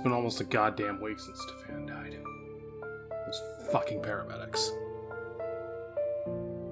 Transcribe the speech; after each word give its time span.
It's 0.00 0.04
been 0.04 0.12
almost 0.14 0.40
a 0.40 0.44
goddamn 0.44 0.98
week 0.98 1.20
since 1.20 1.42
Stefan 1.42 1.84
died. 1.84 2.16
Those 3.26 3.42
fucking 3.70 4.00
paramedics. 4.00 4.70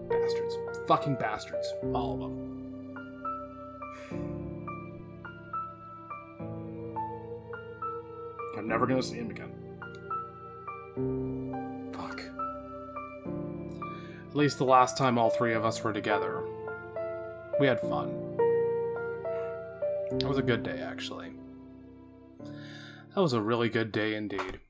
Bastards. 0.08 0.56
Fucking 0.88 1.16
bastards. 1.16 1.74
All 1.92 2.14
of 2.14 2.20
them. 2.20 2.96
I'm 8.56 8.66
never 8.66 8.86
gonna 8.86 9.02
see 9.02 9.16
him 9.16 9.28
again. 9.28 9.52
Fuck. 11.92 12.22
At 14.30 14.36
least 14.36 14.56
the 14.56 14.64
last 14.64 14.96
time 14.96 15.18
all 15.18 15.28
three 15.28 15.52
of 15.52 15.66
us 15.66 15.84
were 15.84 15.92
together, 15.92 16.42
we 17.60 17.66
had 17.66 17.78
fun. 17.78 18.08
It 20.12 20.24
was 20.24 20.38
a 20.38 20.42
good 20.42 20.62
day, 20.62 20.80
actually. 20.80 21.37
That 23.14 23.20
was 23.22 23.32
a 23.32 23.40
really 23.42 23.68
good 23.68 23.90
day 23.92 24.14
indeed. 24.14 24.60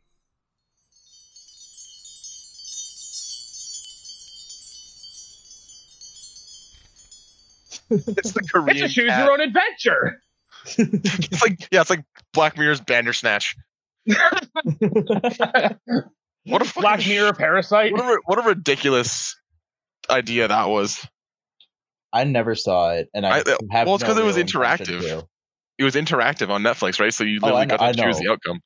It's 7.90 8.32
the 8.32 8.42
Korean. 8.52 8.76
It's 8.76 8.92
a 8.92 8.94
choose 8.94 9.10
cat. 9.10 9.24
your 9.24 9.32
own 9.32 9.40
adventure. 9.40 10.20
It's 10.76 11.42
like 11.42 11.66
yeah, 11.70 11.80
it's 11.80 11.88
like 11.88 12.04
Black 12.34 12.58
Mirror's 12.58 12.80
Bandersnatch. 12.80 13.56
What 16.44 16.62
a 16.62 16.64
fucking 16.64 16.80
Black 16.82 17.00
sh- 17.00 17.08
Mirror 17.08 17.34
Parasite. 17.34 17.92
What 17.92 18.00
a, 18.00 18.18
what 18.24 18.38
a 18.38 18.48
ridiculous 18.48 19.36
idea 20.08 20.48
that 20.48 20.68
was. 20.68 21.06
I 22.12 22.24
never 22.24 22.54
saw 22.54 22.92
it, 22.92 23.08
and 23.14 23.26
I, 23.26 23.38
I- 23.40 23.56
have 23.70 23.86
well, 23.86 23.96
it's 23.96 24.02
no 24.02 24.08
'cause 24.08 24.18
it 24.18 24.24
was 24.24 24.36
interactive. 24.36 25.24
It 25.78 25.84
was 25.84 25.94
interactive 25.94 26.48
on 26.50 26.62
Netflix, 26.62 26.98
right? 27.00 27.14
So 27.14 27.24
you 27.24 27.38
Oh, 27.42 27.46
literally 27.46 27.66
know- 27.66 27.76
got 27.78 27.92
to 27.94 28.02
I 28.02 28.04
choose 28.04 28.18
the 28.18 28.30
outcome. 28.30 28.60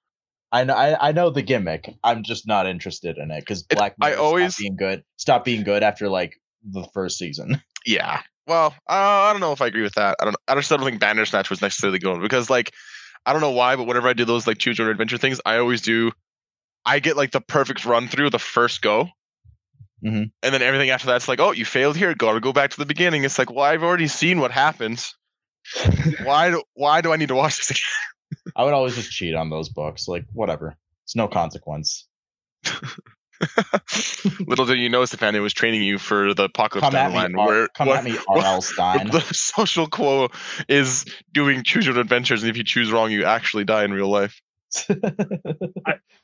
I 0.55 0.64
know, 0.64 0.74
I, 0.74 1.08
I 1.08 1.12
know 1.12 1.30
the 1.30 1.41
gimmick. 1.42 1.94
I'm 2.05 2.22
just 2.22 2.46
not 2.46 2.66
interested 2.66 3.16
in 3.16 3.30
it 3.30 3.41
because 3.41 3.62
Black 3.62 3.94
I 4.02 4.10
Mirror 4.10 4.20
always- 4.20 4.56
being 4.56 4.77
good. 4.77 5.02
Stopped 5.16 5.44
being 5.46 5.62
good 5.62 5.83
after 5.83 6.08
like 6.10 6.34
the 6.64 6.84
first 6.94 7.18
season. 7.18 7.62
Yeah. 7.84 8.20
Well, 8.46 8.74
uh, 8.88 8.92
I 8.92 9.33
don't 9.33 9.40
know 9.40 9.50
if 9.50 9.60
I 9.60 9.66
agree 9.66 9.83
with 9.83 9.94
that. 9.94 10.16
I 10.20 10.24
don't. 10.24 10.36
I 10.46 10.55
just 10.55 10.70
don't 10.70 10.78
think 10.84 11.00
Bandersnatch 11.00 11.50
was 11.50 11.60
necessarily 11.60 11.98
good 11.98 12.20
because, 12.22 12.48
like, 12.48 12.72
I 13.27 13.33
don't 13.33 13.40
know 13.42 13.50
why, 13.50 13.74
but 13.74 13.88
whenever 13.88 14.06
I 14.08 14.12
do 14.12 14.24
those 14.24 14.46
like 14.46 14.58
choose 14.58 14.78
your 14.78 14.88
adventure 14.88 15.18
things, 15.18 15.40
I 15.44 15.58
always 15.58 15.80
do. 15.80 16.12
I 16.86 17.00
get 17.00 17.16
like 17.16 17.33
the 17.33 17.40
perfect 17.40 17.84
run 17.84 18.06
through 18.06 18.30
the 18.30 18.38
first 18.38 18.83
go, 18.83 19.08
Mhm. 20.05 20.30
and 20.44 20.55
then 20.55 20.62
everything 20.62 20.90
after 20.90 21.06
that's 21.08 21.27
like, 21.27 21.40
oh, 21.40 21.50
you 21.50 21.64
failed 21.64 21.96
here. 21.96 22.14
Got 22.14 22.34
to 22.34 22.40
go 22.40 22.52
back 22.52 22.70
to 22.70 22.78
the 22.78 22.86
beginning. 22.86 23.24
It's 23.24 23.36
like, 23.38 23.50
well, 23.50 23.64
I've 23.64 23.83
already 23.83 24.06
seen 24.06 24.38
what 24.40 24.52
happens. 24.52 25.14
why 26.24 26.50
do 26.50 26.62
Why 26.74 27.00
do 27.00 27.12
I 27.12 27.16
need 27.16 27.28
to 27.28 27.34
watch 27.34 27.56
this 27.58 27.70
again? 27.70 28.52
I 28.56 28.64
would 28.64 28.74
always 28.74 28.94
just 28.94 29.10
cheat 29.10 29.34
on 29.34 29.50
those 29.50 29.68
books. 29.68 30.08
Like 30.08 30.24
whatever, 30.32 30.77
it's 31.05 31.16
no 31.16 31.28
consequence. 31.28 32.06
Little 34.46 34.66
did 34.66 34.78
you 34.78 34.88
know, 34.88 35.05
Stefan, 35.05 35.34
it 35.34 35.40
was 35.40 35.52
training 35.52 35.83
you 35.83 35.98
for 35.98 36.33
the 36.33 36.44
apocalypse 36.44 36.88
Come 36.88 37.12
the 37.12 37.28
me, 37.28 37.34
where 37.34 37.68
come 37.74 37.88
where- 37.88 37.96
at 37.96 38.05
me, 38.05 38.16
R.L. 38.28 38.62
Stine. 38.62 39.08
the 39.08 39.20
social 39.33 39.88
quo 39.88 40.28
is 40.68 41.05
doing 41.33 41.64
choose 41.64 41.86
your 41.86 41.98
adventures, 41.98 42.42
and 42.42 42.51
if 42.51 42.56
you 42.56 42.64
choose 42.64 42.92
wrong, 42.92 43.11
you 43.11 43.24
actually 43.24 43.64
die 43.64 43.84
in 43.84 43.92
real 43.92 44.08
life. 44.08 44.40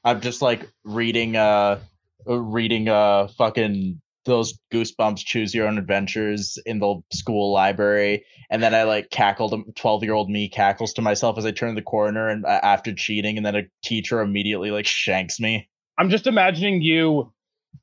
I'm 0.04 0.20
just 0.20 0.40
like 0.42 0.68
reading 0.84 1.36
uh, 1.36 1.80
reading 2.26 2.88
uh 2.88 3.28
fucking 3.36 4.00
those 4.24 4.58
goosebumps 4.72 5.24
choose 5.24 5.54
your 5.54 5.66
own 5.66 5.78
adventures 5.78 6.58
in 6.66 6.78
the 6.78 7.00
school 7.12 7.52
library 7.52 8.24
and 8.50 8.62
then 8.62 8.74
I 8.74 8.84
like 8.84 9.10
cackled 9.10 9.54
12 9.76 10.04
year 10.04 10.14
old 10.14 10.30
me 10.30 10.48
cackles 10.48 10.92
to 10.94 11.02
myself 11.02 11.38
as 11.38 11.46
I 11.46 11.50
turn 11.50 11.74
the 11.74 11.82
corner 11.82 12.28
and 12.28 12.44
uh, 12.44 12.60
after 12.62 12.94
cheating 12.94 13.36
and 13.36 13.44
then 13.44 13.56
a 13.56 13.62
teacher 13.82 14.20
immediately 14.20 14.70
like 14.70 14.86
shanks 14.86 15.38
me. 15.40 15.68
I'm 15.98 16.10
just 16.10 16.26
imagining 16.26 16.80
you 16.82 17.32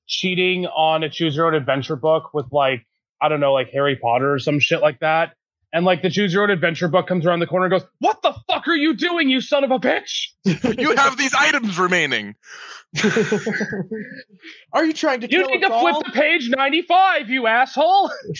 cheating 0.07 0.66
on 0.68 1.03
a 1.03 1.09
choose 1.09 1.35
your 1.35 1.47
own 1.47 1.56
adventure 1.56 1.95
book 1.95 2.34
with 2.34 2.45
like 2.51 2.85
I 3.22 3.29
don't 3.29 3.40
know, 3.40 3.53
like 3.53 3.69
Harry 3.72 3.95
Potter 3.95 4.34
or 4.34 4.40
some 4.40 4.59
shit 4.59 4.81
like 4.81 5.00
that. 5.00 5.35
And 5.75 5.84
like 5.84 6.02
the 6.02 6.09
choose 6.09 6.34
your 6.34 6.44
own 6.44 6.52
adventure 6.52 6.88
book 6.88 7.06
comes 7.06 7.25
around 7.25 7.41
the 7.41 7.47
corner 7.47 7.66
and 7.66 7.72
goes, 7.72 7.84
"What 8.00 8.22
the 8.22 8.34
fuck 8.50 8.66
are 8.69 8.78
you 8.78 8.96
doing, 8.96 9.28
you 9.28 9.41
son 9.41 9.66
of 9.66 9.72
a 9.72 9.78
bitch?" 9.78 10.28
you 10.80 10.96
have 10.96 11.18
these 11.18 11.34
items 11.34 11.78
remaining. 11.78 12.36
Are 14.72 14.86
you 14.86 14.94
trying 14.94 15.19
to 15.19 15.30
You 15.30 15.40
kill 15.40 15.50
need 15.50 15.66
us 15.66 15.72
to 15.72 15.80
flip 15.81 15.96
all? 15.96 16.02
to 16.02 16.12
page 16.12 16.50
95, 16.50 17.30
you 17.30 17.47
asshole. 17.47 18.09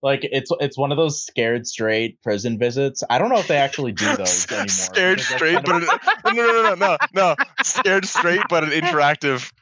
like 0.00 0.20
it's 0.22 0.52
it's 0.60 0.78
one 0.78 0.92
of 0.92 0.96
those 0.96 1.20
scared 1.20 1.66
straight 1.66 2.22
prison 2.22 2.56
visits. 2.56 3.02
I 3.10 3.18
don't 3.18 3.28
know 3.28 3.38
if 3.38 3.48
they 3.48 3.56
actually 3.56 3.90
do 3.90 4.04
those 4.16 4.46
anymore. 4.48 4.68
Scared 4.68 5.20
straight, 5.20 5.54
kind 5.54 5.66
but 5.66 5.82
an, 5.82 6.36
no, 6.36 6.46
no, 6.46 6.52
no, 6.52 6.62
no, 6.62 6.74
no, 6.76 6.96
no. 7.14 7.34
Scared 7.64 8.06
straight, 8.06 8.42
but 8.48 8.62
an 8.62 8.70
interactive. 8.70 9.52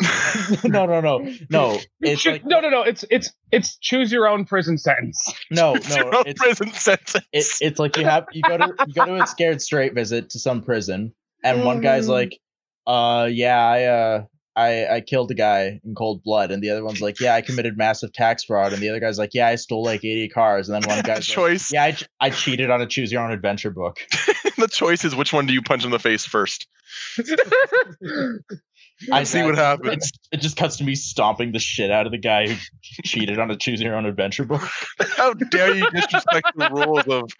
Of- 0.00 0.64
no, 0.64 0.86
no, 0.86 1.00
no, 1.00 1.34
no. 1.50 1.78
It's 2.00 2.22
Choo- 2.22 2.32
like 2.32 2.44
no, 2.44 2.60
no, 2.60 2.68
no. 2.68 2.82
It's 2.82 3.04
it's 3.10 3.32
it's 3.52 3.76
choose 3.78 4.12
your 4.12 4.28
own 4.28 4.44
prison 4.44 4.76
sentence. 4.78 5.32
no, 5.50 5.76
Zero 5.76 6.10
no. 6.10 6.20
It's 6.26 6.40
prison 6.40 6.72
sentence. 6.72 7.24
it, 7.32 7.46
it's 7.60 7.78
like 7.78 7.96
you 7.96 8.04
have 8.04 8.26
you 8.32 8.42
go 8.42 8.58
to 8.58 8.74
you 8.86 8.92
go 8.94 9.06
to 9.06 9.22
a 9.22 9.26
scared 9.26 9.62
straight 9.62 9.94
visit 9.94 10.30
to 10.30 10.38
some 10.38 10.62
prison, 10.62 11.14
and 11.44 11.64
one 11.64 11.80
guy's 11.80 12.08
like, 12.08 12.38
"Uh, 12.86 13.28
yeah, 13.30 13.58
I 13.58 13.84
uh, 13.84 14.24
I 14.54 14.96
I 14.96 15.00
killed 15.00 15.30
a 15.30 15.34
guy 15.34 15.80
in 15.82 15.94
cold 15.94 16.22
blood," 16.22 16.50
and 16.50 16.62
the 16.62 16.68
other 16.70 16.84
one's 16.84 17.00
like, 17.00 17.18
"Yeah, 17.18 17.34
I 17.34 17.40
committed 17.40 17.78
massive 17.78 18.12
tax 18.12 18.44
fraud," 18.44 18.72
and 18.74 18.82
the 18.82 18.90
other 18.90 19.00
guy's 19.00 19.18
like, 19.18 19.30
"Yeah, 19.32 19.48
I 19.48 19.54
stole 19.54 19.82
like 19.82 20.04
eighty 20.04 20.28
cars," 20.28 20.68
and 20.68 20.74
then 20.82 20.88
one 20.94 21.02
guy's 21.04 21.28
like, 21.28 21.36
choice. 21.36 21.72
"Yeah, 21.72 21.84
I, 21.84 21.92
ch- 21.92 22.08
I 22.20 22.30
cheated 22.30 22.70
on 22.70 22.82
a 22.82 22.86
choose 22.86 23.10
your 23.10 23.22
own 23.22 23.32
adventure 23.32 23.70
book." 23.70 23.98
the 24.58 24.68
choice 24.68 25.04
is 25.06 25.14
which 25.16 25.32
one 25.32 25.46
do 25.46 25.54
you 25.54 25.62
punch 25.62 25.84
in 25.86 25.90
the 25.90 25.98
face 25.98 26.26
first? 26.26 26.66
I 29.12 29.24
see 29.24 29.42
what 29.42 29.56
happens. 29.56 30.10
It, 30.32 30.36
it 30.38 30.40
just 30.40 30.56
cuts 30.56 30.76
to 30.78 30.84
me 30.84 30.94
stomping 30.94 31.52
the 31.52 31.58
shit 31.58 31.90
out 31.90 32.06
of 32.06 32.12
the 32.12 32.18
guy 32.18 32.48
who 32.48 32.54
cheated 33.04 33.38
on 33.38 33.50
a 33.50 33.56
choose 33.56 33.80
your 33.80 33.94
own 33.94 34.06
adventure 34.06 34.44
book. 34.44 34.62
How 35.16 35.34
dare 35.34 35.74
you 35.74 35.90
disrespect 35.90 36.52
the 36.56 36.70
rules 36.70 37.06
of 37.06 37.30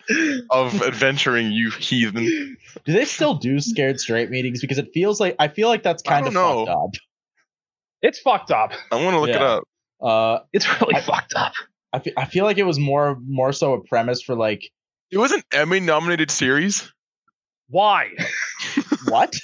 of 0.50 0.82
adventuring, 0.82 1.52
you 1.52 1.70
heathen? 1.70 2.56
Do 2.84 2.92
they 2.92 3.04
still 3.06 3.34
do 3.34 3.58
scared 3.60 3.98
straight 4.00 4.30
meetings? 4.30 4.60
Because 4.60 4.78
it 4.78 4.88
feels 4.92 5.18
like 5.20 5.34
I 5.38 5.48
feel 5.48 5.68
like 5.68 5.82
that's 5.82 6.02
kind 6.02 6.26
of 6.26 6.34
don't 6.34 6.66
fucked 6.66 6.76
up. 6.76 6.90
it's 8.02 8.18
fucked 8.18 8.50
up. 8.50 8.72
I 8.92 9.02
want 9.02 9.14
to 9.14 9.20
look 9.20 9.30
it 9.30 9.36
up. 9.36 9.64
Uh, 10.00 10.40
It's 10.52 10.66
really 10.80 10.96
I- 10.96 11.00
fucked 11.00 11.32
up. 11.36 11.52
I 11.92 12.00
fe- 12.00 12.12
I 12.18 12.26
feel 12.26 12.44
like 12.44 12.58
it 12.58 12.64
was 12.64 12.78
more 12.78 13.16
more 13.26 13.52
so 13.54 13.72
a 13.72 13.80
premise 13.82 14.20
for 14.20 14.34
like 14.34 14.70
It 15.10 15.16
was 15.16 15.32
an 15.32 15.42
Emmy 15.52 15.80
nominated 15.80 16.30
series. 16.30 16.92
Why? 17.68 18.10
what? 19.08 19.34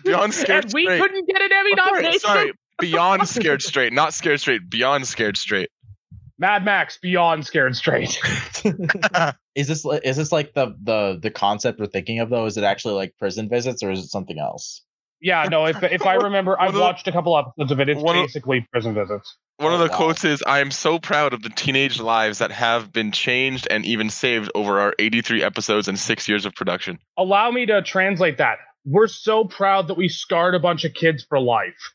Beyond 0.04 0.34
Scared 0.34 0.64
and 0.64 0.72
we 0.74 0.84
Straight. 0.84 1.00
couldn't 1.00 1.26
get 1.26 1.40
an 1.42 1.52
Emmy 1.52 1.72
Of 1.72 1.78
course, 1.78 1.90
nomination. 1.92 2.20
Sorry, 2.20 2.52
Beyond 2.80 3.28
Scared 3.28 3.62
Straight, 3.62 3.92
not 3.92 4.14
Scared 4.14 4.40
Straight. 4.40 4.68
Beyond 4.70 5.06
Scared 5.06 5.36
Straight. 5.36 5.70
Mad 6.38 6.64
Max 6.64 6.98
Beyond 7.00 7.46
Scared 7.46 7.76
Straight. 7.76 8.18
is 9.54 9.68
this 9.68 9.84
is 10.02 10.16
this 10.16 10.32
like 10.32 10.54
the 10.54 10.74
the 10.82 11.18
the 11.22 11.30
concept 11.30 11.78
we're 11.78 11.86
thinking 11.86 12.18
of 12.20 12.30
though? 12.30 12.46
Is 12.46 12.56
it 12.56 12.64
actually 12.64 12.94
like 12.94 13.14
prison 13.18 13.48
visits 13.48 13.82
or 13.82 13.90
is 13.90 14.00
it 14.00 14.08
something 14.08 14.38
else? 14.38 14.82
Yeah, 15.20 15.44
no. 15.44 15.66
If 15.66 15.82
if 15.84 16.04
I 16.04 16.14
remember, 16.14 16.60
I've 16.60 16.74
the- 16.74 16.80
watched 16.80 17.06
a 17.06 17.12
couple 17.12 17.38
episodes 17.38 17.70
of 17.70 17.78
it. 17.80 17.88
It's 17.88 18.02
one 18.02 18.16
of- 18.16 18.24
basically 18.26 18.66
prison 18.72 18.94
visits. 18.94 19.36
One 19.58 19.72
of 19.72 19.78
Oh, 19.80 19.84
the 19.84 19.90
wow. 19.90 19.96
quotes 19.96 20.24
is 20.24 20.42
I 20.44 20.58
am 20.58 20.72
so 20.72 20.98
proud 20.98 21.32
of 21.32 21.42
the 21.42 21.50
teenage 21.50 22.00
lives 22.00 22.38
that 22.38 22.50
have 22.50 22.90
been 22.92 23.12
changed 23.12 23.68
and 23.70 23.84
even 23.84 24.10
saved 24.10 24.50
over 24.56 24.80
our 24.80 24.94
83 24.98 25.44
episodes 25.44 25.86
and 25.86 25.96
six 25.96 26.26
years 26.28 26.44
of 26.44 26.54
production. 26.54 26.98
Allow 27.16 27.52
me 27.52 27.66
to 27.66 27.80
translate 27.82 28.38
that. 28.38 28.58
We're 28.84 29.06
so 29.06 29.44
proud 29.44 29.88
that 29.88 29.96
we 29.96 30.08
scarred 30.08 30.54
a 30.54 30.58
bunch 30.58 30.84
of 30.84 30.94
kids 30.94 31.24
for 31.28 31.38
life. 31.38 31.92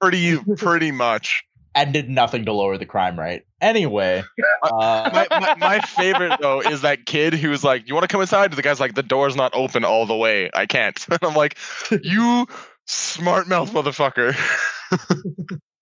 Pretty, 0.00 0.38
pretty 0.56 0.90
much. 0.90 1.44
And 1.74 1.92
did 1.92 2.10
nothing 2.10 2.46
to 2.46 2.52
lower 2.52 2.76
the 2.78 2.86
crime 2.86 3.18
rate. 3.18 3.44
Anyway, 3.60 4.24
uh, 4.64 5.10
My, 5.12 5.26
my, 5.30 5.54
my 5.56 5.80
favorite 5.80 6.40
though 6.40 6.60
is 6.60 6.80
that 6.80 7.06
kid 7.06 7.32
who's 7.32 7.62
like, 7.62 7.86
"You 7.86 7.94
want 7.94 8.02
to 8.02 8.12
come 8.12 8.20
inside?" 8.20 8.52
The 8.52 8.62
guy's 8.62 8.80
like, 8.80 8.94
"The 8.94 9.04
door's 9.04 9.36
not 9.36 9.52
open 9.54 9.84
all 9.84 10.04
the 10.04 10.16
way. 10.16 10.50
I 10.52 10.66
can't." 10.66 10.98
And 11.10 11.18
I'm 11.22 11.34
like, 11.34 11.56
"You 12.02 12.48
smart 12.86 13.46
mouth 13.46 13.70
motherfucker." 13.72 14.34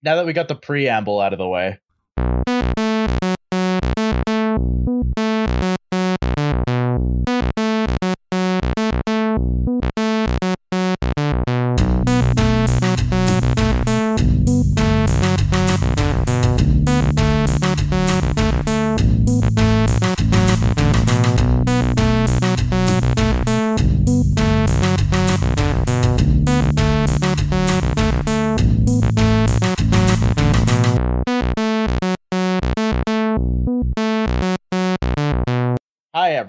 now 0.03 0.17
that 0.17 0.27
we 0.27 0.35
got 0.35 0.49
the 0.49 0.57
preamble 0.57 1.21
out 1.21 1.33
of 1.33 1.39
the 1.39 1.49
way, 1.49 1.79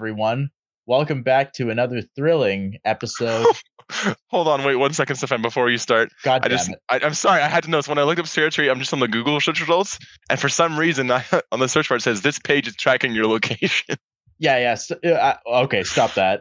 everyone. 0.00 0.48
Welcome 0.86 1.22
back 1.22 1.52
to 1.52 1.68
another 1.68 2.00
thrilling 2.16 2.78
episode. 2.86 3.44
Hold 4.30 4.48
on, 4.48 4.64
wait 4.64 4.76
one 4.76 4.94
second, 4.94 5.16
Stefan, 5.16 5.42
before 5.42 5.68
you 5.68 5.76
start. 5.76 6.08
God 6.22 6.40
I 6.42 6.48
damn 6.48 6.56
just, 6.56 6.70
it. 6.70 6.78
I, 6.88 7.00
I'm 7.02 7.12
sorry, 7.12 7.42
I 7.42 7.48
had 7.48 7.64
to 7.64 7.70
notice 7.70 7.86
when 7.86 7.98
I 7.98 8.02
looked 8.04 8.18
up 8.18 8.26
Sierra 8.26 8.50
Tree, 8.50 8.70
I'm 8.70 8.78
just 8.78 8.94
on 8.94 9.00
the 9.00 9.08
Google 9.08 9.38
search 9.40 9.60
results, 9.60 9.98
and 10.30 10.40
for 10.40 10.48
some 10.48 10.78
reason, 10.78 11.10
I, 11.10 11.22
on 11.52 11.60
the 11.60 11.68
search 11.68 11.90
bar 11.90 11.96
it 11.98 12.00
says 12.00 12.22
this 12.22 12.38
page 12.38 12.66
is 12.66 12.74
tracking 12.76 13.12
your 13.12 13.26
location. 13.26 13.96
Yeah, 14.42 14.56
yeah. 14.56 14.70
s- 14.72 14.90
uh, 14.90 15.08
uh, 15.10 15.36
okay, 15.64 15.82
stop 15.82 16.14
that. 16.14 16.40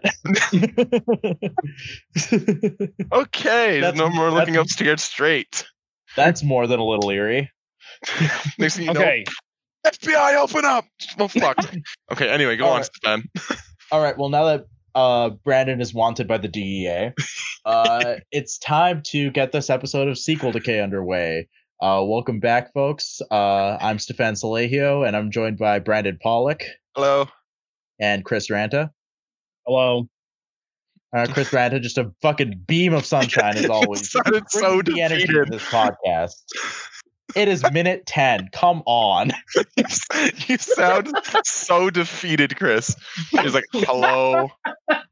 Okay, 3.11 3.81
That's- 3.81 3.95
no 3.97 4.09
more 4.09 4.31
looking 4.31 4.55
up 4.55 4.67
Scared 4.67 5.01
Straight. 5.01 5.65
That's 6.15 6.41
more 6.41 6.65
than 6.65 6.79
a 6.79 6.85
little 6.85 7.09
eerie. 7.09 7.51
Next 8.57 8.77
thing 8.77 8.85
you 8.85 8.91
Okay. 8.91 9.25
know, 9.27 9.33
FBI, 9.85 10.35
open 10.35 10.65
up! 10.65 10.85
Well, 11.17 11.27
fuck. 11.29 11.57
okay, 12.11 12.29
anyway, 12.29 12.57
go 12.57 12.65
All 12.65 12.71
on, 12.71 12.77
right. 12.77 12.85
Stefan. 12.85 13.23
All 13.91 14.01
right. 14.01 14.17
Well, 14.17 14.29
now 14.29 14.45
that 14.45 14.65
uh, 14.95 15.29
Brandon 15.29 15.81
is 15.81 15.93
wanted 15.93 16.27
by 16.27 16.37
the 16.37 16.47
DEA, 16.47 17.11
uh, 17.65 18.15
it's 18.31 18.57
time 18.57 19.01
to 19.07 19.31
get 19.31 19.51
this 19.51 19.69
episode 19.69 20.07
of 20.07 20.17
Sequel 20.17 20.51
Decay 20.51 20.81
underway. 20.81 21.47
Uh, 21.81 22.03
welcome 22.05 22.39
back, 22.39 22.73
folks. 22.73 23.21
Uh, 23.31 23.77
I'm 23.79 23.99
Stefan 23.99 24.33
Salehio, 24.33 25.07
and 25.07 25.15
I'm 25.15 25.31
joined 25.31 25.57
by 25.57 25.79
Brandon 25.79 26.19
Pollock 26.21 26.61
Hello. 26.95 27.27
and 27.99 28.25
Chris 28.25 28.49
Ranta. 28.49 28.89
Hello. 29.65 30.09
Uh, 31.15 31.25
Chris 31.31 31.49
Ranta, 31.49 31.81
just 31.81 31.97
a 31.97 32.11
fucking 32.21 32.61
beam 32.67 32.93
of 32.93 33.05
sunshine 33.05 33.57
as 33.57 33.69
always. 33.69 34.11
sounded 34.11 34.43
so 34.49 34.81
Bringing 34.81 34.95
the 34.95 35.01
energy 35.01 35.25
to 35.25 35.45
defeated. 35.45 35.53
this 35.53 35.63
podcast. 35.63 36.33
It 37.35 37.47
is 37.47 37.63
minute 37.71 38.05
ten. 38.05 38.49
Come 38.51 38.81
on. 38.85 39.31
you 40.47 40.57
sound 40.57 41.11
so 41.43 41.89
defeated, 41.89 42.57
Chris. 42.57 42.95
He's 43.31 43.53
like, 43.53 43.65
"Hello, 43.73 44.49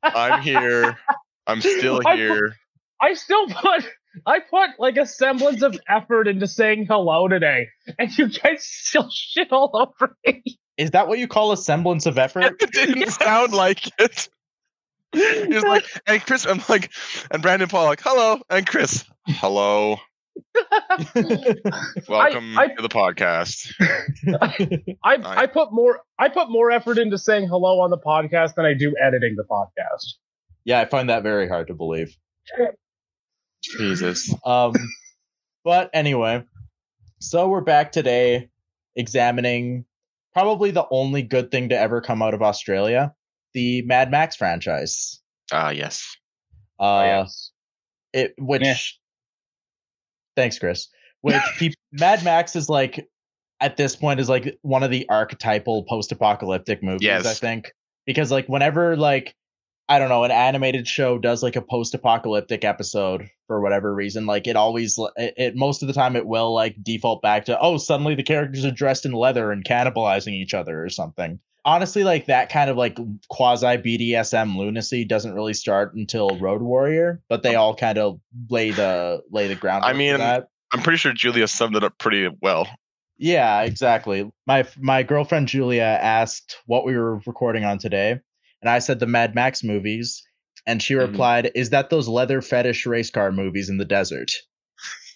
I'm 0.03 0.41
here. 0.41 0.97
I'm 1.45 1.61
still 1.61 2.01
I- 2.05 2.15
here." 2.15 2.55
I 2.99 3.13
still 3.13 3.47
put 3.47 3.87
I 4.25 4.39
put 4.39 4.71
like 4.79 4.97
a 4.97 5.05
semblance 5.05 5.61
of 5.61 5.79
effort 5.87 6.27
into 6.27 6.47
saying 6.47 6.87
hello 6.89 7.27
today, 7.27 7.67
and 7.99 8.15
you 8.17 8.29
guys 8.29 8.65
still 8.65 9.07
shit 9.11 9.51
all 9.51 9.69
over 9.73 10.15
me. 10.25 10.43
Is 10.77 10.91
that 10.91 11.07
what 11.07 11.19
you 11.19 11.27
call 11.27 11.51
a 11.51 11.57
semblance 11.57 12.05
of 12.05 12.17
effort? 12.17 12.55
It 12.61 12.71
didn't 12.71 13.11
sound 13.11 13.53
like 13.53 13.87
it. 13.99 14.29
He 15.13 15.47
was 15.53 15.63
like, 15.63 15.85
"Hey, 16.05 16.19
Chris," 16.19 16.45
I'm 16.45 16.61
like, 16.67 16.91
and 17.31 17.41
Brandon 17.41 17.69
Paul 17.69 17.85
like, 17.85 18.01
"Hello," 18.01 18.41
and 18.49 18.65
Chris, 18.67 19.05
"Hello, 19.27 19.97
welcome 22.07 22.57
I- 22.57 22.67
to 22.75 22.81
the 22.81 22.89
podcast." 22.89 23.71
I 24.41 24.95
I- 25.03 25.41
I 25.43 25.45
put 25.47 25.71
more 25.71 26.01
I 26.19 26.29
put 26.29 26.49
more 26.49 26.71
effort 26.71 26.97
into 26.97 27.17
saying 27.17 27.47
hello 27.47 27.79
on 27.81 27.89
the 27.89 27.97
podcast 27.97 28.55
than 28.55 28.65
I 28.65 28.73
do 28.73 28.93
editing 29.01 29.35
the 29.35 29.45
podcast. 29.49 30.15
yeah, 30.65 30.79
I 30.79 30.85
find 30.85 31.09
that 31.09 31.23
very 31.23 31.47
hard 31.47 31.67
to 31.67 31.73
believe. 31.73 32.15
Jesus. 33.61 34.33
Um, 34.45 34.73
but 35.63 35.89
anyway, 35.93 36.43
so 37.19 37.47
we're 37.49 37.61
back 37.61 37.91
today 37.91 38.49
examining 38.95 39.85
probably 40.33 40.71
the 40.71 40.85
only 40.91 41.21
good 41.23 41.51
thing 41.51 41.69
to 41.69 41.77
ever 41.77 41.99
come 42.01 42.21
out 42.21 42.33
of 42.33 42.41
Australia, 42.41 43.13
the 43.53 43.81
Mad 43.83 44.11
Max 44.11 44.35
franchise. 44.35 45.19
Ah, 45.51 45.69
yes. 45.71 46.15
Uh, 46.79 47.01
yes. 47.05 47.51
it 48.13 48.33
which 48.37 48.61
Meh. 48.61 48.75
Thanks, 50.37 50.57
Chris. 50.57 50.87
Which 51.21 51.35
Mad 51.91 52.23
Max 52.23 52.55
is 52.55 52.69
like 52.69 53.05
at 53.59 53.75
this 53.75 53.95
point 53.95 54.21
is 54.21 54.29
like 54.29 54.57
one 54.61 54.83
of 54.83 54.91
the 54.91 55.05
archetypal 55.09 55.83
post-apocalyptic 55.83 56.81
movies. 56.81 57.07
I 57.25 57.33
think 57.33 57.73
because 58.05 58.31
like 58.31 58.47
whenever 58.47 58.95
like 58.95 59.35
I 59.89 59.99
don't 59.99 60.09
know 60.09 60.23
an 60.23 60.31
animated 60.31 60.87
show 60.87 61.17
does 61.17 61.41
like 61.43 61.55
a 61.55 61.61
post-apocalyptic 61.61 62.63
episode 62.63 63.29
for 63.47 63.61
whatever 63.61 63.93
reason, 63.93 64.25
like 64.25 64.47
it 64.47 64.55
always 64.55 64.97
it, 65.17 65.33
it 65.37 65.55
most 65.55 65.81
of 65.81 65.87
the 65.87 65.93
time 65.93 66.15
it 66.15 66.27
will 66.27 66.53
like 66.53 66.75
default 66.83 67.21
back 67.21 67.45
to 67.45 67.59
oh 67.59 67.77
suddenly 67.77 68.15
the 68.15 68.23
characters 68.23 68.63
are 68.63 68.71
dressed 68.71 69.05
in 69.05 69.13
leather 69.13 69.51
and 69.51 69.65
cannibalizing 69.65 70.33
each 70.33 70.53
other 70.53 70.83
or 70.83 70.89
something. 70.89 71.39
Honestly, 71.67 72.05
like 72.05 72.27
that 72.27 72.47
kind 72.47 72.69
of 72.69 72.77
like 72.77 72.97
quasi 73.27 73.65
BDSM 73.65 74.55
lunacy 74.55 75.03
doesn't 75.03 75.33
really 75.33 75.53
start 75.53 75.93
until 75.95 76.29
Road 76.39 76.61
Warrior, 76.61 77.21
but 77.27 77.43
they 77.43 77.55
all 77.55 77.75
kind 77.75 77.97
of 77.97 78.21
lay 78.49 78.71
the 78.71 79.21
lay 79.31 79.49
the 79.49 79.55
groundwork. 79.55 79.91
for 79.91 79.97
mean, 79.97 80.17
that. 80.17 80.47
I'm 80.71 80.81
pretty 80.81 80.95
sure 80.95 81.11
Julia 81.11 81.45
summed 81.45 81.75
it 81.75 81.83
up 81.83 81.97
pretty 81.97 82.29
well. 82.41 82.69
Yeah, 83.17 83.63
exactly. 83.63 84.31
My 84.45 84.65
my 84.79 85.03
girlfriend 85.03 85.49
Julia 85.49 85.81
asked 85.81 86.55
what 86.67 86.85
we 86.85 86.95
were 86.95 87.17
recording 87.27 87.65
on 87.65 87.79
today, 87.79 88.11
and 88.61 88.69
I 88.69 88.79
said 88.79 89.01
the 89.01 89.05
Mad 89.05 89.35
Max 89.35 89.61
movies, 89.61 90.23
and 90.65 90.81
she 90.81 90.93
Mhm. 90.93 91.01
replied, 91.01 91.51
"Is 91.53 91.71
that 91.71 91.89
those 91.89 92.07
leather 92.07 92.41
fetish 92.41 92.85
race 92.85 93.09
car 93.09 93.33
movies 93.33 93.69
in 93.69 93.77
the 93.77 93.83
desert?" 93.83 94.31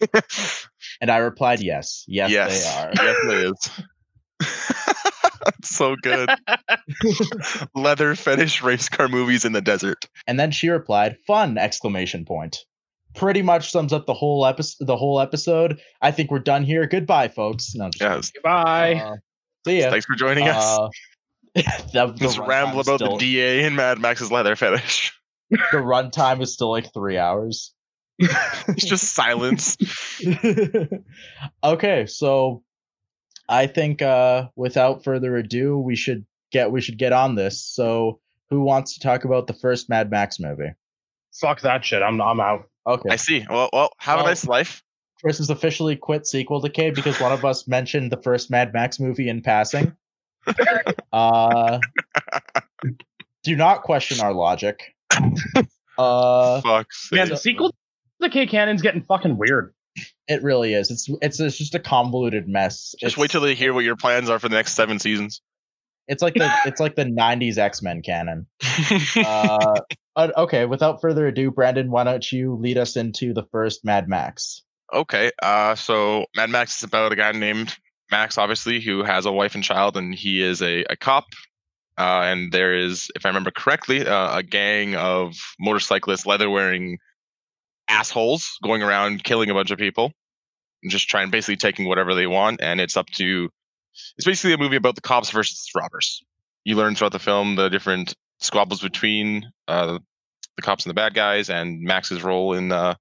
And 0.99 1.09
I 1.09 1.17
replied, 1.17 1.61
"Yes, 1.61 2.03
yes, 2.07 2.29
yes, 2.29 2.49
they 2.49 2.69
are." 2.69 2.91
yes, 2.93 3.15
it 3.23 3.53
is. 3.53 3.69
That's 5.61 5.75
so 5.75 5.95
good. 6.01 6.27
Leather 7.75 8.15
fetish 8.15 8.63
race 8.63 8.89
car 8.89 9.07
movies 9.07 9.45
in 9.45 9.53
the 9.53 9.61
desert. 9.61 10.07
And 10.27 10.39
then 10.39 10.49
she 10.51 10.69
replied, 10.69 11.17
"Fun!" 11.27 11.57
exclamation 11.57 12.25
point. 12.25 12.57
Pretty 13.13 13.41
much 13.41 13.71
sums 13.71 13.93
up 13.93 14.05
the 14.07 14.13
whole 14.13 14.45
episode. 14.45 14.87
The 14.87 14.97
whole 14.97 15.19
episode. 15.19 15.79
I 16.01 16.09
think 16.11 16.31
we're 16.31 16.39
done 16.39 16.63
here. 16.63 16.87
Goodbye, 16.87 17.27
folks. 17.27 17.75
No, 17.75 17.89
just 17.89 18.01
Yes. 18.01 18.31
Goodbye. 18.31 18.95
Uh, 18.95 19.15
see 19.67 19.81
ya. 19.81 19.91
Thanks 19.91 20.05
for 20.07 20.15
joining 20.15 20.47
us. 20.47 20.63
Uh, 20.63 20.89
the, 21.55 22.13
the 22.17 22.25
Let's 22.25 22.37
ramble 22.39 22.79
about 22.79 22.99
still- 23.01 23.17
the 23.17 23.35
DA 23.35 23.63
and 23.65 23.75
Mad 23.75 23.99
Max's 23.99 24.31
leather 24.31 24.55
fetish. 24.55 25.13
the 25.51 25.57
runtime 25.73 26.41
is 26.41 26.53
still 26.53 26.71
like 26.71 26.91
three 26.93 27.17
hours. 27.17 27.73
It's 28.67 28.85
just 28.85 29.13
silence. 29.13 29.75
okay, 31.63 32.05
so 32.05 32.63
I 33.49 33.67
think 33.67 34.01
uh 34.01 34.47
without 34.55 35.03
further 35.03 35.35
ado, 35.37 35.77
we 35.77 35.95
should 35.95 36.25
get 36.51 36.71
we 36.71 36.81
should 36.81 36.97
get 36.97 37.13
on 37.13 37.35
this. 37.35 37.61
So 37.65 38.19
who 38.49 38.61
wants 38.61 38.93
to 38.95 38.99
talk 38.99 39.23
about 39.23 39.47
the 39.47 39.53
first 39.53 39.89
Mad 39.89 40.09
Max 40.11 40.39
movie? 40.39 40.71
Fuck 41.39 41.61
that 41.61 41.83
shit. 41.85 42.01
I'm 42.01 42.21
I'm 42.21 42.39
out. 42.39 42.69
Okay. 42.87 43.09
I 43.09 43.15
see. 43.15 43.45
Well, 43.49 43.69
well, 43.71 43.91
have 43.97 44.19
a 44.19 44.23
nice 44.23 44.45
life. 44.45 44.83
Chris 45.21 45.37
has 45.37 45.49
officially 45.49 45.95
quit 45.95 46.25
sequel 46.25 46.59
decay 46.59 46.89
because 46.89 47.19
one 47.19 47.31
of 47.31 47.45
us 47.45 47.67
mentioned 47.67 48.11
the 48.11 48.21
first 48.21 48.49
Mad 48.49 48.73
Max 48.73 48.99
movie 48.99 49.29
in 49.29 49.41
passing. 49.41 49.95
Uh 51.13 51.79
do 53.43 53.55
not 53.55 53.81
question 53.81 54.19
our 54.21 54.33
logic. 54.33 54.95
Uh 55.97 56.61
Fuck's 56.61 57.09
Man, 57.11 57.27
the 57.29 57.35
sequel 57.35 57.69
to 57.69 57.75
the 58.21 58.29
K 58.29 58.47
canon's 58.47 58.81
getting 58.81 59.03
fucking 59.03 59.37
weird. 59.37 59.73
It 60.31 60.41
really 60.43 60.73
is. 60.73 60.89
It's 60.89 61.09
it's, 61.21 61.39
it's 61.39 61.57
just 61.57 61.75
a 61.75 61.79
convoluted 61.79 62.47
mess. 62.47 62.91
Just 62.99 63.03
It's- 63.13 63.17
wait 63.17 63.31
till 63.31 63.41
they 63.41 63.53
hear 63.55 63.73
what 63.73 63.83
your 63.83 63.97
plans 63.97 64.29
are 64.29 64.39
for 64.39 64.47
the 64.49 64.55
next 64.55 64.73
seven 64.73 64.97
seasons. 64.97 65.41
it's 66.07 66.21
like 66.21 66.33
the 66.35 66.49
it's 66.65 66.79
like 66.79 66.95
the 66.95 67.05
90s 67.05 67.57
X-Men 67.57 68.01
canon. 68.01 68.47
uh, 69.17 69.81
okay, 70.37 70.65
without 70.65 71.01
further 71.01 71.27
ado, 71.27 71.51
Brandon, 71.51 71.91
why 71.91 72.03
don't 72.03 72.31
you 72.31 72.55
lead 72.55 72.77
us 72.77 72.95
into 72.95 73.33
the 73.33 73.43
first 73.51 73.83
Mad 73.83 74.07
Max? 74.07 74.63
Okay, 74.93 75.31
uh, 75.41 75.75
so 75.75 76.25
Mad 76.35 76.49
Max 76.49 76.77
is 76.77 76.83
about 76.83 77.11
a 77.11 77.15
guy 77.15 77.31
named 77.31 77.75
Max, 78.09 78.37
obviously, 78.37 78.81
who 78.81 79.03
has 79.03 79.25
a 79.25 79.31
wife 79.31 79.55
and 79.55 79.63
child, 79.63 79.95
and 79.95 80.13
he 80.13 80.41
is 80.41 80.61
a, 80.61 80.83
a 80.89 80.95
cop. 80.97 81.25
Uh, 81.97 82.21
and 82.23 82.51
there 82.51 82.73
is, 82.73 83.09
if 83.15 83.25
I 83.25 83.29
remember 83.29 83.51
correctly, 83.51 84.05
uh, 84.05 84.37
a 84.37 84.43
gang 84.43 84.95
of 84.95 85.35
motorcyclists, 85.59 86.25
leather 86.25 86.49
wearing 86.49 86.97
assholes 87.89 88.57
going 88.63 88.81
around 88.81 89.23
killing 89.23 89.49
a 89.49 89.53
bunch 89.53 89.71
of 89.71 89.77
people 89.77 90.05
and 90.05 90.13
just 90.89 91.09
trying, 91.09 91.29
basically 91.29 91.57
taking 91.57 91.85
whatever 91.85 92.13
they 92.13 92.27
want. 92.27 92.61
And 92.61 92.79
it's 92.79 92.97
up 92.97 93.07
to, 93.15 93.49
it's 94.17 94.25
basically 94.25 94.53
a 94.53 94.57
movie 94.57 94.77
about 94.77 94.95
the 94.95 95.01
cops 95.01 95.29
versus 95.29 95.69
robbers. 95.75 96.21
You 96.63 96.75
learn 96.75 96.95
throughout 96.95 97.11
the 97.11 97.19
film 97.19 97.55
the 97.55 97.69
different 97.69 98.15
squabbles 98.39 98.81
between 98.81 99.51
uh, 99.67 99.99
the 100.55 100.61
cops 100.61 100.85
and 100.85 100.89
the 100.89 100.95
bad 100.95 101.13
guys, 101.13 101.49
and 101.49 101.81
Max's 101.81 102.23
role 102.23 102.53
in 102.53 102.71
uh, 102.71 102.95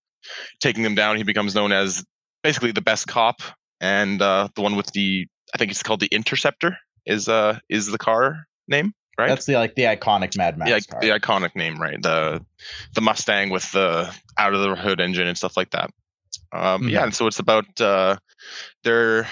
taking 0.60 0.82
them 0.82 0.94
down. 0.94 1.16
He 1.16 1.22
becomes 1.22 1.54
known 1.54 1.72
as 1.72 2.04
basically 2.42 2.72
the 2.72 2.80
best 2.80 3.06
cop, 3.06 3.40
and 3.80 4.22
uh, 4.22 4.48
the 4.54 4.62
one 4.62 4.76
with 4.76 4.92
the 4.92 5.26
I 5.54 5.58
think 5.58 5.70
it's 5.70 5.82
called 5.82 6.00
the 6.00 6.08
Interceptor 6.12 6.78
is 7.06 7.28
uh 7.28 7.58
is 7.68 7.86
the 7.86 7.98
car 7.98 8.46
name, 8.68 8.92
right? 9.18 9.28
That's 9.28 9.46
the 9.46 9.54
like 9.54 9.74
the 9.74 9.84
iconic 9.84 10.36
Mad 10.36 10.58
Max 10.58 10.70
yeah, 10.70 10.98
the 11.00 11.18
iconic 11.18 11.56
name, 11.56 11.80
right? 11.80 12.00
The 12.00 12.44
the 12.94 13.00
Mustang 13.00 13.50
with 13.50 13.70
the 13.72 14.14
out 14.38 14.54
of 14.54 14.60
the 14.62 14.76
hood 14.76 15.00
engine 15.00 15.26
and 15.26 15.36
stuff 15.36 15.56
like 15.56 15.70
that. 15.70 15.90
Um, 16.52 16.82
Mhm. 16.82 16.90
Yeah, 16.90 17.04
and 17.04 17.14
so 17.14 17.26
it's 17.26 17.38
about 17.38 17.80
uh, 17.80 18.16
their 18.84 19.28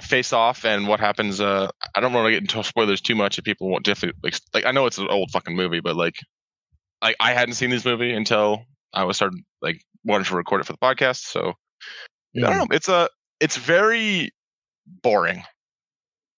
face 0.00 0.32
off 0.32 0.64
and 0.64 0.86
what 0.88 1.00
happens. 1.00 1.40
Uh, 1.40 1.68
I 1.94 2.00
don't 2.00 2.12
want 2.12 2.26
to 2.26 2.30
get 2.30 2.40
into 2.42 2.62
spoilers 2.64 3.00
too 3.00 3.14
much 3.14 3.38
if 3.38 3.44
people 3.44 3.68
want 3.68 3.84
definitely 3.84 4.18
like 4.22 4.34
like 4.54 4.64
I 4.64 4.70
know 4.70 4.86
it's 4.86 4.98
an 4.98 5.08
old 5.08 5.30
fucking 5.30 5.56
movie, 5.56 5.80
but 5.80 5.96
like 5.96 6.16
like 7.02 7.16
I 7.20 7.32
hadn't 7.32 7.54
seen 7.54 7.70
this 7.70 7.84
movie 7.84 8.12
until 8.12 8.64
I 8.92 9.04
was 9.04 9.16
started 9.16 9.40
like 9.60 9.82
wanted 10.04 10.26
to 10.28 10.36
record 10.36 10.60
it 10.60 10.64
for 10.64 10.72
the 10.72 10.78
podcast. 10.78 11.22
So 11.22 11.54
I 12.36 12.40
Mhm. 12.40 12.42
don't 12.46 12.58
know. 12.58 12.66
It's 12.70 12.88
a 12.88 13.08
it's 13.40 13.56
very 13.56 14.30
boring. 14.86 15.42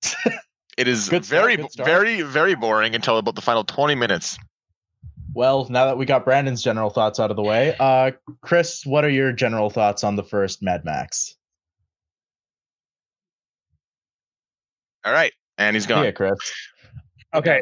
It 0.77 0.89
is 0.89 1.07
very, 1.09 1.55
very, 1.77 2.23
very 2.23 2.57
boring 2.57 2.97
until 2.97 3.17
about 3.19 3.37
the 3.37 3.41
final 3.41 3.63
20 3.63 3.95
minutes. 3.95 4.37
Well, 5.35 5.67
now 5.69 5.87
that 5.87 5.99
we 5.99 6.07
got 6.07 6.25
Brandon's 6.25 6.63
general 6.63 6.91
thoughts 6.91 7.19
out 7.19 7.31
of 7.31 7.37
the 7.37 7.43
way, 7.43 7.75
uh, 7.81 8.13
Chris, 8.41 8.87
what 8.87 9.05
are 9.05 9.11
your 9.11 9.33
general 9.33 9.69
thoughts 9.69 10.05
on 10.05 10.15
the 10.17 10.23
first 10.23 10.63
Mad 10.63 10.85
Max? 10.85 11.35
All 15.05 15.13
right. 15.13 15.33
And 15.59 15.75
he's 15.77 15.87
gone. 15.87 16.05
Yeah, 16.05 16.13
Chris. 16.13 16.39
Okay, 17.35 17.61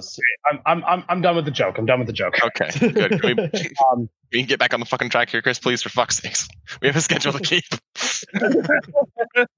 I'm, 0.51 0.61
I'm 0.67 0.85
I'm 0.85 1.05
I'm 1.09 1.21
done 1.23 1.35
with 1.35 1.47
the 1.47 1.51
joke. 1.51 1.79
I'm 1.79 1.87
done 1.87 1.99
with 1.99 2.07
the 2.07 2.13
joke. 2.13 2.35
Okay, 2.45 2.71
good. 2.93 3.21
Can 3.23 3.37
we, 3.37 3.49
can 3.49 3.73
Um, 3.91 4.09
we 4.31 4.43
get 4.43 4.59
back 4.59 4.75
on 4.75 4.81
the 4.81 4.87
fucking 4.87 5.09
track 5.09 5.31
here, 5.31 5.41
Chris, 5.41 5.59
please, 5.59 5.83
for 5.83 5.89
fuck's 5.89 6.19
sakes. 6.19 6.47
We 6.83 6.89
have 6.89 6.97
a 6.97 7.01
schedule 7.01 7.33
to 7.33 7.41
keep. 7.41 7.65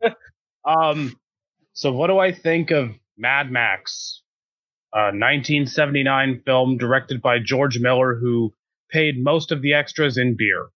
um, 0.64 1.16
so 1.72 1.92
what 1.92 2.06
do 2.06 2.18
I 2.18 2.30
think 2.30 2.70
of 2.70 2.94
Mad 3.18 3.50
Max? 3.50 4.22
A 4.94 5.10
1979 5.10 6.42
film 6.46 6.76
directed 6.78 7.20
by 7.20 7.38
George 7.40 7.78
Miller, 7.80 8.14
who 8.14 8.54
paid 8.90 9.22
most 9.22 9.50
of 9.50 9.60
the 9.60 9.74
extras 9.74 10.16
in 10.18 10.34
beer. 10.36 10.68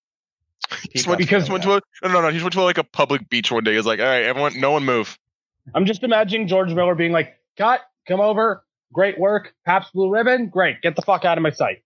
He 0.83 0.89
just 0.95 1.07
went, 1.07 1.19
Because- 1.19 1.45
because 1.45 1.51
went 1.51 1.63
to 1.63 1.75
a, 1.75 1.81
no, 2.03 2.13
no, 2.15 2.21
no. 2.23 2.29
He 2.29 2.35
just 2.35 2.43
went 2.45 2.53
to 2.55 2.63
like 2.63 2.79
a 2.79 2.85
public 2.85 3.29
beach 3.29 3.53
one 3.53 3.63
day. 3.63 3.77
He's 3.77 3.87
like, 3.87 4.01
all 4.01 4.07
right, 4.07 4.25
everyone, 4.25 4.59
no 4.61 4.73
one 4.73 4.85
move. 4.85 5.17
I'm 5.75 5.87
just 5.87 6.03
imagining 6.03 6.49
George 6.49 6.73
Miller 6.73 6.95
being 6.95 7.13
like, 7.13 7.39
"Cut, 7.57 7.81
come 8.07 8.21
over, 8.21 8.65
great 8.93 9.19
work, 9.19 9.55
Pabst 9.67 9.93
Blue 9.93 10.11
Ribbon, 10.11 10.49
great, 10.49 10.81
get 10.83 10.97
the 10.97 11.03
fuck 11.03 11.25
out 11.25 11.37
of 11.39 11.43
my 11.43 11.51
sight." 11.51 11.83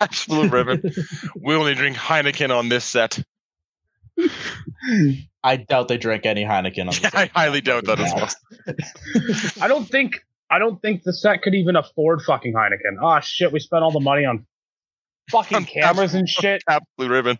Pabst 0.00 0.28
Blue 0.28 0.48
ribbon. 0.48 0.82
we 1.36 1.54
only 1.54 1.74
drink 1.74 1.96
Heineken 1.96 2.56
on 2.56 2.68
this 2.68 2.84
set. 2.84 3.18
I 5.42 5.56
doubt 5.56 5.88
they 5.88 5.98
drink 5.98 6.24
any 6.26 6.44
Heineken. 6.44 6.80
On 6.82 6.86
the 6.86 7.00
Yeah, 7.02 7.10
I 7.14 7.26
highly 7.26 7.60
doubt 7.60 7.84
that 7.86 8.00
as 8.00 8.12
well. 8.14 9.54
I 9.60 9.68
don't 9.68 9.88
think 9.88 10.24
I 10.50 10.58
don't 10.58 10.80
think 10.82 11.02
the 11.02 11.12
set 11.12 11.42
could 11.42 11.54
even 11.54 11.76
afford 11.76 12.22
fucking 12.22 12.52
Heineken. 12.52 12.96
Oh 13.02 13.18
shit, 13.20 13.52
we 13.52 13.60
spent 13.60 13.82
all 13.82 13.90
the 13.90 14.00
money 14.00 14.24
on 14.24 14.46
fucking 15.30 15.64
cameras 15.64 16.14
and 16.14 16.28
shit. 16.28 16.62
Absolute 16.68 17.10
ribbon. 17.10 17.38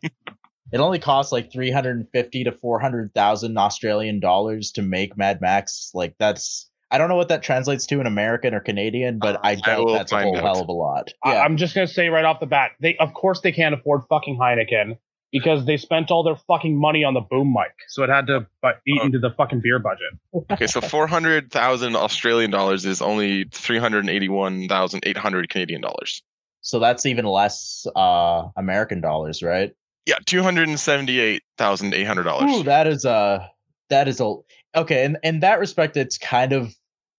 It 0.72 0.78
only 0.80 0.98
costs 0.98 1.30
like 1.30 1.52
three 1.52 1.70
hundred 1.70 1.96
and 1.96 2.08
fifty 2.12 2.44
to 2.44 2.52
four 2.52 2.80
hundred 2.80 3.12
thousand 3.14 3.56
Australian 3.58 4.20
dollars 4.20 4.72
to 4.72 4.82
make 4.82 5.16
Mad 5.16 5.40
Max. 5.40 5.90
Like 5.94 6.14
that's 6.18 6.70
I 6.90 6.98
don't 6.98 7.08
know 7.08 7.16
what 7.16 7.28
that 7.28 7.42
translates 7.42 7.86
to 7.86 8.00
in 8.00 8.06
American 8.06 8.54
or 8.54 8.60
Canadian, 8.60 9.18
but 9.18 9.36
Uh, 9.36 9.40
I 9.44 9.50
I 9.50 9.54
doubt 9.56 9.84
will 9.84 9.92
that's 9.92 10.12
a 10.12 10.22
whole 10.22 10.36
out. 10.36 10.42
hell 10.42 10.60
of 10.62 10.68
a 10.68 10.72
lot. 10.72 11.12
I, 11.22 11.34
Yeah, 11.34 11.42
I'm 11.42 11.56
just 11.56 11.74
gonna 11.74 11.86
say 11.86 12.08
right 12.08 12.24
off 12.24 12.40
the 12.40 12.46
bat, 12.46 12.72
they 12.80 12.96
of 12.96 13.12
course 13.14 13.40
they 13.42 13.52
can't 13.52 13.74
afford 13.74 14.02
fucking 14.08 14.38
Heineken 14.38 14.96
because 15.34 15.66
they 15.66 15.76
spent 15.76 16.10
all 16.10 16.22
their 16.22 16.36
fucking 16.36 16.74
money 16.78 17.04
on 17.04 17.12
the 17.12 17.20
boom 17.20 17.52
mic, 17.52 17.74
so 17.88 18.02
it 18.04 18.08
had 18.08 18.26
to 18.28 18.46
but 18.62 18.80
eat 18.86 18.98
Oh. 19.02 19.06
into 19.06 19.18
the 19.18 19.30
fucking 19.32 19.60
beer 19.62 19.78
budget. 19.78 20.14
Okay, 20.52 20.66
so 20.66 20.80
400,000 20.80 21.94
Australian 21.96 22.50
dollars 22.50 22.86
is 22.86 23.02
only 23.02 23.44
381,800 23.52 25.48
Canadian 25.50 25.82
dollars. 25.82 26.22
so 26.62 26.78
that's 26.78 27.04
even 27.04 27.26
less 27.26 27.86
uh 27.96 28.44
American 28.56 29.02
dollars, 29.02 29.42
right? 29.42 29.74
Yeah, 30.06 30.16
$278,800. 30.26 32.50
Ooh, 32.50 32.62
that 32.62 32.86
is 32.86 33.04
a 33.04 33.50
that 33.90 34.08
is 34.08 34.20
a 34.20 34.34
okay. 34.76 35.04
In 35.04 35.18
in 35.22 35.40
that 35.40 35.58
respect, 35.58 35.96
it's 35.96 36.18
kind 36.18 36.52
of 36.52 36.74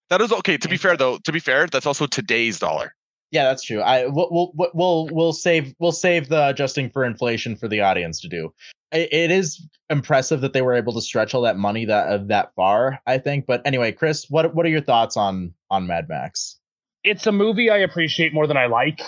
That 0.10 0.22
is 0.22 0.32
okay. 0.32 0.58
To 0.58 0.68
be 0.70 0.78
fair, 0.78 0.98
though, 0.98 1.18
to 1.20 1.32
be 1.32 1.40
fair, 1.40 1.68
that's 1.68 1.86
also 1.86 2.06
today's 2.08 2.60
dollar. 2.60 2.96
Yeah, 3.36 3.44
that's 3.44 3.64
true. 3.64 3.82
I 3.82 4.08
we'll 4.08 4.54
we'll 4.74 5.10
we'll- 5.12 5.34
save 5.34 5.76
we'll 5.78 5.92
save 5.92 6.30
the 6.30 6.48
adjusting 6.48 6.90
for 6.90 7.04
inflation 7.04 7.58
for 7.58 7.68
the 7.68 7.82
audience 7.82 8.22
to 8.22 8.30
do. 8.30 8.54
It, 8.94 9.12
it 9.12 9.30
is 9.30 9.62
impressive 9.90 10.40
that 10.40 10.54
they 10.54 10.62
were 10.62 10.74
able 10.74 10.94
to 10.94 11.02
stretch 11.02 11.34
all 11.36 11.42
that 11.42 11.58
money 11.58 11.84
that 11.84 12.08
uh, 12.08 12.18
that 12.28 12.54
far. 12.56 13.02
I 13.06 13.18
think, 13.18 13.46
but 13.46 13.62
anyway, 13.66 13.92
Chris, 13.92 14.30
what 14.30 14.56
what 14.56 14.66
are 14.66 14.70
your 14.70 14.82
thoughts 14.82 15.18
on 15.18 15.54
on 15.70 15.86
Mad 15.86 16.08
Max? 16.08 16.58
It's 17.04 17.28
a 17.28 17.34
movie 17.34 17.70
I 17.70 17.78
appreciate 17.80 18.34
more 18.34 18.48
than 18.48 18.56
I 18.56 18.68
like. 18.68 19.02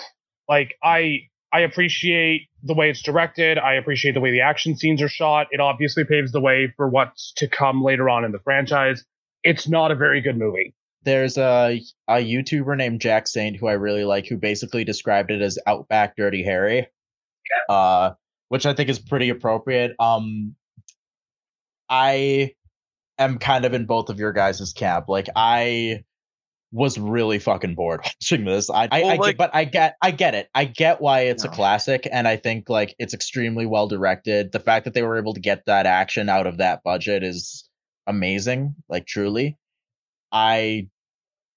Like 0.46 0.74
I 0.84 1.20
I 1.50 1.60
appreciate 1.60 2.48
the 2.62 2.74
way 2.74 2.90
it's 2.90 3.02
directed. 3.02 3.56
I 3.56 3.74
appreciate 3.74 4.12
the 4.12 4.20
way 4.20 4.30
the 4.30 4.42
action 4.42 4.76
scenes 4.76 5.00
are 5.00 5.08
shot. 5.08 5.46
It 5.52 5.60
obviously 5.60 6.04
paves 6.04 6.32
the 6.32 6.40
way 6.40 6.70
for 6.76 6.86
what's 6.86 7.32
to 7.38 7.48
come 7.48 7.82
later 7.82 8.10
on 8.10 8.26
in 8.26 8.32
the 8.32 8.40
franchise. 8.40 9.04
It's 9.42 9.66
not 9.66 9.90
a 9.90 9.94
very 9.94 10.20
good 10.20 10.36
movie. 10.36 10.74
There's 11.04 11.38
a 11.38 11.80
a 12.08 12.14
YouTuber 12.16 12.76
named 12.76 13.00
Jack 13.00 13.26
Saint 13.28 13.56
who 13.56 13.68
I 13.68 13.72
really 13.74 14.04
like, 14.04 14.26
who 14.26 14.36
basically 14.36 14.84
described 14.84 15.30
it 15.30 15.40
as 15.40 15.58
Outback 15.66 16.16
Dirty 16.16 16.42
Harry. 16.42 16.88
Uh, 17.68 18.12
which 18.48 18.66
I 18.66 18.74
think 18.74 18.88
is 18.90 18.98
pretty 18.98 19.30
appropriate. 19.30 19.94
Um, 19.98 20.54
I 21.88 22.54
am 23.18 23.38
kind 23.38 23.64
of 23.64 23.74
in 23.74 23.86
both 23.86 24.10
of 24.10 24.18
your 24.18 24.32
guys' 24.32 24.72
camp. 24.72 25.08
Like 25.08 25.28
I 25.34 26.04
was 26.72 26.98
really 26.98 27.38
fucking 27.38 27.74
bored 27.74 28.00
watching 28.04 28.44
this. 28.44 28.68
I, 28.68 28.88
I, 28.90 29.00
Well, 29.02 29.08
I 29.10 29.12
get, 29.14 29.20
like- 29.20 29.36
but 29.38 29.50
I 29.54 29.64
get, 29.64 29.96
I 30.02 30.10
get 30.10 30.34
it. 30.34 30.48
I 30.54 30.64
get 30.66 31.00
why 31.00 31.20
it's 31.22 31.44
a 31.44 31.48
classic, 31.48 32.06
and 32.10 32.28
I 32.28 32.36
think 32.36 32.68
like 32.68 32.94
it's 32.98 33.14
extremely 33.14 33.64
well 33.66 33.88
directed. 33.88 34.52
The 34.52 34.60
fact 34.60 34.84
that 34.84 34.94
they 34.94 35.02
were 35.02 35.16
able 35.18 35.34
to 35.34 35.40
get 35.40 35.64
that 35.66 35.86
action 35.86 36.28
out 36.28 36.46
of 36.46 36.58
that 36.58 36.82
budget 36.84 37.22
is 37.22 37.68
amazing. 38.06 38.74
Like 38.88 39.06
truly, 39.06 39.56
I 40.32 40.88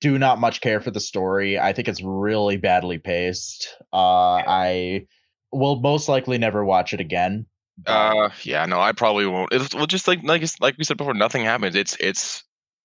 do 0.01 0.17
not 0.17 0.39
much 0.39 0.61
care 0.61 0.81
for 0.81 0.91
the 0.91 0.99
story. 0.99 1.59
I 1.59 1.73
think 1.73 1.87
it's 1.87 2.01
really 2.01 2.57
badly 2.57 2.97
paced. 2.97 3.67
Uh, 3.93 4.41
I 4.47 5.05
will 5.51 5.79
most 5.79 6.09
likely 6.09 6.37
never 6.37 6.65
watch 6.65 6.93
it 6.93 6.99
again. 6.99 7.45
Uh, 7.85 8.29
yeah, 8.43 8.65
no, 8.65 8.79
I 8.79 8.91
probably 8.91 9.25
won't. 9.25 9.51
It's 9.53 9.73
well, 9.73 9.87
just 9.87 10.07
like 10.07 10.23
like 10.23 10.43
like 10.59 10.77
we 10.77 10.83
said 10.83 10.97
before, 10.97 11.13
nothing 11.13 11.43
happens. 11.43 11.75
It's 11.75 11.95
it's 11.99 12.43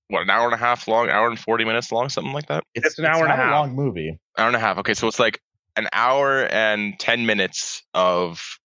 what 0.09 0.23
an 0.23 0.31
hour 0.31 0.45
and 0.45 0.55
a 0.55 0.59
half 0.59 0.87
long, 0.89 1.09
hour 1.09 1.29
and 1.29 1.39
forty 1.39 1.65
minutes 1.65 1.91
long, 1.93 2.09
something 2.09 2.33
like 2.33 2.47
that. 2.47 2.65
it's 2.75 2.99
an 2.99 3.05
hour 3.05 3.25
and 3.25 3.33
a 3.33 3.37
half. 3.37 3.51
long 3.51 3.75
movie. 3.75 4.19
Hour 4.39 4.47
and 4.47 4.57
a 4.57 4.61
half. 4.61 4.79
Okay, 4.79 4.95
so 4.95 5.09
it's 5.09 5.19
like 5.19 5.41
an 5.77 5.89
hour 5.93 6.47
and 6.47 6.99
ten 6.99 7.27
minutes 7.27 7.83
of, 7.95 8.59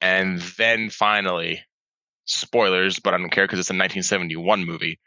and 0.00 0.40
then 0.58 0.90
finally, 0.90 1.62
spoilers, 2.26 2.98
but 2.98 3.14
I 3.14 3.18
don't 3.18 3.30
care 3.30 3.44
because 3.44 3.58
it's 3.58 3.70
a 3.70 3.72
1971 3.72 4.64
movie. 4.64 4.98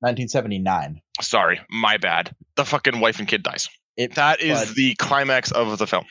1979. 0.00 1.00
Sorry, 1.20 1.60
my 1.70 1.96
bad. 1.96 2.34
The 2.56 2.64
fucking 2.64 3.00
wife 3.00 3.18
and 3.18 3.28
kid 3.28 3.42
dies. 3.42 3.68
It 3.96 4.14
That 4.14 4.40
is 4.40 4.74
the 4.74 4.94
climax 4.96 5.50
of 5.52 5.78
the 5.78 5.86
film. 5.86 6.04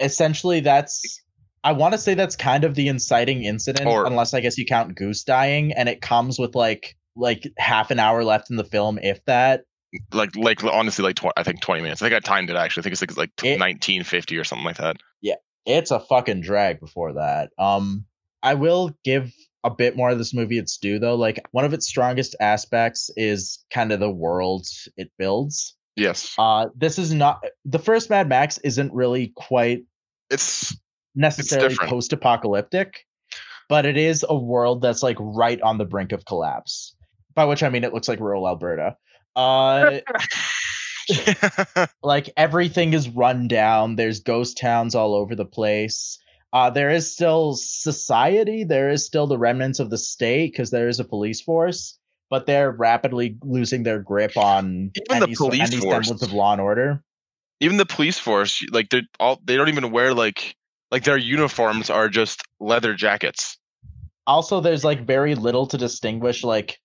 essentially 0.00 0.60
that's 0.60 1.22
I 1.64 1.72
want 1.72 1.92
to 1.94 1.98
say 1.98 2.14
that's 2.14 2.36
kind 2.36 2.62
of 2.64 2.76
the 2.76 2.86
inciting 2.86 3.42
incident, 3.44 3.88
Or- 3.88 4.06
unless 4.06 4.32
I 4.34 4.40
guess 4.40 4.56
you 4.56 4.64
count 4.64 4.94
Goose 4.96 5.24
dying, 5.24 5.72
and 5.72 5.88
it 5.88 6.00
comes 6.00 6.38
with 6.38 6.54
like 6.54 6.96
like 7.16 7.50
half 7.58 7.90
an 7.90 7.98
hour 7.98 8.22
left 8.24 8.50
in 8.50 8.56
the 8.56 8.64
film, 8.64 8.98
if 9.02 9.24
that. 9.24 9.62
Like 10.12 10.34
like 10.36 10.62
honestly, 10.64 11.02
like 11.02 11.16
tw- 11.16 11.32
I 11.36 11.42
think 11.42 11.60
20 11.62 11.82
minutes. 11.82 12.02
I 12.02 12.08
think 12.08 12.16
I 12.16 12.20
timed 12.20 12.50
it 12.50 12.56
actually. 12.56 12.82
I 12.82 12.84
think 12.84 12.92
it's 12.92 13.00
like, 13.02 13.16
like 13.16 13.30
It- 13.44 13.58
1950 13.58 14.36
or 14.38 14.44
something 14.44 14.64
like 14.64 14.76
that. 14.76 14.96
Yeah, 15.22 15.34
it's 15.64 15.90
a 15.90 15.98
fucking 16.00 16.42
drag 16.42 16.78
before 16.80 17.14
that. 17.14 17.50
Um, 17.58 18.04
I 18.42 18.54
will 18.54 18.96
give 19.04 19.32
a 19.66 19.70
bit 19.70 19.96
more 19.96 20.10
of 20.10 20.18
this 20.18 20.32
movie 20.32 20.58
its 20.58 20.78
due 20.78 20.98
though. 20.98 21.16
Like 21.16 21.44
one 21.50 21.64
of 21.64 21.74
its 21.74 21.86
strongest 21.86 22.36
aspects 22.40 23.10
is 23.16 23.64
kind 23.70 23.92
of 23.92 24.00
the 24.00 24.10
world 24.10 24.66
it 24.96 25.10
builds. 25.18 25.74
Yes, 25.96 26.34
Uh, 26.38 26.66
this 26.76 26.98
is 26.98 27.12
not 27.12 27.42
the 27.64 27.78
first 27.78 28.10
Mad 28.10 28.28
Max 28.28 28.58
isn't 28.58 28.92
really 28.92 29.32
quite 29.34 29.82
it's 30.30 30.76
necessarily 31.14 31.70
different. 31.70 31.90
post-apocalyptic, 31.90 33.06
but 33.68 33.86
it 33.86 33.96
is 33.96 34.24
a 34.28 34.36
world 34.36 34.82
that's 34.82 35.02
like 35.02 35.16
right 35.18 35.60
on 35.62 35.78
the 35.78 35.86
brink 35.86 36.12
of 36.12 36.24
collapse. 36.26 36.94
By 37.34 37.44
which 37.44 37.62
I 37.62 37.70
mean 37.70 37.82
it 37.82 37.92
looks 37.92 38.08
like 38.08 38.20
rural 38.20 38.46
Alberta. 38.46 38.96
Uh, 39.34 40.00
like 42.02 42.30
everything 42.36 42.92
is 42.92 43.08
run 43.08 43.48
down. 43.48 43.96
There's 43.96 44.20
ghost 44.20 44.58
towns 44.58 44.94
all 44.94 45.14
over 45.14 45.34
the 45.34 45.44
place. 45.44 46.18
Uh, 46.52 46.70
there 46.70 46.90
is 46.90 47.10
still 47.12 47.54
society. 47.54 48.64
There 48.64 48.88
is 48.90 49.04
still 49.04 49.26
the 49.26 49.38
remnants 49.38 49.78
of 49.80 49.90
the 49.90 49.98
state 49.98 50.52
because 50.52 50.70
there 50.70 50.88
is 50.88 50.98
a 51.00 51.04
police 51.04 51.40
force, 51.40 51.98
but 52.30 52.46
they're 52.46 52.70
rapidly 52.72 53.36
losing 53.42 53.82
their 53.82 53.98
grip 54.00 54.36
on 54.36 54.90
Even 55.10 55.20
the 55.20 55.28
police 55.36 55.72
any 55.72 55.80
force. 55.80 56.06
semblance 56.06 56.22
of 56.22 56.32
law 56.32 56.52
and 56.52 56.60
order. 56.60 57.02
even 57.60 57.76
the 57.78 57.86
police 57.86 58.18
force 58.18 58.62
like 58.72 58.88
they're 58.90 59.02
all 59.20 59.40
they 59.44 59.56
don't 59.56 59.68
even 59.68 59.90
wear 59.90 60.12
like 60.14 60.54
like 60.90 61.04
their 61.04 61.16
uniforms 61.16 61.90
are 61.90 62.08
just 62.08 62.42
leather 62.60 62.94
jackets 62.94 63.58
also 64.26 64.60
there's 64.60 64.84
like 64.84 65.06
very 65.06 65.34
little 65.34 65.66
to 65.66 65.78
distinguish 65.78 66.44
like 66.44 66.78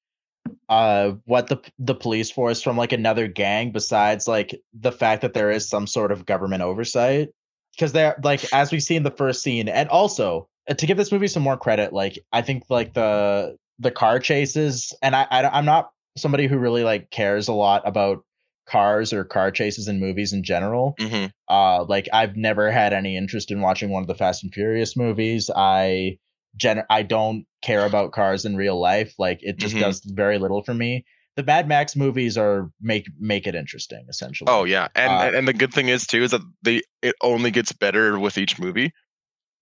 uh 0.70 1.12
what 1.26 1.48
the 1.48 1.58
the 1.80 1.96
police 1.96 2.32
force 2.32 2.62
from 2.62 2.78
like 2.78 2.94
another 2.94 3.28
gang 3.28 3.72
besides 3.72 4.28
like 4.28 4.56
the 4.74 4.92
fact 4.92 5.22
that 5.22 5.34
there 5.34 5.52
is 5.52 5.68
some 5.70 5.86
sort 5.88 6.12
of 6.12 6.26
government 6.26 6.62
oversight 6.64 7.30
because 7.76 7.94
they're 7.94 8.16
like 8.24 8.44
as 8.54 8.72
we 8.72 8.80
see 8.80 8.96
in 8.96 9.04
the 9.04 9.12
first 9.12 9.42
scene 9.42 9.68
and 9.68 9.90
also 9.90 10.48
uh, 10.70 10.74
to 10.74 10.86
give 10.86 10.98
this 10.98 11.12
movie 11.12 11.28
some 11.28 11.44
more 11.44 11.58
credit 11.58 11.94
like 11.94 12.20
i 12.32 12.42
think 12.42 12.64
like 12.70 12.94
the 12.94 13.56
the 13.80 13.92
car 13.92 14.20
chases 14.20 14.94
and 15.02 15.16
i, 15.16 15.26
I 15.30 15.48
i'm 15.58 15.66
not 15.66 15.92
somebody 16.18 16.48
who 16.48 16.58
really 16.58 16.84
like 16.84 17.10
cares 17.10 17.48
a 17.48 17.54
lot 17.54 17.82
about 17.88 18.24
cars 18.68 19.12
or 19.12 19.24
car 19.24 19.52
chases 19.52 19.88
in 19.88 20.00
movies 20.00 20.34
in 20.34 20.44
general 20.44 20.96
mm-hmm. 21.00 21.26
uh, 21.50 21.84
like 21.86 22.08
I've 22.14 22.38
never 22.38 22.72
had 22.72 22.94
any 22.94 23.18
interest 23.18 23.52
in 23.52 23.60
watching 23.60 23.90
one 23.90 24.02
of 24.04 24.08
the 24.08 24.16
Fast 24.16 24.44
and 24.44 24.54
Furious 24.54 24.96
movies. 24.96 25.50
I 25.54 26.20
gen 26.56 26.84
I 26.90 27.02
don't 27.04 27.46
care 27.62 27.86
about 27.86 28.14
cars 28.14 28.46
in 28.46 28.56
real 28.56 28.80
life. 28.80 29.14
Like 29.18 29.40
it 29.42 29.58
just 29.58 29.76
Mhm. 29.76 29.82
does 29.82 30.02
very 30.06 30.38
little 30.38 30.64
for 30.64 30.74
me. 30.74 31.04
The 31.36 31.44
Mad 31.44 31.68
Max 31.68 31.96
movies 31.96 32.38
are 32.38 32.70
make 32.82 33.08
make 33.20 33.48
it 33.48 33.56
interesting 33.56 34.06
essentially. 34.10 34.48
Oh 34.52 34.64
yeah, 34.64 34.88
and 34.96 35.12
Uh, 35.12 35.38
and 35.38 35.48
the 35.48 35.54
good 35.54 35.74
thing 35.74 35.88
is 35.90 36.06
too 36.06 36.24
is 36.24 36.32
that 36.32 36.42
they 36.62 36.82
it 37.02 37.16
only 37.22 37.52
gets 37.52 37.72
better 37.72 38.20
with 38.20 38.38
each 38.38 38.60
movie. 38.60 38.92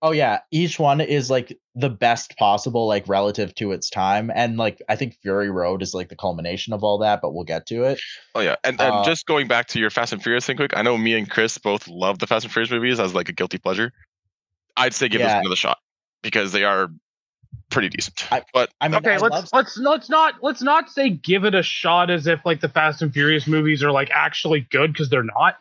Oh 0.02 0.12
yeah, 0.12 0.40
each 0.52 0.80
one 0.80 1.02
is 1.02 1.30
like 1.30 1.58
the 1.76 1.90
best 1.90 2.38
possible, 2.38 2.88
like 2.88 3.06
relative 3.08 3.54
to 3.56 3.74
its 3.74 3.90
time, 3.90 4.32
and 4.34 4.56
like 4.58 4.82
I 4.88 4.96
think 4.96 5.18
Fury 5.22 5.50
Road 5.50 5.82
is 5.82 5.94
like 5.94 6.08
the 6.08 6.16
culmination 6.16 6.72
of 6.72 6.84
all 6.86 6.98
that. 7.00 7.20
But 7.22 7.34
we'll 7.34 7.44
get 7.44 7.66
to 7.68 7.84
it. 7.84 8.00
Oh 8.34 8.40
yeah, 8.40 8.56
and, 8.64 8.80
and 8.80 8.94
Uh, 8.96 9.04
just 9.04 9.26
going 9.26 9.48
back 9.50 9.68
to 9.68 9.80
your 9.80 9.90
Fast 9.90 10.14
and 10.14 10.24
Furious 10.24 10.46
thing, 10.46 10.56
quick. 10.56 10.72
I 10.76 10.84
know 10.84 10.98
me 10.98 11.16
and 11.16 11.30
Chris 11.30 11.58
both 11.58 11.86
love 11.88 12.20
the 12.20 12.28
Fast 12.28 12.46
and 12.46 12.54
Furious 12.54 12.72
movies 12.72 13.00
as 13.00 13.14
like 13.14 13.28
a 13.28 13.34
guilty 13.34 13.58
pleasure. 13.58 13.92
I'd 14.78 14.94
say 14.94 15.10
give 15.10 15.20
Yeah. 15.20 15.28
this 15.28 15.40
another 15.42 15.58
shot 15.58 15.80
because 16.24 16.54
they 16.54 16.64
are 16.64 16.90
pretty 17.70 17.90
decent. 17.90 18.32
I- 18.32 18.44
but 18.54 18.70
I 18.82 18.88
mean, 18.88 18.98
okay, 18.98 19.14
I 19.14 19.18
let's 19.18 19.32
love- 19.34 19.50
let's 19.54 19.78
let's 19.78 20.10
not 20.10 20.36
let's 20.42 20.62
not 20.62 20.90
say 20.90 21.10
give 21.10 21.46
it 21.46 21.56
a 21.56 21.64
shot 21.64 22.10
as 22.10 22.28
if 22.28 22.40
like 22.46 22.62
the 22.62 22.70
Fast 22.70 23.02
and 23.02 23.14
Furious 23.14 23.48
movies 23.48 23.84
are 23.84 23.92
like 23.92 24.10
actually 24.14 24.62
good 24.72 24.92
because 24.94 25.10
they're 25.10 25.24
not. 25.24 25.56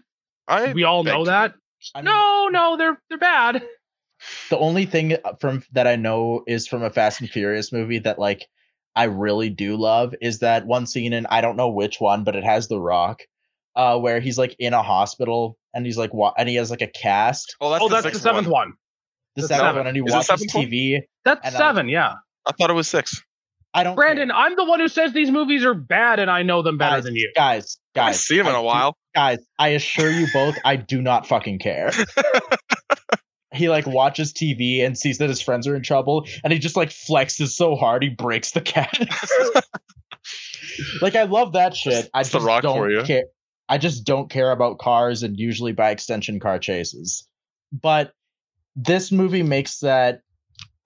I 0.47 0.73
We 0.73 0.85
all 0.85 1.05
know 1.05 1.25
that. 1.27 1.55
I 1.95 1.99
mean, 1.99 2.07
No, 2.07 2.49
no, 2.51 2.77
they're 2.77 3.01
they're 3.09 3.19
bad. 3.19 3.63
the 4.51 4.59
only 4.59 4.85
thing 4.87 5.15
uh, 5.25 5.35
from 5.41 5.63
that 5.73 5.87
I 5.87 5.97
know 5.97 6.43
is 6.47 6.67
from 6.67 6.83
a 6.83 6.91
Fast 6.91 7.21
and 7.21 7.31
Furious 7.31 7.73
movie 7.73 7.99
that 8.01 8.19
like 8.19 8.47
I 8.97 9.05
really 9.05 9.49
do 9.51 9.77
love 9.77 10.15
is 10.21 10.41
that 10.41 10.67
one 10.67 10.87
scene 10.87 11.13
in 11.13 11.27
I 11.27 11.41
don't 11.41 11.57
know 11.57 11.69
which 11.69 12.01
one, 12.01 12.25
but 12.25 12.35
it 12.35 12.43
has 12.43 12.67
The 12.67 12.81
Rock, 12.81 13.21
uh, 13.77 13.97
where 13.99 14.19
he's 14.19 14.39
like 14.39 14.57
in 14.59 14.75
a 14.75 14.83
hospital 14.83 15.57
and 15.75 15.87
he's 15.87 15.99
like 15.99 16.13
wa- 16.13 16.33
and 16.37 16.49
he 16.49 16.57
has 16.57 16.71
like 16.71 16.83
a 16.83 16.89
cast. 16.89 17.55
Oh, 17.61 17.71
that's 17.71 17.85
oh, 17.85 17.89
the 17.89 18.01
that's 18.01 18.15
the 18.17 18.21
seventh 18.21 18.49
one. 18.49 18.69
one. 18.71 18.73
The 19.39 19.49
That's 19.49 19.49
seventh 19.61 19.67
seven. 19.69 19.79
one, 19.79 19.87
and 19.87 19.97
he 19.97 20.03
Is 20.03 20.13
it 20.13 20.31
watches? 20.31 20.53
TV. 20.53 20.99
That's 21.25 21.41
And 21.45 21.55
I- 21.55 21.59
seven, 21.59 21.89
yeah. 21.89 22.15
I 22.47 22.53
thought 22.53 22.71
it 22.71 22.75
was 22.75 22.89
six. 22.89 23.23
I 23.75 23.85
don't. 23.85 23.95
Brandon, 23.97 24.29
care. 24.29 24.37
I'm 24.37 24.57
the 24.57 24.65
one 24.65 24.81
who 24.81 24.89
says 24.89 25.13
these 25.13 25.31
movies 25.31 25.65
are 25.65 25.75
bad, 25.75 26.19
and 26.19 26.31
I 26.31 26.43
know 26.43 26.63
them 26.63 26.79
better 26.79 26.97
guys, 26.97 27.05
than 27.05 27.15
you. 27.17 27.31
guys, 27.37 27.79
I 27.95 28.01
haven't 28.01 28.11
guys. 28.13 28.21
seen 28.27 28.41
him 28.41 28.47
in 28.47 28.55
I 28.55 28.59
a 28.59 28.61
do- 28.61 28.65
while. 28.67 28.97
guys, 29.15 29.39
I 29.59 29.69
assure 29.69 30.11
you 30.11 30.27
both, 30.33 30.57
I 30.65 30.77
do 30.77 31.03
not 31.03 31.27
fucking 31.27 31.59
care. 31.59 31.91
he 33.53 33.69
like 33.69 33.87
watches 33.87 34.33
TV 34.33 34.85
and 34.85 34.97
sees 34.97 35.19
that 35.19 35.29
his 35.29 35.41
friends 35.43 35.67
are 35.67 35.77
in 35.77 35.83
trouble, 35.83 36.27
and 36.45 36.53
he 36.53 36.59
just 36.59 36.77
like 36.77 36.89
flexes 36.91 37.49
so 37.51 37.77
hard 37.77 38.03
he 38.03 38.09
breaks 38.09 38.53
the 38.53 38.61
cat. 38.63 38.99
like 41.03 41.15
I 41.17 41.25
love 41.25 41.53
that 41.53 41.77
shit. 41.77 42.09
I 42.15 42.21
It's 42.21 42.31
The 42.31 42.39
just 42.39 42.47
Rock 42.47 42.63
don't 42.63 42.77
for 42.77 42.91
you. 42.91 43.03
care. 43.05 43.25
I 43.69 43.77
just 43.79 44.05
don't 44.05 44.31
care 44.31 44.51
about 44.51 44.79
cars 44.79 45.23
and 45.23 45.39
usually 45.39 45.73
by 45.73 45.91
extension 45.91 46.41
car 46.41 46.59
chases. 46.59 47.27
But 47.71 48.13
this 48.79 49.11
movie 49.11 49.43
makes 49.43 49.81
that 49.81 50.21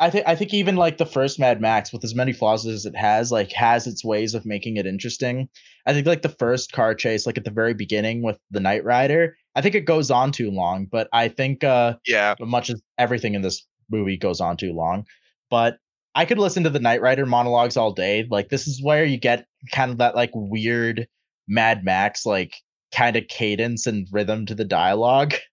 I 0.00 0.10
think 0.10 0.26
I 0.26 0.34
think 0.34 0.52
even 0.52 0.76
like 0.76 0.96
the 0.96 1.06
first 1.06 1.38
Mad 1.38 1.60
Max, 1.60 1.92
with 1.92 2.02
as 2.02 2.14
many 2.14 2.32
flaws 2.32 2.66
as 2.66 2.86
it 2.86 2.96
has, 2.96 3.30
like 3.30 3.52
has 3.52 3.86
its 3.86 4.04
ways 4.04 4.34
of 4.34 4.46
making 4.46 4.76
it 4.76 4.86
interesting. 4.86 5.48
I 5.86 5.92
think 5.92 6.06
like 6.06 6.22
the 6.22 6.28
first 6.28 6.72
car 6.72 6.94
chase, 6.94 7.26
like 7.26 7.38
at 7.38 7.44
the 7.44 7.50
very 7.50 7.74
beginning 7.74 8.22
with 8.22 8.38
the 8.50 8.58
Nightrider, 8.58 9.32
I 9.54 9.60
think 9.60 9.74
it 9.74 9.82
goes 9.82 10.10
on 10.10 10.32
too 10.32 10.50
long. 10.50 10.86
But 10.90 11.08
I 11.12 11.28
think 11.28 11.62
uh 11.62 11.96
Yeah, 12.06 12.34
much 12.40 12.70
as 12.70 12.82
everything 12.98 13.34
in 13.34 13.42
this 13.42 13.64
movie 13.90 14.16
goes 14.16 14.40
on 14.40 14.56
too 14.56 14.72
long. 14.72 15.04
But 15.50 15.78
I 16.14 16.24
could 16.24 16.38
listen 16.38 16.64
to 16.64 16.70
the 16.70 16.80
Nightrider 16.80 17.26
monologues 17.26 17.76
all 17.76 17.92
day. 17.92 18.26
Like 18.30 18.48
this 18.48 18.66
is 18.66 18.82
where 18.82 19.04
you 19.04 19.18
get 19.18 19.46
kind 19.70 19.90
of 19.90 19.98
that 19.98 20.16
like 20.16 20.30
weird 20.34 21.06
Mad 21.46 21.84
Max 21.84 22.24
like 22.26 22.54
kind 22.92 23.16
of 23.16 23.28
cadence 23.28 23.86
and 23.86 24.08
rhythm 24.10 24.46
to 24.46 24.54
the 24.54 24.64
dialogue, 24.64 25.34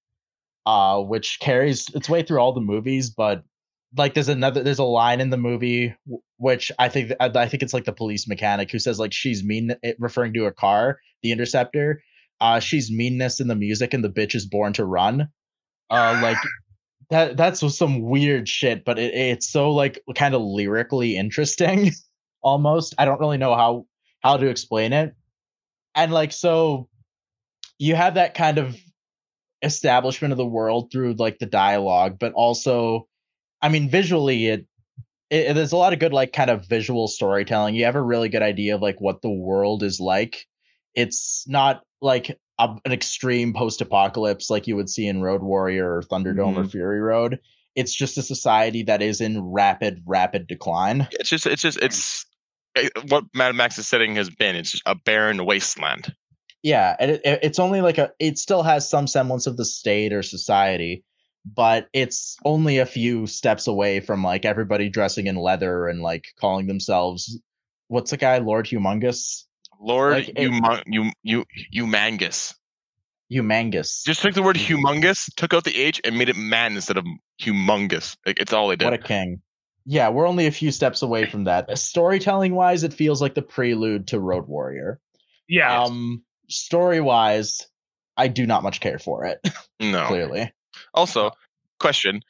uh, 0.66 1.00
which 1.02 1.40
carries 1.40 1.88
its 1.94 2.10
way 2.10 2.22
through 2.22 2.40
all 2.40 2.54
the 2.54 2.62
movies. 2.62 3.10
But 3.10 3.44
like 3.98 4.14
there's 4.14 4.30
another 4.30 4.62
there's 4.64 4.80
a 4.80 4.84
line 4.84 5.20
in 5.20 5.30
the 5.30 5.38
movie 5.38 5.96
which 6.38 6.72
I 6.80 6.90
think 6.90 7.12
I 7.20 7.48
think 7.48 7.64
it's 7.64 7.74
like 7.74 7.86
the 7.86 7.94
police 7.94 8.28
mechanic 8.28 8.72
who 8.72 8.80
says 8.80 9.00
like 9.00 9.14
she's 9.14 9.44
mean 9.44 9.76
referring 10.00 10.34
to 10.34 10.46
a 10.46 10.52
car, 10.52 11.00
the 11.22 11.32
interceptor. 11.32 12.02
Uh, 12.42 12.60
she's 12.60 12.90
meanness 12.90 13.42
in 13.42 13.50
the 13.50 13.56
music 13.56 13.94
and 13.94 14.04
the 14.04 14.10
bitch 14.10 14.34
is 14.34 14.46
born 14.46 14.72
to 14.74 14.86
run. 14.86 15.28
Uh, 15.90 16.20
like 16.24 16.38
that 17.10 17.38
that's 17.38 17.60
some 17.76 18.02
weird 18.02 18.48
shit, 18.48 18.86
but 18.86 18.98
it, 18.98 19.14
it's 19.14 19.50
so 19.50 19.72
like 19.72 20.00
kind 20.16 20.34
of 20.34 20.42
lyrically 20.42 21.18
interesting 21.18 21.92
almost. 22.42 22.96
I 22.98 23.06
don't 23.06 23.20
really 23.20 23.38
know 23.38 23.56
how 23.56 23.86
how 24.22 24.38
to 24.38 24.48
explain 24.48 24.94
it. 24.94 25.14
And 25.96 26.14
like 26.14 26.32
so 26.32 26.88
you 27.80 27.96
have 27.96 28.14
that 28.14 28.34
kind 28.34 28.58
of 28.58 28.78
establishment 29.62 30.32
of 30.32 30.38
the 30.38 30.46
world 30.46 30.92
through 30.92 31.14
like 31.14 31.40
the 31.40 31.46
dialogue, 31.46 32.18
but 32.20 32.34
also 32.34 33.08
I 33.62 33.70
mean 33.70 33.90
visually 33.90 34.48
it 34.48 34.66
it, 35.30 35.54
there's 35.54 35.72
a 35.72 35.78
lot 35.78 35.94
of 35.94 36.00
good 36.00 36.14
like 36.14 36.34
kind 36.34 36.50
of 36.50 36.68
visual 36.68 37.08
storytelling. 37.08 37.76
You 37.76 37.86
have 37.86 37.96
a 37.96 38.02
really 38.02 38.30
good 38.30 38.42
idea 38.42 38.76
of 38.76 38.82
like 38.82 39.00
what 39.00 39.22
the 39.22 39.30
world 39.30 39.84
is 39.84 40.00
like. 40.00 40.48
It's 40.96 41.46
not 41.48 41.84
like 42.02 42.38
a, 42.60 42.76
an 42.86 42.92
extreme 42.92 43.54
post-apocalypse 43.54 44.50
like 44.50 44.68
you 44.68 44.76
would 44.76 44.90
see 44.90 45.08
in 45.08 45.22
Road 45.22 45.42
Warrior 45.42 45.98
or 45.98 46.02
Thunderdome 46.02 46.58
or 46.58 46.66
Fury 46.66 47.00
Road. 47.00 47.40
It's 47.76 47.94
just 47.94 48.18
a 48.18 48.24
society 48.24 48.84
that 48.84 49.02
is 49.02 49.22
in 49.22 49.42
rapid, 49.42 50.02
rapid 50.06 50.48
decline. 50.48 51.08
it's 51.12 51.30
just 51.30 51.46
it's 51.46 51.62
just 51.62 51.78
it's 51.82 52.26
eh, 52.76 52.90
what 53.08 53.24
Mad 53.34 53.56
Max's 53.56 53.88
setting 53.88 54.16
has 54.16 54.30
been. 54.30 54.56
It's 54.56 54.72
just 54.72 54.84
a 54.86 54.96
barren 54.96 55.46
wasteland. 55.46 56.14
Yeah, 56.64 56.96
and 57.00 57.12
it, 57.12 57.22
it- 57.24 57.40
it's 57.44 57.60
only 57.60 57.82
like 57.82 57.98
a. 57.98 58.12
It 58.20 58.38
still 58.38 58.64
has 58.64 58.90
some 58.90 59.08
semblance 59.08 59.48
of 59.48 59.58
the 59.58 59.66
state 59.66 60.12
or 60.14 60.22
society, 60.24 61.04
but 61.46 61.88
it's 61.94 62.36
only 62.46 62.78
a 62.80 62.86
few 62.86 63.28
steps 63.28 63.66
away 63.68 64.00
from 64.02 64.24
like 64.24 64.46
everybody 64.46 64.90
dressing 64.90 65.28
in 65.28 65.36
leather 65.38 65.88
and 65.88 66.02
like 66.02 66.28
calling 66.40 66.68
themselves. 66.68 67.40
What's 67.88 68.12
the 68.12 68.18
guy, 68.18 68.38
Lord 68.40 68.66
Humongous? 68.68 69.46
Lord, 69.82 70.14
Like, 70.14 70.30
it- 70.36 70.84
you 70.88 71.12
you 71.24 71.46
you 71.72 71.86
humongous. 71.86 72.54
Humongous. 73.32 74.04
Just 74.06 74.22
took 74.22 74.34
the 74.34 74.42
word 74.44 74.56
humongous, 74.56 75.30
took 75.36 75.54
out 75.54 75.64
the 75.64 75.76
H, 75.76 76.02
and 76.04 76.18
made 76.18 76.30
it 76.30 76.36
man 76.36 76.74
instead 76.76 76.98
of 76.98 77.06
humongous. 77.42 78.18
Like 78.26 78.40
it's 78.40 78.52
all 78.52 78.68
they 78.68 78.76
did. 78.76 78.86
What 78.86 78.94
a 78.94 78.98
king. 78.98 79.42
Yeah, 79.86 80.10
we're 80.10 80.28
only 80.28 80.46
a 80.48 80.52
few 80.52 80.72
steps 80.72 81.02
away 81.02 81.26
from 81.26 81.46
that. 81.46 81.78
Storytelling 81.78 82.54
wise, 82.54 82.84
it 82.84 82.94
feels 82.94 83.22
like 83.22 83.36
the 83.36 83.42
prelude 83.42 84.08
to 84.08 84.20
Road 84.20 84.48
Warrior. 84.48 85.00
Yeah. 85.48 85.84
Um, 85.84 86.24
story 86.50 87.00
wise, 87.02 87.60
I 88.18 88.28
do 88.28 88.46
not 88.46 88.64
much 88.64 88.80
care 88.82 89.00
for 89.00 89.26
it, 89.26 89.40
no. 89.80 90.06
clearly. 90.08 90.52
Also, 90.94 91.32
question: 91.80 92.22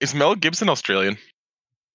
Is 0.00 0.14
Mel 0.14 0.34
Gibson 0.34 0.68
Australian? 0.68 1.16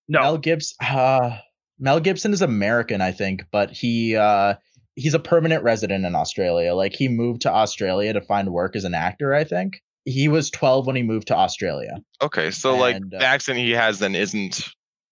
no. 0.07 0.21
Mel 0.21 0.37
Gibson 0.37 0.75
uh 0.81 1.37
Mel 1.79 1.99
Gibson 1.99 2.33
is 2.33 2.41
American, 2.41 3.01
I 3.01 3.11
think, 3.11 3.43
but 3.51 3.71
he 3.71 4.15
uh 4.15 4.55
he's 4.95 5.13
a 5.13 5.19
permanent 5.19 5.63
resident 5.63 6.05
in 6.05 6.15
Australia. 6.15 6.73
Like 6.75 6.93
he 6.93 7.07
moved 7.07 7.41
to 7.41 7.51
Australia 7.51 8.13
to 8.13 8.21
find 8.21 8.49
work 8.51 8.75
as 8.75 8.83
an 8.83 8.93
actor, 8.93 9.33
I 9.33 9.43
think. 9.43 9.81
He 10.05 10.27
was 10.27 10.49
12 10.51 10.85
when 10.85 10.95
he 10.97 11.01
moved 11.03 11.27
to 11.27 11.35
Australia. 11.35 11.95
Okay, 12.21 12.51
so 12.51 12.75
like 12.75 12.97
And, 12.97 13.13
uh, 13.13 13.19
the 13.19 13.25
accent 13.25 13.57
he 13.57 13.71
has 13.71 13.99
then 13.99 14.15
isn't 14.15 14.57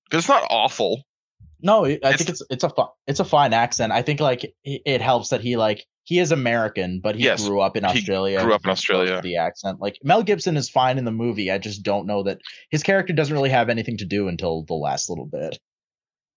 because 0.09 0.23
it's 0.23 0.27
not 0.29 0.43
awful. 0.49 1.03
No, 1.61 1.85
I 1.85 1.89
It's- 1.91 2.17
think 2.17 2.29
it's 2.29 2.41
it's 2.49 2.63
a 2.63 2.69
fu- 2.69 2.91
it's 3.07 3.19
a 3.19 3.25
fine 3.25 3.53
accent. 3.53 3.93
I 3.93 4.01
think 4.01 4.19
like 4.19 4.43
it, 4.43 4.53
it 4.85 5.01
helps 5.01 5.29
that 5.29 5.41
he 5.41 5.55
like 5.57 5.85
he 6.03 6.19
is 6.19 6.31
American, 6.31 6.99
but 7.01 7.15
he 7.15 7.23
Yes, 7.23 7.47
grew 7.47 7.61
up 7.61 7.77
in 7.77 7.83
he 7.83 7.89
Australia. 7.89 8.43
grew 8.43 8.53
up 8.53 8.61
in 8.61 8.69
because 8.69 8.79
of 8.89 8.95
Australia. 8.95 9.21
The 9.21 9.37
accent, 9.37 9.79
like 9.79 9.97
Mel 10.03 10.23
Gibson, 10.23 10.57
is 10.57 10.69
fine 10.69 10.97
in 10.97 11.05
the 11.05 11.11
movie. 11.11 11.51
I 11.51 11.57
just 11.57 11.83
don't 11.83 12.07
know 12.07 12.23
that 12.23 12.39
his 12.71 12.83
character 12.83 13.13
doesn't 13.13 13.33
really 13.33 13.49
have 13.51 13.69
anything 13.69 13.97
to 13.97 14.05
do 14.05 14.27
until 14.27 14.63
the 14.63 14.73
last 14.73 15.09
little 15.09 15.27
bit. 15.27 15.59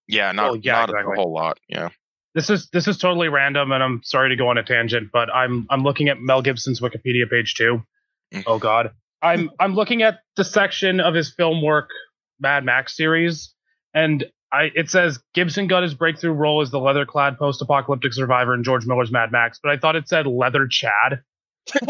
Yeah, 0.07 0.33
not 0.33 0.45
Well, 0.45 0.57
yeah, 0.63 0.73
not 0.75 0.91
exactly. 0.91 1.13
a 1.15 1.17
whole 1.17 1.33
lot. 1.33 1.59
Yeah. 1.69 1.89
This 2.35 2.51
is 2.51 2.69
this 2.73 2.89
is 2.89 2.99
totally 2.99 3.29
random, 3.29 3.71
and 3.73 3.83
I'm 3.83 4.01
sorry 4.03 4.29
to 4.31 4.37
go 4.37 4.49
on 4.49 4.59
a 4.59 4.63
tangent, 4.65 5.11
but 5.13 5.33
I'm 5.33 5.67
I'm 5.71 5.83
looking 5.83 6.09
at 6.09 6.21
Mel 6.21 6.43
Gibson's 6.43 6.81
Wikipedia 6.81 7.31
page 7.31 7.55
too. 7.55 7.83
Mm. 8.35 8.43
Oh 8.47 8.59
God, 8.59 8.91
I'm 9.23 9.51
I'm 9.61 9.75
looking 9.75 10.03
at 10.03 10.19
the 10.37 10.45
section 10.45 10.99
of 11.01 11.15
his 11.15 11.33
film 11.33 11.63
work, 11.63 11.89
Mad 12.41 12.65
Max 12.65 12.97
series, 12.97 13.55
and 13.95 14.25
I 14.55 14.71
it 14.75 14.91
says 14.91 15.19
Gibson 15.35 15.67
got 15.67 15.83
his 15.83 15.95
breakthrough 15.95 16.33
role 16.33 16.61
as 16.61 16.71
the 16.71 16.79
leather-clad 16.79 17.39
post-apocalyptic 17.39 18.13
survivor 18.13 18.55
in 18.55 18.63
George 18.63 18.87
Miller's 18.87 19.11
Mad 19.11 19.33
Max, 19.33 19.59
but 19.63 19.73
I 19.73 19.77
thought 19.79 19.97
it 19.97 20.09
said 20.09 20.27
Leather 20.27 20.69
Chad 20.69 21.23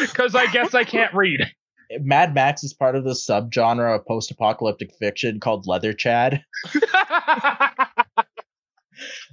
because 0.00 0.34
I 0.34 0.46
guess 0.52 0.74
I 0.74 0.84
can't 0.84 1.14
read. 1.14 1.46
Mad 2.00 2.34
Max 2.34 2.64
is 2.64 2.74
part 2.74 2.96
of 2.96 3.04
the 3.04 3.12
subgenre 3.12 3.94
of 3.94 4.04
post-apocalyptic 4.06 4.90
fiction 4.98 5.38
called 5.38 5.66
Leather 5.66 5.92
Chad. 5.92 6.42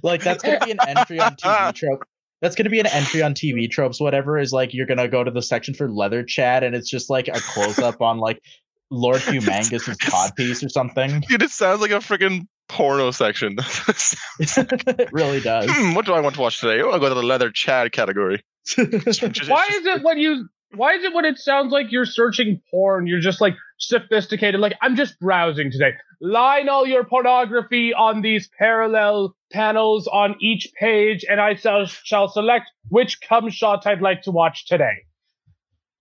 Like 0.02 0.22
that's 0.22 0.42
gonna 0.42 0.64
be 0.64 0.70
an 0.70 0.78
entry 0.86 1.18
on 1.20 1.34
TV 1.36 1.74
trope. 1.74 2.04
That's 2.42 2.54
gonna 2.54 2.70
be 2.70 2.80
an 2.80 2.86
entry 2.86 3.22
on 3.22 3.34
TV 3.34 3.70
tropes. 3.70 4.00
Whatever 4.00 4.38
is 4.38 4.52
like 4.52 4.74
you're 4.74 4.86
gonna 4.86 5.08
go 5.08 5.24
to 5.24 5.30
the 5.30 5.42
section 5.42 5.74
for 5.74 5.90
leather 5.90 6.22
Chad, 6.22 6.62
and 6.62 6.74
it's 6.74 6.90
just 6.90 7.08
like 7.10 7.28
a 7.28 7.40
close 7.40 7.78
up 7.78 8.02
on 8.02 8.18
like 8.18 8.40
Lord 8.90 9.16
Humongous' 9.20 9.96
codpiece 9.98 10.64
or 10.64 10.68
something. 10.68 11.20
Dude, 11.28 11.42
it 11.42 11.50
sounds 11.50 11.80
like 11.80 11.90
a 11.90 11.94
freaking 11.94 12.46
porno 12.68 13.10
section. 13.10 13.56
it 14.38 15.12
really 15.12 15.40
does. 15.40 15.70
Hmm, 15.70 15.94
what 15.94 16.06
do 16.06 16.12
I 16.12 16.20
want 16.20 16.34
to 16.36 16.40
watch 16.40 16.60
today? 16.60 16.80
Oh, 16.82 16.90
I'll 16.90 16.98
go 16.98 17.08
to 17.08 17.14
the 17.14 17.22
leather 17.22 17.50
Chad 17.50 17.92
category. 17.92 18.42
Why 18.76 19.68
is 19.70 19.86
it 19.86 20.02
when 20.02 20.18
you 20.18 20.48
why 20.74 20.94
is 20.94 21.04
it 21.04 21.14
when 21.14 21.24
it 21.24 21.38
sounds 21.38 21.70
like 21.70 21.92
you're 21.92 22.06
searching 22.06 22.60
porn 22.70 23.06
you're 23.06 23.20
just 23.20 23.40
like 23.40 23.54
sophisticated. 23.78 24.60
Like 24.60 24.74
I'm 24.82 24.96
just 24.96 25.18
browsing 25.20 25.70
today. 25.70 25.92
Line 26.20 26.68
all 26.68 26.86
your 26.86 27.04
pornography 27.04 27.92
on 27.92 28.22
these 28.22 28.48
parallel 28.58 29.36
panels 29.52 30.08
on 30.08 30.36
each 30.40 30.72
page, 30.78 31.24
and 31.28 31.40
I 31.40 31.54
shall, 31.54 31.86
shall 31.86 32.28
select 32.28 32.70
which 32.88 33.20
cum 33.20 33.50
shot 33.50 33.86
I'd 33.86 34.00
like 34.00 34.22
to 34.22 34.30
watch 34.30 34.66
today. 34.66 35.04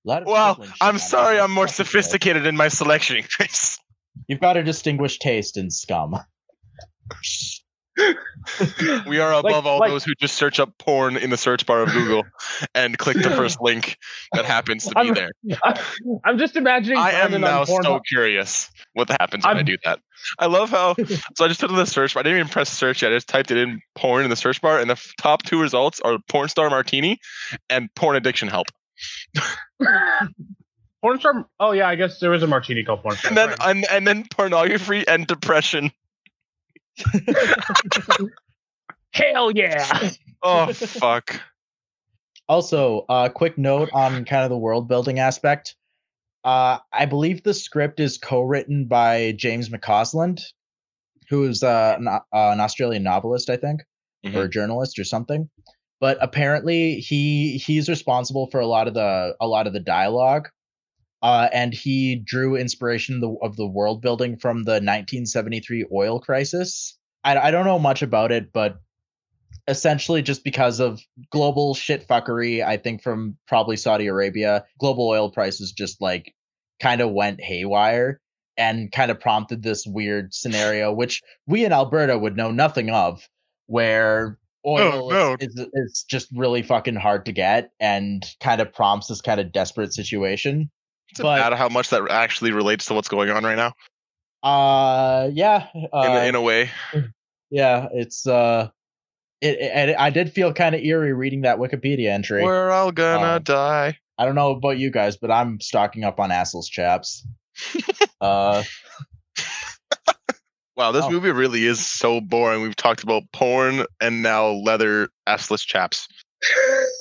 Lot 0.06 0.24
of 0.24 0.28
Well, 0.28 0.66
I'm 0.82 0.98
sorry, 0.98 1.40
I'm 1.40 1.52
more 1.52 1.68
sophisticated 1.68 2.46
in 2.46 2.58
my 2.58 2.68
selection, 2.68 3.24
Chris. 3.36 3.78
You've 4.28 4.42
got 4.42 4.58
a 4.58 4.64
distinguished 4.64 5.22
taste 5.22 5.58
in 5.58 5.70
scum. 5.72 6.16
We 9.06 9.20
are 9.20 9.32
above 9.34 9.44
Like- 9.44 9.66
all 9.66 9.80
like- 9.80 9.92
those 9.92 10.04
who 10.04 10.14
just 10.20 10.34
search 10.36 10.60
up 10.60 10.76
porn 10.80 11.16
in 11.16 11.30
the 11.30 11.38
search 11.38 11.64
bar 11.68 11.84
of 11.84 11.92
Google 11.92 12.24
and 12.76 12.98
click 12.98 13.18
the 13.18 13.30
first 13.30 13.62
link 13.62 13.98
that 14.34 14.46
happens 14.46 14.86
to 14.86 14.96
be 14.96 15.00
I'm- 15.02 15.14
there. 15.14 15.30
I'm 16.26 16.40
just 16.40 16.56
imagining. 16.56 16.98
I 16.98 17.12
am 17.12 17.40
now 17.40 17.64
so 17.66 17.74
Pornhub. 17.78 18.02
curious 18.10 18.72
what 18.94 19.10
happens 19.10 19.46
when 19.46 19.54
i 19.56 19.58
I'm- 19.60 19.66
do 19.66 19.78
that. 19.86 20.00
I 20.40 20.48
love 20.48 20.72
how. 20.72 20.96
So 21.36 21.46
I 21.46 21.48
just 21.48 21.62
put 21.62 21.70
in 21.70 21.76
the 21.76 21.86
search 21.86 22.16
bar. 22.16 22.22
I 22.22 22.24
didn't 22.24 22.40
even 22.40 22.50
press 22.50 22.70
search 22.70 23.04
yet. 23.04 23.12
I 23.12 23.16
just 23.18 23.28
typed 23.30 23.52
it 23.52 23.58
in 23.58 23.80
porn 23.96 24.24
in 24.24 24.32
the 24.32 24.36
search 24.36 24.60
bar, 24.62 24.80
and 24.80 24.90
the 24.90 24.94
f- 24.94 25.14
top 25.20 25.44
two 25.44 25.62
results 25.62 26.00
are 26.02 26.18
porn 26.30 26.50
star 26.50 26.70
martini 26.72 27.20
and 27.70 27.94
porn 27.96 28.16
addiction 28.16 28.48
help. 28.48 28.68
Porn 31.02 31.20
star. 31.20 31.48
Oh 31.60 31.72
yeah, 31.74 31.88
I 31.88 31.96
guess 31.96 32.20
there 32.20 32.34
is 32.34 32.44
a 32.44 32.48
martini 32.48 32.84
called 32.84 33.02
porn 33.02 33.16
star. 33.18 33.30
And 33.30 33.38
then 33.38 33.50
right. 33.50 33.60
and, 33.64 33.86
and 33.92 34.08
then 34.08 34.26
pornography 34.32 35.06
and 35.08 35.28
depression. 35.28 35.92
Hell 39.12 39.52
yeah! 39.52 40.12
Oh 40.42 40.72
fuck. 40.74 41.42
Also, 42.50 43.06
a 43.10 43.14
uh, 43.14 43.30
quick 43.30 43.58
note 43.58 43.90
on 43.94 44.26
kind 44.26 44.44
of 44.44 44.50
the 44.50 44.58
world 44.58 44.88
building 44.88 45.20
aspect. 45.20 45.76
Uh, 46.44 46.78
I 46.92 47.06
believe 47.06 47.44
the 47.44 47.54
script 47.54 48.00
is 48.02 48.18
co-written 48.18 48.86
by 48.86 49.34
James 49.38 49.70
McCausland, 49.70 50.42
who 51.30 51.46
is 51.46 51.64
uh, 51.64 51.96
an, 51.98 52.08
uh, 52.10 52.20
an 52.34 52.60
Australian 52.60 53.04
novelist, 53.04 53.50
I 53.50 53.56
think, 53.56 53.82
Mhm. 54.26 54.36
or 54.36 54.44
a 54.44 54.50
journalist 54.50 55.00
or 55.00 55.06
something. 55.06 55.50
But 56.04 56.18
apparently, 56.20 56.96
he 56.96 57.56
he's 57.56 57.88
responsible 57.88 58.48
for 58.48 58.60
a 58.60 58.68
lot 58.68 58.90
of 58.90 58.94
the 58.94 59.38
a 59.40 59.48
lot 59.48 59.68
of 59.68 59.72
the 59.72 59.80
dialogue, 59.80 60.50
uh, 61.22 61.48
and 61.54 61.74
he 61.74 62.18
drew 62.18 62.58
inspiration 62.58 63.22
the, 63.22 63.34
of 63.42 63.56
the 63.56 63.66
world 63.66 64.02
building 64.02 64.36
from 64.36 64.66
the 64.66 64.84
1973 64.84 65.86
oil 65.94 66.20
crisis. 66.20 66.98
I, 67.24 67.38
I 67.38 67.52
don't 67.52 67.64
know 67.64 67.80
much 67.80 68.02
about 68.02 68.34
it, 68.34 68.52
but 68.52 68.82
essentially 69.70 70.22
just 70.22 70.44
because 70.44 70.82
of 70.82 71.00
global 71.32 71.74
shit 71.74 72.06
fuckery, 72.06 72.62
I 72.62 72.76
think 72.76 73.02
from 73.02 73.38
probably 73.48 73.78
Saudi 73.78 74.08
Arabia, 74.08 74.66
global 74.82 75.08
oil 75.08 75.32
prices 75.32 75.72
just 75.72 76.02
like 76.02 76.34
kind 76.82 77.00
of 77.00 77.14
went 77.14 77.42
haywire 77.42 78.20
and 78.58 78.92
kind 78.92 79.10
of 79.10 79.22
prompted 79.22 79.64
this 79.64 79.86
weird 79.88 80.34
scenario, 80.34 80.92
which 80.92 81.22
we 81.48 81.64
in 81.64 81.72
Alberta 81.72 82.18
would 82.18 82.36
know 82.36 82.52
nothing 82.52 82.90
of, 82.90 83.26
where 83.68 84.38
oil 84.66 85.10
no. 85.10 85.38
is, 85.40 85.56
is, 85.56 85.68
is 85.74 86.06
just 86.10 86.28
really 86.36 86.62
fucking 86.62 86.96
hard 86.96 87.26
to 87.26 87.32
get 87.32 87.72
and 87.80 88.26
kind 88.40 88.62
of 88.62 88.72
prompts 88.74 89.08
this 89.08 89.22
kind 89.22 89.40
of 89.40 89.52
desperate 89.52 89.94
situation. 89.94 90.70
It's 91.10 91.22
But- 91.22 91.38
bad 91.50 91.54
how 91.58 91.70
much 91.70 91.90
that 91.90 92.10
actually 92.10 92.52
relates 92.52 92.86
to 92.86 92.94
what's 92.94 93.08
going 93.08 93.30
on 93.30 93.44
right 93.44 93.58
now. 93.58 93.74
Uh, 94.42 95.30
yeah, 95.34 95.68
uh, 95.94 96.02
In, 96.06 96.12
a- 96.12 96.26
in 96.30 96.36
a 96.36 96.42
way, 96.42 96.70
yeah, 97.50 97.88
it's 97.94 98.28
uh, 98.28 98.70
it, 99.40 99.58
it 99.60 99.96
I 99.98 100.10
did 100.10 100.34
feel 100.34 100.52
kind 100.54 100.76
of 100.76 100.82
eerie 100.82 101.14
reading 101.14 101.42
that 101.42 101.60
Wikipedia 101.60 102.10
entry. 102.10 102.44
we're 102.44 102.70
all 102.70 102.92
gonna 102.92 103.26
Uh, 103.36 103.40
die. 103.40 103.98
I 104.18 104.26
don't 104.26 104.36
know 104.36 104.52
about 104.52 104.78
you 104.78 104.92
guys, 104.92 105.16
but 105.18 105.32
I'm 105.32 105.60
stocking 105.62 106.04
up 106.04 106.20
on 106.20 106.30
Assels 106.30 106.70
chaps. 106.70 107.26
uh, 108.22 108.64
Wow, 110.76 110.92
this 110.92 111.06
oh. 111.06 111.12
movie 111.12 111.32
really 111.32 111.66
is 111.66 111.86
so 111.86 112.20
boring. 112.20 112.62
We've 112.62 112.76
talked 112.76 113.04
about 113.04 113.24
porn 113.32 113.86
and 114.02 114.24
now 114.24 114.48
leather 114.48 115.10
assless 115.28 115.66
chaps. 115.66 116.08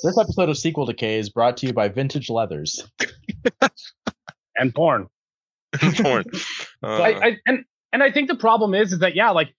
this 0.03 0.17
episode 0.17 0.49
of 0.49 0.57
Sequel 0.57 0.85
Decay 0.85 1.17
is 1.17 1.29
brought 1.29 1.57
to 1.57 1.67
you 1.67 1.73
by 1.73 1.89
Vintage 1.89 2.29
Leathers. 2.29 2.87
and 4.55 4.73
porn. 4.73 5.07
porn. 5.97 6.25
Uh, 6.85 7.01
I, 7.01 7.27
I 7.27 7.37
and 7.47 7.63
and 7.93 8.03
I 8.03 8.11
think 8.11 8.27
the 8.27 8.35
problem 8.35 8.73
is 8.73 8.91
is 8.91 8.99
that 8.99 9.15
yeah, 9.15 9.29
like 9.29 9.55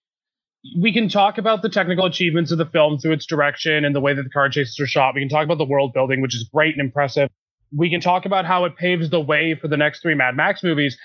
we 0.79 0.93
can 0.93 1.09
talk 1.09 1.39
about 1.39 1.63
the 1.63 1.69
technical 1.69 2.05
achievements 2.05 2.51
of 2.51 2.59
the 2.59 2.67
film 2.67 2.99
through 2.99 3.13
its 3.13 3.25
direction 3.25 3.83
and 3.83 3.95
the 3.95 3.99
way 3.99 4.13
that 4.13 4.21
the 4.21 4.29
car 4.29 4.47
chases 4.47 4.79
are 4.79 4.85
shot. 4.85 5.15
We 5.15 5.21
can 5.21 5.29
talk 5.29 5.43
about 5.43 5.57
the 5.57 5.65
world 5.65 5.91
building, 5.91 6.21
which 6.21 6.35
is 6.35 6.47
great 6.53 6.75
and 6.75 6.85
impressive. 6.85 7.29
We 7.75 7.89
can 7.89 7.99
talk 7.99 8.27
about 8.27 8.45
how 8.45 8.65
it 8.65 8.77
paves 8.77 9.09
the 9.09 9.19
way 9.19 9.57
for 9.59 9.67
the 9.67 9.75
next 9.75 10.03
three 10.03 10.13
Mad 10.13 10.35
Max 10.35 10.61
movies. 10.61 10.99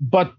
But 0.00 0.32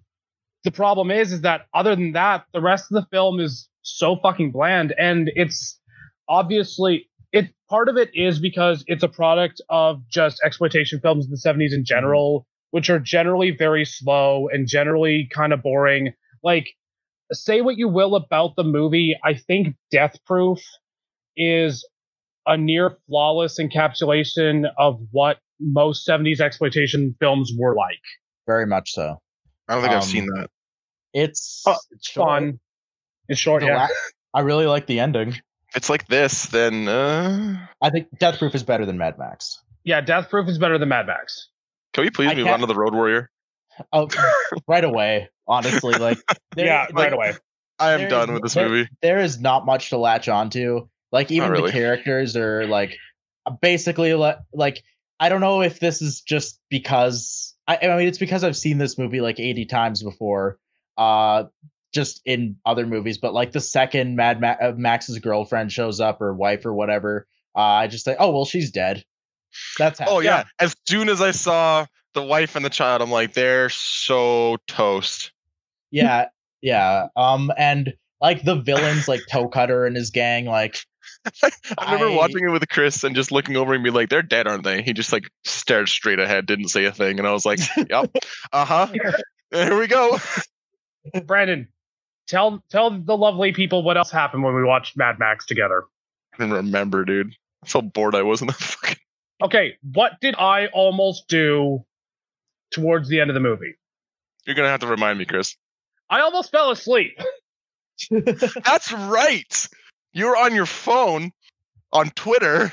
the 0.63 0.71
problem 0.71 1.11
is, 1.11 1.31
is 1.31 1.41
that 1.41 1.61
other 1.73 1.95
than 1.95 2.13
that, 2.13 2.45
the 2.53 2.61
rest 2.61 2.85
of 2.91 2.95
the 2.95 3.07
film 3.11 3.39
is 3.39 3.69
so 3.81 4.17
fucking 4.21 4.51
bland, 4.51 4.93
and 4.97 5.31
it's 5.35 5.79
obviously 6.27 7.09
it. 7.31 7.49
Part 7.69 7.89
of 7.89 7.97
it 7.97 8.09
is 8.13 8.39
because 8.39 8.83
it's 8.87 9.03
a 9.03 9.09
product 9.09 9.61
of 9.69 10.01
just 10.09 10.41
exploitation 10.43 10.99
films 11.01 11.25
in 11.25 11.31
the 11.31 11.37
'70s 11.37 11.73
in 11.73 11.85
general, 11.85 12.45
which 12.71 12.89
are 12.89 12.99
generally 12.99 13.51
very 13.51 13.85
slow 13.85 14.47
and 14.51 14.67
generally 14.67 15.29
kind 15.33 15.53
of 15.53 15.61
boring. 15.61 16.13
Like, 16.43 16.67
say 17.31 17.61
what 17.61 17.77
you 17.77 17.87
will 17.87 18.15
about 18.15 18.55
the 18.55 18.63
movie, 18.63 19.17
I 19.23 19.33
think 19.35 19.75
Death 19.91 20.15
Proof 20.25 20.59
is 21.35 21.87
a 22.45 22.57
near 22.57 22.97
flawless 23.07 23.59
encapsulation 23.59 24.65
of 24.77 24.99
what 25.11 25.37
most 25.59 26.07
70s 26.07 26.39
exploitation 26.39 27.15
films 27.19 27.51
were 27.57 27.75
like. 27.75 28.01
Very 28.47 28.65
much 28.65 28.91
so. 28.91 29.19
I 29.67 29.73
don't 29.73 29.81
think 29.83 29.93
I've 29.93 30.01
um, 30.03 30.07
seen 30.07 30.25
that. 30.27 30.49
It's, 31.13 31.63
Oh, 31.67 31.75
it's 31.91 32.09
short. 32.09 32.27
Fun. 32.29 32.59
It's 33.29 33.39
short, 33.39 33.61
The 33.61 33.67
yeah. 33.67 33.77
la- 33.83 33.87
I 34.33 34.41
really 34.41 34.65
like 34.65 34.87
the 34.87 34.99
ending. 34.99 35.29
If 35.29 35.75
it's 35.75 35.89
like 35.89 36.07
this, 36.07 36.45
then 36.47 36.87
uh, 36.87 37.57
I 37.81 37.89
think 37.89 38.07
Death 38.19 38.39
Proof 38.39 38.55
is 38.55 38.63
better 38.63 38.85
than 38.85 38.97
Mad 38.97 39.17
Max. 39.17 39.61
Yeah, 39.83 39.99
Death 40.01 40.29
Proof 40.29 40.47
is 40.47 40.57
better 40.57 40.77
than 40.77 40.89
Mad 40.89 41.07
Max. 41.07 41.49
can 41.93 42.03
we 42.03 42.09
please 42.09 42.27
I 42.31 42.35
move 42.35 42.45
can't- 42.45 42.53
on 42.55 42.59
to 42.61 42.65
the 42.65 42.75
Road 42.75 42.93
Warrior? 42.93 43.29
Oh, 43.93 44.07
right 44.67 44.83
away. 44.83 45.29
Honestly, 45.47 45.93
like 45.97 46.17
there- 46.55 46.65
yeah, 46.65 46.85
like, 46.93 46.95
right 46.95 47.13
away. 47.13 47.33
I 47.79 47.93
am 47.93 48.09
done 48.09 48.29
is- 48.29 48.33
with 48.33 48.43
this 48.43 48.53
there- 48.53 48.69
movie. 48.69 48.89
there 49.01 49.19
is 49.19 49.39
not 49.39 49.65
much 49.65 49.89
to 49.89 49.97
latch 49.97 50.27
onto. 50.29 50.87
Like 51.11 51.31
even 51.31 51.51
really. 51.51 51.71
the 51.71 51.77
characters 51.77 52.35
are 52.35 52.65
like 52.67 52.97
basically 53.61 54.13
like 54.13 54.37
like 54.53 54.83
I 55.19 55.29
don't 55.29 55.41
know 55.41 55.61
if 55.61 55.79
this 55.79 56.01
is 56.01 56.21
just 56.21 56.59
because 56.69 57.55
I, 57.67 57.77
I 57.81 57.97
mean 57.97 58.07
it's 58.07 58.17
because 58.17 58.43
I've 58.43 58.57
seen 58.57 58.77
this 58.77 58.97
movie 58.97 59.21
like 59.21 59.39
80 59.39 59.65
times 59.65 60.03
before. 60.03 60.57
Uh 60.97 61.45
just 61.93 62.21
in 62.25 62.55
other 62.65 62.85
movies, 62.85 63.17
but 63.17 63.33
like 63.33 63.53
the 63.53 63.61
second 63.61 64.15
Mad 64.15 64.41
Ma- 64.41 64.57
uh, 64.61 64.73
Max's 64.75 65.17
girlfriend 65.19 65.71
shows 65.71 65.99
up 65.99 66.21
or 66.21 66.33
wife 66.33 66.65
or 66.65 66.73
whatever, 66.73 67.27
uh, 67.55 67.59
I 67.59 67.87
just 67.87 68.05
say, 68.05 68.15
oh 68.19 68.31
well, 68.31 68.45
she's 68.45 68.71
dead. 68.71 69.03
That's 69.79 69.99
how. 69.99 70.05
Oh 70.07 70.19
yeah. 70.19 70.43
As 70.59 70.75
soon 70.87 71.09
as 71.09 71.21
I 71.21 71.31
saw 71.31 71.85
the 72.13 72.21
wife 72.21 72.55
and 72.55 72.63
the 72.63 72.69
child, 72.69 73.01
I'm 73.01 73.11
like, 73.11 73.33
they're 73.33 73.69
so 73.69 74.57
toast. 74.67 75.31
yeah, 75.91 76.25
yeah. 76.61 77.07
Um, 77.15 77.51
and 77.57 77.93
like 78.21 78.43
the 78.43 78.55
villains, 78.55 79.07
like 79.07 79.21
Toe 79.31 79.47
Cutter 79.47 79.85
and 79.85 79.95
his 79.95 80.09
gang, 80.09 80.45
like 80.45 80.79
I 81.77 81.93
remember 81.93 82.13
I- 82.13 82.15
watching 82.15 82.45
it 82.45 82.51
with 82.51 82.67
Chris 82.69 83.03
and 83.03 83.15
just 83.15 83.31
looking 83.31 83.55
over 83.55 83.73
and 83.73 83.83
be 83.83 83.89
like, 83.89 84.09
they're 84.09 84.21
dead, 84.21 84.47
aren't 84.47 84.63
they? 84.63 84.81
He 84.81 84.93
just 84.93 85.11
like 85.11 85.29
stared 85.43 85.89
straight 85.89 86.19
ahead, 86.19 86.45
didn't 86.45 86.69
say 86.69 86.85
a 86.85 86.91
thing, 86.91 87.19
and 87.19 87.27
I 87.27 87.31
was 87.31 87.45
like, 87.45 87.59
yep, 87.89 88.15
uh 88.53 88.65
huh. 88.65 88.87
Here 89.51 89.79
we 89.79 89.87
go. 89.87 90.17
Brandon, 91.25 91.67
tell 92.27 92.63
tell 92.69 92.91
the 92.99 93.15
lovely 93.15 93.53
people 93.53 93.83
what 93.83 93.97
else 93.97 94.11
happened 94.11 94.43
when 94.43 94.55
we 94.55 94.63
watched 94.63 94.97
Mad 94.97 95.19
Max 95.19 95.45
together. 95.45 95.83
I 96.33 96.37
didn't 96.43 96.53
remember, 96.53 97.05
dude. 97.05 97.33
So 97.65 97.81
bored 97.81 98.15
I 98.15 98.23
was 98.23 98.41
in 98.41 98.47
the 98.47 98.53
fucking. 98.53 98.97
Okay, 99.41 99.77
what 99.93 100.13
did 100.21 100.35
I 100.35 100.67
almost 100.67 101.27
do 101.27 101.85
towards 102.71 103.07
the 103.09 103.19
end 103.19 103.29
of 103.29 103.33
the 103.35 103.39
movie? 103.39 103.75
You're 104.45 104.55
gonna 104.55 104.69
have 104.69 104.79
to 104.81 104.87
remind 104.87 105.19
me, 105.19 105.25
Chris. 105.25 105.55
I 106.09 106.21
almost 106.21 106.51
fell 106.51 106.71
asleep. 106.71 107.17
That's 108.11 108.91
right. 108.91 109.67
You're 110.17 110.35
on 110.35 110.55
your 110.55 110.65
phone 110.65 111.31
on 111.93 112.09
Twitter 112.15 112.71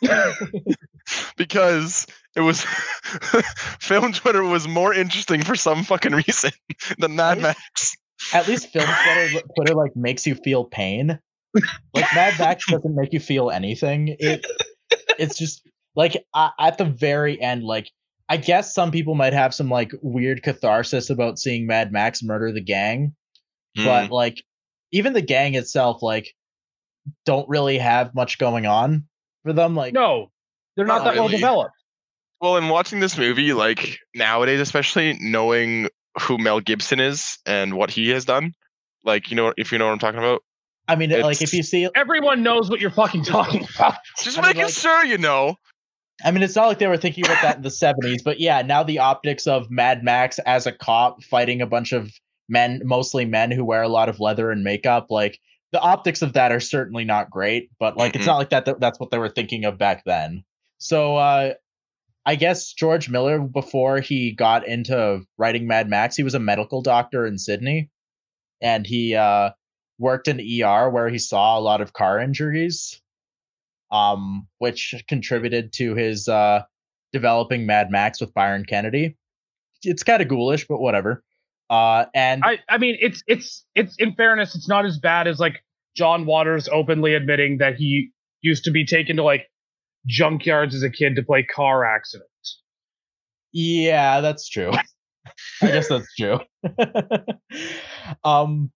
because 1.36 2.06
it 2.34 2.40
was 2.40 2.62
film 3.80 4.12
Twitter 4.14 4.42
was 4.42 4.66
more 4.66 4.94
interesting 4.94 5.42
for 5.42 5.54
some 5.54 5.84
fucking 5.84 6.12
reason 6.12 6.52
than 6.98 7.14
Mad 7.16 7.42
Max. 7.42 7.94
At 8.32 8.48
least 8.48 8.72
film 8.72 8.86
Twitter, 8.86 9.46
Twitter 9.56 9.74
like 9.74 9.94
makes 9.96 10.26
you 10.26 10.34
feel 10.34 10.64
pain. 10.64 11.18
Like 11.92 12.06
Mad 12.14 12.38
Max 12.38 12.64
doesn't 12.70 12.94
make 12.94 13.12
you 13.12 13.20
feel 13.20 13.50
anything. 13.50 14.16
It 14.18 14.44
it's 15.18 15.36
just 15.36 15.62
like 15.94 16.24
uh, 16.32 16.50
at 16.58 16.78
the 16.78 16.84
very 16.86 17.40
end, 17.40 17.64
like 17.64 17.90
I 18.30 18.38
guess 18.38 18.74
some 18.74 18.90
people 18.90 19.14
might 19.14 19.34
have 19.34 19.54
some 19.54 19.68
like 19.68 19.92
weird 20.02 20.42
catharsis 20.42 21.10
about 21.10 21.38
seeing 21.38 21.66
Mad 21.66 21.92
Max 21.92 22.22
murder 22.22 22.50
the 22.50 22.62
gang, 22.62 23.14
Hmm. 23.76 23.84
but 23.84 24.10
like 24.10 24.42
even 24.92 25.12
the 25.12 25.20
gang 25.22 25.54
itself, 25.54 26.02
like 26.02 26.32
don't 27.24 27.48
really 27.48 27.78
have 27.78 28.14
much 28.14 28.38
going 28.38 28.66
on 28.66 29.04
for 29.42 29.52
them. 29.52 29.74
Like 29.74 29.92
No, 29.94 30.30
they're 30.76 30.86
not 30.86 31.04
Not 31.04 31.14
that 31.14 31.20
well 31.20 31.28
developed. 31.28 31.72
Well, 32.40 32.56
in 32.56 32.68
watching 32.68 33.00
this 33.00 33.16
movie, 33.16 33.52
like 33.54 33.98
nowadays, 34.14 34.60
especially 34.60 35.16
knowing 35.20 35.88
who 36.20 36.36
Mel 36.38 36.60
Gibson 36.60 37.00
is 37.00 37.38
and 37.46 37.74
what 37.74 37.90
he 37.90 38.10
has 38.10 38.24
done, 38.24 38.52
like 39.04 39.30
you 39.30 39.36
know, 39.36 39.54
if 39.56 39.72
you 39.72 39.78
know 39.78 39.86
what 39.86 39.92
I'm 39.92 39.98
talking 39.98 40.18
about, 40.18 40.42
I 40.88 40.96
mean, 40.96 41.10
like 41.10 41.40
if 41.42 41.52
you 41.52 41.62
see, 41.62 41.88
Everyone 41.94 42.42
knows 42.42 42.70
what 42.70 42.80
you're 42.80 42.90
fucking 42.90 43.24
talking 43.24 43.66
about. 43.74 43.94
just 44.22 44.38
I 44.38 44.42
mean, 44.42 44.48
making 44.50 44.62
like- 44.64 44.72
sure 44.72 45.04
you 45.04 45.18
know. 45.18 45.56
I 46.24 46.30
mean, 46.30 46.42
it's 46.42 46.56
not 46.56 46.66
like 46.66 46.78
they 46.78 46.86
were 46.86 46.96
thinking 46.96 47.26
about 47.26 47.42
that 47.42 47.56
in 47.56 47.62
the 47.62 47.68
'70s, 47.68 48.24
but 48.24 48.40
yeah, 48.40 48.62
now 48.62 48.82
the 48.82 48.98
optics 48.98 49.46
of 49.46 49.70
Mad 49.70 50.02
Max 50.02 50.38
as 50.40 50.66
a 50.66 50.72
cop 50.72 51.22
fighting 51.22 51.60
a 51.60 51.66
bunch 51.66 51.92
of 51.92 52.10
men, 52.48 52.80
mostly 52.84 53.26
men 53.26 53.50
who 53.50 53.64
wear 53.64 53.82
a 53.82 53.88
lot 53.88 54.08
of 54.08 54.18
leather 54.18 54.50
and 54.50 54.64
makeup, 54.64 55.10
like 55.10 55.38
the 55.76 55.82
optics 55.82 56.22
of 56.22 56.32
that 56.32 56.52
are 56.52 56.60
certainly 56.60 57.04
not 57.04 57.28
great. 57.30 57.70
But 57.78 57.96
like, 57.98 58.14
it's 58.16 58.24
Mhm. 58.24 58.28
not 58.28 58.38
like 58.38 58.50
that. 58.50 58.64
that- 58.64 58.80
That's 58.80 58.98
what 58.98 59.10
they 59.10 59.18
were 59.18 59.28
thinking 59.28 59.64
of 59.66 59.76
back 59.76 60.04
then. 60.06 60.42
So, 60.78 61.16
uh, 61.16 61.54
I 62.24 62.34
guess 62.34 62.72
George 62.72 63.08
Miller, 63.10 63.38
before 63.38 64.00
he 64.00 64.32
got 64.32 64.66
into 64.66 65.20
writing 65.38 65.66
Mad 65.66 65.88
Max, 65.88 66.16
he 66.16 66.22
was 66.22 66.34
a 66.34 66.38
medical 66.40 66.80
doctor 66.82 67.26
in 67.26 67.38
Sydney, 67.38 67.90
and 68.62 68.86
he 68.86 69.14
uh, 69.14 69.50
worked 69.98 70.28
in 70.28 70.40
ER 70.40 70.88
where 70.90 71.08
he 71.08 71.18
saw 71.18 71.58
a 71.58 71.60
lot 71.60 71.80
of 71.80 71.92
car 71.92 72.18
injuries 72.20 73.00
um, 73.92 74.48
which 74.58 74.94
contributed 75.08 75.72
to 75.74 75.94
his 75.94 76.26
uh, 76.28 76.62
developing 77.12 77.66
Mad 77.66 77.88
Max 77.90 78.20
with 78.20 78.34
Byron 78.34 78.64
Kennedy. 78.64 79.16
It's 79.84 80.02
kind 80.02 80.20
of 80.20 80.26
ghoulish, 80.28 80.66
but 80.66 80.80
whatever. 80.80 81.22
Uh, 81.70 82.06
and 82.14 82.42
I, 82.44 82.58
I 82.68 82.78
mean, 82.78 82.96
it's 83.00 83.22
it's 83.28 83.64
it's 83.76 83.94
in 83.98 84.14
fairness, 84.14 84.56
it's 84.56 84.68
not 84.68 84.84
as 84.84 84.98
bad 84.98 85.28
as 85.28 85.38
like 85.38 85.62
John 85.96 86.26
Waters 86.26 86.68
openly 86.68 87.14
admitting 87.14 87.58
that 87.58 87.76
he 87.76 88.10
used 88.42 88.64
to 88.64 88.70
be 88.70 88.84
taken 88.84 89.16
to 89.16 89.22
like 89.22 89.46
junkyards 90.08 90.74
as 90.74 90.82
a 90.82 90.90
kid 90.90 91.16
to 91.16 91.22
play 91.22 91.42
car 91.42 91.84
accidents. 91.84 92.62
yeah, 93.52 94.20
that's 94.20 94.48
true. 94.48 94.72
I 95.62 95.66
guess 95.66 95.88
that's 95.88 96.14
true. 96.14 96.38
um, 98.24 98.70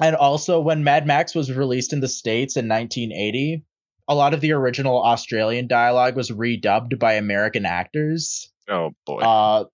and 0.00 0.16
also 0.16 0.60
when 0.60 0.84
Mad 0.84 1.06
Max 1.06 1.34
was 1.34 1.52
released 1.52 1.92
in 1.92 2.00
the 2.00 2.08
states 2.08 2.56
in 2.56 2.68
1980, 2.68 3.64
a 4.08 4.14
lot 4.14 4.34
of 4.34 4.40
the 4.40 4.52
original 4.52 5.02
Australian 5.02 5.66
dialogue 5.66 6.16
was 6.16 6.30
redubbed 6.30 6.98
by 6.98 7.14
American 7.14 7.64
actors. 7.64 8.52
Oh 8.68 8.90
boy. 9.04 9.18
Uh, 9.18 9.64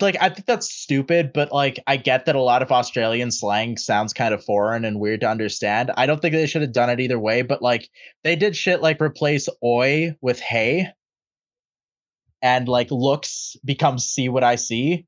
like 0.00 0.16
I 0.20 0.28
think 0.30 0.46
that's 0.46 0.72
stupid, 0.72 1.32
but 1.34 1.52
like 1.52 1.78
I 1.86 1.96
get 1.98 2.24
that 2.26 2.34
a 2.34 2.40
lot 2.40 2.62
of 2.62 2.72
Australian 2.72 3.30
slang 3.30 3.76
sounds 3.76 4.12
kind 4.12 4.32
of 4.32 4.42
foreign 4.44 4.84
and 4.84 4.98
weird 5.00 5.20
to 5.20 5.28
understand. 5.28 5.90
I 5.96 6.06
don't 6.06 6.20
think 6.22 6.32
they 6.34 6.46
should 6.46 6.62
have 6.62 6.72
done 6.72 6.88
it 6.90 7.00
either 7.00 7.18
way, 7.18 7.42
but 7.42 7.60
like 7.62 7.90
they 8.24 8.34
did 8.36 8.56
shit 8.56 8.80
like 8.80 9.00
replace 9.02 9.48
oi 9.62 10.16
with 10.22 10.40
hey, 10.40 10.88
and 12.40 12.68
like 12.68 12.90
looks 12.90 13.56
becomes 13.64 14.04
see 14.06 14.28
what 14.28 14.44
I 14.44 14.56
see. 14.56 15.06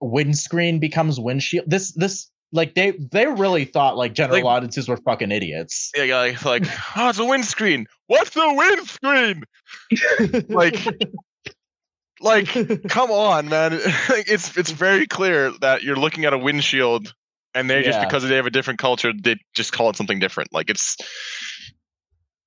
Windscreen 0.00 0.78
becomes 0.78 1.18
windshield. 1.18 1.64
This 1.70 1.92
this 1.92 2.30
like 2.52 2.74
they 2.74 2.92
they 3.12 3.26
really 3.26 3.64
thought 3.64 3.96
like 3.96 4.12
general 4.14 4.38
Like- 4.38 4.44
audiences 4.44 4.88
were 4.88 4.98
fucking 4.98 5.32
idiots. 5.32 5.90
yeah, 5.96 6.16
like, 6.16 6.44
like 6.44 6.64
oh, 6.96 7.08
it's 7.08 7.18
a 7.18 7.24
windscreen. 7.24 7.86
What's 8.08 8.30
the 8.30 8.52
windscreen? 8.54 9.44
Like, 10.48 10.74
like, 12.20 12.48
come 12.88 13.10
on, 13.10 13.48
man. 13.48 13.72
It's 14.10 14.56
it's 14.56 14.70
very 14.70 15.06
clear 15.06 15.50
that 15.60 15.82
you're 15.82 15.96
looking 15.96 16.24
at 16.24 16.32
a 16.32 16.38
windshield, 16.38 17.14
and 17.54 17.68
they 17.70 17.82
just 17.82 18.00
because 18.00 18.22
they 18.28 18.36
have 18.36 18.46
a 18.46 18.50
different 18.50 18.78
culture, 18.78 19.12
they 19.12 19.36
just 19.54 19.72
call 19.72 19.90
it 19.90 19.96
something 19.96 20.18
different. 20.18 20.52
Like 20.52 20.70
it's 20.70 20.96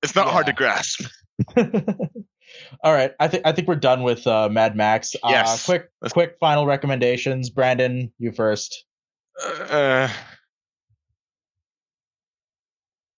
it's 0.03 0.15
not 0.15 0.27
hard 0.27 0.45
to 0.47 0.53
grasp. 0.53 1.01
All 2.83 2.93
right, 2.93 3.11
I 3.19 3.27
think 3.27 3.45
I 3.45 3.51
think 3.51 3.67
we're 3.67 3.75
done 3.75 4.03
with 4.03 4.25
uh, 4.25 4.49
Mad 4.49 4.75
Max. 4.75 5.15
Uh, 5.23 5.29
Yes. 5.29 5.65
quick, 5.65 5.89
Let's- 6.01 6.13
quick 6.13 6.35
final 6.39 6.65
recommendations. 6.65 7.49
Brandon, 7.49 8.11
you 8.17 8.31
first. 8.31 8.85
Uh, 9.41 10.09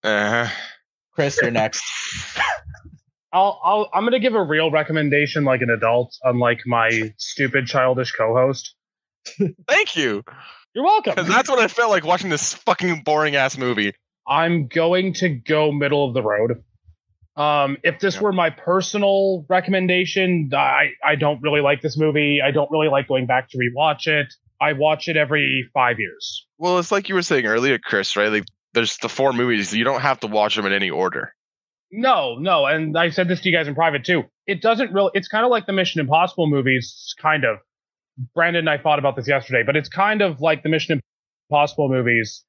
uh, 0.03 0.49
Chris, 1.13 1.39
you're 1.41 1.51
next. 1.51 1.83
I'll, 3.33 3.59
I'll 3.63 3.89
I'm 3.93 4.03
gonna 4.03 4.19
give 4.19 4.33
a 4.35 4.43
real 4.43 4.71
recommendation 4.71 5.43
like 5.45 5.61
an 5.61 5.69
adult, 5.69 6.15
unlike 6.23 6.61
my 6.65 7.13
stupid 7.17 7.65
childish 7.67 8.11
co-host. 8.11 8.75
thank 9.67 9.95
you, 9.95 10.23
You're 10.73 10.83
welcome. 10.83 11.13
because 11.15 11.27
that's 11.29 11.49
what 11.49 11.59
I 11.59 11.67
felt 11.67 11.89
like 11.91 12.03
watching 12.05 12.29
this 12.29 12.53
fucking 12.53 13.03
boring 13.03 13.35
ass 13.35 13.57
movie. 13.57 13.93
I'm 14.27 14.67
going 14.67 15.13
to 15.15 15.29
go 15.29 15.71
middle 15.71 16.07
of 16.07 16.13
the 16.13 16.21
road. 16.23 16.63
Um, 17.37 17.77
if 17.83 17.99
this 17.99 18.15
Yeah. 18.15 18.21
were 18.21 18.33
my 18.33 18.49
personal 18.49 19.45
recommendation, 19.49 20.49
I, 20.53 20.91
I 21.03 21.15
don't 21.15 21.41
really 21.41 21.61
like 21.61 21.81
this 21.81 21.97
movie. 21.97 22.41
I 22.43 22.51
don't 22.51 22.69
really 22.71 22.89
like 22.89 23.07
going 23.07 23.25
back 23.25 23.49
to 23.51 23.57
rewatch 23.57 24.07
it. 24.07 24.33
I 24.59 24.73
watch 24.73 25.07
it 25.07 25.17
every 25.17 25.69
five 25.73 25.99
years. 25.99 26.45
Well, 26.57 26.77
it's 26.77 26.91
like 26.91 27.09
you 27.09 27.15
were 27.15 27.21
saying 27.23 27.45
earlier, 27.45 27.79
Chris. 27.79 28.15
Right? 28.15 28.31
Like, 28.31 28.43
there's 28.73 28.97
the 28.97 29.09
four 29.09 29.33
movies. 29.33 29.73
You 29.73 29.83
don't 29.83 30.01
have 30.01 30.19
to 30.21 30.27
watch 30.27 30.55
them 30.55 30.65
in 30.65 30.73
any 30.73 30.89
order. 30.89 31.33
No, 31.91 32.35
no, 32.35 32.65
and 32.65 32.97
I 32.97 33.09
said 33.09 33.27
this 33.27 33.41
to 33.41 33.49
you 33.49 33.55
guys 33.55 33.67
in 33.67 33.75
private 33.75 34.05
too. 34.05 34.23
It 34.47 34.61
doesn't 34.61 34.93
really. 34.93 35.11
It's 35.13 35.27
kind 35.27 35.43
of 35.43 35.51
like 35.51 35.65
the 35.65 35.73
Mission 35.73 35.99
Impossible 35.99 36.47
movies, 36.47 37.13
kind 37.21 37.43
of. 37.43 37.57
Brandon 38.33 38.67
and 38.67 38.69
I 38.69 38.81
thought 38.81 38.99
about 38.99 39.15
this 39.15 39.27
yesterday, 39.27 39.63
but 39.65 39.75
it's 39.75 39.89
kind 39.89 40.21
of 40.21 40.41
like 40.41 40.63
the 40.63 40.69
Mission 40.69 41.01
Impossible 41.49 41.89
movies. 41.89 42.43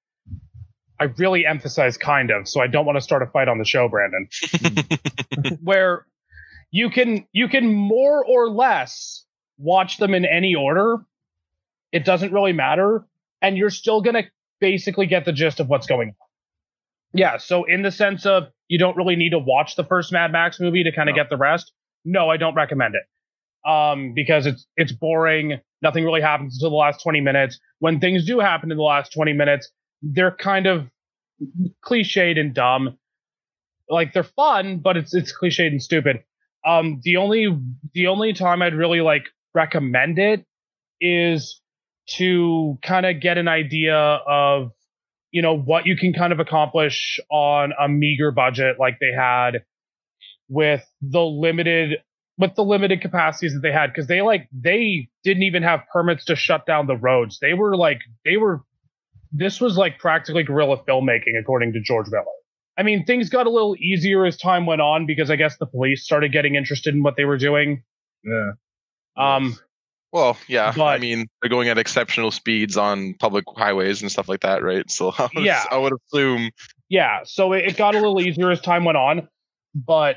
I 1.01 1.05
really 1.19 1.45
emphasize 1.45 1.97
kind 1.97 2.31
of, 2.31 2.47
so 2.47 2.61
I 2.61 2.69
don't 2.69 2.87
want 2.87 2.97
to 2.97 3.01
start 3.01 3.23
a 3.23 3.27
fight 3.27 3.49
on 3.49 3.59
the 3.59 3.65
show, 3.65 3.89
Brandon. 3.89 4.29
where 5.63 6.07
you 6.71 6.91
can 6.91 7.27
you 7.33 7.49
can 7.49 7.73
more 7.73 8.25
or 8.25 8.49
less 8.49 9.25
watch 9.59 9.99
them 9.99 10.15
in 10.15 10.25
any 10.25 10.55
order. 10.55 10.99
It 11.91 12.05
doesn't 12.05 12.33
really 12.33 12.53
matter, 12.53 13.05
and 13.41 13.57
you're 13.57 13.71
still 13.71 14.03
gonna 14.03 14.25
basically 14.61 15.07
get 15.07 15.25
the 15.25 15.33
gist 15.33 15.59
of 15.59 15.69
what's 15.69 15.89
going 15.89 16.11
on. 16.11 16.15
Yeah, 17.15 17.37
so 17.39 17.65
in 17.65 17.83
the 17.83 17.91
sense 17.91 18.25
of 18.27 18.45
you 18.69 18.79
don't 18.79 18.97
really 18.97 19.17
need 19.17 19.31
to 19.31 19.39
watch 19.39 19.77
the 19.77 19.85
first 19.85 20.13
Mad 20.13 20.33
Max 20.33 20.59
movie 20.61 20.83
to 20.85 20.93
kind 20.93 21.09
of 21.09 21.17
No. 21.17 21.23
get 21.23 21.31
the 21.31 21.37
rest. 21.37 21.73
No, 22.05 22.31
I 22.31 22.37
don't 22.37 22.55
recommend 22.55 22.95
it. 22.95 23.03
Um, 23.69 24.13
because 24.15 24.47
it's 24.47 24.67
it's 24.77 24.93
boring. 24.93 25.61
Nothing 25.83 26.05
really 26.05 26.21
happens 26.21 26.57
until 26.57 26.71
the 26.71 26.77
last 26.77 27.03
20 27.03 27.21
minutes. 27.21 27.61
When 27.81 28.01
things 28.01 28.27
do 28.27 28.41
happen 28.41 28.71
in 28.71 28.77
the 28.77 28.83
last 28.83 29.13
20 29.13 29.33
minutes, 29.35 29.71
they're 30.03 30.35
kind 30.35 30.67
of 30.67 30.89
cliched 31.85 32.39
and 32.39 32.55
dumb. 32.55 32.99
Like 33.89 34.13
they're 34.13 34.23
fun, 34.25 34.79
but 34.79 34.97
it's 34.97 35.15
it's 35.15 35.33
cliched 35.37 35.67
and 35.67 35.83
stupid. 35.83 36.25
Um, 36.67 37.01
the 37.05 37.17
only 37.19 37.49
the 37.95 38.07
only 38.07 38.33
time 38.33 38.63
I'd 38.63 38.75
really 38.75 39.01
like 39.01 39.25
recommend 39.55 40.19
it 40.19 40.45
is 41.01 41.61
to 42.17 42.79
kind 42.83 43.07
of 43.07 43.21
get 43.21 43.39
an 43.39 43.49
idea 43.49 43.97
of 43.97 44.73
you 45.33 45.43
know 45.43 45.57
what 45.57 45.87
you 45.87 45.97
can 45.97 46.13
kind 46.13 46.33
of 46.33 46.39
accomplish 46.39 47.19
on 47.31 47.73
a 47.81 47.89
meager 47.89 48.31
budget 48.31 48.77
like 48.79 48.99
they 49.01 49.13
had 49.17 49.65
with 50.49 50.85
the 51.01 51.21
limited 51.21 51.99
with 52.39 52.55
the 52.55 52.63
limited 52.63 53.01
capacities 53.01 53.55
that 53.55 53.61
they 53.61 53.73
had. 53.73 53.89
Because 53.89 54.07
they 54.07 54.23
like 54.23 54.49
they 54.53 55.09
didn't 55.25 55.43
even 55.43 55.63
have 55.63 55.81
permits 55.93 56.27
to 56.27 56.37
shut 56.37 56.67
down 56.67 56.87
the 56.87 56.97
roads. 56.97 57.39
They 57.41 57.55
were 57.55 57.77
like 57.77 58.01
they 58.25 58.37
were 58.37 58.61
this 59.33 59.61
was 59.61 59.77
like 59.77 59.99
practically 59.99 60.43
guerrilla 60.43 60.77
filmmaking 60.85 61.41
according 61.41 61.73
to 61.73 61.81
george 61.81 62.07
miller. 62.11 62.25
I 62.77 62.83
mean 62.83 63.05
things 63.07 63.31
got 63.31 63.47
a 63.47 63.51
little 63.51 63.77
easier 63.77 64.27
as 64.27 64.37
time 64.37 64.67
went 64.67 64.83
on 64.83 65.07
because 65.07 65.31
i 65.31 65.37
guess 65.37 65.57
the 65.59 65.67
police 65.67 66.05
started 66.05 66.33
getting 66.33 66.55
interested 66.55 66.95
in 66.95 67.03
what 67.03 67.17
they 67.17 67.25
were 67.25 67.39
doing. 67.39 67.83
Yeah. 68.25 68.53
um 69.17 69.57
Well, 70.13 70.37
yeah. 70.47 70.75
I 70.79 70.99
mean, 70.99 71.27
they're 71.41 71.49
going 71.49 71.69
at 71.69 71.79
exceptional 71.79 72.31
speeds 72.31 72.77
on 72.77 73.15
public 73.15 73.45
highways 73.57 74.03
and 74.03 74.13
stuff 74.13 74.29
like 74.29 74.41
that, 74.41 74.63
right? 74.63 74.89
So 74.91 75.13
I 75.19 75.29
would, 75.35 75.45
Yeah. 75.45 75.65
I 75.71 75.79
would 75.79 75.93
assume. 76.13 76.51
yeah 76.91 77.21
so 77.25 77.53
it, 77.55 77.65
it 77.65 77.77
got 77.79 77.95
a 77.95 77.99
little 77.99 78.21
easier 78.21 78.51
as 78.51 78.61
time 78.61 78.85
went 78.85 78.99
on 78.99 79.27
but 79.75 80.17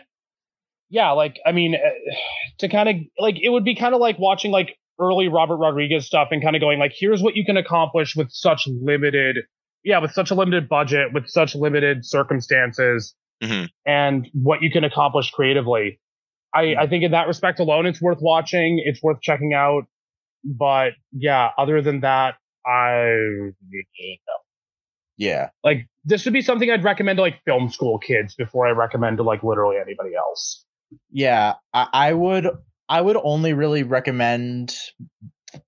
yeah 0.90 1.12
like 1.12 1.40
i 1.46 1.52
mean 1.54 1.76
uh, 1.76 1.80
to 2.60 2.68
kind 2.68 2.90
of 2.90 2.96
like 3.18 3.36
it 3.42 3.50
would 3.50 3.64
be 3.64 3.76
kind 3.76 3.96
of 3.96 4.02
like 4.02 4.20
watching 4.20 4.52
like 4.52 4.76
early 5.00 5.28
robert 5.30 5.56
rodriguez 5.58 6.06
stuff 6.06 6.28
and 6.32 6.44
kind 6.44 6.56
of 6.56 6.60
going 6.60 6.78
like 6.80 6.94
here's 6.98 7.22
what 7.24 7.36
you 7.38 7.46
can 7.46 7.56
accomplish 7.58 8.16
with 8.16 8.30
such 8.32 8.68
limited 8.68 9.38
yeah 9.86 10.00
with 10.00 10.12
such 10.12 10.32
a 10.32 10.36
limited 10.36 10.68
budget 10.68 11.14
with 11.14 11.28
such 11.30 11.56
limited 11.56 12.06
circumstances 12.06 13.16
Mhm. 13.44 13.68
and 13.86 14.28
what 14.34 14.62
you 14.62 14.70
can 14.72 14.84
accomplish 14.86 15.30
creatively 15.32 16.00
i 16.56 16.76
i 16.80 16.88
think 16.88 17.04
in 17.04 17.12
that 17.12 17.28
respect 17.28 17.60
alone 17.60 17.86
it's 17.86 18.02
worth 18.02 18.20
watching 18.22 18.82
it's 18.86 19.02
worth 19.04 19.22
checking 19.22 19.54
out 19.54 19.84
but 20.44 20.94
yeah 21.12 21.50
other 21.58 21.82
than 21.82 22.02
that 22.02 22.36
i 22.66 23.16
Yeah. 25.18 25.50
like 25.64 25.88
this 26.04 26.26
would 26.26 26.34
be 26.34 26.42
something 26.42 26.70
I'd 26.70 26.84
recommend 26.84 27.18
to 27.18 27.22
like 27.22 27.42
film 27.46 27.70
school 27.70 27.98
kids 27.98 28.36
before 28.36 28.68
I 28.68 28.72
recommend 28.72 29.18
to 29.18 29.24
like 29.24 29.44
literally 29.44 29.78
anybody 29.78 30.16
else. 30.16 30.64
Yeah. 31.12 31.54
I, 31.74 31.88
I 31.94 32.14
would 32.14 32.48
I 32.90 33.02
would 33.02 33.18
only 33.24 33.54
really 33.54 33.84
recommend 33.84 34.76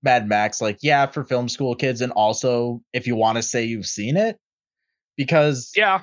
Mad 0.02 0.28
Max, 0.28 0.60
like, 0.60 0.78
yeah, 0.82 1.06
for 1.06 1.24
film 1.24 1.48
school 1.48 1.74
kids, 1.74 2.00
and 2.00 2.12
also 2.12 2.80
if 2.92 3.06
you 3.06 3.16
want 3.16 3.36
to 3.36 3.42
say 3.42 3.64
you've 3.64 3.86
seen 3.86 4.16
it. 4.16 4.36
Because 5.16 5.72
Yeah, 5.74 6.02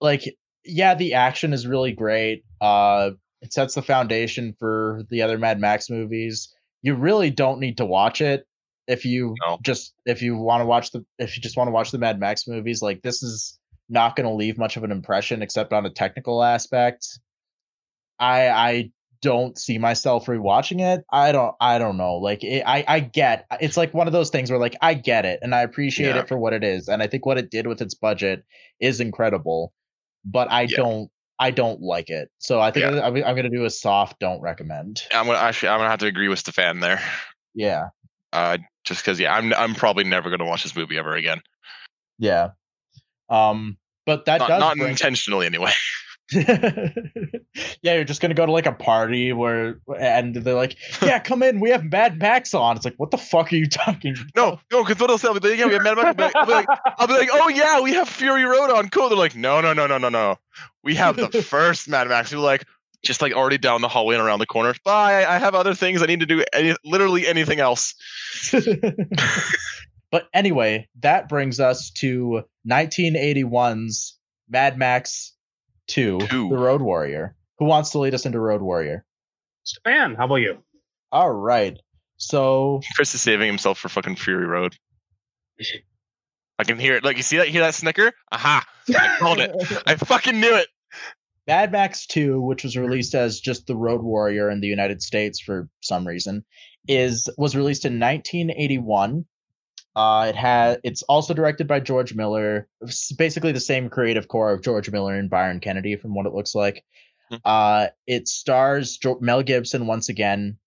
like 0.00 0.22
yeah 0.64 0.94
the 0.94 1.14
action 1.14 1.52
is 1.52 1.66
really 1.66 1.92
great 1.92 2.44
uh 2.60 3.10
It 3.42 3.52
sets 3.52 3.74
the 3.74 3.82
foundation 3.82 4.54
for 4.58 5.02
the 5.10 5.22
other 5.22 5.38
Mad 5.38 5.60
Max 5.60 5.90
movies. 5.90 6.52
You 6.82 6.94
really 6.94 7.30
don't 7.30 7.60
need 7.60 7.76
to 7.78 7.84
watch 7.86 8.20
it 8.20 8.46
if 8.86 9.04
you 9.04 9.34
No. 9.46 9.58
just 9.62 9.94
if 10.06 10.22
you 10.22 10.36
want 10.36 10.60
to 10.62 10.66
watch 10.66 10.90
the 10.92 11.04
if 11.18 11.36
you 11.36 11.42
just 11.42 11.56
want 11.56 11.68
to 11.68 11.72
watch 11.72 11.90
the 11.90 11.98
Mad 11.98 12.18
Max 12.20 12.46
movies. 12.48 12.82
Like 12.82 13.02
this 13.02 13.22
is 13.22 13.58
not 13.88 14.16
going 14.16 14.28
to 14.28 14.34
leave 14.34 14.58
much 14.58 14.76
of 14.76 14.84
an 14.84 14.90
impression 14.90 15.42
except 15.42 15.72
on 15.72 15.84
a 15.86 15.90
technical 15.90 16.42
aspect. 16.42 17.06
I 18.18 18.48
I 18.48 18.90
don't 19.22 19.58
see 19.58 19.78
myself 19.78 20.26
rewatching 20.26 20.80
it. 20.80 21.04
I 21.10 21.32
don't 21.32 21.54
I 21.60 21.78
don't 21.78 21.96
know. 21.96 22.14
Like 22.16 22.42
it, 22.44 22.62
I 22.66 22.84
I 22.88 23.00
get 23.00 23.46
it's 23.60 23.76
like 23.76 23.92
one 23.94 24.06
of 24.06 24.12
those 24.12 24.30
things 24.30 24.50
where 24.50 24.58
like 24.60 24.76
I 24.80 24.94
get 24.94 25.24
it 25.24 25.40
and 25.42 25.54
I 25.54 25.62
appreciate 25.62 26.14
Yeah. 26.14 26.22
it 26.22 26.28
for 26.28 26.38
what 26.38 26.52
it 26.52 26.64
is 26.64 26.88
and 26.88 27.02
I 27.02 27.06
think 27.06 27.26
what 27.26 27.38
it 27.38 27.50
did 27.50 27.66
with 27.66 27.80
its 27.82 27.94
budget 27.94 28.44
is 28.80 29.00
incredible. 29.00 29.72
But 30.24 30.50
I 30.50 30.62
Yeah. 30.62 30.76
don't 30.78 31.10
I 31.38 31.50
don't 31.50 31.80
like 31.82 32.08
it. 32.08 32.30
So 32.38 32.60
I 32.60 32.70
think 32.70 32.84
Yeah. 32.84 33.00
I'm, 33.06 33.14
I'm 33.16 33.34
going 33.36 33.50
to 33.50 33.56
do 33.56 33.64
a 33.64 33.70
soft 33.70 34.18
don't 34.20 34.40
recommend. 34.40 35.02
I'm 35.12 35.26
gonna 35.26 35.38
actually 35.38 35.68
I'm 35.68 35.78
gonna 35.78 35.90
have 35.90 35.98
to 36.00 36.06
agree 36.06 36.28
with 36.28 36.38
Stefan 36.38 36.80
there. 36.80 37.00
Yeah. 37.54 37.88
Uh, 38.32 38.58
just 38.84 39.02
because 39.02 39.20
yeah, 39.20 39.34
I'm 39.34 39.52
I'm 39.54 39.74
probably 39.74 40.04
never 40.04 40.30
gonna 40.30 40.44
watch 40.46 40.62
this 40.62 40.74
movie 40.76 40.96
ever 40.98 41.14
again. 41.14 41.40
Yeah. 42.18 42.50
Um 43.28 43.76
but 44.06 44.24
that 44.26 44.38
Not, 44.38 44.48
does 44.48 44.60
not 44.60 44.76
bring- 44.76 44.90
intentionally 44.90 45.46
anyway. 45.46 45.72
yeah, 46.32 47.30
you're 47.82 48.04
just 48.04 48.20
gonna 48.20 48.34
go 48.34 48.46
to 48.46 48.50
like 48.50 48.66
a 48.66 48.72
party 48.72 49.32
where 49.32 49.78
and 49.96 50.34
they're 50.34 50.54
like, 50.54 50.76
"Yeah, 51.00 51.20
come 51.20 51.40
in. 51.42 51.60
We 51.60 51.70
have 51.70 51.84
Mad 51.84 52.18
Max 52.18 52.52
on." 52.52 52.74
It's 52.74 52.84
like, 52.84 52.96
what 52.96 53.12
the 53.12 53.18
fuck 53.18 53.52
are 53.52 53.56
you 53.56 53.68
talking? 53.68 54.16
No, 54.34 54.58
no, 54.72 54.82
because 54.84 55.00
what 55.00 55.08
else? 55.08 55.24
I'll 55.24 55.38
be 55.38 55.48
like, 55.48 55.58
yeah, 55.58 55.66
we 55.66 55.74
have 55.74 55.82
Mad 55.84 55.96
Max. 56.16 56.34
I'll 56.34 56.46
be 56.46 56.52
like, 56.52 56.66
I'll 56.98 57.06
be 57.06 57.12
like, 57.12 57.30
I'll 57.30 57.38
be 57.38 57.42
like, 57.42 57.46
oh 57.46 57.48
yeah, 57.48 57.80
we 57.80 57.92
have 57.92 58.08
Fury 58.08 58.44
Road 58.44 58.70
on. 58.70 58.88
Cool. 58.90 59.08
They're 59.08 59.16
like, 59.16 59.36
no, 59.36 59.60
no, 59.60 59.72
no, 59.72 59.86
no, 59.86 59.98
no, 59.98 60.08
no. 60.08 60.36
We 60.82 60.94
have 60.96 61.16
the 61.16 61.42
first 61.42 61.88
Mad 61.88 62.08
Max. 62.08 62.32
We're 62.32 62.38
like, 62.40 62.64
just 63.04 63.22
like 63.22 63.32
already 63.32 63.58
down 63.58 63.80
the 63.80 63.88
hallway 63.88 64.16
and 64.16 64.24
around 64.24 64.40
the 64.40 64.46
corner. 64.46 64.74
Bye. 64.84 65.24
I 65.24 65.38
have 65.38 65.54
other 65.54 65.74
things. 65.74 66.02
I 66.02 66.06
need 66.06 66.20
to 66.20 66.26
do 66.26 66.44
any, 66.52 66.74
literally 66.84 67.26
anything 67.26 67.60
else. 67.60 67.94
but 70.10 70.28
anyway, 70.34 70.88
that 71.00 71.28
brings 71.28 71.60
us 71.60 71.90
to 71.90 72.42
1981's 72.68 74.18
Mad 74.48 74.76
Max 74.76 75.32
2, 75.88 76.18
Two. 76.28 76.48
The 76.48 76.56
Road 76.56 76.82
Warrior. 76.82 77.36
Who 77.58 77.64
wants 77.64 77.90
to 77.90 77.98
lead 77.98 78.14
us 78.14 78.26
into 78.26 78.38
Road 78.40 78.62
Warrior? 78.62 79.04
Stan, 79.64 80.14
how 80.14 80.26
about 80.26 80.36
you? 80.36 80.58
All 81.12 81.32
right. 81.32 81.78
So, 82.18 82.80
Chris 82.94 83.14
is 83.14 83.22
saving 83.22 83.46
himself 83.46 83.78
for 83.78 83.88
fucking 83.88 84.16
Fury 84.16 84.46
Road. 84.46 84.76
I 86.58 86.64
can 86.64 86.78
hear 86.78 86.94
it. 86.96 87.04
Like 87.04 87.16
you 87.16 87.22
see 87.22 87.36
that? 87.36 87.48
Hear 87.48 87.62
that 87.62 87.74
snicker? 87.74 88.12
Aha! 88.32 88.64
I 88.88 89.16
called 89.18 89.40
it. 89.40 89.50
I 89.86 89.94
fucking 89.96 90.40
knew 90.40 90.54
it. 90.54 90.68
Mad 91.46 91.70
Max 91.70 92.06
2, 92.06 92.40
which 92.40 92.64
was 92.64 92.76
released 92.76 93.14
as 93.14 93.40
just 93.40 93.66
The 93.66 93.76
Road 93.76 94.02
Warrior 94.02 94.50
in 94.50 94.60
the 94.60 94.66
United 94.66 95.00
States 95.00 95.40
for 95.40 95.68
some 95.80 96.06
reason, 96.06 96.44
is 96.88 97.28
was 97.36 97.54
released 97.54 97.84
in 97.84 98.00
1981. 98.00 99.24
Uh, 99.96 100.26
it 100.28 100.36
has. 100.36 100.76
it's 100.84 101.02
also 101.04 101.32
directed 101.34 101.66
by 101.66 101.80
George 101.80 102.14
Miller. 102.14 102.68
It's 102.82 103.10
basically 103.12 103.50
the 103.50 103.60
same 103.60 103.88
creative 103.88 104.28
core 104.28 104.52
of 104.52 104.60
George 104.62 104.90
Miller 104.90 105.14
and 105.16 105.28
Byron 105.30 105.58
Kennedy, 105.58 105.96
from 105.96 106.14
what 106.14 106.26
it 106.26 106.34
looks 106.34 106.54
like. 106.54 106.84
Hmm. 107.30 107.36
Uh, 107.44 107.86
it 108.06 108.28
stars 108.28 108.98
jo- 108.98 109.18
Mel 109.20 109.42
Gibson 109.42 109.86
once 109.86 110.08
again, 110.10 110.58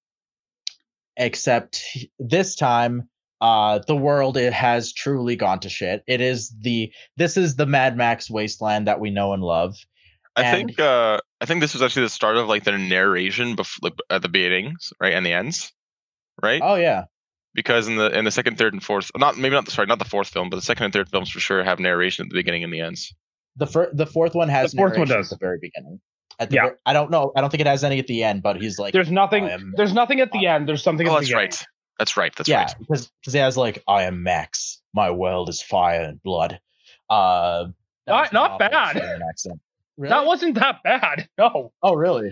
except 1.18 1.84
this 2.20 2.56
time, 2.56 3.08
uh, 3.42 3.80
the 3.88 3.96
world 3.96 4.36
it 4.36 4.52
has 4.52 4.92
truly 4.92 5.36
gone 5.36 5.60
to 5.62 5.70
shit. 5.70 6.04
It 6.08 6.22
is 6.22 6.54
the 6.60 6.92
this 7.18 7.38
is 7.38 7.56
the 7.56 7.65
Mad 7.65 7.96
Max 7.96 8.30
wasteland 8.30 8.88
that 8.88 9.00
we 9.00 9.10
know 9.12 9.34
and 9.34 9.44
love. 9.44 9.76
I 10.36 10.44
And- 10.44 10.68
think. 10.68 10.80
Uh, 10.80 11.20
I 11.42 11.46
think 11.46 11.62
this 11.62 11.74
was 11.74 11.82
actually 11.82 12.02
the 12.04 12.10
start 12.10 12.36
of 12.36 12.48
like 12.48 12.65
their 12.65 12.78
narration 12.78 13.56
before, 13.56 13.92
at 14.10 14.22
the 14.22 14.28
beginnings, 14.28 14.92
right, 15.00 15.13
and 15.13 15.26
the 15.26 15.32
ends, 15.32 15.72
right? 16.44 16.62
Oh 16.62 16.76
yeah, 16.76 17.06
because 17.60 17.88
in 17.88 17.95
the 17.98 18.10
in 18.17 18.26
the 18.26 18.32
second, 18.32 18.58
third, 18.58 18.74
and 18.74 18.84
fourth, 18.84 19.12
not 19.17 19.38
maybe 19.38 19.54
not 19.56 19.65
the 19.65 19.72
sorry, 19.72 19.88
not 19.88 20.00
the 20.00 20.06
fourth 20.06 20.28
film, 20.30 20.50
but 20.50 20.56
the 20.58 20.62
second 20.62 20.86
and 20.86 20.93
third 20.93 21.10
films 21.10 21.30
for 21.30 21.39
sure 21.39 21.63
have 21.63 21.80
narration 21.80 22.26
at 22.26 22.30
the 22.30 22.36
beginning 22.36 22.63
and 22.63 22.72
the 22.74 22.82
ends. 22.82 23.13
The 23.58 23.67
fir- 23.67 23.89
the 23.93 24.06
fourth 24.06 24.36
one 24.36 24.48
has 24.50 24.72
The 24.72 24.78
fourth 24.78 24.91
one 24.98 25.08
narration 25.08 25.17
does. 25.17 25.32
at 25.34 25.39
the 25.39 25.45
very 25.45 25.58
beginning. 25.62 26.00
At 26.39 26.50
the 26.50 26.56
Yeah. 26.56 26.65
ver- 26.69 26.80
I 26.86 26.93
don't 26.93 27.12
know. 27.12 27.32
I 27.36 27.41
don't 27.41 27.50
think 27.50 27.62
it 27.62 27.67
has 27.67 27.84
any 27.84 28.00
at 28.00 28.08
the 28.08 28.24
end, 28.24 28.41
but 28.43 28.62
he's 28.62 28.80
like, 28.80 28.93
There's 28.93 29.12
nothing. 29.12 29.50
Am- 29.50 29.74
There's 29.76 29.93
nothing 29.93 30.19
at 30.22 30.32
the 30.32 30.48
end. 30.48 30.67
There's 30.69 30.82
something 30.84 31.08
Oh, 31.08 31.12
at 31.12 31.15
that's 31.15 31.28
beginning. 31.28 31.43
right. 31.45 31.65
That's 31.98 32.15
right. 32.15 32.34
That's 32.36 32.48
yeah, 32.48 32.63
right. 32.63 32.76
because 32.80 33.12
because 33.22 33.34
he 33.34 33.39
has 33.39 33.58
like, 33.58 33.84
I 33.88 34.04
am 34.04 34.24
Max. 34.24 34.82
My 34.93 35.12
world 35.12 35.50
is 35.50 35.62
fire 35.62 36.02
and 36.02 36.22
blood. 36.24 36.60
Uh, 37.10 37.65
Not- 38.08 38.32
not 38.34 38.58
bad. 38.60 38.98
Accent. 39.30 39.60
Really? 39.98 40.10
That 40.10 40.26
wasn't 40.26 40.56
that 40.56 40.82
bad. 40.84 41.28
No, 41.38 41.74
oh, 41.84 41.93
really? 41.95 42.30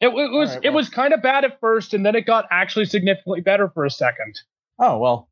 it, 0.00 0.08
it 0.08 0.12
was. 0.12 0.50
right, 0.56 0.64
it 0.66 0.70
was 0.74 0.90
kind 0.90 1.14
of 1.14 1.22
bad 1.22 1.44
at 1.46 1.58
first, 1.60 1.94
and 1.94 2.04
then 2.04 2.14
it 2.14 2.26
got 2.26 2.46
actually 2.50 2.84
significantly 2.84 3.40
better 3.40 3.70
for 3.70 3.86
a 3.86 3.90
second. 3.90 4.38
Oh 4.78 4.98
well. 4.98 5.28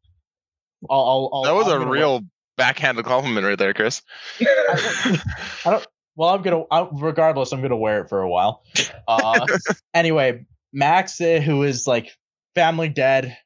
I'll, 0.91 1.01
I'll, 1.01 1.31
I'll, 1.33 1.43
That 1.43 1.55
was 1.55 1.69
I'm 1.69 1.83
a 1.83 1.87
real 1.87 2.23
backhanded 2.57 3.05
compliment 3.05 3.47
right 3.47 3.59
there, 3.59 3.75
Chris. 3.75 4.03
I 4.41 5.21
don't. 5.65 5.87
Well, 6.17 6.31
I'm 6.31 6.43
gonna. 6.43 6.63
I, 6.71 6.87
regardless, 6.93 7.53
I'm 7.53 7.63
gonna 7.63 7.77
wear 7.77 8.03
it 8.03 8.09
for 8.09 8.21
a 8.21 8.29
while. 8.29 8.63
Uh, 9.09 9.47
anyway, 9.95 10.45
Max, 10.73 11.21
uh, 11.21 11.41
who 11.41 11.63
is 11.63 11.87
like 11.87 12.11
family 12.55 12.89
dead, 12.89 13.37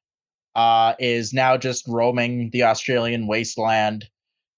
uh, 0.55 0.95
is 0.99 1.33
now 1.33 1.57
just 1.57 1.87
roaming 1.89 2.51
the 2.51 2.65
Australian 2.65 3.27
wasteland, 3.27 4.05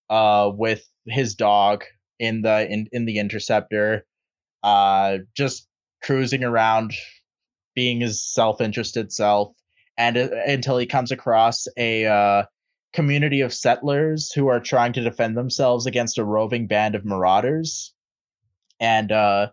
uh, 0.09 0.51
with 0.53 0.85
his 1.07 1.35
dog 1.35 1.85
in 2.19 2.43
the 2.43 2.69
in 2.71 2.89
in 2.93 3.05
the 3.05 3.19
interceptor, 3.19 4.05
uh, 4.63 5.19
just 5.37 5.69
cruising 6.03 6.43
around, 6.43 6.93
being 7.75 8.01
his 8.01 8.25
self-interested 8.25 9.13
self, 9.13 9.55
and 10.01 10.17
uh, 10.17 10.29
until 10.47 10.79
he 10.79 10.87
comes 10.87 11.13
across 11.13 11.69
a 11.77 12.07
uh, 12.07 12.45
community 12.95 13.43
of 13.43 13.53
settlers 13.53 14.33
who 14.33 14.49
are 14.49 14.59
trying 14.59 14.95
to 14.95 15.03
defend 15.03 15.37
themselves 15.37 15.85
against 15.85 16.19
a 16.19 16.25
roving 16.25 16.67
band 16.67 16.95
of 16.95 17.05
marauders. 17.05 17.93
And 18.81 19.13
uh, 19.13 19.49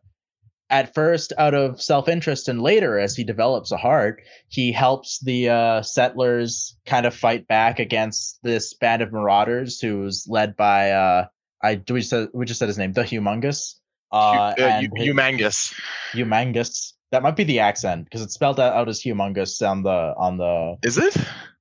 at 0.70 0.94
first, 0.94 1.34
out 1.38 1.54
of 1.54 1.82
self 1.82 2.08
interest, 2.08 2.48
and 2.48 2.62
later, 2.62 2.98
as 2.98 3.14
he 3.14 3.26
develops 3.26 3.74
a 3.74 3.78
heart, 3.78 4.22
he 4.48 4.72
helps 4.72 5.20
the 5.20 5.50
uh, 5.50 5.82
settlers 5.82 6.78
kind 6.86 7.06
of 7.06 7.14
fight 7.14 7.46
back 7.48 7.80
against 7.80 8.40
this 8.42 8.74
band 8.74 9.02
of 9.02 9.12
marauders 9.12 9.82
who's 9.82 10.26
led 10.30 10.56
by. 10.56 10.92
Uh, 10.92 11.26
I 11.62 11.82
we 11.90 12.00
just 12.00 12.10
said 12.10 12.30
we 12.34 12.46
just 12.46 12.60
said 12.60 12.70
his 12.70 12.78
name, 12.78 12.94
the 12.94 13.02
Humongous. 13.04 13.76
Uh, 14.14 14.16
uh, 14.16 14.56
and 14.58 14.90
his- 14.96 15.08
humongous. 15.10 15.74
Humongous. 16.14 16.94
That 17.12 17.24
might 17.24 17.36
be 17.38 17.44
the 17.46 17.60
accent 17.60 18.04
because 18.06 18.22
it's 18.22 18.34
spelled 18.34 18.60
out, 18.60 18.74
out 18.74 18.90
as 18.90 19.02
humongous 19.02 19.66
on 19.68 19.84
the 19.84 20.14
on 20.18 20.38
the 20.38 20.78
Is 20.84 20.98
it? 20.98 21.16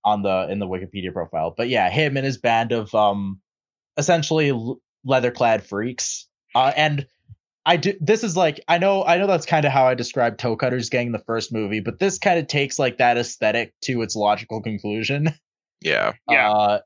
on 0.04 0.22
the 0.22 0.48
in 0.50 0.58
the 0.58 0.66
Wikipedia 0.66 1.12
profile. 1.12 1.54
But 1.56 1.68
yeah, 1.68 1.88
him 1.90 2.16
and 2.16 2.26
his 2.26 2.36
band 2.38 2.72
of 2.72 2.94
um 2.94 3.40
essentially 3.96 4.50
l- 4.50 4.80
leather 5.04 5.30
clad 5.30 5.64
freaks. 5.64 6.26
Uh 6.54 6.72
and 6.76 7.06
I 7.64 7.76
do 7.76 7.94
this 8.00 8.24
is 8.24 8.36
like 8.36 8.60
I 8.68 8.78
know 8.78 9.04
I 9.04 9.18
know 9.18 9.26
that's 9.26 9.46
kind 9.46 9.64
of 9.64 9.72
how 9.72 9.86
I 9.86 9.94
described 9.94 10.38
Toe 10.40 10.56
Cutters 10.56 10.88
Gang 10.88 11.06
in 11.06 11.12
the 11.12 11.18
first 11.20 11.52
movie, 11.52 11.80
but 11.80 11.98
this 12.00 12.18
kind 12.18 12.38
of 12.38 12.46
takes 12.48 12.78
like 12.78 12.98
that 12.98 13.16
aesthetic 13.16 13.72
to 13.82 14.02
its 14.02 14.16
logical 14.16 14.60
conclusion. 14.62 15.32
Yeah. 15.80 16.12
Yeah. 16.30 16.50
Uh 16.50 16.78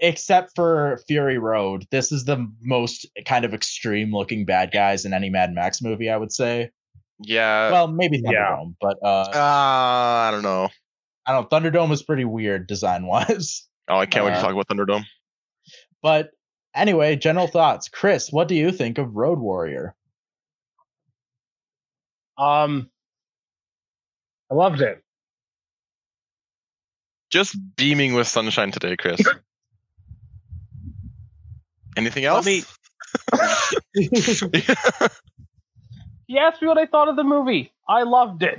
except 0.00 0.52
for 0.54 1.00
Fury 1.08 1.38
Road, 1.38 1.86
this 1.90 2.12
is 2.12 2.24
the 2.24 2.48
most 2.60 3.06
kind 3.26 3.44
of 3.44 3.52
extreme 3.52 4.12
looking 4.12 4.44
bad 4.44 4.70
guys 4.72 5.04
in 5.04 5.12
any 5.12 5.28
Mad 5.28 5.52
Max 5.52 5.82
movie, 5.82 6.08
I 6.08 6.16
would 6.16 6.32
say. 6.32 6.70
Yeah. 7.24 7.70
Well, 7.70 7.88
maybe 7.88 8.20
yeah. 8.24 8.30
Thunderdome, 8.32 8.74
but 8.80 8.96
uh 9.02 9.30
uh, 9.34 9.36
I 10.28 10.30
don't 10.32 10.42
know. 10.42 10.68
I 11.26 11.32
don't 11.32 11.50
know. 11.50 11.58
Thunderdome 11.58 11.92
is 11.92 12.02
pretty 12.02 12.24
weird 12.24 12.66
design 12.66 13.06
wise. 13.06 13.66
Oh, 13.88 13.98
I 13.98 14.06
can't 14.06 14.24
wait 14.24 14.30
to 14.30 14.38
Uh, 14.38 14.42
talk 14.42 14.52
about 14.52 14.68
Thunderdome. 14.68 15.04
But 16.02 16.30
anyway, 16.72 17.16
general 17.16 17.48
thoughts. 17.48 17.88
Chris, 17.88 18.30
what 18.30 18.46
do 18.46 18.54
you 18.54 18.70
think 18.70 18.96
of 18.96 19.16
Road 19.16 19.40
Warrior? 19.40 19.96
Um, 22.38 22.88
I 24.50 24.54
loved 24.54 24.80
it. 24.82 25.02
Just 27.30 27.56
beaming 27.76 28.14
with 28.14 28.28
sunshine 28.28 28.70
today, 28.70 28.96
Chris. 28.96 29.20
Anything 31.96 32.24
else? 32.24 32.46
me- 32.54 32.62
He 36.32 36.38
asked 36.38 36.62
me 36.62 36.68
what 36.68 36.78
I 36.78 36.86
thought 36.86 37.08
of 37.08 37.16
the 37.16 37.24
movie. 37.24 37.70
I 37.86 38.04
loved 38.04 38.42
it. 38.42 38.58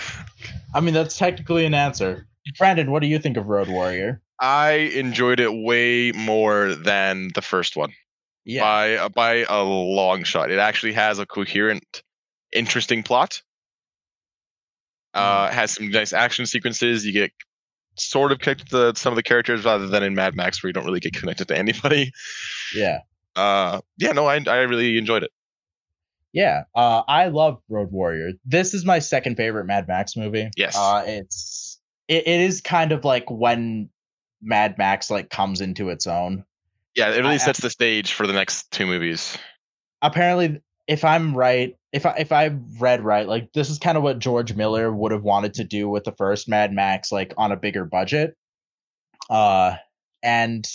I 0.74 0.80
mean, 0.80 0.94
that's 0.94 1.18
technically 1.18 1.64
an 1.66 1.74
answer. 1.74 2.28
Brandon, 2.56 2.92
what 2.92 3.00
do 3.00 3.08
you 3.08 3.18
think 3.18 3.36
of 3.36 3.46
Road 3.46 3.68
Warrior? 3.68 4.22
I 4.38 4.70
enjoyed 4.94 5.40
it 5.40 5.52
way 5.52 6.12
more 6.12 6.76
than 6.76 7.30
the 7.34 7.42
first 7.42 7.74
one 7.74 7.92
Yeah. 8.44 8.60
by 8.62 8.94
uh, 8.94 9.08
by 9.08 9.44
a 9.48 9.64
long 9.64 10.22
shot. 10.22 10.52
It 10.52 10.60
actually 10.60 10.92
has 10.92 11.18
a 11.18 11.26
coherent, 11.26 12.02
interesting 12.52 13.02
plot. 13.02 13.42
Uh, 15.14 15.48
it 15.50 15.54
has 15.54 15.72
some 15.72 15.90
nice 15.90 16.12
action 16.12 16.46
sequences. 16.46 17.04
You 17.04 17.12
get 17.12 17.32
sort 17.96 18.30
of 18.30 18.38
connected 18.38 18.68
to 18.70 18.94
some 18.94 19.12
of 19.12 19.16
the 19.16 19.22
characters 19.24 19.64
rather 19.64 19.88
than 19.88 20.04
in 20.04 20.14
Mad 20.14 20.36
Max 20.36 20.62
where 20.62 20.68
you 20.68 20.72
don't 20.72 20.84
really 20.84 21.00
get 21.00 21.14
connected 21.14 21.48
to 21.48 21.58
anybody. 21.58 22.12
yeah. 22.72 23.00
Uh, 23.34 23.80
yeah, 23.98 24.12
no, 24.12 24.26
I 24.26 24.40
I 24.46 24.58
really 24.58 24.96
enjoyed 24.96 25.24
it. 25.24 25.32
Yeah, 26.34 26.64
uh, 26.74 27.02
I 27.06 27.28
love 27.28 27.60
Road 27.68 27.92
Warrior. 27.92 28.32
This 28.44 28.74
is 28.74 28.84
my 28.84 28.98
second 28.98 29.36
favorite 29.36 29.66
Mad 29.66 29.86
Max 29.86 30.16
movie. 30.16 30.50
Yes. 30.56 30.76
uh, 30.76 31.04
it's 31.06 31.78
it, 32.08 32.26
it 32.26 32.40
is 32.40 32.60
kind 32.60 32.90
of 32.90 33.04
like 33.04 33.30
when 33.30 33.88
Mad 34.42 34.76
Max 34.76 35.10
like 35.10 35.30
comes 35.30 35.60
into 35.60 35.90
its 35.90 36.08
own. 36.08 36.44
Yeah, 36.96 37.10
it 37.10 37.18
really 37.18 37.34
I- 37.34 37.38
sets 37.38 37.60
the 37.60 37.70
stage 37.70 38.12
for 38.12 38.26
the 38.26 38.32
next 38.32 38.70
two 38.72 38.84
movies. 38.84 39.38
Apparently, 40.02 40.60
if 40.88 41.04
I'm 41.04 41.36
right, 41.36 41.76
if 41.92 42.04
I 42.04 42.14
if 42.18 42.32
I 42.32 42.50
read 42.80 43.02
right, 43.04 43.28
like 43.28 43.52
this 43.52 43.70
is 43.70 43.78
kind 43.78 43.96
of 43.96 44.02
what 44.02 44.18
George 44.18 44.54
Miller 44.54 44.92
would 44.92 45.12
have 45.12 45.22
wanted 45.22 45.54
to 45.54 45.64
do 45.64 45.88
with 45.88 46.02
the 46.02 46.12
first 46.12 46.48
Mad 46.48 46.72
Max, 46.72 47.12
like 47.12 47.32
on 47.38 47.52
a 47.52 47.56
bigger 47.56 47.84
budget. 47.84 48.36
Uh, 49.30 49.76
and 50.22 50.66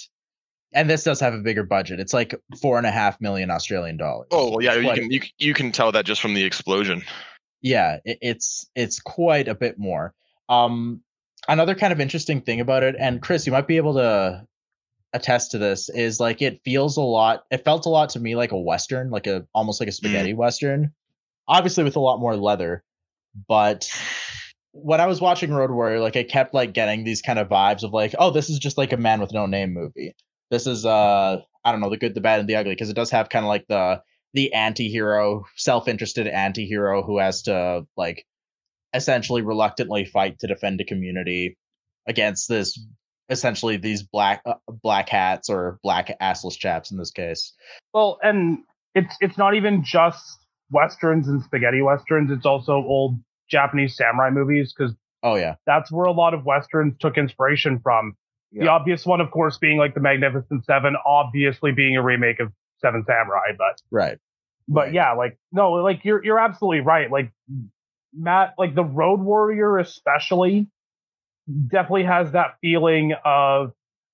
and 0.73 0.89
this 0.89 1.03
does 1.03 1.19
have 1.19 1.33
a 1.33 1.39
bigger 1.39 1.63
budget. 1.63 1.99
It's 1.99 2.13
like 2.13 2.35
four 2.61 2.77
and 2.77 2.85
a 2.87 2.91
half 2.91 3.19
million 3.21 3.49
Australian 3.51 3.97
dollars. 3.97 4.27
Oh 4.31 4.51
well, 4.51 4.61
yeah, 4.61 4.75
you 4.75 4.93
can 4.93 5.11
you, 5.11 5.21
you 5.37 5.53
can 5.53 5.71
tell 5.71 5.91
that 5.91 6.05
just 6.05 6.21
from 6.21 6.33
the 6.33 6.43
explosion. 6.43 7.03
yeah 7.61 7.97
it, 8.05 8.17
it's 8.21 8.69
it's 8.75 8.99
quite 8.99 9.47
a 9.49 9.55
bit 9.55 9.77
more 9.77 10.13
um 10.47 11.01
another 11.49 11.75
kind 11.75 11.91
of 11.91 11.99
interesting 11.99 12.41
thing 12.41 12.61
about 12.61 12.83
it 12.83 12.95
and 12.97 13.21
chris 13.21 13.45
you 13.45 13.51
might 13.51 13.67
be 13.67 13.75
able 13.77 13.93
to 13.95 14.45
attest 15.11 15.51
to 15.51 15.57
this 15.57 15.89
is 15.89 16.19
like 16.19 16.41
it 16.41 16.61
feels 16.63 16.95
a 16.95 17.01
lot 17.01 17.43
it 17.51 17.65
felt 17.65 17.85
a 17.85 17.89
lot 17.89 18.09
to 18.09 18.19
me 18.19 18.35
like 18.35 18.51
a 18.53 18.57
western 18.57 19.09
like 19.09 19.27
a 19.27 19.45
almost 19.53 19.81
like 19.81 19.89
a 19.89 19.91
spaghetti 19.91 20.33
western 20.33 20.93
obviously 21.47 21.83
with 21.83 21.95
a 21.97 21.99
lot 21.99 22.19
more 22.19 22.35
leather 22.37 22.83
but 23.47 23.89
when 24.71 25.01
i 25.01 25.05
was 25.07 25.19
watching 25.19 25.51
road 25.51 25.71
warrior 25.71 25.99
like 25.99 26.15
i 26.15 26.23
kept 26.23 26.53
like 26.53 26.73
getting 26.73 27.03
these 27.03 27.21
kind 27.21 27.39
of 27.39 27.49
vibes 27.49 27.83
of 27.83 27.91
like 27.91 28.15
oh 28.19 28.31
this 28.31 28.49
is 28.49 28.57
just 28.59 28.77
like 28.77 28.93
a 28.93 28.97
man 28.97 29.19
with 29.19 29.33
no 29.33 29.45
name 29.47 29.73
movie 29.73 30.15
this 30.51 30.67
is 30.67 30.85
uh 30.85 31.37
i 31.63 31.71
don't 31.71 31.81
know 31.81 31.89
the 31.89 31.97
good 31.97 32.15
the 32.15 32.21
bad 32.21 32.39
and 32.39 32.49
the 32.49 32.55
ugly 32.55 32.73
because 32.73 32.89
it 32.89 32.95
does 32.95 33.11
have 33.11 33.29
kind 33.29 33.45
of 33.45 33.49
like 33.49 33.65
the 33.67 34.01
the 34.33 34.53
anti-hero 34.53 35.43
self-interested 35.55 36.27
anti-hero 36.27 37.01
who 37.03 37.17
has 37.17 37.41
to 37.41 37.85
like 37.97 38.25
essentially 38.93 39.41
reluctantly 39.41 40.05
fight 40.05 40.39
to 40.39 40.47
defend 40.47 40.79
a 40.81 40.85
community 40.85 41.57
against 42.07 42.49
this 42.49 42.79
essentially 43.29 43.77
these 43.77 44.03
black 44.03 44.41
uh, 44.45 44.55
black 44.81 45.09
hats 45.09 45.49
or 45.49 45.79
black 45.83 46.11
assless 46.21 46.57
chaps 46.57 46.91
in 46.91 46.97
this 46.97 47.11
case 47.11 47.53
Well, 47.93 48.17
and 48.23 48.59
it's 48.95 49.15
it's 49.21 49.37
not 49.37 49.55
even 49.55 49.83
just 49.83 50.39
westerns 50.71 51.27
and 51.27 51.41
spaghetti 51.43 51.81
westerns. 51.81 52.31
It's 52.31 52.45
also 52.45 52.73
old 52.73 53.19
Japanese 53.49 53.95
samurai 53.95 54.29
movies 54.29 54.73
because 54.75 54.95
oh 55.23 55.35
yeah 55.35 55.55
that's 55.65 55.91
where 55.91 56.05
a 56.05 56.11
lot 56.11 56.33
of 56.33 56.45
westerns 56.45 56.95
took 56.99 57.17
inspiration 57.17 57.79
from. 57.81 58.15
The 58.51 58.67
obvious 58.67 59.05
one, 59.05 59.21
of 59.21 59.29
course, 59.31 59.57
being 59.57 59.77
like 59.77 59.93
the 59.93 59.99
Magnificent 59.99 60.65
Seven, 60.65 60.95
obviously 61.05 61.71
being 61.71 61.95
a 61.97 62.01
remake 62.01 62.39
of 62.39 62.51
Seven 62.81 63.03
Samurai, 63.05 63.51
but 63.57 63.81
right 63.91 64.17
but 64.69 64.85
Right. 64.85 64.93
yeah, 64.93 65.13
like 65.13 65.37
no, 65.51 65.71
like 65.73 66.05
you're 66.05 66.23
you're 66.23 66.39
absolutely 66.39 66.81
right. 66.81 67.11
Like 67.11 67.31
Matt, 68.13 68.53
like 68.57 68.75
the 68.75 68.83
Road 68.83 69.19
Warrior 69.19 69.79
especially 69.79 70.67
definitely 71.67 72.03
has 72.03 72.31
that 72.33 72.55
feeling 72.61 73.15
of 73.25 73.73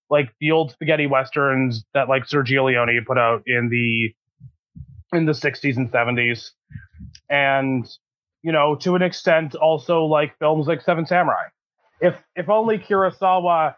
like 0.10 0.34
the 0.40 0.52
old 0.52 0.72
spaghetti 0.72 1.08
westerns 1.08 1.84
that 1.94 2.08
like 2.08 2.24
Sergio 2.24 2.66
Leone 2.66 3.04
put 3.06 3.18
out 3.18 3.44
in 3.46 3.70
the 3.70 4.16
in 5.18 5.26
the 5.26 5.34
60s 5.34 5.78
and 5.78 5.92
70s 5.92 6.52
and 7.30 7.88
you 8.42 8.52
know 8.52 8.76
to 8.76 8.96
an 8.96 9.02
extent 9.02 9.56
also 9.56 10.06
like 10.06 10.38
films 10.40 10.68
like 10.68 10.82
Seven 10.82 11.06
Samurai 11.06 11.48
if 12.02 12.16
if 12.36 12.50
only 12.50 12.78
Kurosawa 12.78 13.76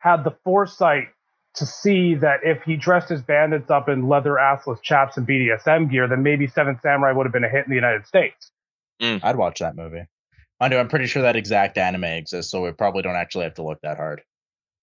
had 0.00 0.24
the 0.24 0.32
foresight 0.44 1.08
to 1.54 1.64
see 1.66 2.14
that 2.16 2.40
if 2.44 2.62
he 2.62 2.76
dressed 2.76 3.08
his 3.08 3.22
bandits 3.22 3.70
up 3.70 3.88
in 3.88 4.08
leather 4.08 4.32
assless 4.40 4.80
chaps 4.82 5.16
and 5.16 5.26
BDSM 5.26 5.90
gear, 5.90 6.06
then 6.08 6.22
maybe 6.22 6.46
Seven 6.46 6.78
Samurai 6.82 7.12
would 7.12 7.24
have 7.26 7.32
been 7.32 7.44
a 7.44 7.48
hit 7.48 7.64
in 7.64 7.70
the 7.70 7.76
United 7.76 8.06
States. 8.06 8.50
i'd 9.00 9.36
watch 9.36 9.60
that 9.60 9.74
movie 9.76 10.04
i 10.60 10.68
do 10.68 10.76
i'm 10.76 10.88
pretty 10.88 11.06
sure 11.06 11.22
that 11.22 11.34
exact 11.34 11.78
anime 11.78 12.04
exists 12.04 12.52
so 12.52 12.62
we 12.62 12.70
probably 12.70 13.00
don't 13.02 13.16
actually 13.16 13.44
have 13.44 13.54
to 13.54 13.62
look 13.62 13.80
that 13.82 13.96
hard 13.96 14.22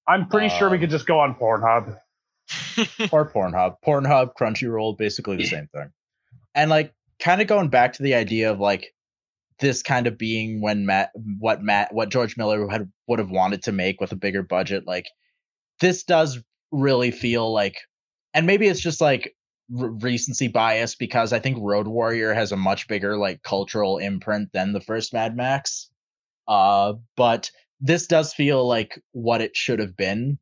I'm 0.07 0.27
pretty 0.29 0.47
sure 0.49 0.69
we 0.69 0.77
Um, 0.77 0.81
could 0.81 0.89
just 0.89 1.05
go 1.05 1.19
on 1.19 1.35
Pornhub. 1.35 1.99
or 3.11 3.29
Pornhub. 3.29 3.75
Pornhub, 3.85 4.31
Crunchyroll, 4.39 4.97
basically 4.97 5.35
the 5.35 5.45
same 5.45 5.67
thing. 5.67 5.91
And 6.55 6.69
like 6.69 6.93
kind 7.19 7.41
of 7.41 7.47
going 7.47 7.67
back 7.67 7.91
to 7.93 8.03
the 8.03 8.13
idea 8.15 8.49
of 8.49 8.57
like 8.59 8.93
this 9.59 9.81
kind 9.81 10.07
of 10.07 10.17
being 10.17 10.61
when 10.61 10.85
Matt 10.85 11.11
what 11.39 11.61
Matt 11.61 11.93
what 11.93 12.09
George 12.09 12.37
Miller 12.37 12.67
had 12.67 12.91
would 13.07 13.19
have 13.19 13.31
wanted 13.31 13.63
to 13.63 13.71
make 13.71 13.99
with 13.99 14.11
a 14.11 14.17
bigger 14.17 14.43
budget, 14.43 14.85
like 14.85 15.07
this 15.79 16.03
does 16.03 16.39
really 16.71 17.11
feel 17.11 17.51
like 17.51 17.77
and 18.33 18.45
maybe 18.45 18.67
it's 18.67 18.81
just 18.81 19.01
like 19.01 19.35
r- 19.79 19.89
recency 19.89 20.47
bias 20.47 20.95
because 20.95 21.33
I 21.33 21.39
think 21.39 21.57
Road 21.59 21.87
Warrior 21.87 22.33
has 22.33 22.51
a 22.51 22.57
much 22.57 22.87
bigger 22.87 23.17
like 23.17 23.41
cultural 23.43 23.97
imprint 23.97 24.49
than 24.53 24.73
the 24.73 24.81
first 24.81 25.13
Mad 25.13 25.35
Max. 25.35 25.89
Uh 26.47 26.93
but 27.15 27.49
this 27.79 28.07
does 28.07 28.33
feel 28.33 28.67
like 28.67 29.01
what 29.11 29.41
it 29.41 29.55
should 29.55 29.79
have 29.79 29.95
been. 29.95 30.37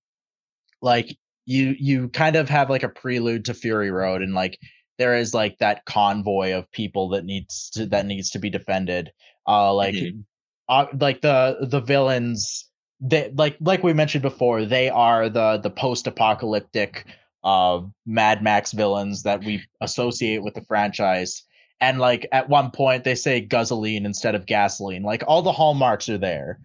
Like 0.81 1.17
you 1.45 1.75
you 1.79 2.09
kind 2.09 2.35
of 2.35 2.49
have 2.49 2.69
like 2.69 2.83
a 2.83 2.89
prelude 2.89 3.45
to 3.45 3.53
Fury 3.53 3.91
Road 3.91 4.21
and 4.21 4.33
like 4.33 4.59
there 4.97 5.15
is 5.15 5.33
like 5.33 5.57
that 5.59 5.85
convoy 5.85 6.53
of 6.53 6.69
people 6.71 7.09
that 7.09 7.25
needs 7.25 7.69
to 7.71 7.85
that 7.87 8.05
needs 8.05 8.29
to 8.31 8.39
be 8.39 8.49
defended. 8.49 9.11
Uh 9.47 9.73
like 9.73 9.95
Mhm. 9.95 10.23
uh, 10.69 10.87
like 10.99 11.21
the 11.21 11.57
the 11.61 11.81
villains 11.81 12.69
they 13.01 13.29
like 13.35 13.57
like 13.59 13.83
we 13.83 13.93
mentioned 13.93 14.21
before, 14.21 14.65
they 14.65 14.89
are 14.89 15.29
the 15.29 15.57
the 15.57 15.69
post-apocalyptic 15.69 17.05
uh 17.43 17.81
Mad 18.05 18.41
Max 18.41 18.71
villains 18.71 19.23
that 19.23 19.43
we 19.43 19.63
associate 19.81 20.43
with 20.43 20.53
the 20.55 20.63
franchise. 20.63 21.43
And 21.81 21.99
like 21.99 22.25
at 22.31 22.49
one 22.49 22.71
point 22.71 23.03
they 23.03 23.15
say 23.15 23.41
gasoline 23.41 24.05
instead 24.05 24.33
of 24.33 24.45
gasoline. 24.45 25.03
Like 25.03 25.23
all 25.27 25.41
the 25.41 25.51
hallmarks 25.51 26.07
are 26.09 26.17
there. 26.17 26.59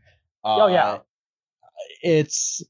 Oh, 0.45 0.69
yeah. 0.69 0.87
Uh, 0.93 0.99
It's 2.03 2.63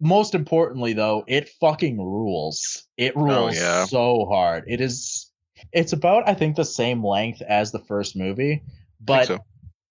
most 0.00 0.34
importantly 0.34 0.92
though, 0.92 1.24
it 1.28 1.48
fucking 1.60 1.98
rules. 1.98 2.86
It 2.96 3.14
rules 3.16 3.56
yeah. 3.56 3.84
so 3.84 4.26
hard. 4.30 4.64
It 4.66 4.80
is 4.80 5.30
it's 5.72 5.92
about 5.92 6.28
I 6.28 6.34
think 6.34 6.56
the 6.56 6.64
same 6.64 7.04
length 7.04 7.42
as 7.42 7.70
the 7.70 7.80
first 7.80 8.16
movie, 8.16 8.62
but 9.00 9.26
so. 9.26 9.38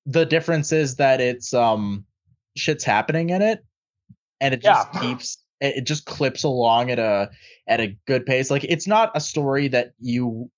the 0.05 0.25
difference 0.25 0.71
is 0.71 0.95
that 0.95 1.21
it's 1.21 1.53
um 1.53 2.05
shit's 2.55 2.83
happening 2.83 3.29
in 3.29 3.41
it 3.41 3.63
and 4.41 4.53
it 4.53 4.61
just 4.61 4.89
Yeah. 4.93 4.99
keeps 5.01 5.37
it 5.61 5.77
it 5.77 5.81
just 5.85 6.05
clips 6.05 6.43
along 6.43 6.89
at 6.91 6.99
a 6.99 7.29
at 7.67 7.79
a 7.79 7.95
good 8.07 8.25
pace. 8.25 8.49
Like 8.49 8.63
it's 8.63 8.87
not 8.87 9.11
a 9.15 9.21
story 9.21 9.67
that 9.69 9.93
you 9.99 10.49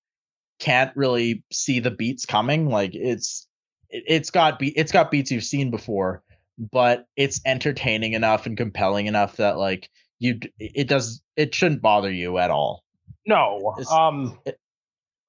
can't 0.58 0.96
really 0.96 1.42
see 1.52 1.80
the 1.80 1.90
beats 1.90 2.24
coming. 2.24 2.68
Like 2.68 2.94
it's 2.94 3.46
it's 3.90 4.30
got 4.30 4.58
be 4.58 4.68
it's 4.78 4.92
got 4.92 5.10
beats 5.10 5.30
you've 5.30 5.44
seen 5.44 5.70
before, 5.70 6.22
but 6.58 7.06
it's 7.16 7.40
entertaining 7.44 8.12
enough 8.12 8.46
and 8.46 8.56
compelling 8.56 9.06
enough 9.06 9.36
that 9.36 9.58
like 9.58 9.88
you 10.18 10.38
it 10.58 10.88
does 10.88 11.22
it 11.36 11.54
shouldn't 11.54 11.82
bother 11.82 12.10
you 12.10 12.38
at 12.38 12.50
all. 12.50 12.82
No. 13.26 13.74
It's- 13.78 13.90
Um 13.92 14.38
it- 14.44 14.58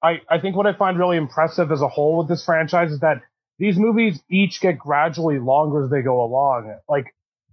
I, 0.02 0.20
I 0.28 0.38
think 0.38 0.54
what 0.54 0.66
I 0.66 0.74
find 0.74 0.98
really 0.98 1.16
impressive 1.16 1.72
as 1.72 1.80
a 1.80 1.88
whole 1.88 2.18
with 2.18 2.28
this 2.28 2.44
franchise 2.44 2.92
is 2.92 3.00
that 3.00 3.22
these 3.58 3.78
movies 3.78 4.22
each 4.28 4.60
get 4.60 4.78
gradually 4.78 5.38
longer 5.38 5.84
as 5.84 5.90
they 5.90 6.02
go 6.02 6.22
along. 6.22 6.76
Like 6.90 7.06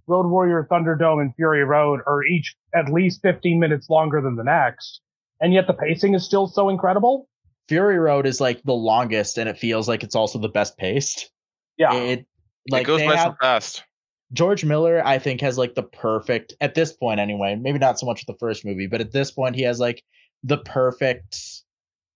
Road 0.06 0.26
Warrior, 0.26 0.68
Thunderdome, 0.70 1.22
and 1.22 1.34
Fury 1.34 1.64
Road 1.64 2.00
are 2.06 2.22
each 2.24 2.54
at 2.74 2.92
least 2.92 3.22
15 3.22 3.58
minutes 3.58 3.88
longer 3.88 4.20
than 4.20 4.36
the 4.36 4.44
next. 4.44 5.00
And 5.40 5.54
yet 5.54 5.66
the 5.66 5.72
pacing 5.72 6.12
is 6.12 6.26
still 6.26 6.46
so 6.46 6.68
incredible. 6.68 7.26
Fury 7.68 7.98
Road 7.98 8.26
is 8.26 8.38
like 8.38 8.62
the 8.64 8.74
longest 8.74 9.38
and 9.38 9.48
it 9.48 9.56
feels 9.56 9.88
like 9.88 10.02
it's 10.02 10.14
also 10.14 10.38
the 10.38 10.48
best 10.50 10.76
paced. 10.76 11.30
Yeah. 11.78 11.94
It 11.94 12.26
like 12.70 12.82
it 12.82 12.86
goes 12.86 13.02
by 13.02 13.16
so 13.16 13.34
fast. 13.40 13.84
George 14.32 14.64
Miller, 14.64 15.06
I 15.06 15.18
think, 15.18 15.40
has 15.42 15.58
like 15.58 15.74
the 15.74 15.82
perfect 15.82 16.54
at 16.60 16.74
this 16.74 16.92
point 16.92 17.20
anyway. 17.20 17.54
Maybe 17.54 17.78
not 17.78 17.98
so 17.98 18.06
much 18.06 18.20
with 18.20 18.34
the 18.34 18.38
first 18.38 18.64
movie, 18.64 18.86
but 18.86 19.00
at 19.00 19.12
this 19.12 19.30
point, 19.30 19.56
he 19.56 19.62
has 19.62 19.78
like 19.78 20.02
the 20.42 20.58
perfect 20.58 21.38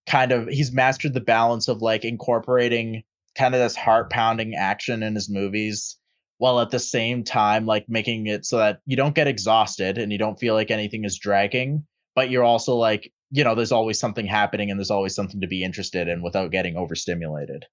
kind 0.07 0.33
of. 0.33 0.49
He's 0.49 0.73
mastered 0.73 1.15
the 1.15 1.21
balance 1.21 1.69
of 1.69 1.83
like 1.83 2.05
incorporating 2.05 3.03
kind 3.37 3.55
of 3.55 3.61
this 3.61 3.77
heart 3.77 4.11
pounding 4.11 4.55
action 4.55 5.03
in 5.03 5.15
his 5.15 5.29
movies, 5.29 5.99
while 6.39 6.61
at 6.61 6.71
the 6.71 6.79
same 6.79 7.23
time 7.23 7.67
like 7.67 7.85
making 7.89 8.27
it 8.27 8.47
so 8.47 8.57
that 8.57 8.81
you 8.87 8.97
don't 8.97 9.15
get 9.15 9.27
exhausted 9.27 9.99
and 9.99 10.11
you 10.11 10.19
don't 10.19 10.39
feel 10.41 10.55
like 10.55 10.71
anything 10.71 11.05
is 11.05 11.19
dragging, 11.19 11.85
but 12.15 12.31
you're 12.31 12.45
also 12.45 12.77
like 12.77 13.13
you 13.31 13.45
know 13.45 13.55
there's 13.55 13.73
always 13.73 13.99
something 13.99 14.27
happening 14.27 14.71
and 14.71 14.79
there's 14.81 14.91
always 14.91 15.15
something 15.15 15.41
to 15.41 15.47
be 15.47 15.63
interested 15.63 16.09
in 16.09 16.23
without 16.23 16.51
getting 16.51 16.77
overstimulated. 16.77 17.67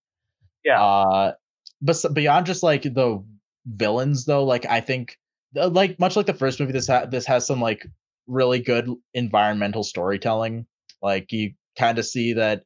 Yeah. 0.66 0.84
Uh, 0.84 1.34
but 1.84 2.14
beyond 2.14 2.46
just 2.46 2.64
like 2.64 2.82
the 2.82 3.24
villains 3.68 4.26
though 4.26 4.44
like 4.44 4.66
i 4.66 4.80
think 4.80 5.18
uh, 5.58 5.70
like 5.70 6.00
much 6.00 6.16
like 6.16 6.26
the 6.26 6.34
first 6.34 6.60
movie 6.60 6.72
this 6.72 6.88
ha- 6.88 7.06
this 7.06 7.26
has 7.26 7.46
some 7.46 7.62
like 7.62 7.86
really 8.28 8.60
good 8.60 8.90
environmental 9.14 9.84
storytelling 9.84 10.66
like 11.02 11.32
you 11.32 11.54
kind 11.78 12.00
of 12.00 12.06
see 12.06 12.34
that 12.34 12.64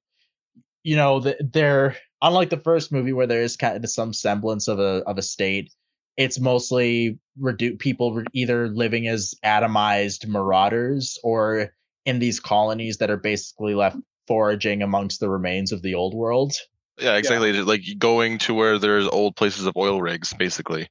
you 0.84 0.96
know 0.96 1.20
that 1.20 1.38
they're 1.52 1.96
unlike 2.22 2.50
the 2.50 2.58
first 2.58 2.92
movie 2.92 3.14
where 3.14 3.28
there 3.28 3.42
is 3.42 3.58
kind 3.58 3.84
of 3.84 3.90
some 3.90 4.14
semblance 4.14 4.68
of 4.68 4.80
a 4.80 5.04
of 5.06 5.18
a 5.18 5.22
state 5.22 5.74
it's 6.18 6.40
mostly 6.40 7.18
redu- 7.40 7.78
people 7.80 8.14
re- 8.14 8.26
either 8.34 8.70
living 8.70 9.08
as 9.08 9.36
atomized 9.46 10.28
marauders 10.28 11.18
or 11.24 11.74
in 12.06 12.20
these 12.20 12.40
colonies 12.40 12.98
that 12.98 13.12
are 13.12 13.18
basically 13.18 13.76
left 13.76 13.98
foraging 14.28 14.82
amongst 14.82 15.20
the 15.20 15.30
remains 15.30 15.72
of 15.72 15.82
the 15.84 15.94
old 15.94 16.14
world. 16.14 16.54
Yeah, 17.00 17.16
exactly. 17.16 17.52
just, 17.54 17.68
Like 17.68 17.84
going 17.98 18.38
to 18.40 18.54
where 18.54 18.80
there's 18.80 19.08
old 19.08 19.36
places 19.36 19.66
of 19.66 19.76
oil 19.78 20.02
rigs, 20.02 20.34
basically, 20.34 20.90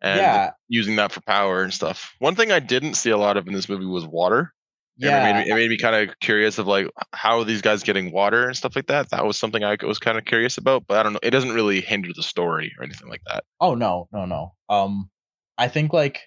and 0.00 0.20
yeah, 0.20 0.50
using 0.68 0.96
that 0.96 1.12
for 1.12 1.20
power 1.22 1.62
and 1.62 1.72
stuff. 1.72 2.14
One 2.18 2.34
thing 2.34 2.52
I 2.52 2.58
didn't 2.58 2.94
see 2.94 3.10
a 3.10 3.16
lot 3.16 3.36
of 3.36 3.46
in 3.46 3.54
this 3.54 3.68
movie 3.68 3.86
was 3.86 4.06
water. 4.06 4.52
Yeah. 4.98 5.20
It 5.20 5.32
made 5.32 5.44
me, 5.44 5.50
it 5.50 5.54
made 5.54 5.70
me 5.70 5.76
kind 5.76 6.08
of 6.08 6.18
curious 6.20 6.58
of 6.58 6.66
like 6.66 6.88
how 7.12 7.38
are 7.38 7.44
these 7.44 7.60
guys 7.60 7.82
getting 7.82 8.12
water 8.12 8.46
and 8.46 8.56
stuff 8.56 8.74
like 8.74 8.86
that. 8.86 9.10
That 9.10 9.26
was 9.26 9.36
something 9.36 9.62
I 9.62 9.76
was 9.82 9.98
kind 9.98 10.16
of 10.16 10.24
curious 10.24 10.56
about, 10.56 10.86
but 10.86 10.98
I 10.98 11.02
don't 11.02 11.12
know. 11.12 11.20
It 11.22 11.30
doesn't 11.30 11.52
really 11.52 11.80
hinder 11.80 12.08
the 12.14 12.22
story 12.22 12.72
or 12.78 12.84
anything 12.84 13.08
like 13.08 13.22
that. 13.26 13.44
Oh 13.60 13.74
no, 13.74 14.08
no, 14.10 14.24
no. 14.24 14.54
Um, 14.68 15.10
I 15.58 15.68
think 15.68 15.92
like 15.92 16.22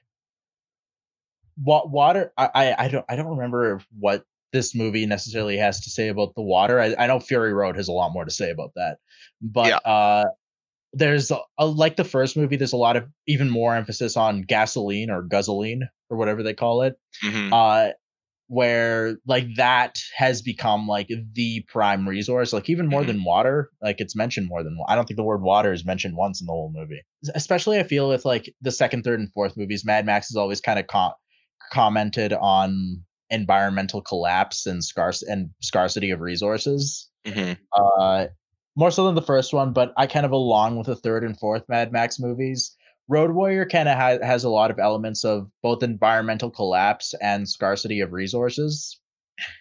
what 1.62 1.90
water. 1.90 2.32
I, 2.38 2.50
I 2.54 2.86
I 2.86 2.88
don't 2.90 3.06
I 3.10 3.16
don't 3.16 3.28
remember 3.28 3.82
what 3.98 4.24
this 4.52 4.74
movie 4.76 5.06
necessarily 5.06 5.58
has 5.58 5.80
to 5.82 5.90
say 5.90 6.08
about 6.08 6.34
the 6.36 6.42
water. 6.42 6.80
I, 6.80 6.96
I 6.98 7.08
know 7.08 7.20
Fury 7.20 7.54
Road 7.54 7.76
has 7.76 7.88
a 7.88 7.92
lot 7.94 8.12
more 8.14 8.26
to 8.26 8.32
say 8.32 8.50
about 8.52 8.72
that, 8.76 8.98
but 9.42 9.68
Yeah. 9.68 9.78
uh, 9.92 10.26
there's 10.94 11.30
a, 11.30 11.38
a- 11.60 11.66
like 11.68 11.98
the 11.98 12.04
first 12.04 12.36
movie. 12.36 12.56
There's 12.56 12.74
a 12.74 12.78
lot 12.78 12.96
of 12.96 13.08
even 13.28 13.50
more 13.50 13.76
emphasis 13.76 14.18
on 14.18 14.42
gasoline 14.42 15.10
or 15.12 15.22
guzzling 15.22 15.84
or 16.10 16.18
whatever 16.18 16.42
they 16.44 16.54
call 16.56 16.82
it. 16.82 16.96
Mhm. 17.24 17.52
uh 17.54 17.94
where 18.52 19.16
like 19.28 19.46
that 19.58 20.00
has 20.18 20.42
become 20.42 20.88
like 20.88 21.08
the 21.34 21.64
prime 21.68 22.10
resource 22.10 22.52
like 22.52 22.68
even 22.68 22.88
more 22.88 23.04
Mhm. 23.04 23.08
than 23.08 23.24
water 23.24 23.70
like 23.80 24.02
it's 24.02 24.16
mentioned 24.16 24.48
more 24.48 24.64
than 24.64 24.76
i 24.88 24.96
don't 24.96 25.06
think 25.08 25.18
the 25.18 25.24
word 25.24 25.44
water 25.44 25.72
is 25.72 25.86
mentioned 25.86 26.16
once 26.18 26.42
in 26.42 26.48
the 26.48 26.52
whole 26.52 26.72
movie 26.74 27.00
especially 27.36 27.78
i 27.78 27.84
feel 27.84 28.10
with 28.10 28.26
like 28.26 28.52
the 28.64 28.72
second 28.72 29.04
third 29.04 29.20
and 29.20 29.32
fourth 29.34 29.56
movies 29.56 29.86
mad 29.86 30.04
max 30.04 30.30
has 30.30 30.36
always 30.36 30.60
kind 30.62 30.80
of 30.80 30.88
co- 30.88 31.14
commented 31.72 32.34
on 32.34 33.04
environmental 33.30 34.02
collapse 34.02 34.66
and 34.66 34.84
scarce 34.84 35.22
and 35.22 35.50
scarcity 35.62 36.12
of 36.12 36.20
resources 36.22 37.10
Mhm. 37.26 37.58
uh 37.78 38.28
more 38.76 38.92
so 38.92 39.06
than 39.06 39.16
the 39.16 39.22
first 39.22 39.54
one 39.54 39.74
but 39.74 39.94
i 39.98 40.08
kind 40.08 40.26
of 40.26 40.32
along 40.32 40.78
with 40.78 40.88
the 40.88 40.96
third 40.96 41.24
and 41.24 41.38
fourth 41.40 41.64
mad 41.70 41.92
max 41.92 42.20
movies 42.20 42.76
road 43.08 43.32
warrior 43.32 43.66
kind 43.66 43.90
of 43.90 43.98
ha- 43.98 44.24
has 44.26 44.44
a 44.44 44.50
lot 44.50 44.72
of 44.72 44.80
elements 44.80 45.24
of 45.26 45.50
both 45.62 45.84
environmental 45.84 46.50
collapse 46.50 47.14
and 47.22 47.48
scarcity 47.50 48.00
of 48.00 48.14
resources 48.14 49.00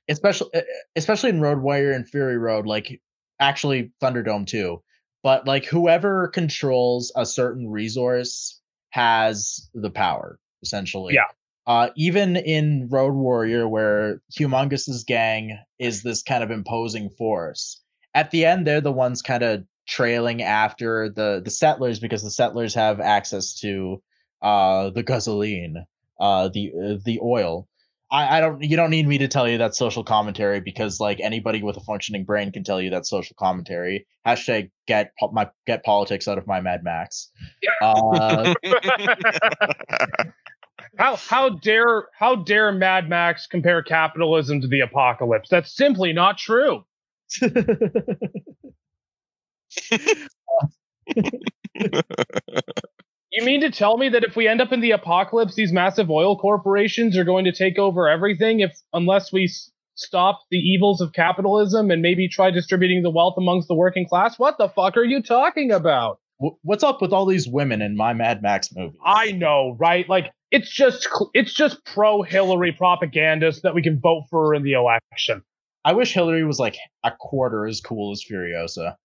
especially 0.08 0.48
especially 0.96 1.30
in 1.30 1.40
road 1.40 1.60
warrior 1.60 1.92
and 1.92 2.08
fury 2.08 2.38
road 2.38 2.66
like 2.66 3.00
actually 3.40 3.90
thunderdome 4.02 4.46
too 4.46 4.82
but 5.22 5.46
like 5.46 5.64
whoever 5.64 6.28
controls 6.28 7.12
a 7.16 7.26
certain 7.26 7.68
resource 7.68 8.60
has 8.90 9.68
the 9.74 9.90
power 9.90 10.38
essentially 10.62 11.14
Yeah. 11.14 11.24
Uh, 11.68 11.90
even 11.96 12.36
in 12.36 12.88
Road 12.90 13.12
Warrior, 13.12 13.68
where 13.68 14.22
Humongous's 14.32 15.04
gang 15.04 15.58
is 15.78 16.02
this 16.02 16.22
kind 16.22 16.42
of 16.42 16.50
imposing 16.50 17.10
force, 17.10 17.80
at 18.14 18.30
the 18.30 18.46
end 18.46 18.66
they're 18.66 18.80
the 18.80 18.90
ones 18.90 19.20
kind 19.20 19.42
of 19.42 19.62
trailing 19.86 20.42
after 20.42 21.10
the 21.10 21.42
the 21.44 21.50
settlers 21.50 22.00
because 22.00 22.22
the 22.22 22.30
settlers 22.30 22.74
have 22.74 23.00
access 23.00 23.54
to 23.60 24.02
uh, 24.40 24.88
the 24.90 25.02
gasoline, 25.02 25.84
uh, 26.18 26.48
the 26.48 26.72
uh, 26.82 26.96
the 27.04 27.20
oil. 27.22 27.68
I, 28.10 28.38
I 28.38 28.40
don't. 28.40 28.62
You 28.62 28.74
don't 28.74 28.88
need 28.88 29.06
me 29.06 29.18
to 29.18 29.28
tell 29.28 29.46
you 29.46 29.58
that 29.58 29.74
social 29.74 30.02
commentary 30.02 30.60
because 30.60 31.00
like 31.00 31.20
anybody 31.20 31.62
with 31.62 31.76
a 31.76 31.80
functioning 31.80 32.24
brain 32.24 32.50
can 32.50 32.64
tell 32.64 32.80
you 32.80 32.88
that 32.90 33.04
social 33.04 33.36
commentary. 33.38 34.06
Hashtag 34.26 34.70
get 34.86 35.12
po- 35.20 35.32
my 35.32 35.50
get 35.66 35.84
politics 35.84 36.26
out 36.26 36.38
of 36.38 36.46
my 36.46 36.62
Mad 36.62 36.82
Max. 36.82 37.30
Uh, 37.82 38.54
how 40.96 41.16
how 41.16 41.50
dare 41.50 42.08
how 42.18 42.36
dare 42.36 42.72
Mad 42.72 43.08
Max 43.08 43.46
compare 43.46 43.82
capitalism 43.82 44.60
to 44.60 44.68
the 44.68 44.80
apocalypse? 44.80 45.48
That's 45.48 45.74
simply 45.74 46.12
not 46.12 46.38
true. 46.38 46.84
You 53.30 53.44
mean 53.44 53.60
to 53.60 53.70
tell 53.70 53.98
me 53.98 54.08
that 54.08 54.24
if 54.24 54.36
we 54.36 54.48
end 54.48 54.60
up 54.62 54.72
in 54.72 54.80
the 54.80 54.92
apocalypse, 54.92 55.54
these 55.54 55.72
massive 55.72 56.10
oil 56.10 56.38
corporations 56.38 57.16
are 57.16 57.24
going 57.24 57.44
to 57.44 57.52
take 57.52 57.78
over 57.78 58.08
everything 58.08 58.60
if 58.60 58.72
unless 58.94 59.30
we 59.32 59.44
s- 59.44 59.70
stop 59.96 60.40
the 60.50 60.56
evils 60.56 61.02
of 61.02 61.12
capitalism 61.12 61.90
and 61.90 62.00
maybe 62.00 62.26
try 62.28 62.50
distributing 62.50 63.02
the 63.02 63.10
wealth 63.10 63.34
amongst 63.36 63.68
the 63.68 63.74
working 63.74 64.08
class? 64.08 64.38
What 64.38 64.56
the 64.56 64.68
fuck 64.68 64.96
are 64.96 65.04
you 65.04 65.22
talking 65.22 65.70
about? 65.70 66.20
What's 66.62 66.82
up 66.82 67.02
with 67.02 67.12
all 67.12 67.26
these 67.26 67.46
women 67.46 67.82
in 67.82 67.96
my 67.96 68.14
Mad 68.14 68.42
Max 68.42 68.74
movie? 68.74 68.96
I 69.04 69.32
know, 69.32 69.76
right? 69.78 70.08
Like 70.08 70.32
it's 70.50 70.70
just 70.70 71.08
it's 71.34 71.52
just 71.52 71.84
pro 71.84 72.22
Hillary 72.22 72.72
propaganda 72.72 73.52
that 73.62 73.74
we 73.74 73.82
can 73.82 74.00
vote 74.00 74.24
for 74.30 74.54
in 74.54 74.62
the 74.62 74.72
election. 74.72 75.42
I 75.84 75.92
wish 75.92 76.12
Hillary 76.12 76.44
was 76.44 76.58
like 76.58 76.76
a 77.04 77.10
quarter 77.10 77.66
as 77.66 77.80
cool 77.80 78.12
as 78.12 78.22
Furiosa. 78.28 78.96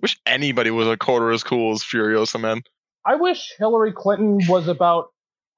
Wish 0.00 0.18
anybody 0.26 0.70
was 0.70 0.88
a 0.88 0.96
quarter 0.96 1.30
as 1.30 1.44
cool 1.44 1.72
as 1.72 1.82
Furiosa, 1.82 2.40
man. 2.40 2.62
I 3.04 3.16
wish 3.16 3.52
Hillary 3.58 3.92
Clinton 3.92 4.40
was 4.48 4.66
about 4.66 5.08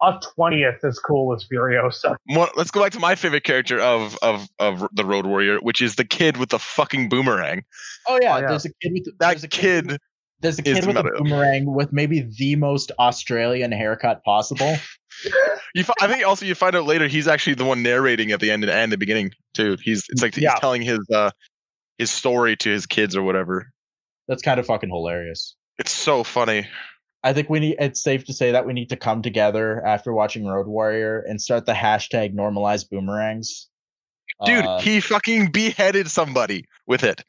a 0.03 0.19
twentieth 0.35 0.83
as 0.85 0.99
cool 0.99 1.33
as 1.33 1.47
Furiosa. 1.47 2.17
One, 2.27 2.49
let's 2.57 2.73
go 2.73 2.83
back 2.83 2.91
to 2.93 2.99
my 2.99 3.15
favorite 3.15 3.45
character 3.45 3.79
of 3.81 4.19
of 4.21 4.49
of 4.59 4.89
the 4.93 5.05
Road 5.05 5.27
Warrior, 5.27 5.59
which 5.59 5.81
is 5.81 5.95
the 5.95 6.05
kid 6.05 6.37
with 6.39 6.49
the 6.49 6.59
fucking 6.59 7.09
boomerang. 7.09 7.63
Oh 8.09 8.19
yeah, 8.21 8.35
Oh, 8.37 8.41
yeah. 8.41 8.49
there's 8.49 8.65
a 8.65 8.71
kid 8.83 8.93
with 8.93 9.05
That 9.21 9.29
there's 9.31 9.45
a 9.45 9.49
kid. 9.49 9.89
kid, 9.91 10.01
There's 10.43 10.59
a 10.59 10.63
kid 10.63 10.85
with 10.87 10.97
a 10.97 11.05
boomerang 11.05 11.73
with 11.73 11.93
maybe 11.93 12.21
the 12.37 12.57
most 12.57 12.91
Australian 12.99 13.73
haircut 13.73 14.25
possible. 14.25 14.77
you. 15.75 15.85
I 16.01 16.09
think 16.09 16.27
also 16.27 16.45
you 16.45 16.55
find 16.55 16.75
out 16.75 16.85
later 16.85 17.07
he's 17.07 17.29
actually 17.29 17.55
the 17.55 17.65
one 17.65 17.83
narrating 17.83 18.33
at 18.33 18.41
the 18.41 18.51
end 18.51 18.65
and 18.65 18.93
the 18.93 18.99
beginning 18.99 19.31
too. 19.55 19.77
He's 19.83 20.05
it's 20.11 20.21
like 20.21 20.35
he's 20.35 20.45
Yeah. 20.45 20.55
telling 20.57 20.83
his 20.83 20.99
uh 21.15 21.31
his 21.99 22.11
story 22.11 22.57
to 22.57 22.71
his 22.71 22.87
kids 22.87 23.17
or 23.17 23.23
whatever. 23.23 23.73
That's 24.29 24.43
kind 24.43 24.59
of 24.59 24.67
fucking 24.67 24.91
hilarious. 24.91 25.55
It's 25.79 25.93
so 25.93 26.25
funny. 26.25 26.67
I 27.25 27.33
think 27.33 27.49
we 27.49 27.61
need. 27.61 27.77
It's 27.79 28.03
safe 28.03 28.25
to 28.25 28.33
say 28.33 28.51
that 28.51 28.67
we 28.67 28.73
need 28.73 28.89
to 28.89 28.97
come 28.97 29.23
together 29.23 29.85
after 29.87 30.13
watching 30.13 30.45
Road 30.45 30.67
Warrior 30.67 31.21
and 31.21 31.41
start 31.41 31.67
the 31.67 31.73
hashtag 31.73 32.35
normalize 32.35 32.89
boomerangs. 32.89 33.69
Dude, 34.45 34.65
Uh, 34.65 34.81
he 34.81 35.01
fucking 35.01 35.53
beheaded 35.53 36.11
somebody 36.11 36.67
with 36.87 37.05
it. 37.05 37.25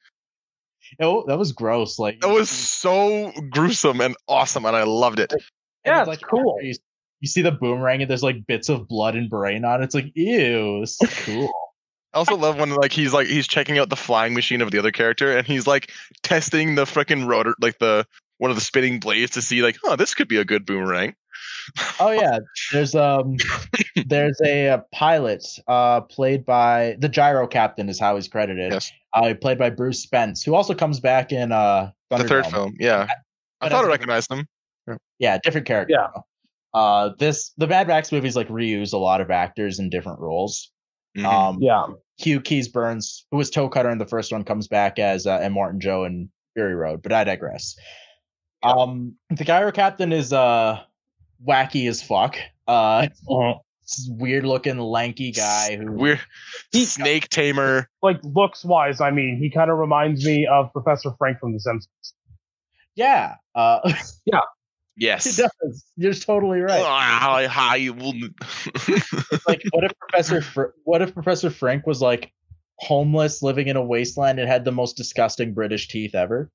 Oh, 0.99 1.25
that 1.27 1.37
was 1.37 1.51
gross. 1.51 1.99
Like 1.99 2.21
That 2.21 2.29
was 2.29 2.49
so 2.49 3.31
gruesome 3.49 4.01
and 4.01 4.15
awesome, 4.27 4.65
and 4.65 4.75
I 4.75 4.83
loved 4.83 5.19
it. 5.19 5.31
and 5.31 5.41
Yeah, 5.85 6.01
it's 6.01 6.11
it's 6.11 6.23
cool. 6.23 6.57
You, 6.61 6.73
you 7.21 7.27
see 7.27 7.41
the 7.41 7.51
boomerang 7.51 8.01
and 8.01 8.09
there's 8.09 8.23
like 8.23 8.45
bits 8.47 8.69
of 8.69 8.87
blood 8.87 9.15
and 9.15 9.29
brain 9.29 9.65
on 9.65 9.81
it. 9.81 9.85
It's 9.85 9.95
like 9.95 10.11
ew, 10.15 10.81
this 10.81 11.01
is 11.01 11.25
cool. 11.25 11.49
I 12.13 12.19
also 12.19 12.35
love 12.35 12.57
when 12.59 12.69
like 12.75 12.91
he's 12.91 13.13
like 13.13 13.27
he's 13.27 13.47
checking 13.47 13.79
out 13.79 13.89
the 13.89 13.95
flying 13.95 14.33
machine 14.33 14.61
of 14.61 14.71
the 14.71 14.77
other 14.77 14.91
character, 14.91 15.35
and 15.35 15.47
he's 15.47 15.65
like 15.65 15.91
testing 16.21 16.75
the 16.75 16.85
freaking 16.85 17.27
rotor, 17.27 17.55
like 17.59 17.79
the 17.79 18.05
one 18.37 18.51
of 18.51 18.57
the 18.57 18.61
spinning 18.61 18.99
blades 18.99 19.31
to 19.31 19.41
see 19.41 19.63
like, 19.63 19.77
oh, 19.85 19.95
this 19.95 20.13
could 20.13 20.27
be 20.27 20.37
a 20.37 20.45
good 20.45 20.65
boomerang. 20.65 21.15
Oh 21.99 22.11
yeah, 22.11 22.39
there's 22.71 22.93
um, 22.95 23.37
there's 24.05 24.39
a, 24.45 24.69
uh 24.69 24.77
pilot 24.93 25.45
uh 25.67 26.01
played 26.01 26.45
by 26.45 26.95
the 26.99 27.09
gyro 27.09 27.47
captain 27.47 27.89
is 27.89 27.99
how 27.99 28.15
he's 28.15 28.27
credited. 28.27 28.71
Yes, 28.73 28.91
Uh, 29.13 29.33
played 29.39 29.57
by 29.57 29.69
Bruce 29.69 30.01
Spence, 30.01 30.43
who 30.43 30.55
also 30.55 30.73
comes 30.73 30.99
back 30.99 31.31
in 31.31 31.51
uh 31.51 31.91
the 32.09 32.23
third 32.25 32.45
film. 32.47 32.75
Yeah, 32.79 33.07
I 33.61 33.65
But 33.65 33.71
thought 33.71 33.85
I 33.85 33.87
recognized 33.87 34.31
him. 34.31 34.47
Yeah, 35.19 35.37
different 35.43 35.65
character. 35.67 35.93
Yeah. 35.93 36.07
though. 36.13 36.23
Uh, 36.79 37.09
this 37.19 37.51
the 37.57 37.67
Mad 37.67 37.87
Max 37.87 38.11
movies 38.11 38.35
like 38.35 38.47
reuse 38.49 38.93
a 38.93 38.97
lot 38.97 39.21
of 39.21 39.31
actors 39.31 39.79
in 39.79 39.89
different 39.89 40.19
roles. 40.19 40.71
Mhm. 41.17 41.25
Um, 41.25 41.57
Yeah. 41.61 41.85
Hugh 42.17 42.41
Keays-Byrne, 42.41 42.99
who 43.31 43.37
was 43.37 43.49
Toe 43.49 43.69
Cutter 43.69 43.89
in 43.89 43.97
the 43.97 44.05
first 44.05 44.31
one, 44.31 44.43
comes 44.43 44.67
back 44.67 44.99
as 44.99 45.25
uh, 45.25 45.39
Immortan 45.39 45.79
Joe 45.79 46.03
in 46.03 46.29
Fury 46.55 46.75
Road. 46.75 47.01
But 47.01 47.11
I 47.13 47.23
digress. 47.23 47.75
Um, 48.63 49.15
the 49.29 49.43
gyro 49.43 49.71
captain 49.71 50.11
is 50.13 50.31
uh 50.33 50.79
wacky 51.47 51.87
as 51.89 52.01
fuck. 52.01 52.37
Uh, 52.67 53.07
weird 54.07 54.45
looking 54.45 54.77
lanky 54.79 55.31
guy 55.31 55.75
who 55.75 55.91
We're 55.91 56.19
snake 56.73 57.27
tamer. 57.29 57.89
Like 58.01 58.17
looks 58.23 58.63
wise, 58.63 59.01
I 59.01 59.11
mean, 59.11 59.37
he 59.41 59.49
kind 59.49 59.69
of 59.69 59.77
reminds 59.77 60.25
me 60.25 60.47
of 60.47 60.71
Professor 60.71 61.11
Frink 61.17 61.39
from 61.39 61.53
The 61.53 61.59
Simpsons. 61.59 62.13
yeah 62.95 63.35
uh 63.55 63.79
he 64.25 64.31
Yes. 64.95 65.35
does 65.35 65.83
you're 65.97 66.13
totally 66.13 66.59
right 66.61 66.81
Hi, 66.83 67.45
hi, 67.47 67.75
you 67.77 67.93
will- 67.93 68.13
like 69.47 69.63
what 69.71 69.83
if 69.83 69.91
professor 69.99 70.41
Fr- 70.41 70.71
what 70.83 71.01
if 71.01 71.13
professor 71.13 71.49
frink 71.49 71.87
was 71.87 71.99
like 72.01 72.31
homeless 72.77 73.41
living 73.41 73.67
in 73.67 73.75
a 73.75 73.81
wasteland 73.83 74.39
and 74.39 74.47
had 74.47 74.63
the 74.65 74.71
most 74.71 74.95
disgusting 74.95 75.53
british 75.53 75.87
teeth 75.87 76.13
ever 76.15 76.51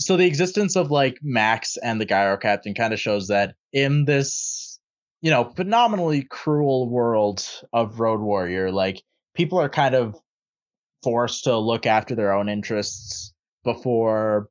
so 0.00 0.16
the 0.16 0.26
existence 0.26 0.76
of 0.76 0.90
like 0.90 1.18
max 1.22 1.76
and 1.78 2.00
the 2.00 2.04
gyro 2.04 2.36
captain 2.36 2.74
kind 2.74 2.92
of 2.92 2.98
shows 3.00 3.28
that 3.28 3.54
in 3.72 4.04
this 4.06 4.78
you 5.20 5.30
know 5.30 5.44
phenomenally 5.56 6.22
cruel 6.30 6.88
world 6.88 7.46
of 7.72 8.00
road 8.00 8.20
warrior 8.20 8.72
like 8.72 9.02
people 9.34 9.58
are 9.60 9.68
kind 9.68 9.94
of 9.94 10.16
forced 11.02 11.44
to 11.44 11.56
look 11.56 11.86
after 11.86 12.14
their 12.14 12.32
own 12.32 12.48
interests 12.48 13.32
before 13.64 14.48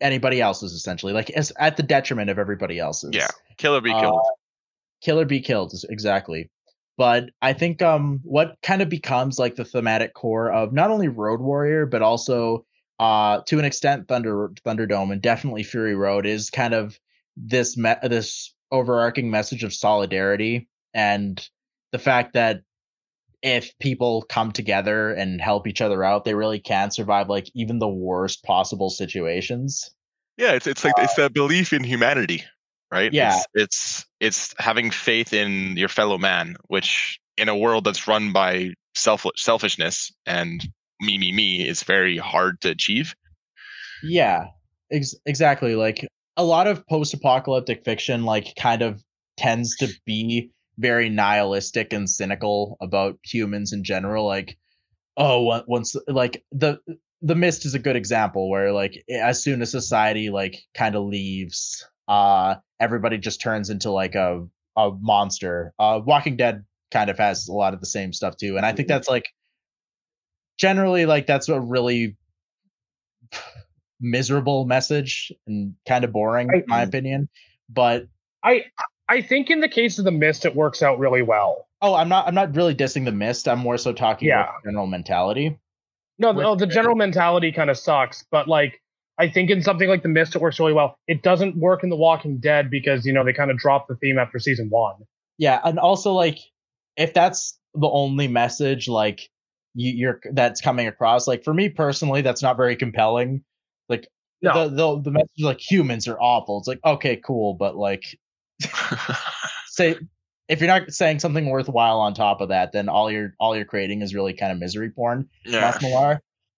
anybody 0.00 0.40
else's 0.40 0.72
essentially 0.72 1.12
like 1.12 1.30
as, 1.30 1.52
at 1.58 1.76
the 1.76 1.82
detriment 1.82 2.30
of 2.30 2.38
everybody 2.38 2.78
else's 2.78 3.10
Yeah. 3.12 3.28
Killer 3.58 3.80
be 3.80 3.90
Uh, 3.90 4.00
killed. 4.00 4.20
kill 5.02 5.20
or 5.20 5.24
be 5.24 5.40
killed 5.40 5.72
exactly 5.90 6.50
but 6.96 7.30
I 7.42 7.52
think 7.54 7.80
um 7.82 8.20
what 8.24 8.56
kind 8.62 8.82
of 8.82 8.88
becomes 8.90 9.38
like 9.38 9.56
the 9.56 9.64
thematic 9.64 10.12
core 10.14 10.50
of 10.52 10.72
not 10.72 10.90
only 10.90 11.08
Road 11.08 11.40
Warrior 11.40 11.86
but 11.86 12.02
also 12.02 12.64
uh 13.00 13.40
to 13.46 13.58
an 13.58 13.64
extent 13.64 14.06
Thunder 14.06 14.50
Thunderdome 14.64 15.10
and 15.10 15.20
definitely 15.20 15.64
Fury 15.64 15.96
Road 15.96 16.26
is 16.26 16.50
kind 16.50 16.74
of 16.74 17.00
this 17.36 17.76
me- 17.76 17.94
this 18.04 18.54
overarching 18.70 19.30
message 19.30 19.64
of 19.64 19.74
solidarity 19.74 20.68
and 20.94 21.48
the 21.90 21.98
fact 21.98 22.34
that 22.34 22.60
if 23.42 23.76
people 23.78 24.22
come 24.28 24.52
together 24.52 25.12
and 25.12 25.40
help 25.40 25.66
each 25.66 25.80
other 25.80 26.04
out, 26.04 26.24
they 26.24 26.34
really 26.34 26.58
can 26.60 26.90
survive 26.90 27.28
like 27.28 27.50
even 27.54 27.78
the 27.78 27.88
worst 27.88 28.44
possible 28.44 28.90
situations. 28.90 29.90
Yeah, 30.36 30.52
it's 30.52 30.66
it's 30.66 30.84
like 30.84 30.94
it's 30.98 31.14
that 31.14 31.32
belief 31.32 31.72
in 31.72 31.84
humanity, 31.84 32.44
right? 32.92 33.12
Yeah. 33.12 33.36
It's, 33.36 33.46
it's 33.54 34.06
it's 34.20 34.54
having 34.58 34.90
faith 34.90 35.32
in 35.32 35.76
your 35.76 35.88
fellow 35.88 36.18
man, 36.18 36.56
which 36.68 37.18
in 37.36 37.48
a 37.48 37.56
world 37.56 37.84
that's 37.84 38.06
run 38.06 38.32
by 38.32 38.74
self 38.94 39.24
selfishness 39.36 40.12
and 40.26 40.62
me 41.00 41.18
me 41.18 41.32
me 41.32 41.66
is 41.66 41.82
very 41.82 42.16
hard 42.16 42.60
to 42.60 42.70
achieve. 42.70 43.14
Yeah, 44.02 44.46
ex- 44.90 45.14
exactly. 45.26 45.74
Like 45.74 46.06
a 46.36 46.44
lot 46.44 46.66
of 46.66 46.86
post-apocalyptic 46.86 47.84
fiction, 47.84 48.24
like 48.24 48.54
kind 48.56 48.82
of 48.82 49.02
tends 49.36 49.76
to 49.76 49.88
be 50.04 50.50
very 50.78 51.08
nihilistic 51.08 51.92
and 51.92 52.08
cynical 52.08 52.76
about 52.80 53.18
humans 53.22 53.72
in 53.72 53.84
general. 53.84 54.26
Like, 54.26 54.56
oh, 55.16 55.62
once 55.66 55.96
like 56.08 56.44
the 56.52 56.78
the 57.22 57.34
mist 57.34 57.66
is 57.66 57.74
a 57.74 57.78
good 57.78 57.96
example 57.96 58.48
where 58.48 58.72
like 58.72 59.02
as 59.10 59.42
soon 59.42 59.60
as 59.60 59.70
society 59.70 60.30
like 60.30 60.62
kind 60.74 60.94
of 60.94 61.04
leaves, 61.04 61.86
uh, 62.08 62.56
everybody 62.80 63.18
just 63.18 63.40
turns 63.40 63.70
into 63.70 63.90
like 63.90 64.14
a 64.14 64.46
a 64.76 64.90
monster. 65.00 65.74
Uh, 65.78 66.00
Walking 66.04 66.36
Dead 66.36 66.64
kind 66.90 67.10
of 67.10 67.18
has 67.18 67.48
a 67.48 67.52
lot 67.52 67.74
of 67.74 67.80
the 67.80 67.86
same 67.86 68.12
stuff 68.12 68.36
too, 68.36 68.56
and 68.56 68.64
I 68.64 68.72
think 68.72 68.88
that's 68.88 69.08
like 69.08 69.26
generally 70.60 71.06
like 71.06 71.26
that's 71.26 71.48
a 71.48 71.58
really 71.58 72.16
miserable 74.00 74.64
message 74.66 75.32
and 75.46 75.74
kind 75.88 76.04
of 76.04 76.12
boring 76.12 76.48
in 76.52 76.64
my 76.66 76.80
mm-hmm. 76.80 76.88
opinion 76.88 77.28
but 77.68 78.06
I 78.42 78.64
I 79.08 79.22
think 79.22 79.50
in 79.50 79.60
the 79.60 79.68
case 79.68 79.98
of 79.98 80.04
the 80.04 80.10
mist, 80.12 80.44
it 80.44 80.54
works 80.54 80.82
out 80.82 80.98
really 80.98 81.22
well. 81.22 81.66
oh 81.82 81.94
i'm 81.94 82.08
not 82.08 82.26
i'm 82.28 82.34
not 82.34 82.54
really 82.54 82.74
dissing 82.74 83.04
the 83.06 83.12
mist 83.12 83.48
i'm 83.48 83.58
more 83.58 83.78
so 83.78 83.92
talking 83.92 84.28
Yeah. 84.28 84.42
about 84.42 84.64
general 84.64 84.86
mentality 84.86 85.58
No, 86.18 86.32
no, 86.32 86.50
oh, 86.50 86.54
the 86.54 86.66
general 86.66 86.96
mentality 86.96 87.50
kind 87.50 87.70
of 87.70 87.78
sucks, 87.78 88.24
but 88.30 88.46
like 88.46 88.80
I 89.18 89.28
think 89.28 89.50
in 89.50 89.62
something 89.62 89.88
like 89.88 90.02
the 90.02 90.08
mist, 90.08 90.34
it 90.36 90.40
works 90.42 90.58
really 90.60 90.72
well. 90.74 90.96
It 91.06 91.22
doesn't 91.22 91.56
work 91.56 91.82
in 91.84 91.90
The 91.90 91.96
Walking 91.96 92.38
Dead 92.40 92.70
because 92.70 93.04
you 93.06 93.12
know 93.14 93.24
they 93.24 93.32
kind 93.32 93.50
of 93.50 93.56
dropped 93.58 93.88
the 93.88 93.96
theme 93.96 94.18
after 94.18 94.38
season 94.38 94.68
one. 94.70 94.96
yeah 95.38 95.60
and 95.64 95.78
also 95.78 96.12
like 96.12 96.38
if 96.96 97.14
that's 97.14 97.58
the 97.74 97.88
only 97.88 98.28
message 98.28 98.88
like 98.88 99.30
you, 99.74 99.92
you're 99.92 100.20
that's 100.32 100.60
coming 100.60 100.86
across 100.86 101.26
like 101.28 101.44
for 101.44 101.54
me 101.54 101.68
personally 101.68 102.22
that's 102.22 102.42
not 102.42 102.56
very 102.56 102.76
compelling 102.76 103.42
like 103.88 104.08
No. 104.42 104.68
the, 104.68 104.74
the 104.74 105.00
the 105.02 105.10
message 105.10 105.28
like 105.40 105.60
humans 105.60 106.08
are 106.08 106.20
awful 106.20 106.58
it's 106.58 106.68
like 106.68 106.80
okay 106.84 107.16
cool 107.16 107.54
but 107.54 107.76
like 107.76 108.04
say 109.66 109.96
if 110.48 110.60
you're 110.60 110.68
not 110.68 110.92
saying 110.92 111.20
something 111.20 111.46
worthwhile 111.46 112.00
on 112.00 112.14
top 112.14 112.40
of 112.40 112.48
that 112.48 112.72
then 112.72 112.88
all 112.88 113.10
you're 113.10 113.34
all 113.38 113.54
you're 113.56 113.64
creating 113.64 114.02
is 114.02 114.14
really 114.14 114.32
kind 114.32 114.52
of 114.52 114.58
misery 114.58 114.90
porn 114.90 115.28
yeah. 115.44 115.60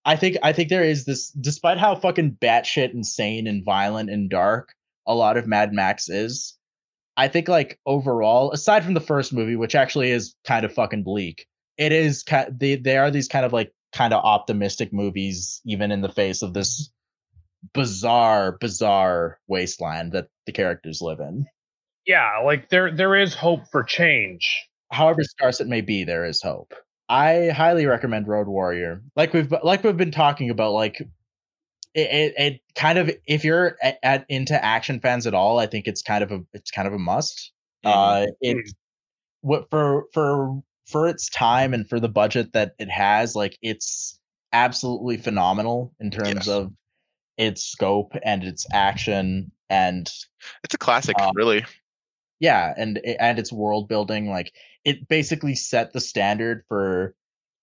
I 0.05 0.17
think 0.17 0.37
I 0.43 0.53
think 0.53 0.69
there 0.69 0.83
is 0.83 1.05
this, 1.05 1.31
despite 1.31 1.79
how 1.79 1.95
fucking 1.95 2.39
batshit 2.41 2.93
insane 2.93 3.47
and 3.47 3.65
violent 3.65 4.11
and 4.11 4.29
dark 4.29 4.75
a 5.07 5.15
lot 5.15 5.37
of 5.37 5.47
Mad 5.47 5.73
Max 5.73 6.09
is. 6.09 6.59
I 7.17 7.29
think 7.29 7.47
like 7.47 7.79
overall, 7.87 8.51
aside 8.51 8.83
from 8.85 8.95
the 8.95 9.01
first 9.01 9.33
movie, 9.33 9.55
which 9.55 9.77
actually 9.77 10.11
is 10.11 10.35
kind 10.45 10.65
of 10.65 10.73
fucking 10.73 11.05
bleak, 11.05 11.47
it 11.77 11.93
is. 11.93 12.25
They 12.51 12.77
they 12.77 12.97
are 12.97 13.11
these 13.11 13.29
kind 13.29 13.45
of 13.45 13.53
like 13.53 13.73
kind 13.93 14.13
of 14.15 14.25
optimistic 14.25 14.93
movies, 14.93 15.61
even 15.67 15.93
in 15.93 16.01
the 16.01 16.09
face 16.09 16.43
of 16.43 16.55
this 16.55 16.91
bizarre, 17.75 18.57
bizarre 18.61 19.39
wasteland 19.49 20.13
that 20.13 20.29
the 20.47 20.53
characters 20.53 21.01
live 21.01 21.21
in. 21.21 21.47
Yeah, 22.07 22.39
like 22.45 22.69
there 22.71 22.91
there 22.95 23.15
is 23.17 23.35
hope 23.35 23.63
for 23.71 23.85
change. 23.85 24.69
however 24.93 25.23
scarce 25.25 25.61
it 25.61 25.69
may 25.69 25.81
be, 25.81 26.05
there 26.05 26.25
is 26.25 26.43
hope. 26.43 26.75
I 27.09 27.51
highly 27.51 27.87
recommend 27.87 28.29
Road 28.29 28.49
Warrior. 28.49 29.03
Like 29.17 29.33
we've 29.33 29.53
like 29.63 29.85
we've 29.85 29.97
been 29.97 30.11
talking 30.11 30.51
about, 30.51 30.73
like 30.73 31.01
it, 31.01 31.09
it, 31.95 32.35
it 32.39 32.61
kind 32.75 32.99
of 32.99 33.11
if 33.27 33.45
you're 33.45 33.77
at, 33.83 33.99
at 34.03 34.27
into 34.29 34.63
action 34.65 35.01
fans 35.01 35.27
at 35.27 35.35
all, 35.35 35.59
I 35.59 35.67
think 35.67 35.87
it's 35.87 36.03
kind 36.03 36.25
of 36.25 36.33
a 36.33 36.41
it's 36.53 36.71
kind 36.71 36.89
of 36.89 36.95
a 36.95 36.99
must. 36.99 37.53
Mhm. 37.85 37.91
Uh, 37.93 38.27
it 38.41 38.57
what 39.43 39.69
for 39.71 40.07
for 40.15 40.63
for 40.93 41.09
its 41.09 41.29
time 41.31 41.75
and 41.75 41.89
for 41.89 41.99
the 41.99 42.09
budget 42.09 42.53
that 42.53 42.75
it 42.79 42.91
has, 42.91 43.35
like 43.35 43.59
it's 43.63 44.21
absolutely 44.53 45.17
phenomenal 45.17 45.93
in 45.99 46.11
terms 46.11 46.47
Yes. 46.47 46.49
of 46.49 46.73
its 47.39 47.65
scope 47.65 48.13
and 48.23 48.45
its 48.45 48.67
action 48.73 49.51
and 49.71 50.11
It's 50.63 50.75
a 50.75 50.79
classic, 50.79 51.17
Uh, 51.19 51.33
really. 51.35 51.65
yeah 52.41 52.75
and 52.77 52.99
and 53.19 53.39
its 53.39 53.51
world 53.53 53.89
building 53.89 54.29
like 54.29 54.53
it 54.85 55.09
basically 55.09 55.55
set 55.55 55.93
the 55.93 56.01
standard 56.01 56.63
for 56.69 57.15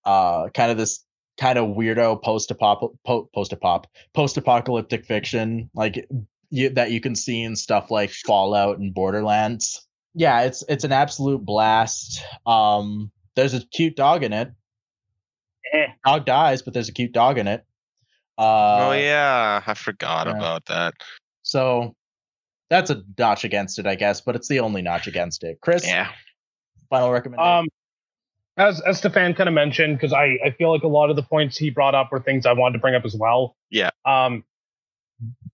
uh 0.05 0.49
kind 0.55 0.71
of 0.71 0.77
this 0.77 1.05
kind 1.38 1.59
of 1.59 1.75
weirdo 1.75 2.21
post 2.23 2.49
apop 2.49 2.91
post 3.05 3.51
apop 3.51 3.84
post 4.13 4.38
apocalyptic 4.38 5.05
fiction 5.05 5.69
like 5.75 6.07
you, 6.49 6.69
that 6.69 6.89
you 6.91 6.99
can 6.99 7.13
see 7.15 7.43
in 7.43 7.55
stuff 7.55 7.91
like 7.91 8.09
Fallout 8.09 8.80
and 8.80 8.93
Borderlands. 8.93 9.86
Yeah, 10.15 10.41
it's 10.41 10.63
it's 10.67 10.84
an 10.84 10.91
absolute 10.91 11.45
blast. 11.45 12.23
Um 12.47 13.11
there's 13.40 13.54
a 13.54 13.66
cute 13.68 13.96
dog 13.96 14.24
in 14.24 14.34
it. 14.34 14.52
Eh. 15.74 15.88
Dog 16.06 16.26
dies, 16.26 16.62
but 16.62 16.74
there's 16.74 16.90
a 16.90 16.94
cute 16.94 17.12
dog 17.14 17.38
in 17.38 17.48
it. 17.48 17.66
Uh 18.38 18.88
oh 18.90 18.92
yeah, 18.92 19.62
I 19.66 19.74
forgot 19.74 20.28
yeah. 20.28 20.38
about 20.38 20.66
that. 20.66 20.94
so 21.44 21.96
that's 22.70 22.90
a 22.90 23.02
notch 23.18 23.44
against 23.44 23.80
it, 23.80 23.88
I 23.88 23.96
guess, 23.96 24.22
but 24.22 24.36
it's 24.36 24.48
the 24.48 24.60
only 24.60 24.82
notch 24.82 25.08
against 25.08 25.44
it. 25.44 25.60
Chris, 25.62 25.88
Yeah. 25.88 26.12
final 26.90 27.12
recommendation. 27.12 27.52
Um, 27.52 27.68
as 28.58 28.82
as 28.82 28.98
Stefan 28.98 29.34
kind 29.34 29.48
of 29.48 29.56
mentioned, 29.56 29.98
because 29.98 30.14
I 30.14 30.38
I 30.46 30.52
feel 30.58 30.72
like 30.72 30.84
a 30.84 30.88
lot 30.88 31.10
of 31.10 31.16
the 31.16 31.24
points 31.24 31.58
he 31.58 31.70
brought 31.70 31.96
up 31.96 32.12
were 32.12 32.20
things 32.20 32.46
I 32.46 32.54
wanted 32.54 32.74
to 32.74 32.80
bring 32.80 32.96
up 32.96 33.06
as 33.06 33.16
well. 33.16 33.56
Yeah. 33.70 33.90
Um, 34.06 34.44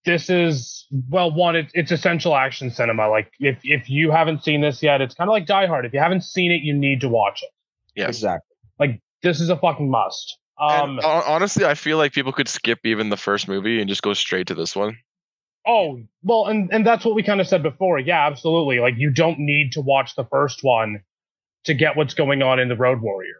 this 0.05 0.29
is 0.29 0.85
well, 1.09 1.31
one, 1.31 1.55
it, 1.55 1.67
it's 1.73 1.91
essential 1.91 2.35
action 2.35 2.69
cinema. 2.71 3.09
Like 3.09 3.31
if 3.39 3.59
if 3.63 3.89
you 3.89 4.11
haven't 4.11 4.43
seen 4.43 4.61
this 4.61 4.81
yet, 4.83 5.01
it's 5.01 5.15
kind 5.15 5.29
of 5.29 5.33
like 5.33 5.45
Die 5.45 5.65
Hard. 5.67 5.85
If 5.85 5.93
you 5.93 5.99
haven't 5.99 6.23
seen 6.23 6.51
it, 6.51 6.61
you 6.61 6.73
need 6.73 7.01
to 7.01 7.09
watch 7.09 7.41
it. 7.43 7.49
Yes. 7.95 8.09
Exactly. 8.09 8.55
Like 8.79 9.01
this 9.23 9.39
is 9.39 9.49
a 9.49 9.57
fucking 9.57 9.89
must. 9.89 10.37
Um, 10.59 10.99
And 10.99 11.05
honestly, 11.05 11.65
I 11.65 11.73
feel 11.73 11.97
like 11.97 12.13
people 12.13 12.31
could 12.31 12.47
skip 12.47 12.79
even 12.85 13.09
the 13.09 13.17
first 13.17 13.47
movie 13.47 13.79
and 13.79 13.89
just 13.89 14.01
go 14.01 14.13
straight 14.13 14.47
to 14.47 14.55
this 14.55 14.75
one. 14.75 14.97
Oh, 15.67 15.99
well, 16.23 16.45
and 16.45 16.71
and 16.71 16.85
that's 16.85 17.03
what 17.03 17.15
we 17.15 17.23
kind 17.23 17.41
of 17.41 17.47
said 17.47 17.63
before. 17.63 17.97
Yeah, 17.99 18.25
absolutely. 18.27 18.79
Like 18.79 18.93
you 18.97 19.09
don't 19.09 19.39
need 19.39 19.71
to 19.73 19.81
watch 19.81 20.15
the 20.15 20.25
first 20.25 20.59
one 20.63 21.01
to 21.63 21.73
get 21.73 21.97
what's 21.97 22.13
going 22.13 22.43
on 22.43 22.59
in 22.59 22.69
the 22.69 22.75
Road 22.75 23.01
Warrior. 23.01 23.37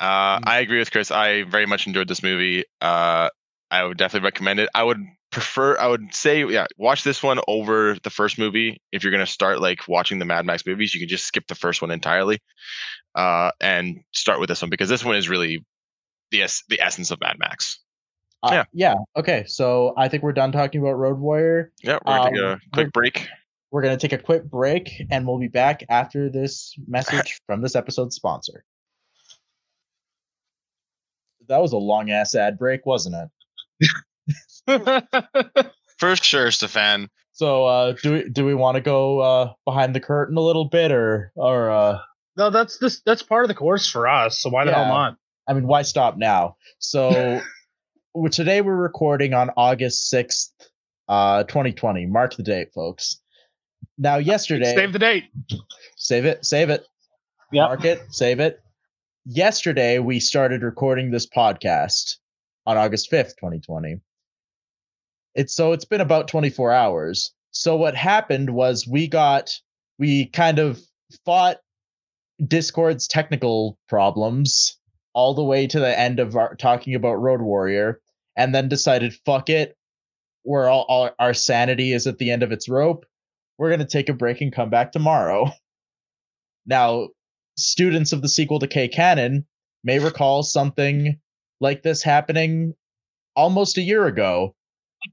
Uh, 0.00 0.38
Mm. 0.38 0.42
I 0.46 0.58
agree 0.60 0.78
with 0.78 0.90
Chris. 0.90 1.10
I 1.10 1.44
very 1.44 1.66
much 1.66 1.86
enjoyed 1.86 2.08
this 2.08 2.22
movie. 2.22 2.64
Uh, 2.80 3.30
I 3.70 3.84
would 3.84 3.96
definitely 3.96 4.26
recommend 4.26 4.60
it. 4.60 4.68
I 4.74 4.82
would 4.82 4.98
prefer, 5.30 5.78
I 5.78 5.86
would 5.86 6.14
say, 6.14 6.44
yeah, 6.46 6.66
watch 6.76 7.04
this 7.04 7.22
one 7.22 7.40
over 7.48 7.96
the 8.02 8.10
first 8.10 8.38
movie. 8.38 8.80
If 8.92 9.02
you're 9.02 9.12
gonna 9.12 9.26
start 9.26 9.60
like 9.60 9.86
watching 9.88 10.18
the 10.18 10.24
Mad 10.24 10.46
Max 10.46 10.64
movies, 10.66 10.94
you 10.94 11.00
can 11.00 11.08
just 11.08 11.26
skip 11.26 11.46
the 11.48 11.54
first 11.54 11.82
one 11.82 11.90
entirely, 11.90 12.38
uh, 13.14 13.50
and 13.60 14.00
start 14.12 14.40
with 14.40 14.48
this 14.48 14.62
one 14.62 14.70
because 14.70 14.88
this 14.88 15.04
one 15.04 15.16
is 15.16 15.28
really 15.28 15.64
the 16.30 16.42
es- 16.42 16.64
the 16.68 16.80
essence 16.80 17.10
of 17.10 17.20
Mad 17.20 17.38
Max. 17.38 17.78
Uh, 18.42 18.50
Yeah. 18.52 18.64
yeah. 18.72 18.94
Okay. 19.16 19.44
So 19.46 19.94
I 19.96 20.08
think 20.08 20.22
we're 20.22 20.32
done 20.32 20.52
talking 20.52 20.80
about 20.80 20.92
Road 20.92 21.18
Warrior. 21.18 21.72
Yeah, 21.82 21.98
we're 22.06 22.16
gonna 22.18 22.30
take 22.30 22.40
Um, 22.40 22.50
a 22.52 22.60
quick 22.72 22.92
break. 22.92 23.28
We're 23.70 23.82
going 23.82 23.98
to 23.98 24.00
take 24.00 24.18
a 24.18 24.22
quick 24.22 24.44
break 24.44 24.90
and 25.10 25.26
we'll 25.26 25.38
be 25.38 25.48
back 25.48 25.84
after 25.90 26.30
this 26.30 26.74
message 26.88 27.38
from 27.44 27.60
this 27.60 27.76
episode's 27.76 28.16
sponsor. 28.16 28.64
That 31.48 31.58
was 31.58 31.72
a 31.72 31.76
long 31.76 32.10
ass 32.10 32.34
ad 32.34 32.58
break, 32.58 32.86
wasn't 32.86 33.16
it? 33.80 33.88
For 35.98 36.16
sure, 36.16 36.50
Stefan. 36.50 37.08
So 37.32 37.66
uh 37.66 37.94
do 38.02 38.12
we 38.12 38.28
do 38.28 38.44
we 38.44 38.54
want 38.54 38.76
to 38.76 38.80
go 38.80 39.20
uh 39.20 39.52
behind 39.64 39.94
the 39.94 40.00
curtain 40.00 40.36
a 40.36 40.40
little 40.40 40.64
bit 40.64 40.90
or 40.92 41.32
or 41.36 41.70
uh 41.70 41.98
no, 42.36 42.50
that's 42.50 42.78
this 42.78 43.00
that's 43.04 43.22
part 43.22 43.44
of 43.44 43.48
the 43.48 43.54
course 43.54 43.88
for 43.88 44.08
us. 44.08 44.40
So 44.40 44.50
why 44.50 44.64
the 44.64 44.72
hell 44.72 44.86
not? 44.86 45.16
I 45.46 45.54
mean 45.54 45.66
why 45.66 45.82
stop 45.82 46.16
now? 46.16 46.56
So 46.78 47.40
today 48.30 48.60
we're 48.60 48.76
recording 48.76 49.34
on 49.34 49.50
August 49.56 50.12
6th, 50.12 50.50
uh 51.08 51.44
2020. 51.44 52.06
Mark 52.06 52.36
the 52.36 52.42
date, 52.42 52.72
folks. 52.74 53.20
Now 53.96 54.16
yesterday 54.16 54.74
Save 54.74 54.92
the 54.92 54.98
date. 54.98 55.24
Save 55.96 56.24
it. 56.24 56.44
Save 56.44 56.70
it. 56.70 56.86
Yep. 57.52 57.68
Mark 57.68 57.84
it. 57.84 58.02
Save 58.10 58.40
it. 58.40 58.60
Yesterday, 59.30 59.98
we 59.98 60.20
started 60.20 60.62
recording 60.62 61.10
this 61.10 61.26
podcast 61.26 62.16
on 62.66 62.78
August 62.78 63.10
5th, 63.10 63.36
2020. 63.36 64.00
It's 65.34 65.54
so 65.54 65.72
it's 65.72 65.84
been 65.84 66.00
about 66.00 66.28
24 66.28 66.72
hours. 66.72 67.32
So 67.50 67.76
what 67.76 67.94
happened 67.94 68.50
was 68.50 68.86
we 68.86 69.08
got 69.08 69.54
we 69.98 70.26
kind 70.26 70.58
of 70.58 70.80
fought 71.24 71.58
Discord's 72.46 73.08
technical 73.08 73.78
problems 73.88 74.78
all 75.12 75.34
the 75.34 75.44
way 75.44 75.66
to 75.66 75.80
the 75.80 75.98
end 75.98 76.20
of 76.20 76.36
our 76.36 76.54
talking 76.54 76.94
about 76.94 77.14
Road 77.14 77.42
Warrior, 77.42 78.00
and 78.36 78.54
then 78.54 78.68
decided, 78.68 79.14
fuck 79.24 79.48
it, 79.50 79.76
we're 80.44 80.68
all, 80.68 80.86
all 80.88 81.10
our 81.18 81.34
sanity 81.34 81.92
is 81.92 82.06
at 82.06 82.18
the 82.18 82.30
end 82.30 82.42
of 82.42 82.52
its 82.52 82.68
rope. 82.68 83.04
We're 83.58 83.70
gonna 83.70 83.84
take 83.84 84.08
a 84.08 84.14
break 84.14 84.40
and 84.40 84.52
come 84.52 84.70
back 84.70 84.92
tomorrow. 84.92 85.50
Now, 86.66 87.08
students 87.56 88.12
of 88.12 88.22
the 88.22 88.28
sequel 88.28 88.58
to 88.60 88.68
K 88.68 88.88
canon 88.88 89.46
may 89.82 89.98
recall 89.98 90.42
something 90.42 91.18
like 91.60 91.82
this 91.82 92.02
happening 92.02 92.74
almost 93.34 93.78
a 93.78 93.82
year 93.82 94.06
ago 94.06 94.54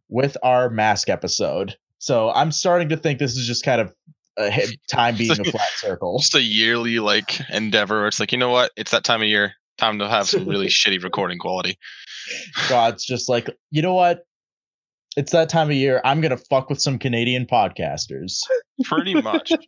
with 0.10 0.38
our 0.44 0.70
mask 0.70 1.10
episode. 1.10 1.76
So 2.00 2.32
I'm 2.32 2.52
starting 2.52 2.90
to 2.90 2.98
think 2.98 3.20
this 3.20 3.36
is 3.38 3.48
just 3.48 3.64
kind 3.64 3.82
of 3.82 3.94
a 4.38 4.68
time 4.90 5.16
being 5.18 5.32
a 5.32 5.44
flat 5.44 5.70
circle. 5.78 6.20
Just 6.20 6.36
a 6.36 6.42
yearly 6.42 7.00
like 7.00 7.40
endeavor. 7.50 8.08
It's 8.08 8.20
like, 8.20 8.32
you 8.32 8.38
know 8.38 8.50
what? 8.50 8.72
It's 8.76 8.92
that 8.92 9.04
time 9.04 9.22
of 9.22 9.28
year. 9.28 9.54
Time 9.78 10.00
to 10.00 10.08
have 10.08 10.28
some 10.28 10.48
really 10.48 10.68
shitty 10.68 11.04
recording 11.04 11.38
quality. 11.38 11.78
God's 12.70 13.06
just 13.06 13.30
like, 13.30 13.50
you 13.72 13.82
know 13.82 13.94
what? 13.94 14.26
It's 15.18 15.32
that 15.32 15.48
time 15.50 15.70
of 15.70 15.76
year. 15.76 16.02
I'm 16.04 16.22
gonna 16.22 16.38
fuck 16.38 16.70
with 16.70 16.82
some 16.82 17.00
Canadian 17.00 17.46
podcasters. 17.46 18.40
Pretty 18.84 19.20
much. 19.22 19.52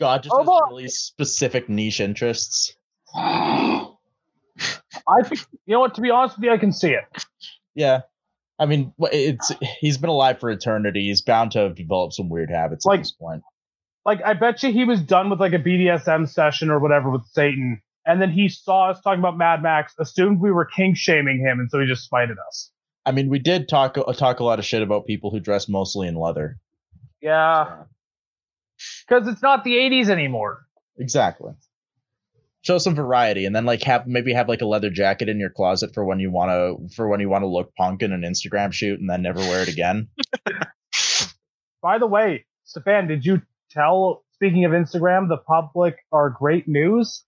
God 0.00 0.22
just 0.22 0.34
Oh, 0.34 0.38
has 0.38 0.46
boy. 0.46 0.60
really 0.70 0.88
specific 0.88 1.68
niche 1.68 2.00
interests. 2.00 2.74
I 3.14 3.88
think 5.24 5.40
you 5.66 5.74
know 5.74 5.80
what. 5.80 5.94
To 5.96 6.00
be 6.00 6.10
honest 6.10 6.36
with 6.38 6.44
you, 6.44 6.52
I 6.52 6.56
can 6.58 6.72
see 6.72 6.90
it. 6.90 7.04
Yeah. 7.74 8.00
I 8.58 8.66
mean, 8.66 8.92
it's 9.00 9.52
he's 9.80 9.98
been 9.98 10.10
alive 10.10 10.38
for 10.40 10.50
eternity. 10.50 11.08
He's 11.08 11.22
bound 11.22 11.52
to 11.52 11.60
have 11.60 11.74
developed 11.74 12.14
some 12.14 12.28
weird 12.28 12.50
habits 12.50 12.84
Like- 12.84 13.00
at 13.00 13.02
this 13.02 13.12
point. 13.12 13.42
Like 14.04 14.20
I 14.24 14.34
bet 14.34 14.62
you 14.64 14.72
he 14.72 14.84
was 14.84 15.00
done 15.00 15.30
with 15.30 15.38
like 15.38 15.52
a 15.52 15.60
BDSM 15.60 16.28
session 16.28 16.70
or 16.70 16.80
whatever 16.80 17.08
with 17.08 17.24
Satan, 17.26 17.80
and 18.04 18.20
then 18.20 18.32
he 18.32 18.48
saw 18.48 18.90
us 18.90 19.00
talking 19.00 19.20
about 19.20 19.38
Mad 19.38 19.62
Max, 19.62 19.94
assumed 19.96 20.40
we 20.40 20.50
were 20.50 20.64
king 20.64 20.94
shaming 20.94 21.38
him, 21.38 21.60
and 21.60 21.70
so 21.70 21.78
he 21.78 21.86
just 21.86 22.02
spited 22.02 22.36
us. 22.48 22.72
I 23.06 23.12
mean, 23.12 23.28
we 23.28 23.38
did 23.38 23.68
talk 23.68 23.96
uh, 23.96 24.12
talk 24.12 24.40
a 24.40 24.44
lot 24.44 24.58
of 24.58 24.64
shit 24.64 24.82
about 24.82 25.06
people 25.06 25.30
who 25.30 25.38
dress 25.38 25.68
mostly 25.68 26.08
in 26.08 26.16
leather. 26.16 26.58
Yeah, 27.20 27.84
because 29.06 29.28
it's 29.28 29.42
not 29.42 29.62
the 29.62 29.74
'80s 29.74 30.08
anymore. 30.08 30.66
Exactly. 30.98 31.52
Show 32.62 32.78
some 32.78 32.94
variety, 32.94 33.44
and 33.44 33.54
then 33.56 33.64
like 33.64 33.82
have 33.82 34.06
maybe 34.06 34.32
have 34.32 34.48
like 34.48 34.62
a 34.62 34.66
leather 34.66 34.90
jacket 34.90 35.28
in 35.28 35.40
your 35.40 35.50
closet 35.50 35.92
for 35.92 36.04
when 36.04 36.20
you 36.20 36.30
want 36.30 36.50
to 36.50 36.94
for 36.94 37.08
when 37.08 37.18
you 37.18 37.28
want 37.28 37.42
to 37.42 37.48
look 37.48 37.74
punk 37.74 38.02
in 38.02 38.12
an 38.12 38.22
Instagram 38.22 38.72
shoot, 38.72 39.00
and 39.00 39.10
then 39.10 39.22
never 39.22 39.40
wear 39.40 39.62
it 39.62 39.68
again. 39.68 40.08
By 41.82 41.98
the 41.98 42.06
way, 42.06 42.44
Stefan, 42.64 43.08
did 43.08 43.24
you 43.26 43.42
tell? 43.70 44.24
Speaking 44.34 44.64
of 44.64 44.72
Instagram, 44.72 45.28
the 45.28 45.36
public 45.36 45.96
are 46.12 46.30
great 46.30 46.66
news. 46.68 47.24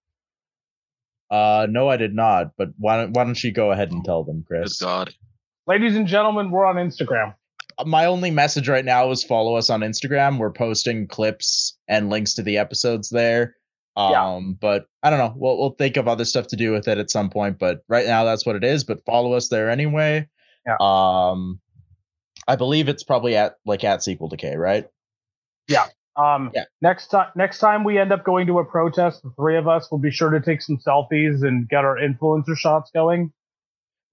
Uh, 1.30 1.66
no, 1.68 1.88
I 1.88 1.96
did 1.96 2.14
not. 2.14 2.52
But 2.56 2.68
why 2.78 2.96
don't 2.98 3.12
why 3.12 3.24
don't 3.24 3.42
you 3.42 3.52
go 3.52 3.72
ahead 3.72 3.90
and 3.90 4.04
tell 4.04 4.22
them, 4.24 4.38
Good 4.42 4.46
Chris? 4.46 4.80
God. 4.80 5.12
Ladies 5.66 5.96
and 5.96 6.06
gentlemen, 6.06 6.50
we're 6.50 6.66
on 6.66 6.76
Instagram. 6.76 7.34
my 7.86 8.04
only 8.06 8.30
message 8.30 8.68
right 8.68 8.84
now 8.84 9.10
is 9.10 9.24
follow 9.24 9.56
us 9.56 9.70
on 9.70 9.80
Instagram. 9.80 10.38
We're 10.38 10.52
posting 10.52 11.08
clips 11.08 11.76
and 11.88 12.10
links 12.10 12.34
to 12.34 12.42
the 12.42 12.58
episodes 12.58 13.08
there. 13.08 13.56
Um, 13.96 14.10
Yeah. 14.12 14.40
but 14.60 14.86
I 15.02 15.10
don't 15.10 15.18
know. 15.18 15.32
We'll 15.36 15.58
we'll 15.58 15.70
think 15.70 15.96
of 15.96 16.08
other 16.08 16.24
stuff 16.24 16.48
to 16.48 16.56
do 16.56 16.72
with 16.72 16.88
it 16.88 16.98
at 16.98 17.10
some 17.10 17.30
point. 17.30 17.58
But 17.58 17.82
right 17.88 18.06
now, 18.06 18.24
that's 18.24 18.44
what 18.44 18.56
it 18.56 18.64
is. 18.64 18.84
But 18.84 19.04
follow 19.04 19.34
us 19.34 19.48
there 19.48 19.70
anyway. 19.70 20.28
Yeah. 20.66 20.76
Um, 20.80 21.60
I 22.48 22.56
believe 22.56 22.88
it's 22.88 23.04
probably 23.04 23.36
at 23.36 23.56
like 23.64 23.84
at 23.84 24.02
sequel 24.02 24.28
decay, 24.28 24.56
right? 24.56 24.88
Yeah. 25.68 25.86
Um, 26.16 26.50
Yeah. 26.54 26.64
next 26.80 27.08
time, 27.08 27.28
next 27.34 27.58
time 27.58 27.84
we 27.84 27.98
end 27.98 28.12
up 28.12 28.24
going 28.24 28.46
to 28.48 28.58
a 28.58 28.64
protest, 28.64 29.22
the 29.22 29.30
three 29.36 29.56
of 29.56 29.66
us 29.68 29.90
will 29.90 29.98
be 29.98 30.10
sure 30.10 30.30
to 30.30 30.40
take 30.40 30.62
some 30.62 30.78
selfies 30.78 31.46
and 31.46 31.68
get 31.68 31.84
our 31.84 31.96
influencer 31.96 32.56
shots 32.56 32.90
going. 32.92 33.32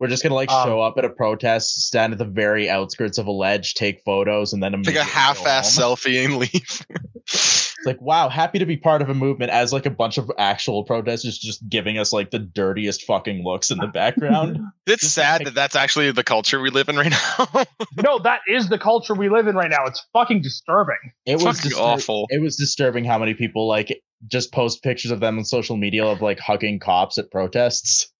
We're 0.01 0.07
just 0.07 0.23
gonna 0.23 0.35
like 0.35 0.51
Um, 0.51 0.67
show 0.67 0.81
up 0.81 0.95
at 0.97 1.05
a 1.05 1.09
protest, 1.09 1.85
stand 1.87 2.11
at 2.11 2.17
the 2.19 2.25
very 2.25 2.67
outskirts 2.69 3.17
of 3.19 3.27
a 3.27 3.31
ledge, 3.31 3.75
take 3.75 4.01
photos, 4.03 4.51
and 4.51 4.61
then 4.61 4.71
Take 4.71 4.77
a 4.77 4.81
immediately 4.89 5.05
go 5.05 5.11
half-ass 5.11 5.77
selfie 5.77 6.25
and 6.25 6.37
leave. 6.37 6.85
It's 7.33 7.87
like, 7.87 8.01
wow, 8.01 8.29
happy 8.29 8.59
to 8.59 8.65
be 8.65 8.77
part 8.77 9.01
of 9.01 9.09
a 9.09 9.13
movement 9.15 9.51
as 9.51 9.73
like 9.73 9.85
a 9.87 9.89
bunch 9.89 10.19
of 10.19 10.29
actual 10.37 10.83
protesters 10.83 11.37
just 11.39 11.67
giving 11.67 11.97
us 11.97 12.13
like 12.13 12.29
the 12.29 12.37
dirtiest 12.37 13.03
fucking 13.05 13.43
looks 13.43 13.71
in 13.71 13.79
the 13.79 13.87
background. 13.87 14.59
it's 14.85 15.01
Just 15.01 15.15
sad 15.15 15.39
take- 15.39 15.45
that 15.45 15.55
that's 15.55 15.75
actually 15.75 16.11
the 16.11 16.23
culture 16.23 16.59
we 16.61 16.69
live 16.69 16.89
in 16.89 16.95
right 16.95 17.09
now. 17.39 17.63
no, 18.03 18.19
that 18.19 18.41
is 18.47 18.69
the 18.69 18.77
culture 18.77 19.15
we 19.15 19.29
live 19.29 19.47
in 19.47 19.55
right 19.55 19.69
now. 19.71 19.85
It's 19.85 20.05
fucking 20.13 20.41
disturbing. 20.43 20.95
It 21.25 21.41
was 21.41 21.59
Fucking 21.59 21.71
distur- 21.71 21.81
awful. 21.81 22.25
It 22.29 22.39
was 22.41 22.55
disturbing 22.55 23.03
how 23.03 23.17
many 23.17 23.33
people 23.33 23.67
like 23.67 23.99
just 24.27 24.51
post 24.51 24.83
pictures 24.83 25.09
of 25.11 25.19
them 25.19 25.39
on 25.39 25.45
social 25.45 25.75
media 25.77 26.05
of 26.05 26.21
like 26.21 26.37
hugging 26.39 26.79
cops 26.79 27.17
at 27.17 27.31
protests. 27.31 28.11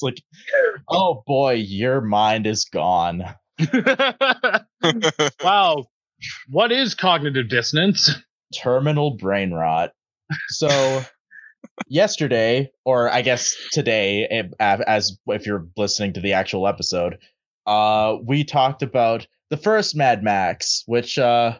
It's 0.00 0.02
like, 0.02 0.22
oh 0.88 1.22
boy, 1.26 1.54
your 1.54 2.00
mind 2.00 2.46
is 2.46 2.64
gone. 2.64 3.22
wow. 5.44 5.84
What 6.48 6.72
is 6.72 6.94
cognitive 6.94 7.48
dissonance? 7.48 8.10
Terminal 8.54 9.16
brain 9.16 9.52
rot. 9.52 9.90
So 10.48 11.02
yesterday, 11.88 12.70
or 12.84 13.10
I 13.10 13.22
guess 13.22 13.54
today, 13.72 14.44
as 14.60 15.18
if 15.26 15.46
you're 15.46 15.66
listening 15.76 16.14
to 16.14 16.20
the 16.20 16.32
actual 16.32 16.66
episode, 16.66 17.18
uh, 17.66 18.16
we 18.24 18.44
talked 18.44 18.82
about 18.82 19.26
the 19.50 19.56
first 19.56 19.96
Mad 19.96 20.22
Max, 20.22 20.82
which, 20.86 21.18
uh, 21.18 21.58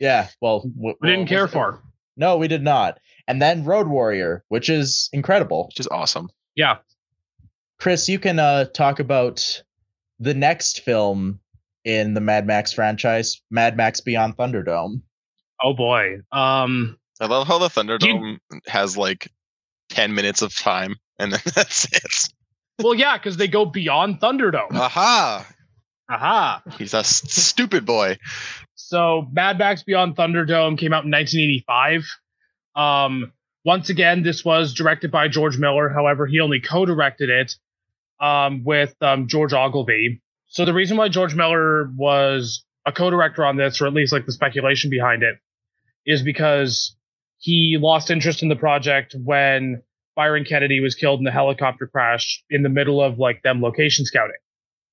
yeah, 0.00 0.28
well, 0.40 0.60
w- 0.76 0.96
We 1.00 1.10
didn't 1.10 1.26
care 1.28 1.48
for. 1.48 1.82
No, 2.16 2.36
we 2.36 2.48
did 2.48 2.62
not. 2.62 2.98
And 3.28 3.40
then 3.40 3.64
Road 3.64 3.88
Warrior, 3.88 4.44
which 4.48 4.68
is 4.68 5.08
incredible. 5.12 5.66
Which 5.68 5.80
is 5.80 5.88
awesome. 5.88 6.28
Yeah. 6.54 6.78
Chris, 7.82 8.08
you 8.08 8.20
can 8.20 8.38
uh, 8.38 8.64
talk 8.66 9.00
about 9.00 9.60
the 10.20 10.32
next 10.34 10.82
film 10.82 11.40
in 11.84 12.14
the 12.14 12.20
Mad 12.20 12.46
Max 12.46 12.72
franchise, 12.72 13.42
Mad 13.50 13.76
Max 13.76 14.00
Beyond 14.00 14.36
Thunderdome. 14.36 15.02
Oh 15.60 15.74
boy. 15.74 16.18
Um. 16.30 16.96
I 17.20 17.26
love 17.26 17.48
how 17.48 17.58
the 17.58 17.66
Thunderdome 17.66 18.38
has 18.68 18.96
like 18.96 19.32
10 19.90 20.14
minutes 20.14 20.42
of 20.42 20.54
time 20.54 20.94
and 21.18 21.32
then 21.32 21.40
that's 21.56 21.86
it. 21.86 22.32
Well, 22.80 22.94
yeah, 22.94 23.18
because 23.18 23.36
they 23.36 23.48
go 23.48 23.64
beyond 23.64 24.20
Thunderdome. 24.20 24.70
Aha! 24.70 25.44
Aha. 26.08 26.62
He's 26.78 26.94
a 26.94 26.98
s- 26.98 27.32
stupid 27.32 27.84
boy. 27.84 28.16
So 28.76 29.26
Mad 29.32 29.58
Max 29.58 29.82
Beyond 29.82 30.14
Thunderdome 30.14 30.78
came 30.78 30.92
out 30.92 31.04
in 31.04 31.10
1985. 31.10 32.04
Um, 32.76 33.32
once 33.64 33.88
again, 33.88 34.22
this 34.22 34.44
was 34.44 34.72
directed 34.72 35.10
by 35.10 35.26
George 35.26 35.58
Miller. 35.58 35.88
However, 35.88 36.28
he 36.28 36.38
only 36.38 36.60
co-directed 36.60 37.28
it 37.28 37.56
um, 38.20 38.64
with 38.64 38.94
um, 39.00 39.26
George 39.28 39.52
Ogilvie. 39.52 40.20
So 40.48 40.64
the 40.64 40.74
reason 40.74 40.96
why 40.96 41.08
George 41.08 41.34
Miller 41.34 41.90
was 41.96 42.64
a 42.86 42.92
co-director 42.92 43.44
on 43.44 43.56
this, 43.56 43.80
or 43.80 43.86
at 43.86 43.94
least 43.94 44.12
like 44.12 44.26
the 44.26 44.32
speculation 44.32 44.90
behind 44.90 45.22
it, 45.22 45.36
is 46.04 46.22
because 46.22 46.96
he 47.38 47.78
lost 47.80 48.10
interest 48.10 48.42
in 48.42 48.48
the 48.48 48.56
project 48.56 49.14
when 49.24 49.82
Byron 50.14 50.44
Kennedy 50.44 50.80
was 50.80 50.94
killed 50.94 51.20
in 51.20 51.26
a 51.26 51.32
helicopter 51.32 51.86
crash 51.86 52.42
in 52.50 52.62
the 52.62 52.68
middle 52.68 53.02
of 53.02 53.18
like 53.18 53.42
them 53.42 53.62
location 53.62 54.04
scouting. 54.04 54.36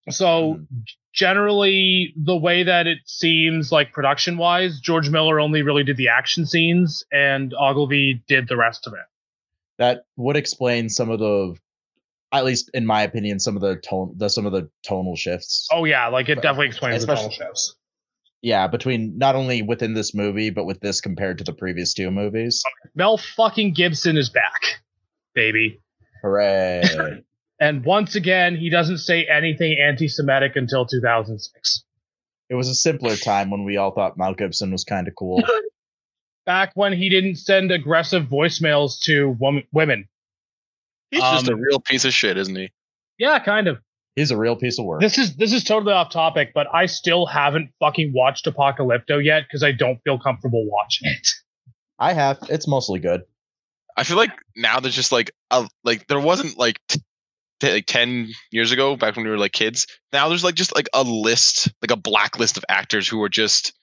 So 0.09 0.55
Mhm. 0.55 0.67
generally 1.13 2.13
the 2.15 2.37
way 2.37 2.63
that 2.63 2.87
it 2.87 2.99
seems 3.05 3.71
like 3.71 3.91
production 3.91 4.37
wise 4.37 4.79
george 4.79 5.09
miller 5.09 5.39
only 5.39 5.63
really 5.63 5.83
did 5.83 5.97
the 5.97 6.07
action 6.07 6.45
scenes 6.45 7.03
and 7.11 7.53
ogilvie 7.59 8.21
did 8.27 8.47
the 8.47 8.55
rest 8.55 8.85
of 8.85 8.93
it 8.93 9.05
That 9.79 10.03
would 10.17 10.37
explain 10.37 10.87
some 10.87 11.09
of 11.09 11.19
the, 11.19 11.55
at 12.31 12.45
least 12.45 12.69
in 12.73 12.85
my 12.85 13.01
opinion, 13.01 13.39
some 13.39 13.55
of 13.55 13.61
the 13.61 13.77
tone, 13.77 14.13
the 14.17 14.29
some 14.29 14.45
of 14.45 14.51
the 14.51 14.69
tonal 14.83 15.15
shifts. 15.15 15.67
oh 15.71 15.85
yeah 15.85 16.07
like 16.07 16.29
it 16.29 16.35
definitely 16.35 16.67
explains 16.67 17.05
the 17.05 17.15
tonal 17.15 17.31
shifts 17.31 17.75
yeah, 18.41 18.67
between 18.67 19.17
not 19.17 19.35
only 19.35 19.61
within 19.61 19.93
this 19.93 20.13
movie 20.13 20.49
but 20.49 20.65
with 20.65 20.79
this 20.79 21.01
compared 21.01 21.37
to 21.39 21.43
the 21.43 21.53
previous 21.53 21.93
two 21.93 22.09
movies. 22.11 22.63
mel 22.95 23.17
fucking 23.17 23.73
gibson 23.73 24.17
is 24.17 24.29
back 24.29 24.81
baby 25.33 25.81
Hooray! 26.21 26.83
and 27.59 27.83
once 27.83 28.15
again 28.15 28.55
he 28.55 28.69
doesn't 28.69 28.99
say 28.99 29.25
anything 29.25 29.77
anti-semitic 29.79 30.55
until 30.55 30.85
2006 30.85 31.83
it 32.49 32.55
was 32.55 32.67
a 32.67 32.75
simpler 32.75 33.15
time 33.15 33.51
when 33.51 33.63
we 33.63 33.77
all 33.77 33.91
thought 33.91 34.17
Mel 34.17 34.33
Gibson 34.33 34.71
was 34.71 34.83
kind 34.83 35.07
of 35.07 35.13
cool. 35.13 35.43
back 36.47 36.71
when 36.73 36.93
he 36.93 37.07
didn't 37.07 37.35
send 37.35 37.71
aggressive 37.71 38.23
voicemails 38.23 38.99
to 39.01 39.35
wom- 39.39 39.67
women 39.71 40.07
He's 41.11 41.21
just 41.21 41.47
a 41.47 41.53
Um, 41.53 41.59
real 41.61 41.79
piece 41.79 42.05
of 42.05 42.13
shit, 42.13 42.37
isn't 42.37 42.55
he? 42.55 42.69
yeah 43.17 43.39
kind 43.39 43.67
of 43.67 43.77
He's 44.15 44.31
a 44.31 44.37
real 44.37 44.55
piece 44.57 44.77
of 44.79 44.85
work. 44.85 44.99
This 44.99 45.17
is 45.17 45.37
this 45.37 45.53
is 45.53 45.63
totally 45.63 45.93
off 45.93 46.09
topic, 46.11 46.51
but 46.53 46.67
I 46.73 46.87
still 46.87 47.25
haven't 47.25 47.69
fucking 47.79 48.11
watched 48.13 48.45
Apocalypto 48.45 49.23
yet 49.23 49.43
because 49.43 49.63
I 49.63 49.71
don't 49.71 49.97
feel 50.03 50.19
comfortable 50.19 50.65
watching 50.69 51.07
it. 51.09 51.27
I 51.99 52.11
have. 52.13 52.37
It's 52.49 52.67
mostly 52.67 52.99
good. 52.99 53.21
I 53.95 54.03
feel 54.03 54.17
like 54.17 54.31
now 54.57 54.79
there's 54.81 54.95
just 54.95 55.11
like 55.13 55.31
a 55.51 55.69
like 55.85 56.07
there 56.07 56.19
wasn't 56.19 56.57
like 56.57 56.79
t- 56.89 57.01
t- 57.61 57.71
like 57.71 57.85
10 57.85 58.29
years 58.51 58.71
ago 58.73 58.97
back 58.97 59.15
when 59.15 59.23
we 59.23 59.31
were 59.31 59.37
like 59.37 59.53
kids. 59.53 59.87
Now 60.11 60.27
there's 60.27 60.43
like 60.43 60.55
just 60.55 60.75
like 60.75 60.89
a 60.93 61.03
list, 61.03 61.71
like 61.81 61.91
a 61.91 61.95
blacklist 61.97 62.57
of 62.57 62.65
actors 62.67 63.07
who 63.07 63.21
are 63.23 63.29
just 63.29 63.73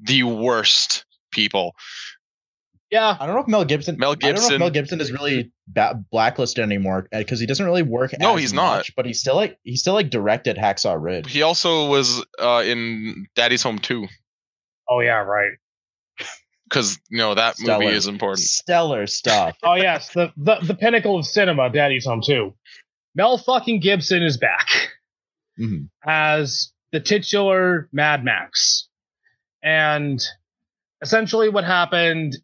the 0.00 0.24
worst 0.24 1.06
people. 1.32 1.74
Yeah, 2.90 3.16
I 3.20 3.26
don't 3.26 3.36
know 3.36 3.42
if 3.42 3.48
Mel 3.48 3.64
Gibson. 3.64 3.96
Mel 3.98 4.10
I 4.10 4.14
don't 4.14 4.22
know 4.22 4.32
Gibson. 4.34 4.52
if 4.54 4.58
Mel 4.58 4.70
Gibson 4.70 5.00
is 5.00 5.12
really 5.12 5.52
ba- 5.68 6.02
blacklisted 6.10 6.64
anymore 6.64 7.06
because 7.12 7.38
he 7.38 7.46
doesn't 7.46 7.64
really 7.64 7.82
work. 7.84 8.12
No, 8.18 8.34
as 8.34 8.40
he's 8.40 8.52
not. 8.52 8.78
much, 8.78 8.96
But 8.96 9.06
he's 9.06 9.20
still 9.20 9.36
like 9.36 9.58
he's 9.62 9.80
still 9.80 9.94
like 9.94 10.10
directed 10.10 10.56
Hacksaw 10.56 11.00
Ridge. 11.00 11.30
He 11.30 11.42
also 11.42 11.86
was 11.88 12.24
uh, 12.40 12.62
in 12.66 13.26
Daddy's 13.36 13.62
Home 13.62 13.78
too, 13.78 14.08
oh 14.88 14.98
yeah, 15.00 15.18
right. 15.20 15.52
because 16.68 16.98
you 17.10 17.18
know 17.18 17.34
that 17.34 17.56
Stellar. 17.56 17.84
movie 17.84 17.94
is 17.96 18.06
important. 18.08 18.40
Stellar 18.40 19.06
stuff. 19.06 19.56
Oh 19.62 19.74
yes, 19.74 20.12
the, 20.12 20.32
the 20.36 20.56
the 20.62 20.74
pinnacle 20.74 21.16
of 21.16 21.26
cinema, 21.26 21.70
Daddy's 21.70 22.06
Home 22.06 22.22
2. 22.24 22.52
Mel 23.14 23.38
fucking 23.38 23.80
Gibson 23.80 24.22
is 24.22 24.36
back 24.36 24.66
Mhm. 25.60 25.88
as 26.04 26.72
the 26.92 26.98
titular 27.00 27.88
Mad 27.92 28.24
Max, 28.24 28.88
and 29.62 30.20
essentially 31.02 31.48
what 31.48 31.64
happened 31.64 32.36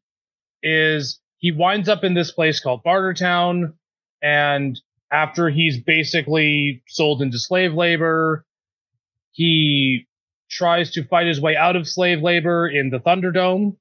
is 0.67 1.21
he 1.39 1.53
winds 1.53 1.89
up 1.89 2.03
in 2.03 2.14
this 2.14 2.33
place 2.33 2.61
called 2.61 2.83
Bartertown, 2.85 3.75
and 4.21 4.79
after 5.12 5.49
he's 5.49 5.81
basically 5.81 6.83
sold 6.89 7.23
into 7.23 7.39
slave 7.39 7.73
labor, 7.73 8.45
he 9.31 10.07
tries 10.51 10.91
to 10.93 11.05
fight 11.05 11.27
his 11.27 11.41
way 11.41 11.57
out 11.57 11.77
of 11.77 11.87
slave 11.87 12.21
labor 12.21 12.69
in 12.69 12.91
the 12.91 12.99
Thunderdome, 12.99 13.77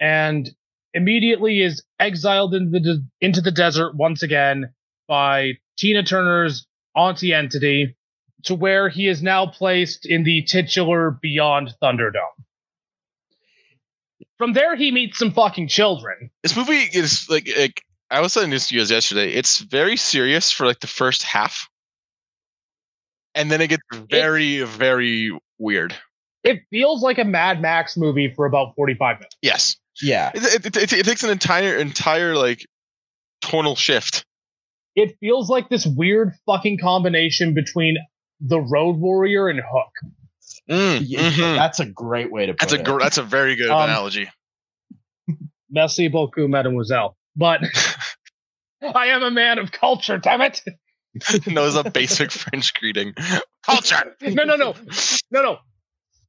and 0.00 0.48
immediately 0.94 1.60
is 1.62 1.82
exiled 1.98 2.54
into 2.54 2.78
the 2.78 3.04
into 3.20 3.40
the 3.40 3.50
desert 3.50 3.96
once 3.96 4.22
again 4.22 4.72
by 5.08 5.54
Tina 5.76 6.04
Turner's 6.04 6.66
Aunty 6.94 7.32
Entity, 7.32 7.96
to 8.44 8.54
where 8.54 8.88
he 8.88 9.08
is 9.08 9.22
now 9.22 9.46
placed 9.46 10.06
in 10.06 10.22
the 10.22 10.42
titular 10.42 11.18
Beyond 11.20 11.74
Thunderdome. 11.82 12.44
From 14.40 14.54
there, 14.54 14.74
he 14.74 14.90
meets 14.90 15.18
some 15.18 15.32
fucking 15.32 15.68
children. 15.68 16.30
This 16.42 16.56
movie 16.56 16.88
is 16.94 17.28
like, 17.28 17.46
like 17.58 17.82
I 18.10 18.22
was 18.22 18.32
saying 18.32 18.48
this 18.48 18.68
to 18.68 18.74
you 18.74 18.80
guys 18.80 18.90
yesterday. 18.90 19.32
It's 19.34 19.58
very 19.58 19.98
serious 19.98 20.50
for 20.50 20.64
like 20.64 20.80
the 20.80 20.86
first 20.86 21.22
half, 21.24 21.68
and 23.34 23.50
then 23.50 23.60
it 23.60 23.66
gets 23.66 23.82
very, 24.10 24.62
very 24.62 25.38
weird. 25.58 25.94
It 26.42 26.60
feels 26.70 27.02
like 27.02 27.18
a 27.18 27.24
Mad 27.24 27.60
Max 27.60 27.98
movie 27.98 28.32
for 28.34 28.46
about 28.46 28.74
45 28.76 29.18
minutes. 29.18 29.36
Yes, 29.42 29.76
Yeah. 30.00 30.30
it, 30.34 30.64
it, 30.64 30.74
it, 30.74 30.92
it 30.94 31.04
takes 31.04 31.22
an 31.22 31.28
entire, 31.28 31.76
entire 31.76 32.34
like 32.34 32.64
tonal 33.42 33.76
shift. 33.76 34.24
It 34.96 35.18
feels 35.20 35.50
like 35.50 35.68
this 35.68 35.84
weird 35.84 36.32
fucking 36.46 36.78
combination 36.78 37.52
between 37.52 37.98
The 38.40 38.58
Road 38.58 38.96
Warrior 38.96 39.48
and 39.48 39.60
Hook. 39.60 39.90
Mm, 40.70 41.02
Yeah, 41.04 41.30
mhm. 41.30 41.56
That's 41.56 41.80
a 41.80 41.86
great 41.86 42.30
way 42.30 42.46
to 42.46 42.52
put 42.52 42.60
That's 42.68 42.72
a 42.72 42.94
it. 42.94 42.98
that's 43.00 43.18
a 43.18 43.22
very 43.22 43.56
good 43.56 43.70
Um, 43.70 43.82
analogy. 43.90 44.30
Merci 45.70 46.08
beaucoup, 46.08 46.48
mademoiselle. 46.48 47.16
But 47.36 47.60
I 48.82 49.06
am 49.06 49.22
a 49.22 49.30
man 49.30 49.58
of 49.58 49.72
culture, 49.72 50.18
damn 50.18 50.40
it. 50.40 50.62
knows 51.46 51.74
a 51.74 51.90
basic 51.90 52.30
French 52.30 52.72
greeting. 52.74 53.14
Culture. 53.64 54.16
No, 54.22 54.44
no, 54.44 54.56
no. 54.56 54.74
No, 55.30 55.42
no. 55.42 55.58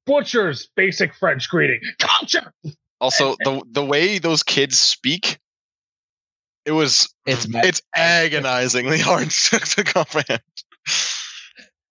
Butcher's 0.07 0.67
basic 0.75 1.13
French 1.15 1.47
greeting. 1.49 1.79
Culture. 1.99 2.51
Also, 2.99 3.35
the 3.43 3.61
the 3.71 3.85
way 3.85 4.17
those 4.17 4.41
kids 4.43 4.79
speak, 4.79 5.39
it 6.65 6.71
was 6.71 7.13
It's 7.25 7.45
it's 7.49 7.81
agonizingly 7.95 8.99
hard 8.99 9.29
to, 9.49 9.59
to 9.59 9.83
comprehend. 9.83 10.41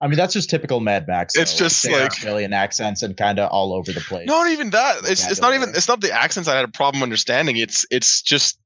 I 0.02 0.06
mean, 0.06 0.16
that's 0.16 0.32
just 0.32 0.48
typical 0.48 0.80
Mad 0.80 1.06
Max. 1.06 1.36
It's 1.36 1.52
though, 1.52 1.66
just 1.66 1.84
big 1.84 1.92
like- 1.92 2.10
Australian 2.10 2.52
accents 2.52 3.02
and 3.02 3.16
kind 3.16 3.38
of 3.38 3.50
all 3.50 3.74
over 3.74 3.92
the 3.92 4.00
place. 4.00 4.26
Not 4.26 4.48
even 4.48 4.70
that. 4.70 4.98
It's 5.04 5.30
it's 5.30 5.40
not 5.40 5.54
even 5.54 5.70
it's 5.70 5.88
not 5.88 6.00
the 6.00 6.12
accents 6.12 6.48
I 6.48 6.56
had 6.56 6.64
a 6.64 6.68
problem 6.68 7.02
understanding. 7.02 7.56
It's 7.56 7.84
it's 7.90 8.22
just 8.22 8.58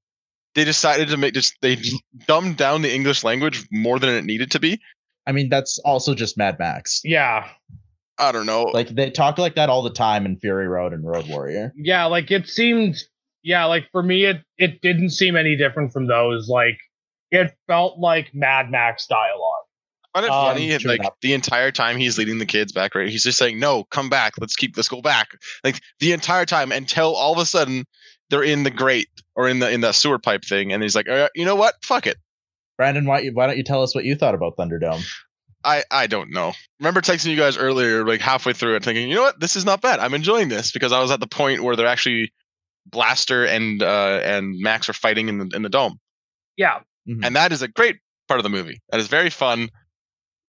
they 0.54 0.64
decided 0.64 1.08
to 1.08 1.16
make 1.16 1.34
just 1.34 1.54
they 1.60 1.76
dumbed 2.26 2.56
down 2.56 2.82
the 2.82 2.94
English 2.94 3.24
language 3.24 3.66
more 3.72 3.98
than 3.98 4.10
it 4.10 4.24
needed 4.24 4.50
to 4.52 4.60
be. 4.60 4.80
I 5.26 5.32
mean, 5.32 5.48
that's 5.48 5.78
also 5.78 6.14
just 6.14 6.36
Mad 6.36 6.58
Max. 6.58 7.00
Yeah. 7.02 7.48
I 8.18 8.30
don't 8.30 8.46
know. 8.46 8.64
Like 8.64 8.88
they 8.90 9.10
talk 9.10 9.38
like 9.38 9.56
that 9.56 9.68
all 9.68 9.82
the 9.82 9.90
time 9.90 10.24
in 10.26 10.38
Fury 10.38 10.68
Road 10.68 10.92
and 10.92 11.04
Road 11.04 11.26
Warrior. 11.28 11.72
Yeah, 11.76 12.04
like 12.04 12.30
it 12.30 12.48
seemed 12.48 12.96
yeah, 13.42 13.64
like 13.64 13.88
for 13.90 14.02
me 14.02 14.24
it 14.24 14.42
it 14.56 14.80
didn't 14.82 15.10
seem 15.10 15.36
any 15.36 15.56
different 15.56 15.92
from 15.92 16.06
those. 16.06 16.48
Like 16.48 16.78
it 17.30 17.52
felt 17.66 17.98
like 17.98 18.30
Mad 18.32 18.70
Max 18.70 19.06
dialogue. 19.06 19.53
I 20.14 20.20
find 20.20 20.26
it 20.26 20.32
um, 20.32 20.54
funny, 20.54 20.78
sure 20.78 20.90
like 20.90 21.00
enough. 21.00 21.14
the 21.22 21.32
entire 21.32 21.70
time 21.72 21.96
he's 21.96 22.16
leading 22.18 22.38
the 22.38 22.46
kids 22.46 22.72
back, 22.72 22.94
right? 22.94 23.08
He's 23.08 23.24
just 23.24 23.38
saying, 23.38 23.58
"No, 23.58 23.84
come 23.84 24.08
back. 24.08 24.34
Let's 24.38 24.54
keep. 24.54 24.76
Let's 24.76 24.88
go 24.88 25.02
back." 25.02 25.30
Like 25.64 25.80
the 25.98 26.12
entire 26.12 26.46
time 26.46 26.70
until 26.72 27.14
all 27.14 27.32
of 27.32 27.38
a 27.38 27.46
sudden 27.46 27.84
they're 28.30 28.44
in 28.44 28.62
the 28.62 28.70
grate 28.70 29.08
or 29.34 29.48
in 29.48 29.58
the 29.58 29.70
in 29.70 29.80
the 29.80 29.92
sewer 29.92 30.18
pipe 30.18 30.44
thing, 30.44 30.72
and 30.72 30.82
he's 30.82 30.94
like, 30.94 31.08
"Uh, 31.08 31.28
"You 31.34 31.44
know 31.44 31.56
what? 31.56 31.74
Fuck 31.82 32.06
it. 32.06 32.18
Brandon, 32.76 33.06
why, 33.06 33.20
you 33.20 33.32
why 33.32 33.46
don't 33.46 33.56
you 33.56 33.64
tell 33.64 33.82
us 33.82 33.94
what 33.94 34.04
you 34.04 34.14
thought 34.14 34.34
about 34.34 34.56
Thunderdome? 34.56 35.02
I 35.64 35.82
I 35.90 36.06
don't 36.06 36.30
know." 36.30 36.52
Remember 36.78 37.00
texting 37.00 37.30
you 37.30 37.36
guys 37.36 37.56
earlier, 37.56 38.04
like 38.04 38.20
halfway 38.20 38.52
through 38.52 38.76
it, 38.76 38.84
thinking, 38.84 39.08
"You 39.08 39.16
know 39.16 39.22
what? 39.22 39.40
This 39.40 39.56
is 39.56 39.64
not 39.64 39.80
bad. 39.80 39.98
I'm 39.98 40.14
enjoying 40.14 40.48
this," 40.48 40.70
because 40.70 40.92
I 40.92 41.00
was 41.00 41.10
at 41.10 41.20
the 41.20 41.26
point 41.26 41.62
where 41.62 41.74
they're 41.74 41.86
actually 41.86 42.32
Blaster 42.86 43.44
and 43.44 43.82
uh 43.82 44.20
and 44.22 44.58
Max 44.60 44.88
are 44.88 44.92
fighting 44.94 45.28
in 45.28 45.38
the 45.38 45.56
in 45.56 45.62
the 45.62 45.68
dome. 45.68 45.98
Yeah. 46.56 46.80
Mhm. 47.08 47.24
and 47.26 47.36
that 47.36 47.52
is 47.52 47.60
a 47.60 47.68
great 47.68 47.96
part 48.28 48.38
of 48.40 48.44
the 48.44 48.50
movie. 48.50 48.80
That 48.90 49.00
is 49.00 49.08
very 49.08 49.28
fun 49.28 49.68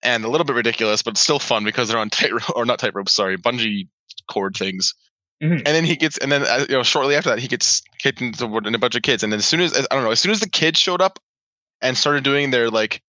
and 0.04 0.24
a 0.24 0.30
little 0.30 0.46
bit 0.46 0.56
ridiculous, 0.56 1.02
but 1.02 1.18
still 1.18 1.40
fun 1.40 1.64
because 1.64 1.90
they're 1.90 1.98
on 1.98 2.10
tightrope 2.12 2.56
or 2.56 2.66
not 2.66 2.80
tightrope, 2.80 3.10
sorry, 3.10 3.38
bungee 3.38 3.88
cord 4.30 4.56
things. 4.56 4.94
Mhm. 5.44 5.58
And 5.58 5.66
then 5.66 5.84
he 5.84 5.96
gets, 5.96 6.18
and 6.20 6.32
then 6.32 6.44
uh, 6.44 6.66
you 6.70 6.76
know, 6.76 6.84
shortly 6.84 7.16
after 7.16 7.30
that, 7.30 7.40
he 7.40 7.48
gets 7.48 7.82
kicked 8.00 8.22
into 8.22 8.46
in 8.58 8.74
a 8.74 8.80
bunch 8.80 8.96
of 8.96 9.02
kids. 9.02 9.22
And 9.22 9.34
then 9.34 9.40
as 9.40 9.46
soon 9.46 9.60
as 9.60 9.74
I 9.74 9.96
don't 9.96 10.04
know, 10.04 10.12
as 10.12 10.20
soon 10.20 10.32
as 10.32 10.40
the 10.40 10.50
kids 10.50 10.80
showed 10.80 11.02
up 11.02 11.20
and 11.82 11.98
started 11.98 12.24
doing 12.24 12.52
their 12.52 12.70
like 12.70 13.02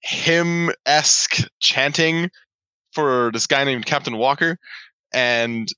hymn 0.00 0.70
esque 0.86 1.46
chanting 1.60 2.30
for 2.92 3.30
this 3.32 3.46
guy 3.46 3.64
named 3.64 3.84
Captain 3.84 4.16
Walker, 4.16 4.58
and 5.12 5.68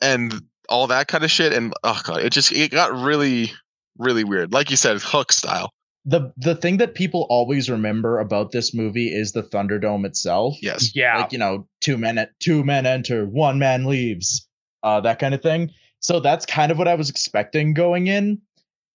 and 0.00 0.42
all 0.70 0.86
that 0.86 1.08
kind 1.08 1.24
of 1.24 1.30
shit, 1.30 1.52
and 1.52 1.74
oh 1.84 2.00
god, 2.04 2.22
it 2.22 2.30
just 2.32 2.50
it 2.52 2.70
got 2.70 2.92
really 2.92 3.52
really 3.98 4.24
weird. 4.24 4.52
Like 4.52 4.70
you 4.70 4.76
said, 4.76 5.00
Hook 5.02 5.30
style. 5.30 5.72
The 6.08 6.32
the 6.38 6.54
thing 6.54 6.78
that 6.78 6.94
people 6.94 7.26
always 7.28 7.68
remember 7.68 8.18
about 8.18 8.50
this 8.50 8.72
movie 8.72 9.08
is 9.08 9.32
the 9.32 9.42
Thunderdome 9.42 10.06
itself. 10.06 10.56
Yes. 10.62 10.96
Yeah. 10.96 11.18
Like, 11.18 11.32
you 11.32 11.38
know, 11.38 11.66
two 11.80 11.98
men 11.98 12.26
two 12.40 12.64
men 12.64 12.86
enter, 12.86 13.26
one 13.26 13.58
man 13.58 13.84
leaves. 13.84 14.48
Uh 14.82 15.00
that 15.02 15.18
kind 15.18 15.34
of 15.34 15.42
thing. 15.42 15.70
So 16.00 16.18
that's 16.18 16.46
kind 16.46 16.72
of 16.72 16.78
what 16.78 16.88
I 16.88 16.94
was 16.94 17.10
expecting 17.10 17.74
going 17.74 18.06
in. 18.06 18.40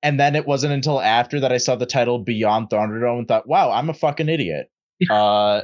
And 0.01 0.19
then 0.19 0.35
it 0.35 0.47
wasn't 0.47 0.73
until 0.73 0.99
after 0.99 1.39
that 1.39 1.51
I 1.51 1.57
saw 1.57 1.75
the 1.75 1.85
title 1.85 2.17
Beyond 2.17 2.69
Thunderdome 2.69 3.19
and 3.19 3.27
thought, 3.27 3.47
wow, 3.47 3.71
I'm 3.71 3.89
a 3.89 3.93
fucking 3.93 4.29
idiot. 4.29 4.71
uh 5.11 5.61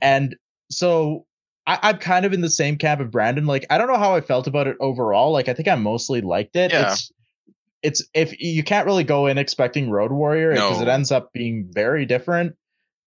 and 0.00 0.36
so 0.70 1.26
I, 1.66 1.78
I'm 1.82 1.98
kind 1.98 2.24
of 2.24 2.32
in 2.32 2.40
the 2.40 2.50
same 2.50 2.76
camp 2.78 3.02
of 3.02 3.10
Brandon. 3.10 3.46
Like, 3.46 3.66
I 3.68 3.76
don't 3.76 3.88
know 3.88 3.98
how 3.98 4.14
I 4.14 4.22
felt 4.22 4.46
about 4.46 4.66
it 4.66 4.76
overall. 4.80 5.32
Like, 5.32 5.48
I 5.48 5.54
think 5.54 5.68
I 5.68 5.74
mostly 5.74 6.22
liked 6.22 6.56
it. 6.56 6.72
Yeah. 6.72 6.92
It's 6.92 7.12
it's 7.82 8.04
if 8.14 8.38
you 8.40 8.62
can't 8.62 8.86
really 8.86 9.04
go 9.04 9.26
in 9.26 9.38
expecting 9.38 9.90
Road 9.90 10.12
Warrior 10.12 10.52
because 10.52 10.80
it 10.80 10.88
ends 10.88 11.12
up 11.12 11.32
being 11.32 11.68
very 11.72 12.04
different. 12.06 12.54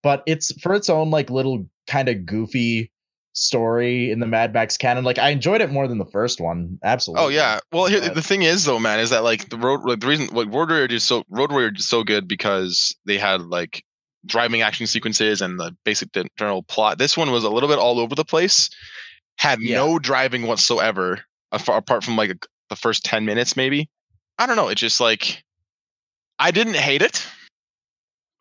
But 0.04 0.24
it's 0.26 0.52
for 0.62 0.74
its 0.74 0.90
own 0.90 1.12
like 1.12 1.30
little 1.30 1.66
kind 1.88 2.10
of 2.10 2.26
goofy 2.26 2.92
story 3.34 4.12
in 4.12 4.20
the 4.20 4.26
Mad 4.28 4.54
Max 4.54 4.78
canon. 4.78 5.04
Like 5.04 5.18
I 5.20 5.30
enjoyed 5.30 5.62
it 5.62 5.72
more 5.72 5.88
than 5.88 5.98
the 5.98 6.06
first 6.06 6.42
one. 6.42 6.80
Oh, 6.84 6.88
absolutely. 6.88 7.26
Oh 7.26 7.30
yeah. 7.30 7.60
Well, 7.72 7.86
here, 7.86 8.02
the 8.02 8.22
thing 8.22 8.42
is 8.44 8.66
though, 8.66 8.80
man, 8.80 9.00
is 9.00 9.10
that 9.12 9.24
like 9.24 9.50
the 9.50 9.58
road, 9.58 9.82
like 9.84 10.00
the 10.00 10.08
reason, 10.08 10.28
like 10.28 10.48
Road 10.48 10.70
Warrior 10.70 10.86
is 10.86 11.04
so 11.04 11.24
Road 11.30 11.52
Warrior 11.52 11.72
is 11.76 11.88
so 11.88 12.04
good 12.04 12.28
because 12.28 12.96
they 13.06 13.18
had 13.18 13.42
like 13.42 13.84
driving 14.26 14.62
action 14.62 14.88
sequences 14.88 15.42
and 15.42 15.60
the 15.60 15.76
basic 15.84 16.12
gen- 16.14 16.28
plot. 16.68 16.98
This 16.98 17.18
one 17.18 17.32
was 17.32 17.44
a 17.44 17.50
little 17.50 17.70
bit 17.70 17.80
all 17.80 18.00
over 18.00 18.16
the 18.16 18.26
place. 18.26 18.70
Had 19.38 19.60
Yeah. 19.62 19.78
no 19.78 20.00
driving 20.00 20.46
whatsoever, 20.48 21.22
apart 21.52 22.04
from 22.04 22.16
like 22.16 22.46
the 22.70 22.76
first 22.76 23.04
ten 23.04 23.26
minutes, 23.26 23.56
maybe. 23.56 23.90
I 24.42 24.48
don't 24.48 24.56
know. 24.56 24.70
It's 24.70 24.82
just 24.82 25.00
like 25.00 25.44
I 26.40 26.50
didn't 26.50 26.76
hate 26.76 27.04
it, 27.04 27.24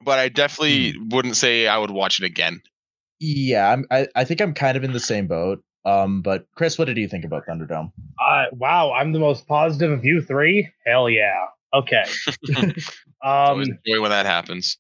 but 0.03 0.19
I 0.19 0.31
definitely 0.31 0.93
Hmm. 0.93 1.09
wouldn't 1.11 1.37
say 1.37 1.67
I 1.67 1.77
would 1.77 1.91
watch 1.91 2.19
it 2.21 2.25
again. 2.25 2.63
Yeah, 3.19 3.71
I'm, 3.71 3.85
I 3.91 4.09
I 4.17 4.25
think 4.25 4.41
I'm 4.41 4.55
kind 4.55 4.79
of 4.79 4.85
in 4.85 4.93
the 4.93 5.01
same 5.01 5.27
boat. 5.27 5.63
Um, 5.85 6.23
but 6.23 6.47
Chris, 6.57 6.79
what 6.79 6.87
did 6.87 6.97
you 6.97 7.07
think 7.07 7.27
about 7.27 7.47
Thunderdome? 7.47 7.93
Uh, 8.19 8.45
wow, 8.53 8.93
I'm 8.93 9.13
the 9.13 9.19
most 9.19 9.47
positive 9.47 9.91
of 9.91 10.03
you 10.03 10.23
three. 10.23 10.71
Hell 10.87 11.11
yeah. 11.11 11.47
Okay. 11.75 12.05
I 12.57 12.73
always 13.23 13.69
um. 13.69 13.79
enjoy 13.85 14.01
when 14.01 14.11
that 14.11 14.25
happens. 14.25 14.79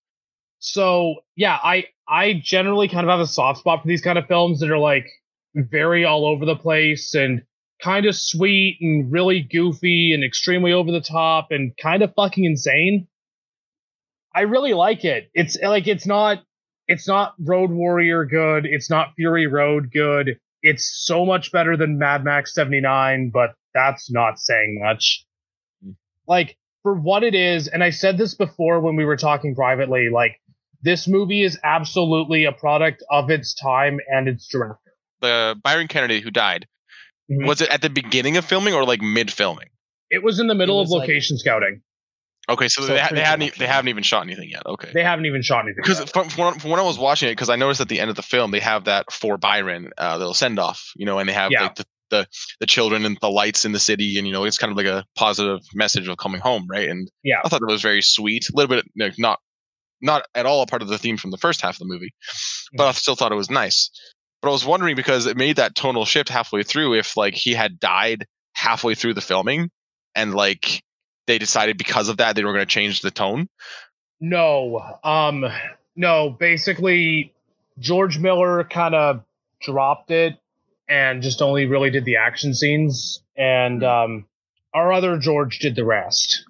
So 0.58 1.16
yeah, 1.36 1.58
I 1.62 1.84
I 2.08 2.40
generally 2.42 2.88
kind 2.88 3.06
of 3.06 3.10
have 3.10 3.20
a 3.20 3.26
soft 3.26 3.58
spot 3.60 3.82
for 3.82 3.88
these 3.88 4.00
kind 4.00 4.18
of 4.18 4.26
films 4.26 4.60
that 4.60 4.70
are 4.70 4.78
like 4.78 5.06
very 5.54 6.06
all 6.06 6.24
over 6.24 6.46
the 6.46 6.56
place 6.56 7.14
and 7.14 7.42
kind 7.82 8.06
of 8.06 8.14
sweet 8.14 8.78
and 8.80 9.10
really 9.10 9.40
goofy 9.40 10.12
and 10.14 10.24
extremely 10.24 10.72
over 10.72 10.90
the 10.90 11.00
top 11.00 11.48
and 11.50 11.72
kind 11.76 12.02
of 12.02 12.12
fucking 12.14 12.44
insane. 12.44 13.06
I 14.34 14.42
really 14.42 14.74
like 14.74 15.04
it. 15.04 15.30
It's 15.34 15.58
like 15.60 15.88
it's 15.88 16.06
not 16.06 16.42
it's 16.86 17.06
not 17.06 17.34
Road 17.38 17.70
Warrior 17.70 18.24
good. 18.24 18.66
It's 18.66 18.90
not 18.90 19.14
Fury 19.16 19.46
Road 19.46 19.90
good. 19.92 20.38
It's 20.62 21.04
so 21.04 21.24
much 21.24 21.52
better 21.52 21.76
than 21.76 21.98
Mad 21.98 22.24
Max 22.24 22.54
79, 22.54 23.30
but 23.32 23.54
that's 23.74 24.10
not 24.10 24.38
saying 24.38 24.80
much. 24.82 25.24
Hmm. 25.82 25.92
like 26.26 26.56
for 26.82 26.94
what 26.94 27.22
it 27.22 27.34
is, 27.34 27.68
and 27.68 27.84
I 27.84 27.90
said 27.90 28.16
this 28.16 28.34
before 28.34 28.80
when 28.80 28.96
we 28.96 29.04
were 29.04 29.16
talking 29.16 29.54
privately, 29.54 30.08
like 30.12 30.40
this 30.82 31.06
movie 31.06 31.42
is 31.42 31.58
absolutely 31.62 32.44
a 32.44 32.52
product 32.52 33.02
of 33.10 33.30
its 33.30 33.54
time 33.54 33.98
and 34.08 34.28
its 34.28 34.48
director. 34.48 34.92
The 35.20 35.60
Byron 35.62 35.88
Kennedy 35.88 36.20
who 36.20 36.30
died. 36.30 36.66
Mhm. 37.30 37.46
Was 37.46 37.60
it 37.60 37.68
at 37.70 37.82
the 37.82 37.90
beginning 37.90 38.36
of 38.36 38.44
filming 38.44 38.74
or 38.74 38.84
like 38.84 39.00
mid 39.00 39.32
filming? 39.32 39.68
It 40.10 40.22
was 40.22 40.40
in 40.40 40.46
the 40.48 40.54
middle 40.54 40.80
of 40.80 40.86
was, 40.86 40.90
like- 40.98 41.08
location 41.08 41.38
scouting. 41.38 41.82
Okay, 42.48 42.66
so, 42.66 42.82
So 42.82 42.94
they, 42.94 42.98
ha- 42.98 43.10
they 43.12 43.20
hadn't 43.20 43.46
e- 43.46 43.52
they 43.58 43.66
haven't 43.66 43.88
even 43.90 44.02
shot 44.02 44.22
anything 44.26 44.48
yet. 44.50 44.62
Okay. 44.66 44.90
They 44.92 45.04
haven't 45.04 45.26
even 45.26 45.40
shot 45.42 45.60
anything. 45.66 45.82
Because 45.82 46.00
from, 46.10 46.28
from, 46.28 46.44
when, 46.46 46.58
from 46.58 46.70
when 46.70 46.80
I 46.80 46.82
was 46.82 46.98
watching 46.98 47.28
it, 47.28 47.32
because 47.32 47.50
I 47.50 47.54
noticed 47.54 47.80
at 47.80 47.88
the 47.88 48.00
end 48.00 48.10
of 48.10 48.16
the 48.16 48.22
film 48.22 48.50
they 48.50 48.58
have 48.60 48.84
that 48.86 49.12
for 49.12 49.36
Byron 49.36 49.90
uh, 49.98 50.16
little 50.16 50.34
send 50.34 50.58
off, 50.58 50.90
you 50.96 51.06
know, 51.06 51.18
and 51.20 51.28
they 51.28 51.32
have 51.32 51.52
Yeah. 51.52 51.62
like 51.64 51.76
the, 51.76 51.84
the 52.08 52.26
the 52.58 52.66
children 52.66 53.04
and 53.04 53.16
the 53.20 53.30
lights 53.30 53.64
in 53.64 53.70
the 53.70 53.78
city, 53.78 54.18
and 54.18 54.26
you 54.26 54.32
know, 54.32 54.42
it's 54.44 54.58
kind 54.58 54.72
of 54.72 54.76
like 54.76 54.86
a 54.86 55.04
positive 55.14 55.60
message 55.74 56.08
of 56.08 56.16
coming 56.16 56.40
home, 56.40 56.66
right? 56.68 56.88
And 56.88 57.08
Yeah. 57.22 57.40
I 57.44 57.48
thought 57.48 57.60
it 57.62 57.70
was 57.70 57.82
very 57.82 58.02
sweet, 58.02 58.48
a 58.48 58.52
little 58.56 58.74
bit 58.74 58.84
like, 58.98 59.14
not 59.16 59.38
not 60.02 60.24
at 60.34 60.46
all 60.46 60.62
a 60.62 60.66
part 60.66 60.82
of 60.82 60.88
the 60.88 60.98
theme 60.98 61.18
from 61.18 61.30
the 61.30 61.38
first 61.38 61.60
half 61.60 61.74
of 61.74 61.78
the 61.78 61.84
movie, 61.84 62.12
but 62.72 62.88
I 62.88 62.92
still 62.92 63.14
thought 63.14 63.30
it 63.30 63.36
was 63.36 63.50
nice. 63.50 63.90
But 64.42 64.48
I 64.48 64.52
was 64.52 64.64
wondering 64.64 64.96
because 64.96 65.26
it 65.26 65.36
made 65.36 65.56
that 65.56 65.74
tonal 65.74 66.04
shift 66.04 66.28
halfway 66.28 66.62
through, 66.62 66.94
if 66.94 67.16
like 67.16 67.34
he 67.34 67.54
had 67.54 67.78
died 67.78 68.26
halfway 68.54 68.94
through 68.94 69.14
the 69.14 69.20
filming, 69.20 69.70
and 70.14 70.34
like 70.34 70.82
they 71.26 71.38
decided 71.38 71.76
because 71.78 72.08
of 72.08 72.16
that 72.18 72.36
they 72.36 72.44
were 72.44 72.52
going 72.52 72.66
to 72.66 72.66
change 72.66 73.02
the 73.02 73.10
tone. 73.10 73.48
No, 74.20 74.98
um, 75.04 75.46
no. 75.94 76.30
Basically, 76.30 77.34
George 77.78 78.18
Miller 78.18 78.64
kind 78.64 78.94
of 78.94 79.24
dropped 79.60 80.10
it 80.10 80.38
and 80.88 81.22
just 81.22 81.40
only 81.40 81.66
really 81.66 81.90
did 81.90 82.04
the 82.04 82.16
action 82.16 82.54
scenes, 82.54 83.22
and 83.36 83.84
um, 83.84 84.26
our 84.74 84.92
other 84.92 85.18
George 85.18 85.58
did 85.58 85.76
the 85.76 85.84
rest. 85.84 86.44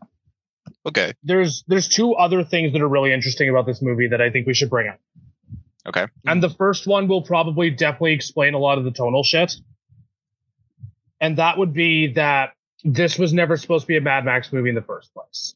Okay. 0.86 1.12
There's 1.22 1.64
there's 1.68 1.88
two 1.88 2.14
other 2.14 2.44
things 2.44 2.72
that 2.72 2.80
are 2.82 2.88
really 2.88 3.12
interesting 3.12 3.48
about 3.50 3.66
this 3.66 3.82
movie 3.82 4.08
that 4.08 4.20
I 4.20 4.30
think 4.30 4.46
we 4.46 4.54
should 4.54 4.70
bring 4.70 4.88
up. 4.88 4.98
Okay. 5.86 6.06
And 6.26 6.42
the 6.42 6.50
first 6.50 6.86
one 6.86 7.08
will 7.08 7.22
probably 7.22 7.70
definitely 7.70 8.12
explain 8.12 8.54
a 8.54 8.58
lot 8.58 8.78
of 8.78 8.84
the 8.84 8.90
tonal 8.90 9.22
shit. 9.22 9.54
And 11.20 11.38
that 11.38 11.58
would 11.58 11.72
be 11.72 12.14
that 12.14 12.52
this 12.84 13.18
was 13.18 13.32
never 13.32 13.56
supposed 13.56 13.84
to 13.84 13.88
be 13.88 13.96
a 13.96 14.00
Mad 14.00 14.24
Max 14.24 14.52
movie 14.52 14.68
in 14.70 14.74
the 14.74 14.82
first 14.82 15.12
place. 15.14 15.54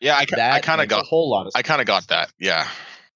Yeah, 0.00 0.16
I, 0.16 0.24
That 0.24 0.52
I 0.52 0.60
kind 0.60 0.80
of 0.80 0.88
got 0.88 1.02
a 1.02 1.06
whole 1.06 1.28
lot 1.28 1.46
of 1.46 1.52
I 1.54 1.62
kind 1.62 1.80
of 1.80 1.86
got 1.86 2.08
that. 2.08 2.32
Yeah. 2.38 2.68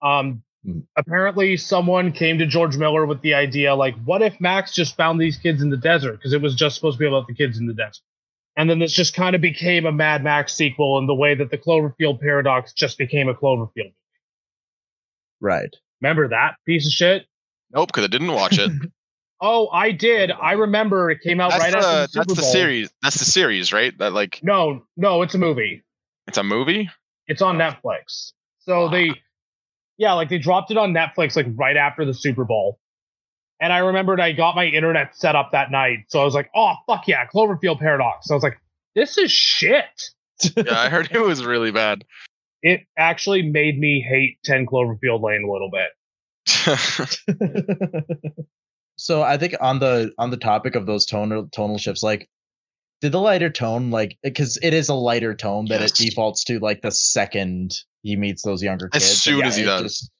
Um, 0.02 0.42
Hmm. 0.64 0.80
apparently, 0.94 1.56
someone 1.56 2.12
came 2.12 2.38
to 2.38 2.46
George 2.46 2.76
Miller 2.76 3.06
with 3.06 3.22
the 3.22 3.32
idea, 3.32 3.74
like, 3.74 3.94
what 4.04 4.20
if 4.20 4.38
Max 4.40 4.74
just 4.74 4.94
found 4.94 5.18
these 5.18 5.38
kids 5.38 5.62
in 5.62 5.70
the 5.70 5.76
desert? 5.78 6.12
Because 6.12 6.34
it 6.34 6.42
was 6.42 6.54
just 6.54 6.74
supposed 6.74 6.98
to 6.98 7.00
be 7.00 7.06
about 7.06 7.26
the 7.26 7.34
kids 7.34 7.58
in 7.58 7.66
the 7.66 7.72
desert. 7.72 8.02
And 8.56 8.68
then 8.68 8.78
this 8.78 8.92
just 8.92 9.14
kind 9.14 9.34
of 9.34 9.40
became 9.40 9.86
a 9.86 9.92
Mad 9.92 10.22
Max 10.22 10.52
sequel 10.54 10.98
in 10.98 11.06
the 11.06 11.14
way 11.14 11.34
that 11.34 11.50
the 11.50 11.56
Cloverfield 11.56 12.20
paradox 12.20 12.74
just 12.74 12.98
became 12.98 13.28
a 13.28 13.34
Cloverfield. 13.34 13.76
Movie. 13.76 13.94
Right. 15.40 15.74
Remember 16.00 16.28
that 16.28 16.56
piece 16.66 16.86
of 16.86 16.92
shit? 16.92 17.26
Nope, 17.72 17.88
because 17.88 18.04
I 18.04 18.08
didn't 18.08 18.32
watch 18.32 18.58
it. 18.58 18.70
Oh, 19.42 19.68
I 19.68 19.92
did. 19.92 20.30
I 20.30 20.52
remember 20.52 21.10
it 21.10 21.22
came 21.22 21.40
out 21.40 21.50
that's 21.50 21.62
right 21.62 21.72
the, 21.72 21.78
after 21.78 21.88
the 22.02 22.08
Super 22.08 22.24
that's 22.26 22.34
the 22.34 22.42
Bowl. 22.42 22.52
series. 22.52 22.90
That's 23.02 23.18
the 23.18 23.24
series, 23.24 23.72
right? 23.72 23.96
That 23.96 24.12
like 24.12 24.38
No, 24.42 24.82
no, 24.98 25.22
it's 25.22 25.34
a 25.34 25.38
movie. 25.38 25.82
it's 26.26 26.36
a 26.36 26.42
movie. 26.42 26.90
It's 27.26 27.40
on 27.40 27.56
Netflix. 27.56 28.32
So 28.58 28.90
they, 28.90 29.12
yeah, 29.96 30.12
like 30.12 30.28
they 30.28 30.36
dropped 30.36 30.70
it 30.70 30.76
on 30.76 30.92
Netflix 30.92 31.36
like 31.36 31.46
right 31.54 31.78
after 31.78 32.04
the 32.04 32.12
Super 32.12 32.44
Bowl. 32.44 32.78
And 33.62 33.72
I 33.72 33.78
remembered 33.78 34.20
I 34.20 34.32
got 34.32 34.56
my 34.56 34.66
internet 34.66 35.16
set 35.16 35.34
up 35.36 35.52
that 35.52 35.70
night. 35.70 36.00
So 36.08 36.20
I 36.20 36.24
was 36.24 36.34
like, 36.34 36.50
oh, 36.54 36.74
fuck 36.86 37.08
yeah, 37.08 37.24
Cloverfield 37.26 37.78
Paradox. 37.78 38.30
I 38.30 38.34
was 38.34 38.42
like, 38.42 38.60
this 38.94 39.16
is 39.16 39.32
shit. 39.32 40.10
Yeah, 40.54 40.78
I 40.78 40.88
heard 40.90 41.10
it 41.12 41.20
was 41.20 41.44
really 41.44 41.70
bad. 41.70 42.04
It 42.62 42.82
actually 42.98 43.42
made 43.42 43.78
me 43.78 44.00
hate 44.06 44.38
10 44.44 44.66
Cloverfield 44.66 45.22
Lane 45.22 45.44
a 45.44 45.50
little 45.50 45.70
bit. 45.70 45.88
so 48.96 49.22
I 49.22 49.36
think 49.36 49.54
on 49.60 49.78
the 49.78 50.12
on 50.18 50.30
the 50.30 50.36
topic 50.36 50.74
of 50.74 50.86
those 50.86 51.06
tonal 51.06 51.48
tonal 51.52 51.78
shifts, 51.78 52.02
like 52.02 52.28
did 53.00 53.12
the 53.12 53.20
lighter 53.20 53.50
tone 53.50 53.90
like 53.90 54.16
because 54.22 54.58
it 54.62 54.74
is 54.74 54.88
a 54.88 54.94
lighter 54.94 55.34
tone 55.34 55.66
that 55.66 55.80
Yes. 55.80 55.98
it 56.00 56.04
defaults 56.10 56.44
to 56.44 56.58
like 56.58 56.82
the 56.82 56.90
second 56.90 57.74
he 58.02 58.16
meets 58.16 58.42
those 58.42 58.62
younger 58.62 58.88
kids 58.88 59.04
As 59.04 59.20
soon 59.22 59.38
and 59.40 59.48
as 59.48 59.56
he 59.56 59.62
it 59.62 59.66
does. 59.66 59.82
just- 59.82 60.10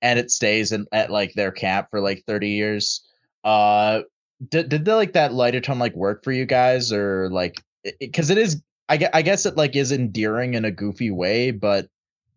and 0.00 0.16
it 0.20 0.30
stays 0.30 0.70
in, 0.70 0.86
at 0.92 1.10
like 1.10 1.32
their 1.34 1.50
camp 1.50 1.88
for 1.90 2.00
like 2.00 2.22
30 2.24 2.50
years. 2.50 3.04
Uh 3.44 4.02
did, 4.50 4.68
did 4.68 4.84
the 4.84 4.94
like 4.94 5.12
that 5.14 5.32
lighter 5.32 5.60
tone 5.60 5.80
like 5.80 5.94
work 5.96 6.22
for 6.22 6.30
you 6.30 6.46
guys 6.46 6.92
or 6.92 7.28
like 7.30 7.60
because 7.98 8.30
it 8.30 8.38
is 8.38 8.62
I, 8.88 9.08
I 9.12 9.22
guess 9.22 9.46
it 9.46 9.56
like 9.56 9.76
is 9.76 9.92
endearing 9.92 10.54
in 10.54 10.64
a 10.64 10.70
goofy 10.70 11.10
way 11.10 11.50
but 11.50 11.88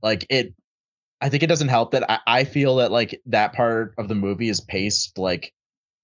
like 0.01 0.25
it 0.29 0.53
i 1.21 1.29
think 1.29 1.43
it 1.43 1.47
doesn't 1.47 1.69
help 1.69 1.91
that 1.91 2.09
i, 2.09 2.19
I 2.27 2.43
feel 2.43 2.77
that 2.77 2.91
like 2.91 3.21
that 3.27 3.53
part 3.53 3.93
of 3.97 4.07
the 4.07 4.15
movie 4.15 4.49
is 4.49 4.61
paced 4.61 5.17
like 5.17 5.53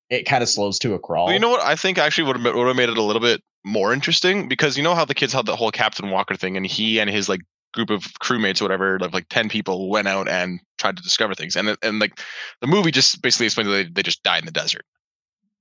it 0.09 0.23
kind 0.23 0.41
of 0.41 0.49
slows 0.49 0.79
to 0.79 0.93
a 0.93 0.99
crawl 0.99 1.25
well, 1.25 1.33
you 1.33 1.39
know 1.39 1.49
what? 1.49 1.61
I 1.61 1.75
think 1.75 1.97
actually 1.97 2.25
would 2.25 2.37
have 2.37 2.55
would 2.55 2.67
have 2.67 2.75
made 2.75 2.89
it 2.89 2.97
a 2.97 3.03
little 3.03 3.21
bit 3.21 3.41
more 3.63 3.93
interesting 3.93 4.47
because 4.47 4.77
you 4.77 4.83
know 4.83 4.95
how 4.95 5.05
the 5.05 5.13
kids 5.13 5.33
had 5.33 5.45
the 5.45 5.55
whole 5.55 5.71
Captain 5.71 6.09
Walker 6.09 6.35
thing, 6.35 6.57
and 6.57 6.65
he 6.65 6.99
and 6.99 7.09
his 7.09 7.27
like 7.29 7.41
group 7.73 7.89
of 7.89 8.03
crewmates 8.23 8.61
or 8.61 8.65
whatever, 8.65 8.95
of 8.95 9.13
like 9.13 9.27
ten 9.29 9.49
people, 9.49 9.89
went 9.89 10.07
out 10.07 10.27
and 10.27 10.59
tried 10.77 10.97
to 10.97 11.03
discover 11.03 11.35
things, 11.35 11.55
and 11.55 11.77
and 11.83 11.99
like 11.99 12.19
the 12.61 12.67
movie 12.67 12.91
just 12.91 13.21
basically 13.21 13.45
explained 13.45 13.69
that 13.69 13.73
they, 13.73 13.89
they 13.89 14.03
just 14.03 14.23
died 14.23 14.39
in 14.39 14.45
the 14.45 14.51
desert, 14.51 14.85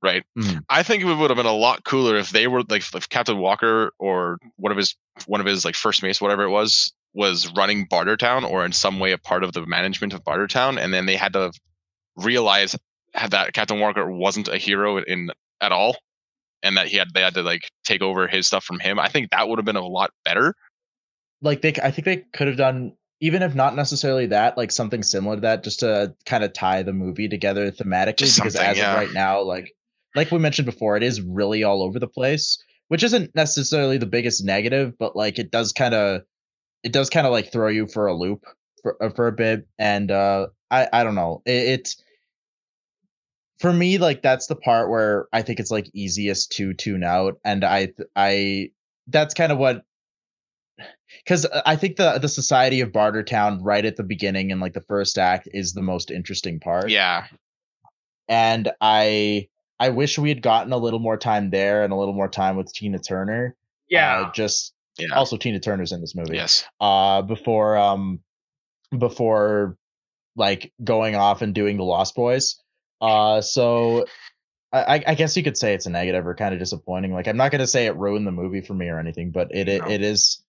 right? 0.03 0.25
Mhm. 0.39 0.61
I 0.69 0.83
think 0.83 1.03
it 1.03 1.07
would 1.07 1.31
have 1.31 1.37
been 1.37 1.47
a 1.47 1.53
lot 1.53 1.85
cooler 1.85 2.17
if 2.17 2.31
they 2.31 2.47
were 2.47 2.63
like 2.69 2.83
if 2.95 3.09
Captain 3.09 3.39
Walker 3.39 3.93
or 3.99 4.39
one 4.57 4.73
of 4.73 4.79
his 4.79 4.95
one 5.27 5.41
of 5.41 5.47
his 5.47 5.65
like 5.65 5.75
first 5.75 6.03
mates, 6.03 6.21
whatever 6.21 6.43
it 6.45 6.51
was, 6.51 6.93
was 7.15 7.51
running 7.57 7.87
Bartertown 7.89 8.45
or 8.49 8.65
in 8.65 8.73
some 8.73 8.99
way 9.01 9.13
a 9.13 9.19
part 9.19 9.43
of 9.45 9.53
the 9.53 9.65
management 9.67 10.13
of 10.13 10.23
Bartertown, 10.25 10.79
and 10.79 10.93
then 10.93 11.07
they 11.07 11.17
had 11.17 11.33
to 11.33 11.51
realize 12.17 12.77
that 13.31 13.53
Captain 13.55 13.81
Walker 13.81 14.11
wasn't 14.11 14.49
a 14.49 14.59
hero 14.59 14.99
in 14.99 15.31
at 15.61 15.73
all, 15.73 15.97
and 16.63 16.77
that 16.77 16.87
he 16.89 16.97
had 16.99 17.09
they 17.15 17.23
had 17.23 17.35
to 17.35 17.43
like 17.43 17.63
take 17.85 18.03
over 18.03 18.27
his 18.29 18.47
stuff 18.47 18.65
from 18.65 18.79
him. 18.79 18.99
I 18.99 19.09
think 19.09 19.31
that 19.31 19.49
would 19.49 19.59
have 19.59 19.65
been 19.67 19.77
a 19.77 19.87
lot 19.87 20.11
better. 20.25 20.55
like 21.43 21.61
they 21.63 21.73
i 21.83 21.91
think 21.91 22.05
they 22.07 22.17
could 22.33 22.47
have 22.49 22.57
done 22.57 22.93
even 23.21 23.43
if 23.43 23.55
not 23.55 23.75
necessarily 23.77 24.27
that 24.27 24.57
like 24.57 24.71
something 24.71 25.03
similar 25.03 25.37
to 25.37 25.41
that 25.43 25.63
just 25.65 25.81
to 25.81 26.15
kind 26.27 26.43
of 26.45 26.53
tie 26.53 26.83
the 26.83 26.93
movie 26.93 27.29
together 27.29 27.71
thematically 27.71 28.19
Just 28.19 28.37
because 28.37 28.57
as 28.57 28.77
yeah. 28.79 28.93
of 28.93 28.99
right 28.99 29.13
now 29.13 29.43
like 29.43 29.73
like 30.17 30.31
we 30.31 30.39
mentioned 30.39 30.67
before 30.67 30.97
it 30.97 31.03
is 31.03 31.21
really 31.21 31.63
all 31.63 31.83
over 31.83 31.99
the 31.99 32.09
place 32.09 32.59
which 32.89 33.03
isn't 33.03 33.35
necessarily 33.35 33.99
the 33.99 34.07
biggest 34.07 34.45
negative 34.45 34.95
but 34.99 35.15
like 35.15 35.39
it 35.39 35.51
does 35.51 35.73
kind 35.73 35.95
of 35.95 36.23
it 36.83 36.93
does 36.93 37.11
kind 37.11 37.27
of 37.27 37.33
like 37.33 37.53
throw 37.53 37.69
you 37.69 37.87
for 37.87 38.07
a 38.07 38.15
loop 38.15 38.45
for 38.83 39.03
uh, 39.03 39.11
for 39.11 39.29
a 39.29 39.33
bit 39.33 39.67
and 39.79 40.11
uh 40.11 40.47
i 40.71 40.89
i 40.93 41.05
don't 41.05 41.15
know 41.15 41.43
it, 41.45 41.51
it's 41.53 42.03
for 43.59 43.73
me 43.73 43.99
like 43.99 44.23
that's 44.23 44.47
the 44.47 44.57
part 44.57 44.91
where 44.91 45.29
i 45.33 45.43
think 45.43 45.61
it's 45.61 45.71
like 45.71 45.89
easiest 45.95 46.53
to 46.53 46.75
tune 46.75 47.05
out 47.05 47.39
and 47.45 47.65
i 47.65 47.89
i 48.17 48.71
that's 49.09 49.35
kind 49.35 49.53
of 49.53 49.59
what 49.59 49.85
because 51.25 51.47
I 51.65 51.77
think 51.77 51.97
the 51.97 52.19
the 52.19 52.29
society 52.29 52.81
of 52.81 52.91
Bartertown 52.91 53.61
right 53.63 53.85
at 53.85 53.97
the 53.97 54.03
beginning 54.03 54.53
and 54.53 54.61
like 54.61 54.75
the 54.75 54.85
first 54.89 55.19
act 55.19 55.49
is 55.53 55.73
the 55.73 55.83
most 55.83 56.11
interesting 56.11 56.61
part. 56.61 56.91
Yeah, 56.91 57.27
and 58.29 58.71
I 58.81 59.49
I 59.79 59.91
wish 59.91 60.19
we 60.19 60.29
had 60.31 60.43
gotten 60.43 60.73
a 60.73 60.77
little 60.79 60.99
more 61.01 61.17
time 61.17 61.51
there 61.51 61.85
and 61.85 61.93
a 61.93 61.97
little 61.97 62.15
more 62.15 62.29
time 62.29 62.57
with 62.57 62.73
Tina 62.73 62.99
Turner. 62.99 63.55
Yeah. 63.89 64.21
uh, 64.27 64.33
just 64.33 64.73
yeah, 64.99 65.15
also 65.15 65.37
Tina 65.37 65.61
Turner's 65.61 65.93
in 65.93 66.01
this 66.01 66.15
movie. 66.15 66.37
yes. 66.37 66.65
Uh, 66.81 67.23
before 67.23 67.77
um, 67.77 68.21
before 68.97 69.77
like 70.37 70.73
going 70.83 71.15
off 71.17 71.43
and 71.43 71.55
doing 71.55 71.77
the 71.77 71.85
Lost 71.85 72.15
Boys. 72.15 72.57
Uh, 73.01 73.41
so. 73.41 74.07
I, 74.73 75.03
I 75.07 75.15
guess 75.15 75.35
you 75.37 75.43
could 75.43 75.57
say 75.57 75.73
it's 75.73 75.87
a 75.87 75.91
negative 75.91 76.27
or 76.27 76.35
kind 76.35 76.53
of 76.53 76.59
disappointing. 76.61 77.15
Like 77.15 77.29
I'm 77.29 77.37
not 77.39 77.51
going 77.51 77.61
to 77.61 77.67
say 77.69 77.87
it 77.87 77.97
ruined 77.97 78.27
the 78.27 78.33
movie 78.33 78.61
for 78.61 78.75
me 78.75 78.89
or 78.89 78.99
anything, 78.99 79.31
but 79.31 79.49
it 79.55 79.69
it, 79.69 79.81
No. 79.81 79.89
it 79.89 80.03
is 80.03 80.43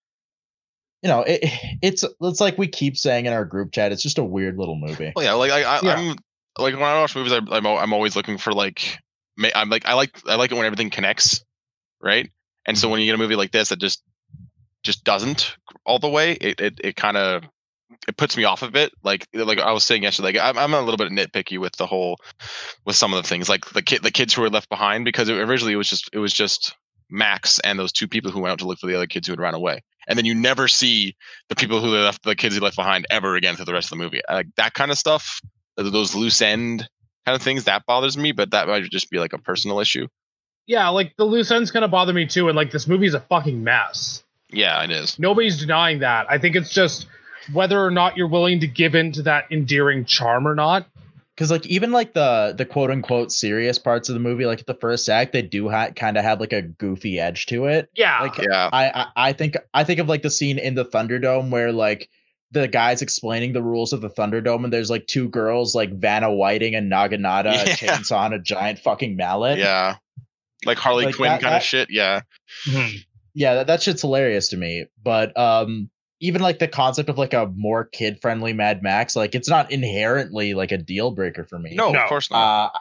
you 1.01 1.07
know, 1.07 1.21
it 1.21 1.39
it's 1.82 2.03
it's 2.19 2.41
like 2.41 2.57
we 2.57 2.67
keep 2.67 2.97
saying 2.97 3.25
in 3.28 3.32
our 3.32 3.45
group 3.45 3.71
chat. 3.71 3.93
It's 3.93 4.03
just 4.03 4.17
a 4.17 4.23
weird 4.25 4.57
little 4.57 4.75
movie. 4.75 5.13
Well, 5.15 5.23
yeah, 5.23 5.34
like 5.34 5.51
I, 5.51 5.61
I, 5.61 5.80
Yeah. 5.82 5.95
I'm 5.95 6.07
like 6.57 6.73
when 6.73 6.84
I 6.84 6.99
watch 6.99 7.15
movies, 7.15 7.32
I, 7.32 7.38
I'm 7.51 7.65
I'm 7.65 7.93
always 7.93 8.17
looking 8.17 8.38
for 8.38 8.51
like 8.51 8.82
ma- 8.82 8.97
I'm 9.55 9.69
like 9.69 9.85
I 9.85 9.93
like 9.93 10.19
I 10.27 10.35
like 10.35 10.51
it 10.51 10.55
when 10.55 10.65
everything 10.65 10.89
connects, 10.89 11.43
right? 12.01 12.29
And 12.65 12.77
so 12.77 12.85
mm-hmm. 12.85 12.91
when 12.91 13.01
you 13.01 13.05
get 13.07 13.15
a 13.15 13.17
movie 13.17 13.35
like 13.35 13.51
this 13.51 13.69
that 13.69 13.79
just 13.79 14.03
just 14.83 15.03
doesn't 15.03 15.55
all 15.85 15.99
the 15.99 16.09
way, 16.09 16.33
it 16.33 16.59
it, 16.59 16.79
it 16.83 16.95
kind 16.95 17.17
of 17.17 17.43
it 18.07 18.17
puts 18.17 18.35
me 18.35 18.43
off 18.43 18.63
a 18.63 18.71
bit. 18.71 18.91
Like 19.03 19.27
like 19.33 19.59
I 19.59 19.71
was 19.71 19.83
saying 19.83 20.03
yesterday, 20.03 20.33
like 20.33 20.38
I'm 20.41 20.57
I'm 20.57 20.73
a 20.73 20.81
little 20.81 20.97
bit 20.97 21.11
nitpicky 21.11 21.59
with 21.59 21.75
the 21.77 21.85
whole 21.85 22.17
with 22.85 22.95
some 22.95 23.13
of 23.13 23.21
the 23.21 23.27
things, 23.27 23.49
like 23.49 23.65
the 23.71 23.81
kid 23.81 24.03
the 24.03 24.11
kids 24.11 24.33
who 24.33 24.41
were 24.41 24.49
left 24.49 24.69
behind 24.69 25.05
because 25.05 25.29
it, 25.29 25.38
originally 25.38 25.73
it 25.73 25.77
was 25.77 25.89
just 25.89 26.09
it 26.13 26.19
was 26.19 26.33
just 26.33 26.75
Max 27.09 27.59
and 27.59 27.79
those 27.79 27.91
two 27.91 28.07
people 28.07 28.31
who 28.31 28.41
went 28.41 28.51
out 28.51 28.59
to 28.59 28.67
look 28.67 28.79
for 28.79 28.88
the 28.88 28.95
other 28.95 29.07
kids 29.07 29.27
who 29.27 29.33
had 29.33 29.39
run 29.39 29.53
away. 29.53 29.81
And 30.07 30.17
then 30.17 30.25
you 30.25 30.33
never 30.33 30.67
see 30.67 31.15
the 31.49 31.55
people 31.55 31.81
who 31.81 31.88
left 31.88 32.23
the 32.23 32.35
kids 32.35 32.55
he 32.55 32.61
left 32.61 32.75
behind 32.75 33.05
ever 33.09 33.35
again 33.35 33.55
through 33.55 33.65
the 33.65 33.73
rest 33.73 33.91
of 33.91 33.97
the 33.97 34.03
movie. 34.03 34.21
Like 34.29 34.47
that 34.55 34.73
kind 34.73 34.91
of 34.91 34.97
stuff, 34.97 35.41
those 35.75 36.15
loose 36.15 36.41
end 36.41 36.88
kind 37.28 37.36
of 37.36 37.41
things, 37.41 37.65
that 37.65 37.86
bothers 37.86 38.17
me. 38.17 38.32
But 38.32 38.51
that 38.51 38.67
might 38.67 38.84
just 38.86 39.11
be 39.11 39.19
like 39.19 39.34
a 39.34 39.38
personal 39.38 39.80
issue. 39.80 40.07
yeah, 40.65 40.88
like 40.89 41.13
the 41.17 41.25
loose 41.25 41.51
ends 41.51 41.71
kind 41.71 41.84
of 41.86 41.91
bother 41.91 42.13
me 42.13 42.25
too. 42.25 42.47
And 42.47 42.55
like 42.55 42.71
this 42.71 42.88
movie's 42.88 43.13
a 43.13 43.19
fucking 43.19 43.63
mess. 43.63 44.23
Yeah, 44.49 44.82
it 44.84 44.91
is. 44.91 45.19
Nobody's 45.19 45.57
denying 45.59 45.99
that. 45.99 46.25
I 46.30 46.38
think 46.38 46.55
it's 46.55 46.69
just 46.71 47.07
whether 47.53 47.80
or 47.84 47.91
not 47.91 48.15
you're 48.17 48.30
willing 48.30 48.61
to 48.61 48.67
give 48.67 48.95
in 48.95 49.11
to 49.13 49.21
that 49.23 49.45
endearing 49.51 50.05
charm 50.05 50.47
or 50.47 50.55
not. 50.55 50.88
because 51.36 51.51
like 51.51 51.65
even 51.67 51.91
like 51.91 52.13
the 52.13 52.53
the 52.57 52.65
quote 52.65 52.89
unquote 52.91 53.32
serious 53.32 53.78
parts 53.78 54.09
of 54.09 54.13
the 54.13 54.19
movie 54.19 54.45
like 54.45 54.65
the 54.65 54.73
first 54.73 55.07
act 55.09 55.34
they 55.34 55.41
do 55.41 55.69
ha- 55.69 55.91
kind 55.91 56.17
of 56.17 56.23
have 56.23 56.39
like 56.39 56.51
a 56.53 56.61
goofy 56.63 57.19
edge 57.19 57.45
to 57.45 57.65
it 57.67 57.89
Yeah. 57.95 58.21
like 58.21 58.38
Yeah. 58.38 58.69
I, 58.73 58.89
I 58.89 59.05
i 59.30 59.34
think 59.34 59.55
i 59.73 59.84
think 59.84 59.99
of 59.99 60.09
like 60.09 60.23
the 60.23 60.30
scene 60.32 60.57
in 60.57 60.73
the 60.75 60.84
thunderdome 60.84 61.49
where 61.51 61.71
like 61.71 62.09
the 62.51 62.67
guys 62.67 63.01
explaining 63.01 63.53
the 63.53 63.61
rules 63.61 63.91
of 63.93 64.01
the 64.01 64.09
thunderdome 64.09 64.63
and 64.63 64.71
there's 64.71 64.89
like 64.89 65.05
two 65.07 65.27
girls 65.29 65.75
like 65.75 65.91
vanna 65.99 66.31
whiting 66.33 66.75
and 66.75 66.91
naginata 66.91 67.53
Yeah. 67.53 67.61
a 67.63 67.65
chainsaw 67.75 68.25
and 68.25 68.33
a 68.33 68.39
giant 68.39 68.79
fucking 68.79 69.15
mallet 69.15 69.57
Yeah. 69.59 69.95
Like 70.65 70.77
Harley 70.77 71.05
Like 71.05 71.15
Quinn 71.15 71.29
that- 71.29 71.41
kind 71.41 71.53
that- 71.53 71.61
of 71.61 71.63
shit. 71.67 71.89
Yeah. 71.89 72.21
Mhm. 72.65 72.99
yeah 73.33 73.53
that, 73.55 73.67
that 73.67 73.81
shit's 73.83 74.01
hilarious 74.01 74.47
to 74.49 74.57
me 74.57 74.85
but 75.03 75.37
um 75.37 75.89
even 76.19 76.41
like 76.41 76.57
the 76.59 76.67
concept 76.67 77.09
of 77.09 77.17
like 77.17 77.33
a 77.33 77.51
more 77.55 77.83
kid 77.85 78.19
friendly 78.21 78.53
mad 78.53 78.81
max 78.81 79.15
like 79.15 79.35
it's 79.35 79.49
not 79.49 79.69
inherently 79.71 80.53
like 80.55 80.71
a 80.71 80.77
deal 80.77 81.11
breaker 81.11 81.43
for 81.43 81.59
me 81.59 81.75
No, 81.75 81.91
No. 81.91 81.99
of 82.01 82.09
course 82.09 82.31
not. 82.31 82.71
Uh, 82.73 82.79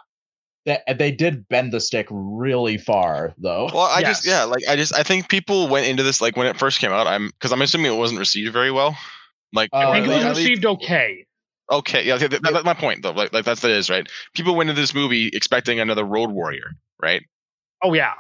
they, 0.65 0.79
they 0.99 1.13
did 1.13 1.47
bend 1.49 1.73
the 1.73 1.79
stick 1.79 2.09
really 2.11 2.77
far, 2.77 3.33
though. 3.39 3.67
well, 3.73 3.83
I 3.85 4.03
just 4.03 4.27
yeah, 4.27 4.43
like 4.43 4.63
I 4.69 4.75
just 4.75 4.93
I 4.93 5.05
think 5.05 5.29
people 5.29 5.69
went 5.69 5.87
into 5.87 6.03
this 6.03 6.21
like 6.21 6.37
when 6.37 6.49
it 6.49 6.59
first 6.59 6.81
came 6.81 6.91
out. 6.91 7.07
I'm 7.07 7.29
because 7.29 7.53
I'm 7.53 7.63
assuming 7.63 7.93
it 7.93 7.97
wasn't 7.97 8.19
received 8.19 8.53
very 8.53 8.73
well. 8.73 8.97
Like 9.53 9.71
Uh, 9.73 9.79
I 9.91 10.01
think 10.01 10.07
it 10.13 10.17
was 10.27 10.39
received 10.39 10.67
okay. 10.67 11.25
Okay, 11.71 12.05
yeah, 12.07 12.15
okay, 12.15 12.29
that- 12.29 12.43
that's 12.43 12.65
my 12.65 12.75
point 12.75 13.03
though. 13.03 13.11
Like, 13.11 13.33
like 13.33 13.45
that's 13.45 13.61
that 13.63 13.71
is 13.71 13.91
right. 13.91 14.09
People 14.35 14.55
went 14.55 14.71
into 14.71 14.81
this 14.81 14.95
movie 14.95 15.29
expecting 15.33 15.81
another 15.81 16.05
Road 16.05 16.31
Warrior, 16.31 16.73
right? 17.03 17.23
Oh 17.83 17.93
yeah. 17.93 18.13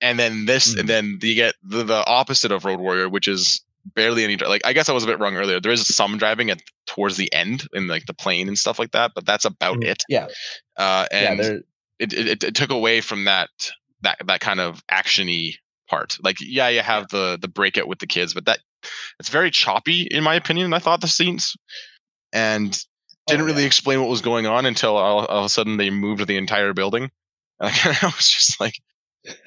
And 0.00 0.18
then 0.18 0.46
this, 0.46 0.74
Mhm. 0.74 0.80
and 0.80 0.88
then 0.88 1.18
you 1.22 1.34
get 1.34 1.54
the, 1.62 1.82
the 1.84 2.06
opposite 2.06 2.52
of 2.52 2.64
Road 2.64 2.78
Warrior, 2.80 3.08
which 3.08 3.26
is 3.26 3.64
barely 3.94 4.24
any. 4.24 4.36
Like, 4.36 4.62
I 4.64 4.72
guess 4.72 4.88
I 4.88 4.92
was 4.92 5.02
a 5.04 5.06
bit 5.06 5.18
wrong 5.18 5.36
earlier. 5.36 5.60
There 5.60 5.72
is 5.72 5.86
some 5.94 6.18
driving 6.18 6.50
at 6.50 6.60
towards 6.86 7.16
the 7.16 7.32
end 7.32 7.66
in 7.72 7.86
like 7.88 8.06
the 8.06 8.14
plane 8.14 8.48
and 8.48 8.58
stuff 8.58 8.78
like 8.78 8.92
that, 8.92 9.12
but 9.14 9.26
that's 9.26 9.44
about 9.44 9.78
Mhm. 9.78 9.84
it. 9.86 10.02
Yeah. 10.08 10.28
Uh, 10.76 11.06
and 11.10 11.38
they're 11.40 11.60
it, 11.98 12.12
it, 12.12 12.26
it- 12.28 12.44
it 12.44 12.54
took 12.54 12.70
away 12.70 13.00
from 13.00 13.24
that 13.24 13.50
that 14.02 14.18
that 14.26 14.40
kind 14.40 14.60
of 14.60 14.84
actiony 14.88 15.54
part. 15.88 16.16
Like, 16.22 16.36
yeah, 16.40 16.68
you 16.68 16.80
have 16.80 17.08
the 17.08 17.38
the 17.40 17.48
breakout 17.48 17.88
with 17.88 17.98
the 17.98 18.06
kids, 18.06 18.34
but 18.34 18.44
that 18.46 18.60
it's 19.18 19.28
very 19.28 19.50
choppy 19.50 20.08
in 20.10 20.22
my 20.24 20.34
opinion. 20.34 20.72
I 20.72 20.78
thought 20.78 21.00
the 21.00 21.08
scenes 21.08 21.56
and 22.32 22.78
didn't 23.26 23.42
Oh, 23.42 23.46
really 23.46 23.64
explain 23.64 24.00
what 24.00 24.10
was 24.10 24.20
going 24.20 24.46
on 24.46 24.66
until 24.66 24.96
all, 24.96 25.26
all 25.26 25.38
of 25.38 25.44
a 25.44 25.48
sudden 25.48 25.76
they 25.76 25.90
moved 25.90 26.26
the 26.26 26.36
entire 26.36 26.72
building. 26.72 27.10
And 27.60 27.72
I 28.02 28.06
was 28.06 28.28
just 28.28 28.60
like, 28.60 28.74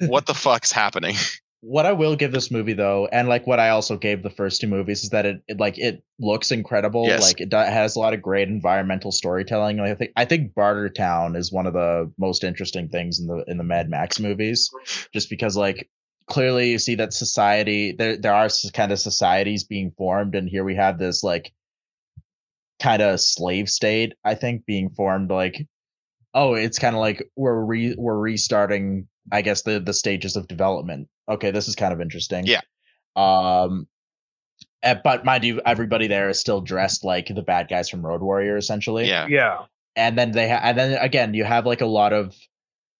what 0.00 0.26
the 0.26 0.34
fuck's 0.46 0.72
happening? 0.72 1.14
what 1.60 1.86
I 1.86 1.92
will 1.92 2.14
give 2.16 2.32
this 2.32 2.50
movie 2.50 2.72
though, 2.72 3.08
and 3.10 3.28
like 3.28 3.46
what 3.46 3.58
I 3.58 3.70
also 3.70 3.96
gave 3.96 4.22
the 4.22 4.30
first 4.30 4.60
two 4.60 4.66
movies 4.66 5.02
is 5.02 5.10
that 5.10 5.26
it, 5.26 5.42
it 5.48 5.58
like 5.58 5.78
it 5.78 6.02
looks 6.20 6.50
incredible. 6.50 7.06
Yes. 7.06 7.22
Like 7.22 7.40
it 7.40 7.52
has 7.52 7.96
a 7.96 7.98
lot 7.98 8.14
of 8.14 8.22
great 8.22 8.48
environmental 8.48 9.10
storytelling. 9.12 9.78
Like, 9.78 9.90
I 9.90 9.94
think 9.94 10.12
I 10.16 10.24
think 10.24 10.54
Bartertown 10.54 11.36
is 11.36 11.52
one 11.52 11.66
of 11.66 11.72
the 11.72 12.10
most 12.18 12.44
interesting 12.44 12.88
things 12.88 13.18
in 13.18 13.26
the 13.26 13.44
in 13.48 13.58
the 13.58 13.64
Mad 13.64 13.90
Max 13.90 14.20
movies, 14.20 14.70
just 15.12 15.28
because 15.28 15.56
like 15.56 15.88
clearly 16.28 16.70
you 16.70 16.78
see 16.78 16.94
that 16.96 17.12
society 17.12 17.92
there 17.92 18.16
there 18.16 18.34
are 18.34 18.48
kind 18.74 18.92
of 18.92 18.98
societies 18.98 19.64
being 19.64 19.90
formed, 19.96 20.34
and 20.34 20.48
here 20.48 20.64
we 20.64 20.74
have 20.76 20.98
this 20.98 21.22
like 21.22 21.52
kind 22.80 23.02
of 23.02 23.20
slave 23.20 23.68
state. 23.68 24.14
I 24.24 24.34
think 24.34 24.64
being 24.66 24.90
formed 24.90 25.30
like 25.30 25.66
oh 26.34 26.54
it's 26.54 26.78
kind 26.78 26.94
of 26.94 27.00
like 27.00 27.22
we're 27.36 27.64
re- 27.64 27.94
we're 27.96 28.18
restarting 28.18 29.08
i 29.32 29.40
guess 29.40 29.62
the 29.62 29.80
the 29.80 29.94
stages 29.94 30.36
of 30.36 30.46
development 30.46 31.08
okay 31.26 31.50
this 31.50 31.66
is 31.68 31.74
kind 31.74 31.90
of 31.90 32.02
interesting 32.02 32.44
Yeah. 32.46 32.60
um 33.16 33.88
eh, 34.82 34.94
but 35.02 35.24
mind 35.24 35.42
you 35.44 35.62
everybody 35.64 36.06
there 36.06 36.28
is 36.28 36.38
still 36.38 36.60
dressed 36.60 37.02
like 37.02 37.28
the 37.34 37.40
bad 37.42 37.68
guys 37.68 37.88
from 37.88 38.04
road 38.04 38.20
warrior 38.20 38.58
essentially 38.58 39.08
Yeah. 39.08 39.26
Yeah. 39.26 39.56
and 39.96 40.18
then 40.18 40.32
they 40.32 40.50
ha- 40.50 40.60
and 40.62 40.76
then 40.78 40.98
again 41.00 41.32
you 41.32 41.44
have 41.44 41.64
like 41.64 41.80
a 41.80 41.86
lot 41.86 42.12
of 42.12 42.36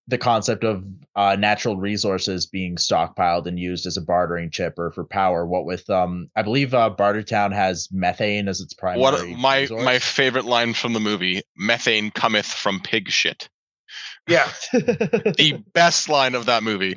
the 0.09 0.19
concept 0.19 0.65
of 0.65 0.83
uh, 1.15 1.37
natural 1.39 1.77
resources 1.77 2.47
being 2.47 2.77
stockpiled 2.77 3.47
and 3.47 3.59
used 3.59 3.87
as 3.87 3.97
a 3.97 4.01
bartering 4.01 4.51
chip 4.51 4.75
or 4.79 4.91
for 4.91 5.05
power 5.05 5.47
what 5.47 5.65
with 5.67 5.89
um 5.91 6.29
i 6.35 6.43
believe 6.43 6.73
uh 6.75 6.91
bartertown 6.99 7.53
has 7.53 7.89
methane 7.93 8.49
as 8.49 8.61
its 8.61 8.73
primary 8.75 9.03
What 9.03 9.39
my 9.39 9.61
resource. 9.61 9.85
my 9.85 9.99
favorite 9.99 10.45
line 10.47 10.73
from 10.75 10.93
the 10.95 11.01
movie: 11.01 11.43
"Methane 11.57 12.11
cometh 12.11 12.47
from 12.47 12.81
pig 12.81 13.09
shit." 13.11 13.49
Yeah. 14.27 14.49
The 14.73 15.63
best 15.73 16.09
line 16.09 16.35
of 16.35 16.47
that 16.47 16.63
movie. 16.63 16.97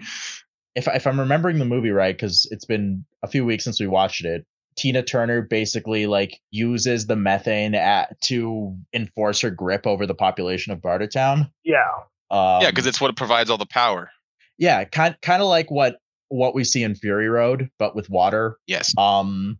if 0.75 0.87
if 0.87 1.05
I'm 1.07 1.19
remembering 1.19 1.59
the 1.59 1.65
movie 1.65 1.91
right, 1.91 2.15
because 2.15 2.47
it's 2.51 2.65
been 2.65 3.05
a 3.23 3.27
few 3.27 3.45
weeks 3.45 3.63
since 3.63 3.79
we 3.79 3.87
watched 3.87 4.25
it, 4.25 4.45
Tina 4.77 5.01
Turner 5.03 5.41
basically 5.41 6.05
like 6.07 6.39
uses 6.51 7.07
the 7.07 7.15
methane 7.15 7.75
at, 7.75 8.19
to 8.21 8.75
enforce 8.93 9.41
her 9.41 9.49
grip 9.49 9.85
over 9.87 10.05
the 10.05 10.15
population 10.15 10.71
of 10.73 10.79
Bartertown. 10.79 11.49
Yeah. 11.63 11.91
Um, 12.31 12.61
yeah, 12.61 12.69
because 12.71 12.87
it's 12.87 13.01
what 13.01 13.15
provides 13.17 13.49
all 13.49 13.57
the 13.57 13.65
power. 13.65 14.09
yeah, 14.57 14.85
kind 14.85 15.15
kind 15.21 15.41
of 15.41 15.49
like 15.49 15.69
what 15.69 15.97
what 16.29 16.55
we 16.55 16.63
see 16.63 16.81
in 16.81 16.95
Fury 16.95 17.27
Road, 17.27 17.69
but 17.77 17.93
with 17.93 18.09
water. 18.09 18.57
Yes. 18.67 18.97
Um, 18.97 19.59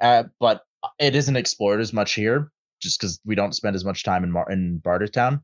uh, 0.00 0.24
but 0.38 0.62
it 1.00 1.16
isn't 1.16 1.36
explored 1.36 1.80
as 1.80 1.92
much 1.92 2.14
here, 2.14 2.52
just 2.80 3.00
because 3.00 3.20
we 3.24 3.34
don't 3.34 3.52
spend 3.52 3.74
as 3.74 3.84
much 3.84 4.04
time 4.04 4.22
in 4.22 4.30
Mar- 4.30 4.50
in 4.50 4.80
Bartertown. 4.80 5.42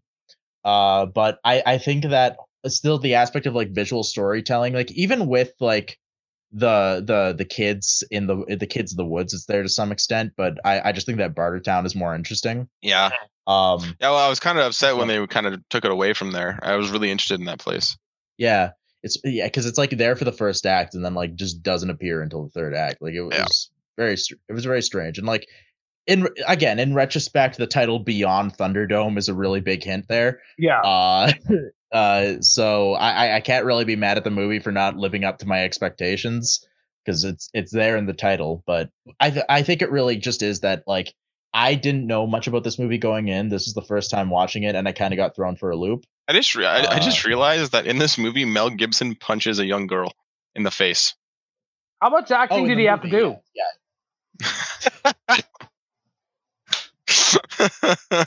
Uh, 0.64 1.06
but 1.06 1.40
I 1.44 1.62
I 1.66 1.78
think 1.78 2.04
that 2.04 2.36
still 2.68 2.98
the 2.98 3.14
aspect 3.14 3.46
of 3.46 3.54
like 3.54 3.72
visual 3.74 4.04
storytelling, 4.04 4.74
like 4.74 4.92
even 4.92 5.26
with 5.26 5.52
like 5.58 5.98
the 6.56 7.02
the 7.04 7.34
the 7.36 7.44
kids 7.44 8.02
in 8.10 8.26
the 8.28 8.56
the 8.58 8.66
kids 8.66 8.92
of 8.92 8.96
the 8.96 9.04
woods, 9.04 9.34
is 9.34 9.44
there 9.46 9.62
to 9.62 9.68
some 9.68 9.90
extent. 9.92 10.32
But 10.36 10.58
I 10.64 10.80
I 10.88 10.92
just 10.92 11.04
think 11.06 11.18
that 11.18 11.34
Bartertown 11.34 11.84
is 11.84 11.94
more 11.94 12.14
interesting. 12.14 12.68
Yeah. 12.80 13.10
Um, 13.46 13.80
Yeah. 14.00 14.10
Well, 14.10 14.16
I 14.16 14.28
was 14.28 14.40
kind 14.40 14.58
of 14.58 14.64
upset 14.64 14.96
when 14.96 15.08
they 15.08 15.26
kind 15.26 15.46
of 15.46 15.60
took 15.68 15.84
it 15.84 15.90
away 15.90 16.14
from 16.14 16.30
there. 16.30 16.58
I 16.62 16.76
was 16.76 16.90
really 16.90 17.10
interested 17.10 17.40
in 17.40 17.46
that 17.46 17.58
place. 17.58 17.96
yeah. 18.38 18.70
It's 19.02 19.18
yeah, 19.22 19.44
because 19.44 19.66
it's 19.66 19.76
like 19.76 19.90
there 19.90 20.16
for 20.16 20.24
the 20.24 20.32
first 20.32 20.64
act 20.64 20.94
and 20.94 21.04
then 21.04 21.12
like 21.12 21.34
just 21.34 21.62
doesn't 21.62 21.90
appear 21.90 22.22
until 22.22 22.44
the 22.44 22.48
third 22.50 22.74
act. 22.74 23.02
Like 23.02 23.12
it 23.12 23.16
Yeah. 23.32 23.42
was 23.42 23.70
very, 23.98 24.14
it 24.14 24.52
was 24.54 24.64
very 24.64 24.80
strange. 24.80 25.18
And 25.18 25.26
like 25.26 25.46
in 26.06 26.26
again, 26.48 26.78
in 26.78 26.94
retrospect, 26.94 27.58
the 27.58 27.66
title 27.66 27.98
Beyond 27.98 28.56
Thunderdome 28.56 29.18
is 29.18 29.28
a 29.28 29.34
really 29.34 29.60
big 29.60 29.84
hint 29.84 30.06
there. 30.08 30.40
Yeah. 30.56 30.80
Uh, 30.80 31.32
uh, 31.94 32.34
so 32.40 32.92
I 32.94 33.28
I- 33.28 33.36
I 33.36 33.40
can't 33.40 33.64
really 33.64 33.84
be 33.86 33.96
mad 33.96 34.18
at 34.18 34.24
the 34.24 34.30
movie 34.30 34.58
for 34.58 34.72
not 34.72 34.96
living 34.96 35.24
up 35.24 35.38
to 35.38 35.46
my 35.46 35.62
expectations 35.64 36.66
because 37.04 37.24
it's 37.24 37.48
it's 37.54 37.72
there 37.72 37.96
in 37.96 38.04
the 38.06 38.12
title. 38.12 38.62
But 38.66 38.90
I 39.20 39.30
th- 39.30 39.46
I 39.48 39.62
think 39.62 39.80
it 39.80 39.90
really 39.90 40.16
just 40.16 40.42
is 40.42 40.60
that 40.60 40.82
like 40.86 41.14
I 41.54 41.74
didn't 41.74 42.06
know 42.06 42.26
much 42.26 42.46
about 42.48 42.64
this 42.64 42.78
movie 42.78 42.98
going 42.98 43.28
in. 43.28 43.48
This 43.48 43.66
is 43.68 43.72
the 43.74 43.80
first 43.82 44.10
time 44.10 44.28
watching 44.28 44.64
it, 44.64 44.74
and 44.74 44.86
I 44.88 44.92
kind 44.92 45.14
of 45.14 45.16
got 45.16 45.34
thrown 45.36 45.56
for 45.56 45.70
a 45.70 45.76
loop. 45.76 46.04
I 46.28 46.32
just 46.32 46.54
re- 46.54 46.66
I, 46.66 46.96
I 46.96 46.98
just 46.98 47.24
Uh, 47.24 47.28
realized 47.28 47.72
that 47.72 47.86
in 47.86 47.98
this 47.98 48.18
movie, 48.18 48.44
Mel 48.44 48.68
Gibson 48.70 49.14
punches 49.14 49.58
a 49.60 49.64
young 49.66 49.86
girl 49.86 50.12
in 50.56 50.64
the 50.64 50.70
face. 50.72 51.14
How 52.02 52.10
much 52.10 52.30
acting 52.32 52.64
Oh, 52.64 52.68
did 52.68 52.76
the 52.76 52.82
he 52.82 52.88
have 52.88 53.00
to 53.02 53.08
movie, 53.08 53.18
do? 53.18 53.36
Yeah. 53.54 53.64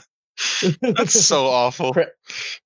That's 0.80 1.24
so 1.24 1.46
awful. 1.46 1.94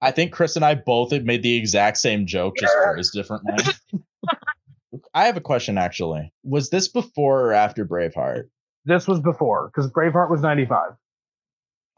I 0.01 0.11
think 0.11 0.33
Chris 0.33 0.57
and 0.57 0.65
I 0.65 0.75
both 0.75 1.11
had 1.11 1.25
made 1.25 1.43
the 1.43 1.57
exact 1.57 1.99
same 1.99 2.27
joke, 2.27 2.57
just 2.59 2.75
phrased 2.75 3.13
differently. 3.13 3.73
I 5.15 5.25
have 5.25 5.37
a 5.37 5.43
question 5.43 5.79
actually. 5.79 6.33
Was 6.45 6.71
this 6.71 6.89
before 6.89 7.41
or 7.41 7.53
after 7.53 7.87
Braveheart? 7.87 8.49
This 8.85 9.07
was 9.07 9.21
before 9.21 9.69
because 9.69 9.91
Braveheart 9.91 10.31
was 10.31 10.43
95. 10.43 10.93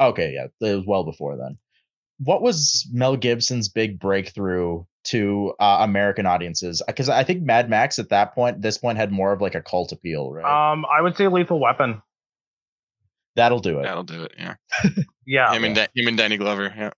Okay, 0.00 0.34
yeah, 0.34 0.46
it 0.68 0.76
was 0.76 0.86
well 0.86 1.04
before 1.04 1.36
then. 1.36 1.58
What 2.18 2.42
was 2.42 2.88
Mel 2.92 3.16
Gibson's 3.16 3.68
big 3.68 3.98
breakthrough 3.98 4.84
to 5.04 5.54
uh, 5.58 5.78
American 5.80 6.26
audiences? 6.26 6.82
Because 6.86 7.08
I 7.08 7.24
think 7.24 7.42
Mad 7.42 7.68
Max 7.68 7.98
at 7.98 8.10
that 8.10 8.34
point, 8.34 8.62
this 8.62 8.78
point, 8.78 8.98
had 8.98 9.10
more 9.10 9.32
of 9.32 9.40
like 9.40 9.56
a 9.56 9.62
cult 9.62 9.90
appeal, 9.90 10.32
right? 10.32 10.72
Um, 10.72 10.84
I 10.86 11.00
would 11.00 11.16
say 11.16 11.26
Lethal 11.26 11.58
Weapon. 11.58 12.00
That'll 13.36 13.58
do 13.60 13.80
it. 13.80 13.82
That'll 13.82 14.02
do 14.04 14.22
it. 14.24 14.32
Yeah. 14.38 14.54
Yeah. 15.26 15.54
him 15.54 15.64
and 15.64 15.74
Da- 15.74 15.86
him 15.96 16.06
and 16.06 16.18
Danny 16.18 16.36
Glover. 16.36 16.70
Yeah. 16.76 16.90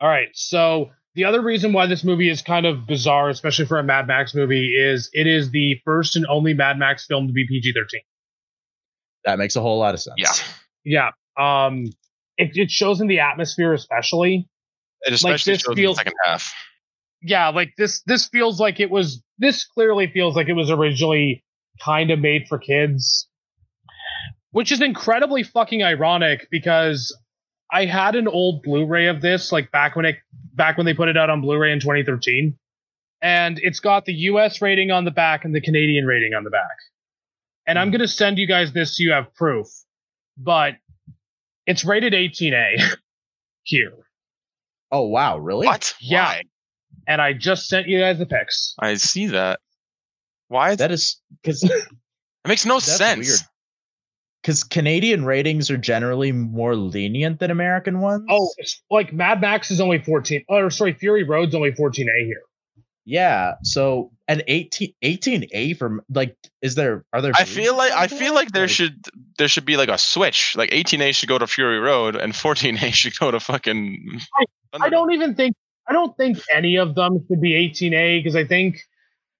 All 0.00 0.08
right. 0.08 0.28
So 0.32 0.90
the 1.14 1.24
other 1.26 1.42
reason 1.42 1.74
why 1.74 1.86
this 1.86 2.02
movie 2.02 2.30
is 2.30 2.40
kind 2.40 2.64
of 2.64 2.86
bizarre, 2.86 3.28
especially 3.28 3.66
for 3.66 3.78
a 3.78 3.82
Mad 3.84 4.06
Max 4.06 4.34
movie, 4.34 4.74
is 4.74 5.10
it 5.12 5.26
is 5.26 5.50
the 5.50 5.78
first 5.84 6.16
and 6.16 6.26
only 6.30 6.54
Mad 6.54 6.78
Max 6.78 7.04
film 7.04 7.26
to 7.26 7.34
be 7.34 7.46
PG-13. 7.46 8.00
That 9.26 9.38
makes 9.38 9.54
a 9.56 9.60
whole 9.60 9.78
lot 9.78 9.92
of 9.92 10.00
sense. 10.00 10.14
Yeah. 10.84 11.10
Yeah. 11.36 11.66
Um, 11.66 11.84
it, 12.38 12.52
it 12.56 12.70
shows 12.70 13.00
in 13.02 13.06
the 13.06 13.20
atmosphere, 13.20 13.74
especially. 13.74 14.48
It 15.02 15.12
especially 15.12 15.52
this 15.54 15.62
shows 15.62 15.76
in 15.78 15.84
the 15.84 15.94
second 15.94 16.14
half. 16.24 16.54
Yeah, 17.22 17.48
like 17.48 17.72
this. 17.76 18.02
This 18.06 18.28
feels 18.28 18.60
like 18.60 18.80
it 18.80 18.90
was. 18.90 19.22
This 19.38 19.64
clearly 19.66 20.06
feels 20.12 20.36
like 20.36 20.48
it 20.48 20.52
was 20.54 20.70
originally 20.70 21.44
kind 21.84 22.10
of 22.10 22.18
made 22.18 22.46
for 22.48 22.58
kids, 22.58 23.28
which 24.52 24.72
is 24.72 24.80
incredibly 24.80 25.42
fucking 25.42 25.82
ironic 25.82 26.48
because 26.50 27.16
I 27.72 27.84
had 27.86 28.14
an 28.14 28.28
old 28.28 28.62
Blu-ray 28.62 29.06
of 29.08 29.20
this, 29.20 29.50
like 29.52 29.70
back 29.72 29.96
when 29.96 30.04
it 30.04 30.16
back 30.54 30.76
when 30.76 30.86
they 30.86 30.94
put 30.94 31.08
it 31.08 31.16
out 31.16 31.30
on 31.30 31.40
Blu-ray 31.40 31.72
in 31.72 31.80
2013, 31.80 32.56
and 33.22 33.58
it's 33.62 33.80
got 33.80 34.04
the 34.04 34.12
US 34.14 34.62
rating 34.62 34.90
on 34.90 35.04
the 35.04 35.10
back 35.10 35.44
and 35.44 35.54
the 35.54 35.60
Canadian 35.60 36.06
rating 36.06 36.32
on 36.34 36.44
the 36.44 36.50
back. 36.50 36.76
And 37.66 37.78
I'm 37.78 37.88
Hmm. 37.88 37.92
going 37.92 38.00
to 38.02 38.08
send 38.08 38.38
you 38.38 38.46
guys 38.46 38.72
this 38.72 38.96
so 38.96 39.02
you 39.02 39.12
have 39.12 39.34
proof. 39.34 39.66
But 40.38 40.74
it's 41.66 41.84
rated 41.84 42.12
18A 42.12 42.96
here. 43.64 43.92
Oh 44.92 45.08
wow, 45.08 45.36
really? 45.38 45.66
What? 45.66 45.92
Yeah. 46.00 46.24
Why? 46.24 46.42
And 47.08 47.20
I 47.20 47.32
just 47.32 47.66
sent 47.68 47.88
you 47.88 47.98
guys 47.98 48.18
the 48.18 48.26
pics. 48.26 48.74
I 48.78 48.94
see 48.94 49.26
that. 49.26 49.58
Why? 50.48 50.76
That 50.76 50.92
is 50.92 51.20
because 51.42 51.64
it 51.64 51.72
makes 52.46 52.64
no 52.64 52.74
that's 52.76 52.96
sense. 52.96 53.26
weird. 53.28 53.40
Because 54.46 54.62
Canadian 54.62 55.24
ratings 55.24 55.72
are 55.72 55.76
generally 55.76 56.30
more 56.30 56.76
lenient 56.76 57.40
than 57.40 57.50
American 57.50 57.98
ones. 57.98 58.24
Oh, 58.30 58.48
like 58.92 59.12
Mad 59.12 59.40
Max 59.40 59.72
is 59.72 59.80
only 59.80 59.98
14. 59.98 60.44
Oh, 60.48 60.68
sorry, 60.68 60.92
Fury 60.92 61.24
Road's 61.24 61.52
only 61.52 61.72
14A 61.72 62.04
here. 62.24 62.42
yeah. 63.04 63.54
So 63.64 64.12
an 64.28 64.42
18 64.46 64.94
18A 65.02 65.76
from 65.76 66.00
like, 66.08 66.36
is 66.62 66.76
there 66.76 67.04
are 67.12 67.20
there? 67.20 67.32
I 67.34 67.42
feel 67.42 67.76
like 67.76 67.90
I 67.90 68.06
feel 68.06 68.34
like 68.34 68.52
there 68.52 68.62
Like, 68.62 68.70
should 68.70 69.04
there 69.36 69.48
should 69.48 69.64
be 69.64 69.76
like 69.76 69.88
a 69.88 69.98
switch. 69.98 70.54
Like 70.54 70.70
18A 70.70 71.12
should 71.12 71.28
go 71.28 71.38
to 71.38 71.48
Fury 71.48 71.80
Road 71.80 72.14
and 72.14 72.32
14A 72.32 72.92
should 72.94 73.18
go 73.18 73.32
to 73.32 73.40
fucking. 73.40 74.20
I 74.80 74.90
don't 74.90 75.12
even 75.12 75.34
think 75.34 75.56
I 75.88 75.92
don't 75.92 76.16
think 76.16 76.38
any 76.54 76.76
of 76.76 76.94
them 76.94 77.18
should 77.26 77.40
be 77.40 77.50
18A 77.68 78.20
because 78.20 78.36
I 78.36 78.44
think 78.44 78.78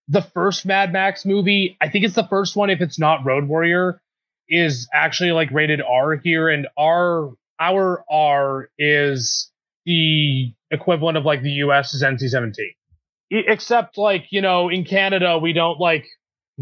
the 0.08 0.22
first 0.22 0.66
Mad 0.66 0.92
Max 0.92 1.24
movie, 1.24 1.76
I 1.80 1.90
think 1.90 2.04
it's 2.04 2.16
the 2.16 2.26
first 2.26 2.56
one 2.56 2.70
if 2.70 2.80
it's 2.80 2.98
not 2.98 3.24
Road 3.24 3.46
Warrior, 3.46 4.00
is 4.48 4.88
actually 4.92 5.32
like 5.32 5.50
rated 5.50 5.80
R 5.82 6.16
here, 6.16 6.48
and 6.48 6.66
our 6.78 7.32
our 7.58 8.04
R 8.10 8.68
is 8.78 9.50
the 9.84 10.52
equivalent 10.70 11.16
of 11.16 11.24
like 11.24 11.42
the 11.42 11.50
US 11.64 11.94
is 11.94 12.02
NC-17. 12.02 12.52
E- 13.32 13.44
Except 13.46 13.96
like 13.98 14.26
you 14.30 14.40
know 14.42 14.68
in 14.68 14.84
Canada 14.84 15.38
we 15.38 15.52
don't 15.52 15.78
like 15.80 16.06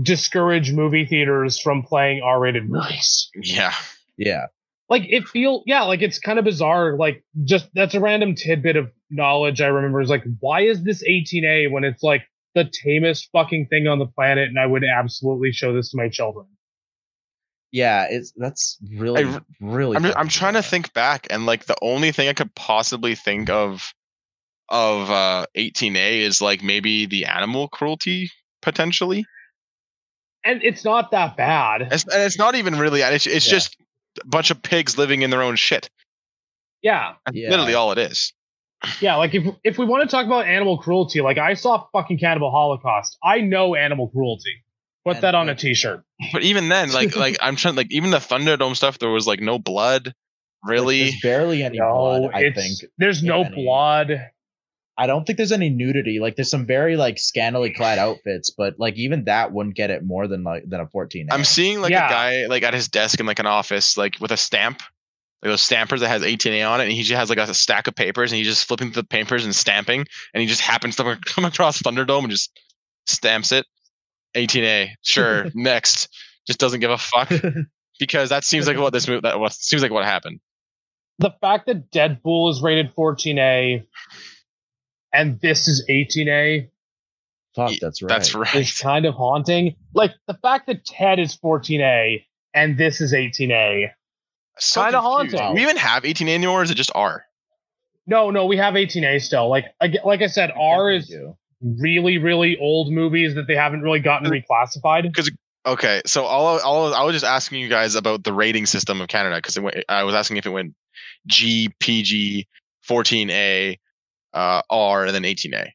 discourage 0.01 0.73
movie 0.73 1.07
theaters 1.07 1.59
from 1.61 1.83
playing 1.83 2.21
R-rated 2.23 2.69
movies 2.69 3.31
Yeah. 3.37 3.73
Yeah. 4.17 4.47
like 4.91 5.03
it 5.09 5.29
feel 5.29 5.63
yeah 5.67 5.83
like 5.83 6.03
it's 6.03 6.19
kind 6.19 6.39
of 6.39 6.45
bizarre 6.45 6.97
like 6.97 7.23
just 7.45 7.69
that's 7.75 7.95
a 7.95 8.01
random 8.01 8.35
tidbit 8.35 8.75
of 8.77 8.91
knowledge 9.11 9.61
i 9.61 9.67
remember 9.69 10.01
is 10.01 10.11
like 10.11 10.25
why 10.41 10.63
is 10.63 10.83
this 10.83 11.03
18a 11.09 11.71
when 11.71 11.85
it's 11.85 12.03
like 12.03 12.23
the 12.57 12.69
tamest 12.83 13.29
fucking 13.33 13.67
thing 13.69 13.87
on 13.87 14.01
the 14.01 14.07
planet 14.07 14.49
and 14.49 14.59
i 14.59 14.67
would 14.67 14.83
absolutely 14.85 15.53
show 15.53 15.73
this 15.73 15.91
to 15.91 15.97
my 15.97 16.09
children 16.09 16.47
Yeah. 17.75 18.07
It's 18.09 18.33
that's 18.37 18.79
really 18.97 19.25
I- 19.25 19.41
really. 19.61 19.97
I'm 19.97 20.07
I'm 20.17 20.29
trying 20.29 20.55
to 20.55 20.63
think 20.63 20.93
back 20.95 21.27
and 21.31 21.45
like 21.45 21.67
the 21.67 21.77
only 21.83 22.13
thing 22.13 22.29
I 22.29 22.33
could 22.33 22.55
possibly 22.55 23.15
think 23.17 23.51
of 23.51 23.93
of 24.69 25.11
uh 25.11 25.47
18A 25.57 26.21
is 26.21 26.41
like 26.41 26.63
maybe 26.63 27.05
the 27.07 27.27
animal 27.27 27.69
cruelty 27.69 28.31
potentially. 28.63 29.27
and 30.45 30.63
it's 30.63 30.85
not 30.85 31.11
that 31.11 31.37
bad 31.37 31.89
It's, 31.91 32.05
and 32.05 32.23
it's 32.23 32.39
not 32.39 32.55
even 32.55 32.79
really 32.79 33.01
it's, 33.03 33.27
it's 33.27 33.47
Yeah. 33.47 33.51
just 33.59 33.77
a 34.23 34.27
bunch 34.27 34.51
of 34.51 34.63
pigs 34.63 34.97
living 34.97 35.23
in 35.23 35.31
their 35.31 35.43
own 35.43 35.57
shit. 35.57 35.91
yeah 36.83 37.15
That's 37.27 37.37
Yeah. 37.37 37.51
literally 37.51 37.75
all 37.75 37.93
it 37.93 37.99
is. 37.99 38.33
yeah 39.01 39.17
like 39.17 39.35
if 39.35 39.45
if 39.65 39.79
we 39.79 39.85
want 39.85 40.03
to 40.09 40.09
talk 40.17 40.25
about 40.27 40.47
animal 40.47 40.79
cruelty 40.79 41.21
like 41.23 41.39
i 41.39 41.55
saw 41.55 41.85
fucking 41.93 42.19
cannibal 42.19 42.51
holocaust 42.51 43.19
i 43.25 43.41
know 43.41 43.75
animal 43.75 44.09
cruelty 44.09 44.64
put 45.05 45.17
And, 45.17 45.23
that 45.25 45.35
on 45.35 45.49
a 45.49 45.53
like- 45.53 45.59
t-shirt 45.59 46.03
But 46.33 46.43
even 46.43 46.69
then, 46.69 46.93
like 46.93 47.15
like 47.25 47.37
I'm 47.41 47.57
trying 47.57 47.75
like 47.77 47.89
even 47.91 48.11
the 48.11 48.19
Thunderdome 48.19 48.77
stuff, 48.77 48.99
there 48.99 49.11
was 49.11 49.27
like 49.27 49.41
no 49.41 49.59
blood. 49.59 50.15
Really? 50.67 51.03
there's 51.11 51.21
barely 51.21 51.63
any 51.63 51.79
no 51.79 51.93
blood. 51.95 52.31
I 52.35 52.51
think. 52.53 52.79
there's 52.99 53.23
no 53.23 53.43
any. 53.43 53.55
blood 53.55 54.31
I 54.97 55.09
don't 55.09 55.27
think 55.27 55.39
there's 55.39 55.51
any 55.53 55.71
nudity. 55.71 56.21
Like 56.21 56.37
there's 56.37 56.49
some 56.51 56.67
very 56.67 56.97
like 56.97 57.19
scantily 57.19 57.71
clad 57.73 57.99
outfits, 57.99 58.51
but 58.51 58.75
like 58.79 58.95
even 58.95 59.25
that 59.25 59.53
wouldn't 59.53 59.75
get 59.75 59.91
it 59.91 60.05
more 60.05 60.29
than 60.29 60.45
like 60.45 60.69
than 60.69 60.81
a 60.81 60.87
14. 60.87 61.29
I'm 61.33 61.45
seeing 61.45 61.81
like 61.81 61.91
Yeah. 61.91 62.07
a 62.07 62.11
guy 62.11 62.47
like 62.47 62.63
at 62.63 62.75
his 62.75 62.87
desk 62.89 63.19
in 63.19 63.27
like 63.27 63.41
an 63.41 63.47
office, 63.47 63.97
like 63.97 64.15
with 64.21 64.31
a 64.31 64.37
stamp, 64.37 64.83
like 65.43 65.51
those 65.51 65.63
stampers 65.63 66.01
that 66.01 66.09
has 66.09 66.23
18A 66.23 66.71
on 66.71 66.81
it, 66.81 66.85
and 66.85 66.93
he 66.93 67.03
just 67.03 67.19
has 67.19 67.29
like 67.29 67.39
a 67.39 67.53
stack 67.53 67.89
of 67.89 67.97
papers, 67.97 68.31
and 68.31 68.39
he's 68.39 68.47
just 68.47 68.69
flipping 68.69 68.93
through 68.93 69.03
the 69.03 69.09
papers 69.09 69.45
and 69.45 69.55
stamping, 69.55 70.07
and 70.33 70.41
he 70.41 70.47
just 70.47 70.61
happens 70.61 70.95
to 70.97 71.19
come 71.27 71.45
across 71.45 71.83
Thunderdome 71.83 72.21
and 72.21 72.31
just 72.31 72.57
stamps 73.09 73.51
it, 73.51 73.67
18A, 74.35 74.91
sure, 75.03 75.47
next, 75.55 76.09
just 76.47 76.59
doesn't 76.59 76.81
give 76.81 76.91
a 76.91 76.99
fuck 76.99 77.31
because 77.99 78.29
that 78.31 78.45
seems 78.45 78.67
like 78.67 78.79
what 78.79 78.93
this 78.93 79.09
movie 79.09 79.21
that 79.21 79.39
was 79.39 79.57
seems 79.57 79.83
like 79.83 79.93
what 79.93 80.05
happened. 80.05 80.41
the 81.19 81.31
fact 81.41 81.67
that 81.67 81.91
Deadpool 81.91 82.51
is 82.51 82.63
rated 82.63 82.95
14A 82.95 83.87
and 85.13 85.41
this 85.41 85.69
is 85.69 85.85
18A 85.89 86.69
Fuck, 87.55 87.73
that's 87.81 88.03
right. 88.03 88.09
That's 88.09 88.35
right. 88.35 88.55
It's 88.57 88.81
kind 88.81 89.07
of 89.07 89.15
haunting. 89.15 89.77
Like 89.95 90.13
the 90.27 90.35
fact 90.35 90.67
that 90.67 90.85
Ted 90.85 91.21
is 91.21 91.37
14A 91.37 92.25
and 92.53 92.77
this 92.77 93.01
is 93.01 93.13
18A. 93.13 93.91
So 94.59 94.83
kinda 94.83 95.01
haunting. 95.01 95.39
Do 95.39 95.55
we 95.55 95.63
even 95.63 95.77
have 95.77 96.03
18A 96.03 96.35
anymore? 96.35 96.61
Or 96.61 96.63
is 96.65 96.71
it 96.71 96.75
just 96.75 96.91
R? 96.95 97.25
No, 98.07 98.31
no, 98.31 98.47
we 98.47 98.57
have 98.57 98.75
18A 98.75 99.21
still. 99.23 99.49
Like 99.49 99.67
I, 99.81 99.93
like 100.05 100.21
I 100.21 100.27
said, 100.27 100.53
R 100.57 100.91
is 100.91 101.07
do. 101.07 101.37
Really, 101.65 102.19
really 102.19 102.57
old 102.59 102.93
movies 102.93 103.35
that 103.35 103.47
they 103.47 103.57
haven't 103.57 103.81
really 103.83 104.01
gotten 104.01 104.31
reclassified. 104.31 105.03
because 105.05 105.31
Okay, 105.67 106.03
so 106.05 106.25
all, 106.25 106.61
all 106.61 106.93
I 106.93 107.03
was 107.05 107.15
just 107.15 107.25
asking 107.25 107.61
you 107.61 107.71
guys 107.71 107.95
about 107.95 108.23
the 108.23 108.35
rating 108.35 108.67
system 108.67 109.01
of 109.01 109.09
Canada 109.09 109.37
because 109.37 109.57
I 109.89 110.03
was 110.03 110.15
asking 110.15 110.37
if 110.37 110.45
it 110.45 110.51
went 110.51 110.75
G, 111.27 111.71
PG, 111.81 112.47
14A, 112.87 113.79
uh, 114.35 114.63
R, 114.69 115.07
and 115.07 115.15
then 115.15 115.23
18A. 115.23 115.71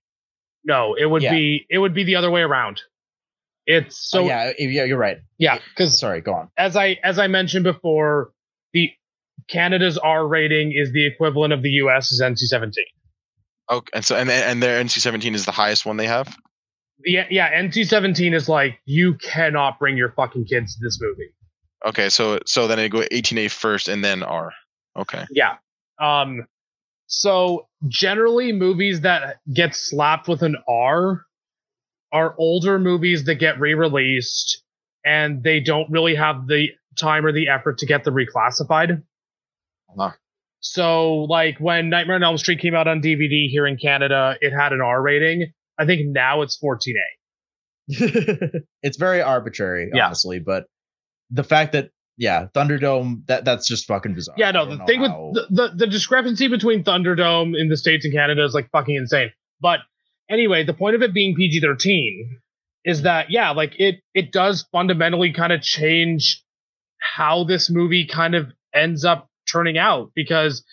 No, 0.64 0.94
it 0.94 1.06
would 1.06 1.24
Yeah. 1.24 1.32
be 1.32 1.66
it 1.72 1.80
would 1.80 1.96
be 1.96 2.04
the 2.04 2.18
other 2.18 2.30
way 2.30 2.42
around. 2.42 2.82
It's 3.66 3.98
so 3.98 4.24
oh, 4.24 4.28
yeah, 4.28 4.52
yeah, 4.60 4.84
you're 4.84 4.98
right. 4.98 5.18
yeah, 5.40 5.58
because 5.70 6.00
Sorry, 6.00 6.22
go 6.22 6.34
on. 6.34 6.50
as 6.58 6.76
I 6.76 6.98
as 7.04 7.18
I 7.18 7.26
mentioned 7.28 7.64
before, 7.64 8.32
the 8.74 8.92
Canada's 9.48 9.98
R 9.98 10.28
rating 10.28 10.72
is 10.72 10.92
the 10.92 11.08
equivalent 11.08 11.52
of 11.54 11.64
the 11.64 11.70
US's 11.70 12.22
NC-17. 12.22 12.74
Okay, 13.70 13.90
and 13.94 14.04
so 14.04 14.16
and 14.16 14.30
and 14.30 14.64
their 14.64 14.84
NC-17 14.84 15.36
is 15.36 15.46
the 15.46 15.52
highest 15.52 15.86
one 15.86 15.98
they 15.98 16.08
have. 16.08 16.36
Yeah, 17.06 17.28
yeah, 17.30 17.62
NC-17 17.62 18.34
is 18.34 18.50
like 18.50 18.80
you 18.86 19.14
cannot 19.16 19.80
bring 19.80 19.96
your 19.96 20.12
fucking 20.14 20.46
kids 20.46 20.76
to 20.76 20.80
this 20.84 21.00
movie. 21.02 21.30
Okay, 21.86 22.10
so 22.10 22.40
so 22.46 22.68
then 22.68 22.80
it 22.80 22.90
go 22.90 23.00
18A 23.00 23.52
first 23.52 23.88
and 23.88 24.04
then 24.04 24.24
R. 24.24 24.52
Okay, 24.98 25.26
Yeah. 25.32 25.58
Um 26.00 26.46
so 27.08 27.68
generally 27.88 28.52
movies 28.52 29.02
that 29.02 29.38
get 29.52 29.76
slapped 29.76 30.28
with 30.28 30.44
an 30.44 30.58
R 30.68 31.26
are 32.12 32.36
older 32.38 32.80
movies 32.80 33.26
that 33.26 33.36
get 33.36 33.60
re-released 33.60 34.64
and 35.06 35.44
they 35.44 35.60
don't 35.60 35.90
really 35.90 36.16
have 36.16 36.48
the 36.48 36.70
time 36.98 37.26
or 37.26 37.32
the 37.32 37.48
effort 37.48 37.78
to 37.80 37.86
get 37.86 38.04
them 38.04 38.16
reclassified. 38.16 39.02
Huh. 39.98 40.12
So 40.62 41.26
like 41.30 41.58
when 41.60 41.90
Nightmare 41.90 42.16
on 42.18 42.24
Elm 42.24 42.38
Street 42.38 42.60
came 42.60 42.76
out 42.76 42.88
on 42.88 43.02
DVD 43.02 43.48
here 43.50 43.66
in 43.66 43.78
Canada, 43.78 44.36
it 44.42 44.52
had 44.52 44.74
an 44.74 44.82
R 44.82 45.02
rating. 45.02 45.52
I 45.78 45.86
think 45.86 46.02
now 46.08 46.42
it's 46.42 46.60
14A. 46.62 46.94
it's 48.84 48.98
very 48.98 49.22
arbitrary, 49.22 49.90
Yeah. 49.94 50.08
honestly, 50.08 50.40
but 50.40 50.66
the 51.32 51.44
fact 51.44 51.74
that 51.74 51.90
yeah, 52.18 52.48
Thunderdome 52.54 53.26
that 53.28 53.46
that's 53.46 53.66
just 53.68 53.88
fucking 53.88 54.14
bizarre. 54.14 54.36
Yeah, 54.38 54.52
no, 54.52 54.66
the 54.66 54.84
thing 54.86 55.00
with 55.00 55.12
the, 55.12 55.48
the 55.50 55.72
the 55.76 55.88
discrepancy 55.88 56.50
between 56.50 56.84
Thunderdome 56.84 57.58
in 57.58 57.70
the 57.70 57.78
states 57.78 58.04
and 58.04 58.14
Canada 58.14 58.44
is 58.44 58.54
like 58.54 58.70
fucking 58.72 58.94
insane. 58.96 59.32
But 59.62 59.80
anyway, 60.30 60.66
the 60.66 60.74
point 60.74 60.96
of 60.96 61.02
it 61.02 61.14
being 61.14 61.34
PG 61.36 61.62
thirteen 61.62 62.40
is 62.84 63.04
that 63.04 63.28
yeah, 63.32 63.52
like 63.52 63.80
it 63.80 64.02
it 64.14 64.34
does 64.34 64.68
fundamentally 64.72 65.32
kind 65.32 65.54
of 65.54 65.62
change 65.62 66.44
how 67.00 67.46
this 67.46 67.70
movie 67.70 68.06
kind 68.06 68.36
of 68.36 68.48
ends 68.74 69.06
up 69.06 69.29
turning 69.52 69.78
out 69.78 70.12
because 70.16 70.64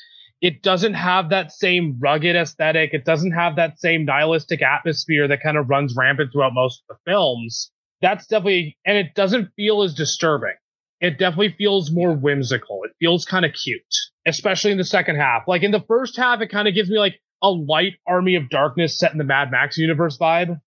it 0.41 0.63
doesn't 0.63 0.95
have 0.95 1.31
that 1.31 1.53
same 1.53 1.97
rugged 1.99 2.37
aesthetic. 2.37 2.91
It 2.93 3.05
doesn't 3.05 3.33
have 3.33 3.57
that 3.57 3.79
same 3.79 4.05
nihilistic 4.05 4.63
atmosphere 4.63 5.27
that 5.29 5.43
kind 5.43 5.57
of 5.57 5.69
runs 5.69 5.95
rampant 5.97 6.31
throughout 6.33 6.53
most 6.55 6.83
of 6.89 6.97
the 6.97 7.11
films. 7.11 7.71
That's 8.03 8.27
definitely, 8.27 8.77
and 8.85 8.99
it 8.99 9.15
doesn't 9.15 9.51
feel 9.57 9.83
as 9.83 9.95
disturbing 9.95 10.55
it 11.01 11.19
definitely 11.19 11.55
feels 11.59 11.91
more 11.91 12.13
whimsical. 12.13 12.81
It 12.85 12.93
feels 12.99 13.25
kind 13.25 13.45
of 13.45 13.53
cute, 13.53 13.83
especially 14.27 14.73
in 14.73 14.79
the 14.79 14.85
second 14.85 15.17
half. 15.17 15.43
Like 15.47 15.63
in 15.63 15.71
the 15.71 15.85
first 15.87 16.17
half, 16.17 16.41
it 16.41 16.49
kind 16.49 16.69
of 16.69 16.75
gives 16.75 16.91
me 16.91 16.99
like 16.99 17.21
a 17.43 17.51
light 17.51 17.95
Army 18.07 18.35
of 18.37 18.49
Darkness 18.49 18.99
set 18.99 19.13
in 19.13 19.19
the 19.19 19.25
Mad 19.25 19.51
Max 19.51 19.77
universe 19.77 20.17
vibe. 20.19 20.59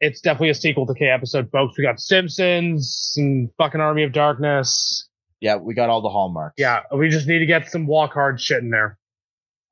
It's 0.00 0.20
definitely 0.20 0.50
a 0.50 0.54
sequel 0.54 0.86
to 0.86 0.94
K 0.94 1.08
episode, 1.08 1.50
folks. 1.50 1.78
We 1.78 1.84
got 1.84 2.00
Simpsons 2.00 3.14
and 3.16 3.48
fucking 3.56 3.80
Army 3.80 4.02
of 4.02 4.12
Darkness. 4.12 5.08
Yeah, 5.42 5.56
we 5.56 5.74
got 5.74 5.90
all 5.90 6.00
the 6.00 6.08
hallmarks. 6.08 6.54
Yeah, 6.56 6.82
we 6.96 7.08
just 7.08 7.26
need 7.26 7.40
to 7.40 7.46
get 7.46 7.68
some 7.70 7.86
walk 7.86 8.12
hard 8.12 8.40
shit 8.40 8.62
in 8.62 8.70
there. 8.70 8.96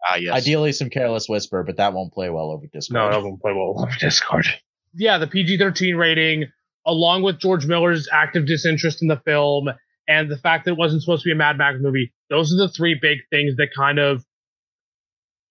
ah 0.09 0.17
yes. 0.17 0.35
Ideally, 0.35 0.73
some 0.73 0.91
careless 0.91 1.29
whisper, 1.29 1.63
but 1.63 1.77
that 1.77 1.93
won't 1.93 2.13
play 2.13 2.29
well 2.29 2.51
over 2.51 2.67
Discord. 2.67 2.95
No, 2.95 3.07
Discord. 3.07 3.13
it 3.13 3.17
doesn't 3.17 3.41
play 3.41 3.53
well 3.53 3.75
over 3.81 3.97
Discord. 3.99 4.47
Yeah, 4.95 5.19
the 5.19 5.29
PG 5.29 5.59
13 5.59 5.95
rating, 5.95 6.47
along 6.85 7.23
with 7.23 7.39
George 7.39 7.67
Miller's 7.67 8.09
active 8.13 8.47
disinterest 8.47 9.01
in 9.01 9.07
the 9.09 9.21
film 9.25 9.69
and 10.09 10.29
the 10.29 10.37
fact 10.37 10.65
that 10.65 10.73
it 10.73 10.77
wasn't 10.77 11.03
supposed 11.03 11.23
to 11.23 11.29
be 11.29 11.33
a 11.33 11.37
Mad 11.37 11.57
Max 11.57 11.79
movie, 11.81 12.13
those 12.29 12.53
are 12.53 12.57
the 12.57 12.69
three 12.69 12.99
big 13.01 13.19
things 13.31 13.55
that 13.57 13.69
kind 13.77 14.01
of 14.01 14.25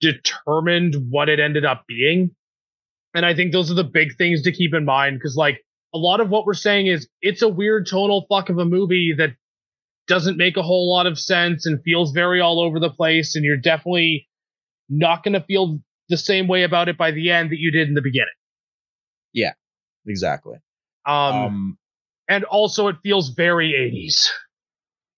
determined 0.02 0.96
what 1.10 1.30
it 1.30 1.40
ended 1.40 1.64
up 1.64 1.86
being. 1.88 2.32
And 3.14 3.26
I 3.26 3.34
think 3.34 3.54
those 3.54 3.72
are 3.72 3.76
the 3.76 3.84
big 3.86 4.18
things 4.18 4.44
to 4.44 4.52
keep 4.52 4.74
in 4.74 4.84
mind 4.84 5.18
because, 5.18 5.36
like, 5.38 5.64
a 5.94 5.98
lot 5.98 6.20
of 6.20 6.30
what 6.30 6.46
we're 6.46 6.54
saying 6.54 6.88
is 6.88 7.08
it's 7.22 7.42
a 7.42 7.48
weird 7.50 7.88
tonal 7.88 8.26
fuck 8.30 8.50
of 8.50 8.58
a 8.58 8.66
movie 8.66 9.14
that 9.18 9.32
doesn't 10.10 10.36
make 10.36 10.58
a 10.58 10.62
whole 10.62 10.92
lot 10.92 11.08
of 11.08 11.18
sense 11.18 11.66
and 11.66 11.82
feels 11.84 12.12
very 12.12 12.42
all 12.42 12.60
over 12.60 12.80
the 12.82 12.90
place. 12.90 13.36
And 13.36 13.46
you're 13.46 13.56
definitely 13.56 14.28
not 14.90 15.24
going 15.24 15.34
to 15.34 15.42
feel 15.46 15.80
the 16.10 16.18
same 16.18 16.48
way 16.48 16.64
about 16.64 16.90
it 16.90 16.98
by 16.98 17.12
the 17.12 17.32
end 17.32 17.52
that 17.52 17.60
you 17.60 17.72
did 17.72 17.88
in 17.88 17.94
the 17.94 18.02
beginning. 18.02 18.28
Yeah, 19.32 19.54
exactly. 20.06 20.58
Um, 21.06 21.16
Um, 21.16 21.78
and 22.28 22.44
also 22.44 22.88
it 22.90 22.98
feels 23.04 23.30
very 23.30 23.72
80s. 23.72 24.28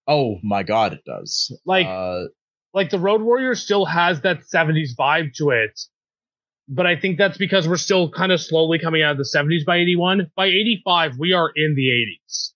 oh 0.08 0.38
my 0.44 0.64
god, 0.64 0.94
it 0.94 1.04
does. 1.06 1.58
Like, 1.66 1.88
uh, 1.88 2.26
like 2.74 2.90
the 2.90 3.00
Road 3.00 3.22
Warrior 3.22 3.56
still 3.56 3.86
has 3.86 4.22
that 4.22 4.42
70s 4.54 4.90
vibe 5.00 5.34
to 5.36 5.50
it. 5.50 5.80
But 6.68 6.86
I 6.86 6.96
think 6.96 7.18
that's 7.18 7.38
because 7.38 7.68
we're 7.68 7.76
still 7.78 8.10
kind 8.12 8.32
of 8.32 8.40
slowly 8.40 8.80
coming 8.80 9.02
out 9.02 9.12
of 9.12 9.18
the 9.18 9.30
70s 9.36 9.66
by 9.66 9.78
81. 9.78 10.32
By 10.38 10.46
85, 10.46 11.18
we 11.18 11.34
are 11.34 11.52
in 11.56 11.76
the 11.76 11.88
80s. 11.88 12.52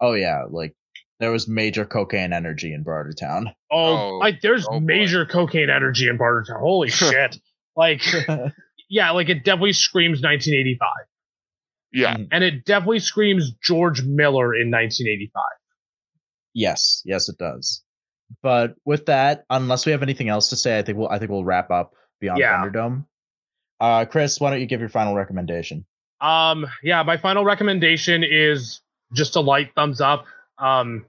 oh 0.00 0.12
yeah, 0.12 0.44
like 0.48 0.74
there 1.20 1.30
was 1.30 1.46
major 1.46 1.84
cocaine 1.84 2.32
energy 2.32 2.72
in 2.74 2.82
Bartertown. 2.84 3.52
Oh, 3.70 3.96
Oh, 4.14 4.18
like 4.18 4.40
there's 4.40 4.66
oh 4.66 4.72
boy. 4.72 4.80
major 4.80 5.24
cocaine 5.26 5.70
energy 5.70 6.08
in 6.08 6.18
Bartertown. 6.18 6.58
Holy 6.58 6.90
shit. 6.90 7.36
Like, 7.76 8.02
yeah, 8.90 9.10
like 9.12 9.28
it 9.28 9.44
definitely 9.44 9.74
screams 9.74 10.20
1985. 10.22 10.88
Yeah. 11.92 12.16
And 12.32 12.42
it 12.44 12.64
definitely 12.64 12.98
screams 13.00 13.52
George 13.62 14.02
Miller 14.02 14.54
in 14.54 14.70
1985. 14.70 15.42
Yes, 16.54 17.02
yes, 17.04 17.28
it 17.28 17.38
does. 17.38 17.82
But 18.42 18.74
with 18.84 19.06
that, 19.06 19.44
unless 19.50 19.86
we 19.86 19.92
have 19.92 20.02
anything 20.02 20.28
else 20.28 20.48
to 20.50 20.56
say, 20.56 20.78
I 20.78 20.82
think 20.82 20.98
we'll 20.98 21.08
I 21.08 21.18
think 21.18 21.30
we'll 21.30 21.44
wrap 21.44 21.70
up 21.70 21.92
Beyond 22.20 22.38
Yeah. 22.40 22.62
Thunderdome. 22.64 23.06
Uh, 23.80 24.04
Chris, 24.04 24.38
why 24.40 24.50
don't 24.50 24.60
you 24.60 24.66
give 24.66 24.80
your 24.80 24.88
final 24.88 25.14
recommendation? 25.14 25.84
Um, 26.20 26.66
yeah, 26.82 27.02
my 27.02 27.16
final 27.16 27.44
recommendation 27.44 28.22
is 28.24 28.82
just 29.14 29.36
a 29.36 29.40
light 29.40 29.72
thumbs 29.74 30.00
up. 30.00 30.26
Um, 30.58 31.06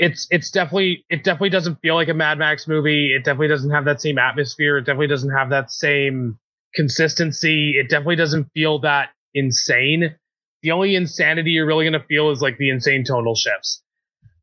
it's 0.00 0.26
it's 0.30 0.50
definitely 0.50 1.04
it 1.10 1.24
definitely 1.24 1.50
doesn't 1.50 1.78
feel 1.82 1.94
like 1.94 2.08
a 2.08 2.14
Mad 2.14 2.38
Max 2.38 2.66
movie. 2.66 3.12
It 3.14 3.18
definitely 3.18 3.48
doesn't 3.48 3.70
have 3.70 3.84
that 3.84 4.00
same 4.00 4.16
atmosphere. 4.16 4.78
It 4.78 4.86
definitely 4.86 5.08
doesn't 5.08 5.30
have 5.30 5.50
that 5.50 5.70
same 5.70 6.38
consistency. 6.74 7.74
It 7.78 7.90
definitely 7.90 8.16
doesn't 8.16 8.50
feel 8.54 8.78
that 8.80 9.10
insane. 9.34 10.16
The 10.62 10.70
only 10.70 10.96
insanity 10.96 11.50
you're 11.50 11.66
really 11.66 11.84
gonna 11.84 12.02
feel 12.02 12.30
is 12.30 12.40
like 12.40 12.56
the 12.56 12.70
insane 12.70 13.04
tonal 13.04 13.34
shifts. 13.34 13.82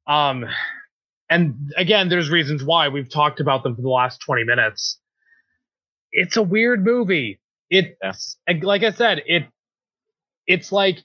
Um, 0.05 0.45
and 1.27 1.73
again, 1.75 2.07
there's 2.07 2.29
reasons 2.29 2.63
why 2.63 2.89
we've 2.89 3.09
talked 3.09 3.39
about 3.39 3.63
them 3.63 3.75
for 3.75 3.81
the 3.81 3.89
last 3.89 4.19
20 4.19 4.43
minutes. 4.43 4.99
It's 6.11 6.37
a 6.37 6.43
weird 6.43 6.85
movie. 6.85 7.39
It's 7.71 8.37
like 8.61 8.83
I 8.83 8.91
said, 8.91 9.23
it 9.25 9.47
it's 10.45 10.71
like 10.71 10.99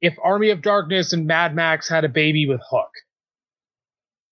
if 0.00 0.14
Army 0.22 0.50
of 0.50 0.62
Darkness 0.62 1.12
and 1.12 1.26
Mad 1.26 1.52
Max 1.52 1.88
had 1.88 2.04
a 2.04 2.08
baby 2.08 2.46
with 2.48 2.60
Hook. 2.70 2.90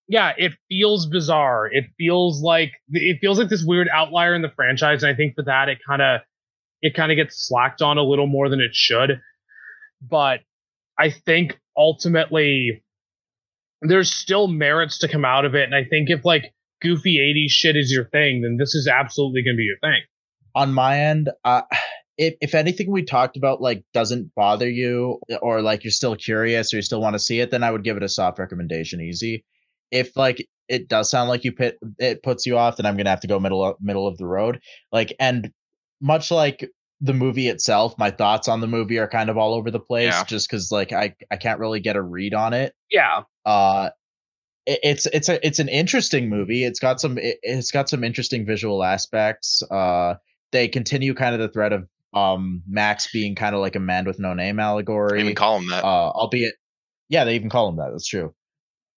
Yeah, 0.07 0.31
it 0.37 0.53
feels 0.69 1.05
bizarre. 1.05 1.67
It 1.71 1.85
feels 1.97 2.41
like 2.41 2.71
it 2.89 3.17
feels 3.19 3.37
like 3.39 3.49
this 3.49 3.63
weird 3.63 3.89
outlier 3.91 4.33
in 4.33 4.41
the 4.41 4.51
franchise, 4.55 5.03
and 5.03 5.11
I 5.11 5.15
think 5.15 5.35
for 5.35 5.43
that 5.43 5.67
it 5.69 5.79
kind 5.87 6.01
of 6.01 6.21
it 6.81 6.95
kind 6.95 7.11
of 7.11 7.17
gets 7.17 7.47
slacked 7.47 7.81
on 7.81 7.97
a 7.97 8.03
little 8.03 8.27
more 8.27 8.49
than 8.49 8.61
it 8.61 8.73
should. 8.73 9.19
But 10.01 10.39
I 10.97 11.09
think 11.09 11.59
ultimately 11.75 12.83
there's 13.81 14.11
still 14.11 14.47
merits 14.47 14.99
to 14.99 15.07
come 15.07 15.25
out 15.25 15.45
of 15.45 15.55
it, 15.55 15.63
and 15.63 15.75
I 15.75 15.83
think 15.83 16.09
if 16.09 16.23
like 16.23 16.53
goofy 16.81 17.17
80s 17.17 17.51
shit 17.51 17.75
is 17.75 17.91
your 17.91 18.05
thing, 18.05 18.41
then 18.41 18.57
this 18.57 18.75
is 18.75 18.87
absolutely 18.87 19.43
going 19.43 19.55
to 19.55 19.57
be 19.57 19.63
your 19.63 19.79
thing. 19.79 20.01
On 20.55 20.73
my 20.73 21.01
end, 21.01 21.29
uh, 21.43 21.63
if 22.17 22.35
if 22.41 22.55
anything 22.55 22.91
we 22.91 23.03
talked 23.03 23.35
about 23.37 23.61
like 23.61 23.83
doesn't 23.93 24.33
bother 24.35 24.69
you, 24.69 25.19
or 25.41 25.61
like 25.61 25.83
you're 25.83 25.91
still 25.91 26.15
curious 26.15 26.73
or 26.73 26.77
you 26.77 26.81
still 26.81 27.01
want 27.01 27.15
to 27.15 27.19
see 27.19 27.39
it, 27.41 27.51
then 27.51 27.63
I 27.63 27.71
would 27.71 27.83
give 27.83 27.97
it 27.97 28.03
a 28.03 28.09
soft 28.09 28.39
recommendation. 28.39 29.01
Easy. 29.01 29.43
If 29.91 30.15
like 30.15 30.45
it 30.67 30.87
does 30.89 31.09
sound 31.09 31.29
like 31.29 31.43
you 31.43 31.51
pit 31.51 31.77
it 31.99 32.23
puts 32.23 32.45
you 32.45 32.57
off, 32.57 32.77
then 32.77 32.85
I'm 32.85 32.97
gonna 32.97 33.09
have 33.09 33.21
to 33.21 33.27
go 33.27 33.39
middle 33.39 33.63
of, 33.63 33.75
middle 33.81 34.07
of 34.07 34.17
the 34.17 34.27
road. 34.27 34.59
Like 34.91 35.15
and 35.19 35.51
much 36.01 36.29
like 36.31 36.69
the 37.01 37.13
movie 37.13 37.47
itself, 37.47 37.95
my 37.97 38.09
thoughts 38.11 38.47
on 38.47 38.59
the 38.59 38.67
movie 38.67 38.97
are 38.97 39.07
kind 39.07 39.29
of 39.29 39.37
all 39.37 39.53
over 39.53 39.69
the 39.71 39.79
place, 39.79 40.13
Yeah. 40.13 40.23
just 40.23 40.49
because 40.49 40.71
like 40.71 40.91
I 40.91 41.15
I 41.31 41.37
can't 41.37 41.59
really 41.59 41.79
get 41.79 41.95
a 41.95 42.01
read 42.01 42.33
on 42.33 42.53
it. 42.53 42.73
Yeah, 42.91 43.23
uh 43.45 43.89
it- 44.65 44.79
it's 44.83 45.05
it's 45.07 45.29
a 45.29 45.45
it's 45.45 45.59
an 45.59 45.69
interesting 45.69 46.29
movie 46.29 46.65
it's 46.65 46.79
got 46.79 46.99
some 46.99 47.17
it, 47.17 47.37
it's 47.41 47.71
got 47.71 47.87
some 47.87 48.03
interesting 48.03 48.45
visual 48.45 48.83
aspects 48.83 49.63
uh 49.71 50.15
they 50.51 50.67
continue 50.67 51.13
kind 51.13 51.33
of 51.33 51.39
the 51.39 51.47
thread 51.47 51.71
of 51.71 51.87
um 52.13 52.61
max 52.67 53.09
being 53.13 53.33
kind 53.35 53.55
of 53.55 53.61
like 53.61 53.75
a 53.77 53.79
man 53.79 54.03
with 54.05 54.19
no 54.19 54.33
name 54.33 54.59
allegory 54.59 55.21
even 55.21 55.35
call 55.35 55.57
him 55.59 55.69
that. 55.69 55.83
uh 55.85 56.09
albeit 56.09 56.55
yeah 57.07 57.23
they 57.23 57.35
even 57.35 57.49
call 57.49 57.69
him 57.69 57.77
that 57.77 57.91
that's 57.91 58.07
true 58.07 58.33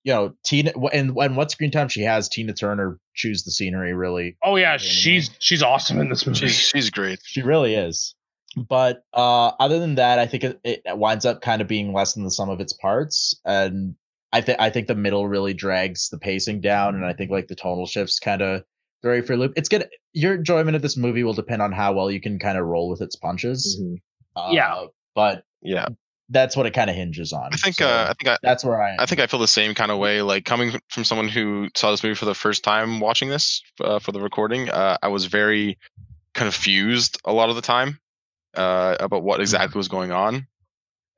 you 0.05 0.13
know 0.13 0.33
tina 0.45 0.73
and 0.93 1.17
and 1.17 1.37
what 1.37 1.51
screen 1.51 1.71
time 1.71 1.89
she 1.89 2.03
has 2.03 2.29
tina 2.29 2.53
turner 2.53 2.99
choose 3.15 3.45
the 3.45 3.51
scenery 3.51 3.93
really 3.95 4.37
Oh 4.43 4.57
yeah, 4.57 4.73
Anyway. 4.75 4.79
she's 4.87 5.31
she's 5.39 5.63
awesome 5.63 5.99
in 6.01 6.09
this 6.09 6.27
movie. 6.27 6.39
she's 6.39 6.55
she's 6.55 6.91
great. 6.91 7.21
she 7.25 7.43
really 7.43 7.75
is 7.75 8.15
but 8.69 9.05
uh 9.15 9.49
other 9.61 9.79
than 9.79 9.95
that 9.97 10.19
i 10.19 10.27
think 10.27 10.43
it, 10.45 10.61
it 10.65 10.83
winds 10.87 11.25
up 11.27 11.41
kind 11.41 11.63
of 11.63 11.69
being 11.69 11.93
less 11.93 12.15
than 12.15 12.25
the 12.25 12.31
sum 12.31 12.49
of 12.49 12.61
its 12.61 12.73
parts 12.73 13.39
and 13.45 13.95
i 14.33 14.41
think 14.41 14.59
i 14.61 14.71
think 14.71 14.89
the 14.89 14.95
middle 14.95 15.29
really 15.29 15.55
drags 15.55 16.09
the 16.09 16.19
pacing 16.19 16.61
down 16.61 16.95
and 16.97 17.05
i 17.05 17.13
think 17.13 17.31
like 17.31 17.47
the 17.47 17.55
tonal 17.55 17.87
shifts 17.87 18.19
kind 18.19 18.43
of 18.43 18.63
throw 19.03 19.15
you 19.15 19.23
for 19.23 19.35
a 19.35 19.37
loop 19.37 19.53
it's 19.57 19.69
gonna 19.69 19.87
your 20.13 20.35
enjoyment 20.35 20.75
of 20.75 20.83
this 20.83 20.97
movie 20.97 21.23
will 21.23 21.33
depend 21.35 21.63
on 21.63 21.71
how 21.73 21.93
well 21.93 22.11
you 22.11 22.21
can 22.21 22.39
kind 22.41 22.59
of 22.59 22.65
roll 22.67 22.89
with 22.91 23.01
its 23.01 23.15
punches 23.17 23.81
uh, 24.37 24.49
Yeah. 24.53 24.87
but 25.15 25.45
Yeah. 25.63 25.87
That's 26.31 26.57
what 26.57 26.65
it 26.65 26.73
kind 26.73 26.89
of 26.89 26.97
hinges 26.97 27.33
on 27.33 27.51
I 27.53 27.57
think 27.57 27.77
So 27.77 27.89
uh, 27.89 28.07
I 28.09 28.15
think 28.15 28.29
I, 28.29 28.39
that's 28.43 28.65
where 28.65 28.81
i 28.81 28.91
am. 28.93 28.97
I 29.01 29.07
think 29.07 29.21
I 29.21 29.27
feel 29.27 29.41
the 29.41 29.49
same 29.49 29.75
kind 29.75 29.91
of 29.91 29.99
way. 29.99 30.23
Like 30.23 30.45
coming 30.45 30.73
from 30.89 31.05
someone 31.05 31.29
who 31.29 31.69
saw 31.77 31.91
this 31.91 32.03
movie 32.03 32.15
for 32.15 32.25
the 32.25 32.35
first 32.35 32.65
time, 32.65 33.01
watching 33.01 33.29
this 33.29 33.63
uh, 33.81 33.99
for 33.99 34.13
the 34.13 34.21
recording, 34.21 34.69
uh, 34.71 34.97
I 35.03 35.09
was 35.09 35.27
very 35.27 35.77
confused 36.35 37.19
a 37.25 37.33
lot 37.33 37.51
of 37.51 37.57
the 37.57 37.63
time 37.63 37.99
uh, 38.57 38.97
about 39.01 39.23
what 39.23 39.41
exactly 39.41 39.79
was 39.79 39.89
going 39.89 40.13
on, 40.13 40.47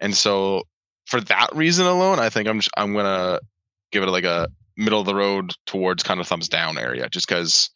and 0.01 0.17
so 0.17 0.63
for 1.07 1.21
that 1.21 1.49
reason 1.55 1.87
alone, 1.87 2.19
I 2.19 2.31
think 2.31 2.49
I'm 2.49 2.59
just, 2.59 2.71
I'm 2.77 2.95
gonna 2.95 3.41
give 3.91 4.03
it 4.03 4.09
like 4.09 4.25
a 4.25 4.49
middle 4.77 5.01
of 5.01 5.07
the 5.07 5.15
road 5.15 5.55
towards 5.67 6.03
kind 6.03 6.21
of 6.21 6.27
thumbs 6.27 6.49
down 6.49 6.79
area, 6.79 7.09
just 7.09 7.29
because 7.29 7.71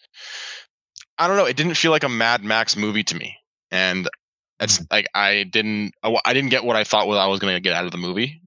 I 1.19 1.29
don't 1.29 1.37
know, 1.37 1.47
it 1.47 1.57
didn't 1.57 1.75
feel 1.75 1.91
like 1.91 2.05
a 2.05 2.09
Mad 2.09 2.45
Max 2.45 2.77
movie 2.77 3.05
to 3.05 3.15
me, 3.15 3.37
and 3.71 4.09
it's 4.61 4.79
mm. 4.79 4.87
like 4.91 5.07
I 5.15 5.45
didn't 5.45 5.93
I, 6.03 6.33
didn't 6.33 6.51
get 6.51 6.65
what 6.65 6.77
I 6.77 6.85
thought 6.85 7.07
what 7.09 7.19
I 7.19 7.27
was 7.27 7.41
gonna 7.41 7.61
get 7.61 7.75
out 7.75 7.85
of 7.85 7.93
the 7.93 7.99
movie. 7.99 8.41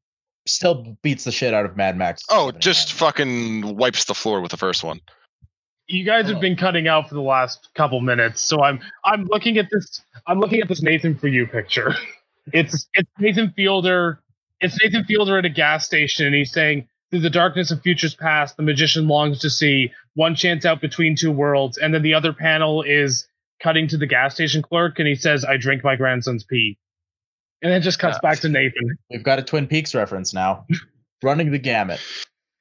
still 0.47 0.97
beats 1.03 1.23
the 1.25 1.31
shit 1.31 1.53
out 1.53 1.65
of 1.65 1.77
mad 1.77 1.97
max 1.97 2.23
Oh, 2.29 2.51
just 2.51 2.89
Nine. 2.89 2.97
fucking 2.97 3.75
wipes 3.77 4.05
the 4.05 4.15
floor 4.15 4.41
with 4.41 4.51
the 4.51 4.57
first 4.57 4.83
one. 4.83 4.99
you 5.87 6.03
guys 6.05 6.25
Oh. 6.25 6.33
have 6.33 6.41
been 6.41 6.55
cutting 6.55 6.87
out 6.87 7.07
for 7.09 7.15
the 7.15 7.21
last 7.21 7.69
couple 7.75 7.99
minutes, 8.01 8.41
so 8.41 8.61
I'm 8.63 8.79
I'm 9.05 9.25
looking 9.25 9.57
at 9.57 9.67
this 9.71 10.01
I'm 10.27 10.39
looking 10.39 10.61
at 10.61 10.67
this 10.67 10.81
Nathan 10.81 11.15
for 11.15 11.27
you 11.27 11.45
picture. 11.47 11.93
It's 12.51 12.87
it's 12.95 13.09
Nathan 13.19 13.51
Fielder. 13.55 14.21
It's 14.59 14.75
Nathan 14.81 15.03
Fielder 15.03 15.37
at 15.37 15.45
a 15.45 15.49
gas 15.49 15.85
station, 15.85 16.25
and 16.25 16.33
he's 16.33 16.51
saying, 16.51 16.87
"Through 17.11 17.19
the 17.19 17.29
darkness 17.29 17.69
of 17.69 17.79
futures 17.83 18.15
past, 18.15 18.57
the 18.57 18.63
magician 18.63 19.07
longs 19.07 19.37
to 19.41 19.51
see 19.51 19.91
one 20.15 20.33
chance 20.33 20.65
out 20.65 20.81
between 20.81 21.15
two 21.15 21.31
worlds." 21.31 21.77
And 21.77 21.93
then 21.93 22.01
the 22.01 22.15
other 22.15 22.33
panel 22.33 22.81
is 22.81 23.27
cutting 23.61 23.87
to 23.89 23.97
the 23.97 24.07
gas 24.07 24.33
station 24.35 24.61
clerk, 24.61 24.99
and 24.99 25.07
he 25.07 25.15
says, 25.15 25.43
"I 25.45 25.57
drink 25.57 25.83
my 25.83 25.95
grandson's 25.95 26.43
pee." 26.43 26.77
And 27.61 27.71
then 27.71 27.81
it 27.81 27.83
just 27.83 27.99
cuts 27.99 28.17
Yeah. 28.23 28.29
back 28.29 28.39
to 28.39 28.49
Nathan. 28.49 28.97
We've 29.09 29.23
got 29.23 29.39
a 29.39 29.43
Twin 29.43 29.67
Peaks 29.67 29.93
reference 29.93 30.33
now. 30.33 30.65
Running 31.21 31.51
the 31.51 31.59
gamut. 31.59 31.99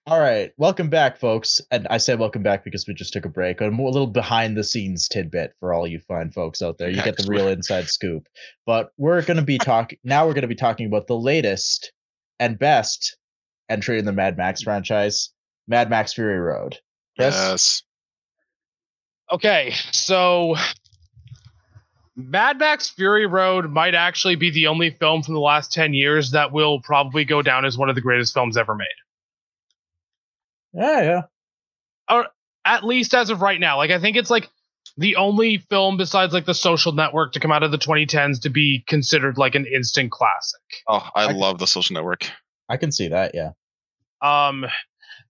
All 0.06 0.18
right, 0.18 0.52
welcome 0.56 0.88
back, 0.88 1.18
folks. 1.18 1.60
And 1.70 1.86
I 1.90 1.98
say 1.98 2.14
welcome 2.14 2.42
back 2.42 2.64
because 2.64 2.86
we 2.88 2.94
just 2.94 3.12
took 3.12 3.26
a 3.26 3.28
break. 3.28 3.60
A 3.60 3.66
little 3.66 4.06
behind 4.06 4.56
the 4.56 4.64
scenes 4.64 5.06
tidbit 5.06 5.52
for 5.60 5.72
all 5.74 5.86
you 5.86 6.00
fine 6.00 6.30
folks 6.30 6.62
out 6.62 6.78
there. 6.78 6.88
You 6.88 7.02
get 7.02 7.16
the 7.18 7.28
real 7.28 7.46
inside 7.48 7.88
scoop. 7.88 8.26
But 8.66 8.90
we're 8.96 9.20
going 9.22 9.36
to 9.36 9.42
be 9.42 9.58
talking 9.58 9.98
now. 10.04 10.26
We're 10.26 10.32
going 10.32 10.42
to 10.42 10.48
be 10.48 10.54
talking 10.54 10.86
about 10.86 11.06
the 11.08 11.16
latest 11.18 11.92
and 12.40 12.58
best 12.58 13.18
entry 13.68 13.98
in 13.98 14.06
the 14.06 14.12
Mad 14.12 14.38
Max 14.38 14.62
franchise, 14.62 15.28
Mad 15.68 15.90
Max 15.90 16.14
Fury 16.14 16.38
Road. 16.38 16.78
Chris? 17.18 17.34
Yes. 17.36 17.82
Okay, 19.30 19.74
so 19.92 20.56
Mad 22.20 22.58
Max 22.58 22.88
Fury 22.90 23.26
Road 23.26 23.70
might 23.70 23.94
actually 23.94 24.34
be 24.34 24.50
the 24.50 24.66
only 24.66 24.90
film 24.90 25.22
from 25.22 25.34
the 25.34 25.40
last 25.40 25.72
10 25.72 25.94
years 25.94 26.32
that 26.32 26.52
will 26.52 26.80
probably 26.80 27.24
go 27.24 27.42
down 27.42 27.64
as 27.64 27.78
one 27.78 27.88
of 27.88 27.94
the 27.94 28.00
greatest 28.00 28.34
films 28.34 28.56
ever 28.56 28.74
made. 28.74 28.86
Yeah, 30.72 31.02
yeah. 31.02 31.22
Or 32.10 32.26
at 32.64 32.82
least 32.84 33.14
as 33.14 33.30
of 33.30 33.40
right 33.40 33.60
now. 33.60 33.76
Like, 33.76 33.92
I 33.92 34.00
think 34.00 34.16
it's 34.16 34.30
like 34.30 34.48
the 34.96 35.14
only 35.14 35.58
film 35.58 35.96
besides 35.96 36.32
like 36.32 36.44
The 36.44 36.54
Social 36.54 36.90
Network 36.90 37.34
to 37.34 37.40
come 37.40 37.52
out 37.52 37.62
of 37.62 37.70
the 37.70 37.78
2010s 37.78 38.42
to 38.42 38.50
be 38.50 38.82
considered 38.88 39.38
like 39.38 39.54
an 39.54 39.64
instant 39.72 40.10
classic. 40.10 40.60
Oh, 40.88 41.08
I, 41.14 41.26
I- 41.26 41.32
love 41.32 41.58
the 41.58 41.66
social 41.68 41.94
network. 41.94 42.28
I 42.68 42.78
can 42.78 42.90
see 42.90 43.08
that. 43.08 43.32
Yeah. 43.32 43.50
Um, 44.20 44.66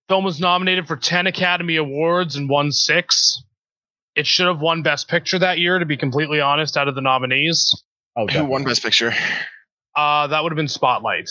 film 0.08 0.24
was 0.24 0.40
nominated 0.40 0.88
for 0.88 0.96
10 0.96 1.26
Academy 1.26 1.76
Awards 1.76 2.34
and 2.34 2.48
won 2.48 2.72
six. 2.72 3.42
It 4.18 4.26
should 4.26 4.48
have 4.48 4.60
won 4.60 4.82
Best 4.82 5.06
Picture 5.06 5.38
that 5.38 5.60
year, 5.60 5.78
to 5.78 5.86
be 5.86 5.96
completely 5.96 6.40
honest, 6.40 6.76
out 6.76 6.88
of 6.88 6.96
the 6.96 7.00
nominees. 7.00 7.72
Oh, 8.16 8.26
Who 8.26 8.46
won 8.46 8.64
Best 8.64 8.82
Picture? 8.82 9.14
Uh, 9.94 10.26
that 10.26 10.42
would 10.42 10.50
have 10.50 10.56
been 10.56 10.66
Spotlight. 10.66 11.30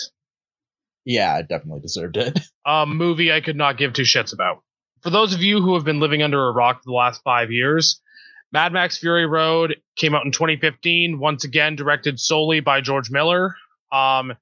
Yeah, 1.04 1.38
it 1.38 1.50
definitely 1.50 1.82
deserved 1.82 2.16
it. 2.16 2.40
A 2.66 2.86
movie 2.86 3.30
I 3.30 3.42
could 3.42 3.58
not 3.58 3.78
give 3.78 3.92
two 3.92 4.04
shits 4.04 4.34
about. 4.34 4.64
For 5.04 5.10
those 5.10 5.34
of 5.34 5.42
you 5.42 5.62
who 5.62 5.76
have 5.76 5.84
been 5.84 6.00
living 6.00 6.24
under 6.24 6.48
a 6.48 6.54
rock 6.54 6.78
for 6.78 6.90
the 6.90 6.96
last 6.96 7.22
five 7.24 7.52
years, 7.52 8.02
Mad 8.54 8.72
Max 8.72 8.98
Fury 8.98 9.26
Road 9.26 9.76
came 9.98 10.16
out 10.16 10.26
in 10.26 10.32
2015, 10.32 11.20
once 11.20 11.44
again 11.44 11.76
directed 11.76 12.22
solely 12.22 12.62
by 12.62 12.80
George 12.80 13.12
Miller. 13.12 13.54
Um, 13.92 14.34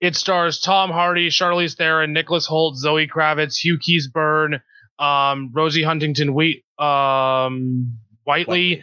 it 0.00 0.14
stars 0.14 0.60
Tom 0.60 0.90
Hardy, 0.90 1.28
Charlize 1.28 1.76
Theron, 1.76 2.12
Nicholas 2.12 2.46
Hoult, 2.46 2.76
Zoe 2.76 3.08
Kravitz, 3.08 3.56
Hugh 3.64 3.78
Keays-Byrne, 3.78 4.62
um, 4.98 5.50
Rosie 5.52 5.82
Huntington 5.82 6.34
Wheat, 6.34 6.64
um, 6.78 7.98
Whiteley. 8.24 8.78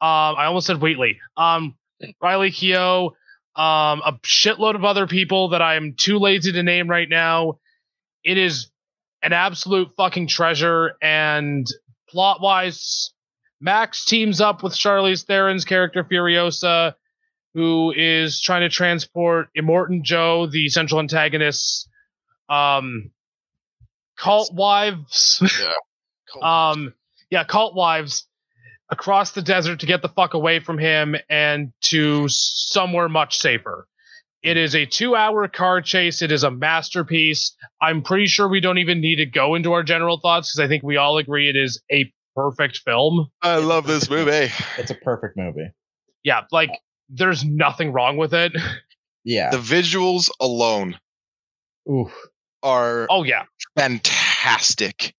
Um, 0.00 0.36
I 0.36 0.46
almost 0.46 0.66
said 0.66 0.80
Wheatley. 0.80 1.18
Um, 1.36 1.74
Riley 2.22 2.50
Keough, 2.50 3.12
um, 3.56 4.02
a 4.04 4.18
shitload 4.24 4.74
of 4.74 4.84
other 4.84 5.06
people 5.06 5.50
that 5.50 5.60
I 5.60 5.74
am 5.74 5.94
too 5.94 6.18
lazy 6.18 6.52
to 6.52 6.62
name 6.62 6.88
right 6.88 7.08
now. 7.08 7.58
It 8.24 8.38
is 8.38 8.70
an 9.22 9.32
absolute 9.32 9.92
fucking 9.96 10.28
treasure, 10.28 10.94
and 11.02 11.66
plot 12.08 12.40
wise, 12.40 13.12
Max 13.60 14.06
teams 14.06 14.40
up 14.40 14.62
with 14.62 14.72
Charlize 14.72 15.26
Theron's 15.26 15.66
character 15.66 16.02
Furiosa, 16.02 16.94
who 17.52 17.92
is 17.94 18.40
trying 18.40 18.62
to 18.62 18.70
transport 18.70 19.48
Immortan 19.56 20.02
Joe, 20.02 20.46
the 20.46 20.68
central 20.68 21.00
antagonist's 21.00 21.88
um, 22.48 23.10
cult 24.24 24.52
wives. 24.52 25.42
Cool. 26.32 26.44
um, 26.44 26.94
yeah, 27.30 27.44
cult 27.44 27.74
wives 27.74 28.26
across 28.90 29.32
the 29.32 29.42
desert 29.42 29.80
to 29.80 29.86
get 29.86 30.02
the 30.02 30.08
fuck 30.08 30.34
away 30.34 30.60
from 30.60 30.78
him 30.78 31.16
and 31.28 31.72
to 31.82 32.26
somewhere 32.28 33.08
much 33.08 33.38
safer. 33.38 33.86
It 34.42 34.56
is 34.56 34.74
a 34.74 34.86
two 34.86 35.14
hour 35.14 35.48
car 35.48 35.82
chase. 35.82 36.22
It 36.22 36.32
is 36.32 36.44
a 36.44 36.50
masterpiece. 36.50 37.54
I'm 37.80 38.02
pretty 38.02 38.26
sure 38.26 38.48
we 38.48 38.60
don't 38.60 38.78
even 38.78 39.00
need 39.00 39.16
to 39.16 39.26
go 39.26 39.54
into 39.54 39.72
our 39.72 39.82
general 39.82 40.18
thoughts 40.18 40.52
because 40.52 40.64
I 40.64 40.68
think 40.68 40.82
we 40.82 40.96
all 40.96 41.18
agree 41.18 41.48
it 41.48 41.56
is 41.56 41.82
a 41.92 42.10
perfect 42.34 42.78
film. 42.78 43.28
I 43.42 43.56
love 43.56 43.86
this 43.86 44.08
movie. 44.08 44.50
It's 44.78 44.90
a 44.90 44.94
perfect 44.94 45.36
movie. 45.36 45.70
Yeah, 46.24 46.42
like 46.50 46.70
there's 47.08 47.44
nothing 47.44 47.92
wrong 47.92 48.16
with 48.16 48.34
it. 48.34 48.52
Yeah. 49.22 49.50
The 49.50 49.58
visuals 49.58 50.30
alone 50.40 50.98
Ooh. 51.88 52.10
Are 52.62 53.06
Oh, 53.10 53.22
yeah. 53.24 53.44
fantastic. 53.76 55.14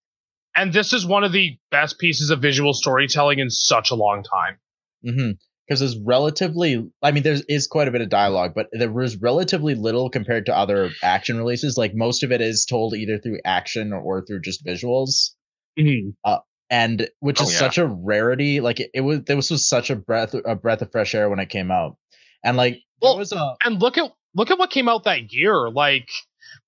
And 0.54 0.72
this 0.72 0.92
is 0.92 1.06
one 1.06 1.24
of 1.24 1.32
the 1.32 1.56
best 1.70 1.98
pieces 1.98 2.30
of 2.30 2.40
visual 2.42 2.74
storytelling 2.74 3.38
in 3.38 3.50
such 3.50 3.90
a 3.90 3.94
long 3.94 4.22
time. 4.22 4.58
Mm-hmm. 5.06 5.30
Because 5.66 5.80
there's 5.80 5.96
relatively, 6.04 6.90
I 7.02 7.12
mean, 7.12 7.22
there 7.22 7.38
is 7.48 7.66
quite 7.66 7.88
a 7.88 7.90
bit 7.90 8.00
of 8.02 8.08
dialogue, 8.10 8.52
but 8.54 8.66
there 8.72 8.90
was 8.92 9.16
relatively 9.16 9.74
little 9.74 10.10
compared 10.10 10.46
to 10.46 10.56
other 10.56 10.90
action 11.02 11.38
releases. 11.38 11.78
Like 11.78 11.94
most 11.94 12.22
of 12.22 12.32
it 12.32 12.40
is 12.42 12.66
told 12.66 12.94
either 12.94 13.18
through 13.18 13.38
action 13.44 13.92
or 13.92 14.24
through 14.26 14.40
just 14.42 14.64
visuals, 14.66 15.30
Mhm. 15.78 16.14
and 16.68 17.08
which 17.20 17.40
Oh, 17.40 17.44
is 17.44 17.52
yeah. 17.52 17.58
such 17.58 17.78
a 17.78 17.86
rarity. 17.86 18.60
Like 18.60 18.80
it, 18.80 18.90
it 18.92 19.00
was, 19.02 19.22
this 19.24 19.50
was 19.50 19.66
such 19.66 19.88
a 19.88 19.96
breath, 19.96 20.34
a 20.34 20.56
breath 20.56 20.82
of 20.82 20.90
fresh 20.92 21.14
air 21.14 21.30
when 21.30 21.38
it 21.38 21.48
came 21.48 21.70
out, 21.70 21.96
and 22.44 22.56
like 22.58 22.78
Well, 23.00 23.16
was 23.16 23.32
a 23.32 23.54
and 23.64 23.80
look 23.80 23.96
at 23.96 24.12
look 24.34 24.50
at 24.50 24.58
what 24.58 24.70
came 24.70 24.88
out 24.88 25.04
that 25.04 25.32
year. 25.32 25.70
Like 25.70 26.10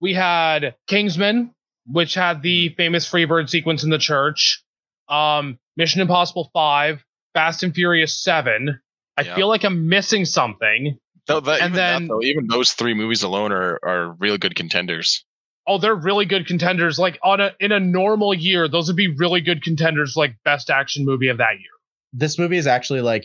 we 0.04 0.12
had 0.12 0.74
Kingsman, 0.86 1.50
which 1.86 2.12
had 2.12 2.42
the 2.42 2.68
famous 2.76 3.10
Freebird 3.10 3.48
sequence 3.48 3.82
in 3.84 3.88
the 3.88 3.96
church. 3.96 4.62
Um, 5.08 5.58
Mission 5.78 6.02
Impossible 6.02 6.50
Five, 6.52 7.02
Fast 7.32 7.62
and 7.62 7.74
Furious 7.74 8.22
Seven. 8.22 8.78
I 9.16 9.22
Yeah. 9.22 9.34
feel 9.34 9.48
like 9.48 9.64
I'm 9.64 9.88
missing 9.88 10.26
something. 10.26 10.98
No, 11.26 11.40
that, 11.40 11.52
And 11.62 11.70
even 11.70 11.72
that, 11.76 11.92
then- 12.00 12.08
though, 12.08 12.22
even 12.22 12.46
those 12.48 12.72
three 12.72 12.92
movies 12.92 13.22
alone 13.22 13.50
are 13.50 13.80
are 13.82 14.12
real 14.20 14.36
good 14.36 14.54
contenders. 14.54 15.24
Oh, 15.66 15.78
they're 15.78 15.94
really 15.94 16.26
good 16.26 16.46
contenders. 16.46 16.98
Like 16.98 17.18
on 17.22 17.40
a 17.40 17.52
in 17.60 17.72
a 17.72 17.80
normal 17.80 18.34
year, 18.34 18.68
those 18.68 18.88
would 18.88 18.96
be 18.96 19.08
really 19.08 19.40
good 19.40 19.62
contenders. 19.62 20.16
Like 20.16 20.36
best 20.44 20.68
action 20.68 21.06
movie 21.06 21.28
of 21.28 21.38
that 21.38 21.54
year. 21.54 21.70
this 22.16 22.38
movie 22.38 22.58
is 22.58 22.66
actually 22.66 23.00
like 23.00 23.24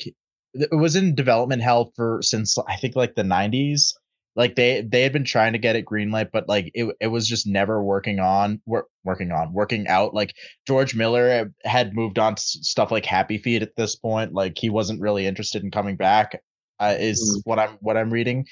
it 0.54 0.70
was 0.72 0.96
in 0.96 1.14
development 1.14 1.62
hell 1.62 1.92
for 1.98 2.22
since 2.24 2.58
I 2.70 2.78
think 2.78 2.96
like 2.96 3.16
the 3.16 3.24
90s. 3.24 3.94
Like 4.36 4.56
they 4.56 4.82
they 4.82 5.02
had 5.02 5.12
been 5.12 5.26
trying 5.26 5.54
to 5.54 5.60
get 5.60 5.76
it 5.76 5.86
greenlit, 5.86 6.30
but 6.32 6.48
like 6.48 6.72
it 6.74 6.96
it 7.02 7.08
was 7.08 7.28
just 7.28 7.46
never 7.48 7.84
working 7.84 8.20
on 8.20 8.62
wor- 8.66 8.88
working 9.04 9.32
on 9.32 9.52
working 9.54 9.88
out. 9.88 10.14
Like 10.14 10.34
George 10.68 10.96
Miller 10.96 11.52
had 11.66 11.94
moved 11.96 12.20
on 12.20 12.36
to 12.36 12.42
stuff 12.42 12.92
like 12.92 13.06
Happy 13.06 13.38
Feet 13.38 13.62
at 13.62 13.76
this 13.76 13.96
point. 13.96 14.34
Like 14.34 14.58
he 14.58 14.70
wasn't 14.70 15.02
really 15.02 15.26
interested 15.26 15.64
in 15.64 15.72
coming 15.72 15.96
back. 15.96 16.42
Uh, 16.80 16.96
is 16.98 17.42
what 17.44 17.60
I'm 17.60 17.78
what 17.82 17.98
I'm 17.98 18.12
reading. 18.12 18.46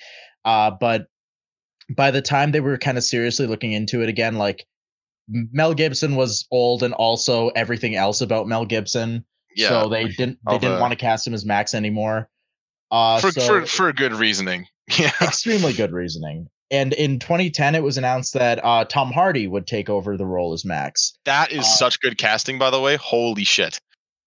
Uh, 0.44 0.72
but 0.72 1.06
by 1.96 2.12
the 2.12 2.22
time 2.22 2.52
they 2.52 2.60
were 2.60 2.78
kind 2.78 2.98
of 2.98 3.04
seriously 3.06 3.48
looking 3.48 3.72
into 3.72 4.02
it 4.02 4.10
again, 4.10 4.36
like 4.36 4.66
Mel 5.30 5.74
Gibson 5.74 6.16
was 6.16 6.46
old 6.52 6.84
and 6.84 6.94
also 6.96 7.50
everything 7.50 7.96
else 7.96 8.20
about 8.20 8.48
Mel 8.48 8.66
Gibson. 8.66 9.24
Yeah, 9.56 9.70
So 9.70 9.90
they 9.90 10.08
didn't 10.10 10.40
they 10.46 10.54
All 10.54 10.60
didn't 10.60 10.76
the- 10.76 10.82
want 10.82 10.92
to 10.92 10.98
cast 10.98 11.26
him 11.26 11.34
as 11.34 11.46
Max 11.46 11.74
anymore. 11.74 12.30
Uh 12.92 13.20
for, 13.20 13.32
so 13.32 13.42
for 13.42 13.66
for 13.66 13.94
good 13.94 14.14
reasoning. 14.14 14.66
Yeah, 14.98 15.12
extremely 15.22 15.74
good 15.74 15.92
reasoning. 15.92 16.48
And 16.70 16.94
in 16.94 17.20
2010 17.20 17.76
it 17.76 17.84
was 17.84 17.98
announced 17.98 18.34
that 18.34 18.64
uh 18.64 18.84
Tom 18.86 19.12
Hardy 19.12 19.48
would 19.48 19.68
take 19.68 19.90
over 19.90 20.18
the 20.18 20.26
role 20.26 20.54
as 20.54 20.66
Max. 20.66 21.14
that 21.26 21.52
is 21.52 21.60
Uh, 21.60 21.64
such 21.64 22.00
good 22.02 22.18
casting, 22.18 22.58
by 22.60 22.70
the 22.70 22.80
way. 22.82 22.96
Holy 22.98 23.44
shit! 23.44 23.80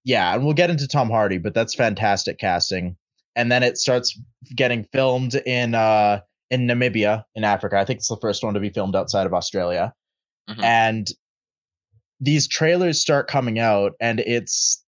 Yeah, 0.04 0.34
and 0.34 0.44
we'll 0.44 0.54
get 0.54 0.70
into 0.70 0.88
Tom 0.88 1.10
Hardy, 1.10 1.38
but 1.38 1.52
that's 1.54 1.74
fantastic 1.74 2.38
casting. 2.38 2.96
And 3.36 3.52
then 3.52 3.62
it 3.62 3.76
starts 3.78 4.18
getting 4.56 4.84
filmed 4.92 5.34
in 5.46 5.74
uh 5.74 6.20
in 6.50 6.66
Namibia 6.66 7.24
in 7.34 7.44
Africa. 7.44 7.78
I 7.78 7.84
think 7.84 7.98
it's 7.98 8.08
the 8.08 8.16
first 8.20 8.42
one 8.42 8.54
to 8.54 8.60
be 8.60 8.70
filmed 8.70 8.96
outside 8.96 9.26
of 9.26 9.34
Australia. 9.34 9.92
Mhm. 10.48 10.62
And 10.64 11.08
these 12.20 12.48
trailers 12.48 13.00
start 13.00 13.28
coming 13.28 13.58
out 13.58 13.92
and 14.00 14.20
it's 14.20 14.82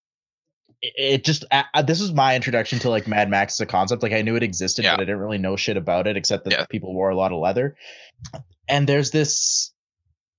it- 0.82 1.24
just 1.24 1.44
uh, 1.50 1.82
this 1.82 2.00
was 2.00 2.12
my 2.12 2.34
introduction 2.36 2.78
to 2.80 2.90
like 2.90 3.06
Mad 3.06 3.30
Max 3.30 3.54
as 3.54 3.60
a 3.60 3.66
concept. 3.66 4.02
Like 4.02 4.12
I 4.12 4.22
knew 4.22 4.36
it 4.36 4.42
existed, 4.42 4.84
Yeah. 4.84 4.96
but 4.96 5.02
I 5.02 5.04
didn't 5.04 5.20
really 5.20 5.38
know 5.38 5.56
shit 5.56 5.76
about 5.76 6.06
it 6.06 6.16
except 6.16 6.44
that 6.44 6.52
Yeah. 6.52 6.64
people 6.66 6.92
wore 6.94 7.10
a 7.10 7.16
lot 7.16 7.32
of 7.32 7.38
leather. 7.38 7.76
And 8.68 8.88
there's 8.88 9.10
this 9.10 9.70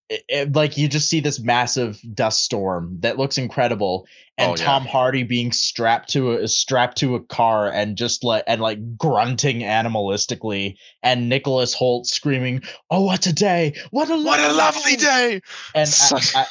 it- 0.10 0.26
it- 0.28 0.54
like 0.54 0.78
you 0.78 0.90
just 0.90 1.08
see 1.10 1.22
this 1.22 1.40
massive 1.40 1.98
dust 2.14 2.44
storm 2.44 2.98
that 3.00 3.18
looks 3.18 3.38
incredible 3.38 4.06
and 4.38 4.52
Oh, 4.52 4.56
yeah. 4.58 4.66
Tom 4.66 4.86
Hardy 4.86 5.24
being 5.24 5.52
strapped 5.54 6.10
to 6.10 6.32
a 6.34 6.48
strapped 6.50 6.98
to 6.98 7.16
a 7.16 7.24
car 7.24 7.72
and 7.72 7.96
just 7.98 8.22
like 8.24 8.44
and 8.46 8.62
like 8.62 8.98
grunting 8.98 9.62
animalistically 9.62 10.76
and 11.04 11.30
Nicholas 11.30 11.74
Hoult 11.74 12.06
screaming, 12.06 12.62
"Oh, 12.90 13.02
what 13.06 13.26
a 13.28 13.34
day! 13.34 13.76
What 13.92 14.10
a 14.10 14.18
What 14.22 14.40
a 14.42 14.52
lovely 14.54 14.98
day! 14.98 15.40
And 15.74 15.90
I- 16.12 16.42
I- 16.42 16.48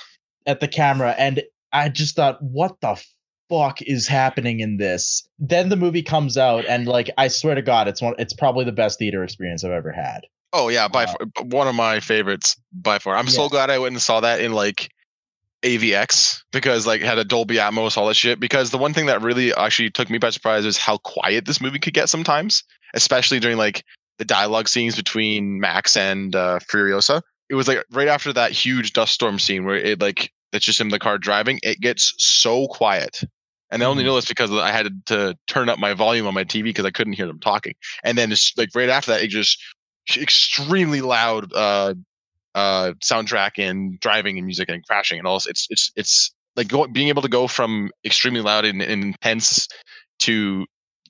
at 0.47 0.60
the 0.60 0.69
camera, 0.69 1.14
and 1.19 1.43
I 1.73 1.89
just 1.90 2.16
thought, 2.16 2.43
"What 2.43 2.81
the 2.81 3.01
fuck 3.53 3.83
is 3.83 4.09
happening 4.09 4.61
in 4.61 4.79
this?" 4.79 5.29
Then 5.39 5.69
the 5.69 5.77
movie 5.77 6.03
comes 6.03 6.39
out, 6.39 6.65
and 6.66 6.87
like 6.87 7.11
I 7.19 7.29
swear 7.29 7.55
to 7.55 7.62
God, 7.62 7.89
it's 7.89 8.01
one. 8.01 8.15
It's 8.19 8.33
probably 8.33 8.65
the 8.65 8.73
best 8.73 8.99
theater 8.99 9.23
experience 9.23 9.65
I've 9.65 9.73
ever 9.73 9.93
had. 9.93 10.23
Oh 10.53 10.69
yeah, 10.69 10.89
by 10.89 11.05
Uh, 11.05 11.15
far, 11.37 11.45
one 11.45 11.69
of 11.69 11.74
my 11.74 12.01
favorites 12.01 12.57
by 12.73 12.99
far. 12.99 13.16
I'm 13.16 13.29
so 13.29 13.49
glad 13.49 13.70
I 13.70 13.79
went 13.79 13.93
and 13.93 14.03
saw 14.03 14.20
that 14.20 14.41
in 14.41 14.53
like 14.53 14.91
AVX 15.62 16.43
because 16.53 16.87
like 16.87 17.01
had 17.01 17.19
a 17.19 17.24
Dolby 17.24 17.57
Atmos, 17.57 17.97
all 17.97 18.07
that 18.09 18.15
shit. 18.15 18.41
Because 18.41 18.70
the 18.70 18.79
one 18.79 18.93
thing 18.93 19.07
that 19.07 19.23
really 19.23 19.55
actually 19.55 19.91
took 19.91 20.11
me 20.11 20.19
by 20.19 20.31
surprise 20.31 20.65
is 20.65 20.77
how 20.77 20.99
quiet 20.99 21.47
this 21.47 21.61
movie 21.61 21.79
could 21.79 21.95
get 21.95 22.09
sometimes, 22.09 22.65
especially 22.95 23.41
during 23.41 23.57
like 23.57 23.85
the 24.19 24.24
dialogue 24.24 24.69
scenes 24.69 24.97
between 24.97 25.61
Max 25.61 25.97
and 25.97 26.37
uh, 26.37 26.59
Furiosa. 26.61 27.23
It 27.49 27.55
was 27.55 27.69
like 27.69 27.85
right 27.93 28.09
after 28.09 28.33
that 28.33 28.51
huge 28.53 28.93
dust 28.93 29.12
storm 29.15 29.39
scene 29.39 29.65
where 29.65 29.77
it 29.77 30.01
like 30.01 30.33
it's 30.53 30.65
just 30.65 30.81
in 30.81 30.89
the 30.89 30.99
car 30.99 31.16
driving. 31.19 31.61
It 31.62 31.81
gets 31.81 32.12
so 32.19 32.66
quiet. 32.66 33.23
And 33.73 33.82
I 33.82 33.86
only 33.86 34.05
know 34.05 34.15
this 34.15 34.27
because 34.27 34.53
I 34.53 34.70
had 34.70 35.07
to 35.07 35.36
turn 35.47 35.69
up 35.69 35.78
my 35.78 35.94
volume 35.94 36.27
on 36.27 36.35
my 36.35 36.44
TV 36.44 36.65
because 36.65 36.85
I 36.85 36.90
couldn't 36.90 37.15
hear 37.15 37.27
them 37.27 37.40
talking. 37.40 37.74
And 38.05 38.19
then 38.19 38.31
it's 38.31 38.53
like 38.57 38.69
right 38.74 38.90
after 38.90 39.12
that, 39.12 39.23
it 39.23 39.28
just 39.28 39.59
extremely 40.16 41.01
loud 41.01 41.53
uh 41.55 41.94
uh 42.55 42.93
soundtrack 43.03 43.53
and 43.57 43.99
driving 44.01 44.36
and 44.36 44.47
music 44.47 44.69
and 44.69 44.85
crashing 44.86 45.19
and 45.19 45.27
all 45.27 45.36
this. 45.36 45.47
it's 45.47 45.66
it's 45.70 45.93
it's 45.97 46.35
like 46.57 46.69
going 46.69 46.93
being 46.93 47.09
able 47.09 47.23
to 47.23 47.28
go 47.28 47.47
from 47.47 47.90
extremely 48.05 48.40
loud 48.40 48.65
and, 48.65 48.82
and 48.82 49.05
intense 49.05 49.69
to 50.19 50.66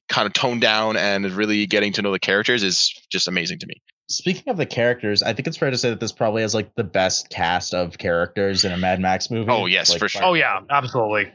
kind 0.09 0.27
of 0.27 0.33
toned 0.35 0.61
down 0.61 0.97
and 0.97 1.29
really 1.33 1.67
getting 1.67 1.93
to 1.93 2.03
know 2.03 2.13
the 2.13 2.19
characters 2.19 2.63
is 2.63 2.93
just 3.11 3.27
amazing 3.27 3.59
to 3.59 3.67
me 3.67 3.75
Speaking 4.09 4.51
of 4.51 4.59
the 4.59 4.67
characters, 4.67 5.23
I 5.23 5.33
think 5.33 5.47
it's 5.49 5.57
fair 5.57 5.71
to 5.71 5.79
say 5.79 5.89
that 5.89 6.01
this 6.01 6.13
probably 6.13 6.43
has 6.43 6.55
like 6.55 6.75
the 6.75 6.85
best 6.85 7.31
cast 7.31 7.73
of 7.73 7.97
characters 7.97 8.63
in 8.63 8.71
a 8.71 8.77
Mad 8.77 9.01
Max 9.01 9.31
movie. 9.31 9.51
Oh, 9.51 9.65
yes, 9.65 9.89
Like, 9.89 10.01
for 10.01 10.09
sure. 10.09 10.23
Oh 10.23 10.35
yeah, 10.35 10.61
absolutely. 10.69 11.33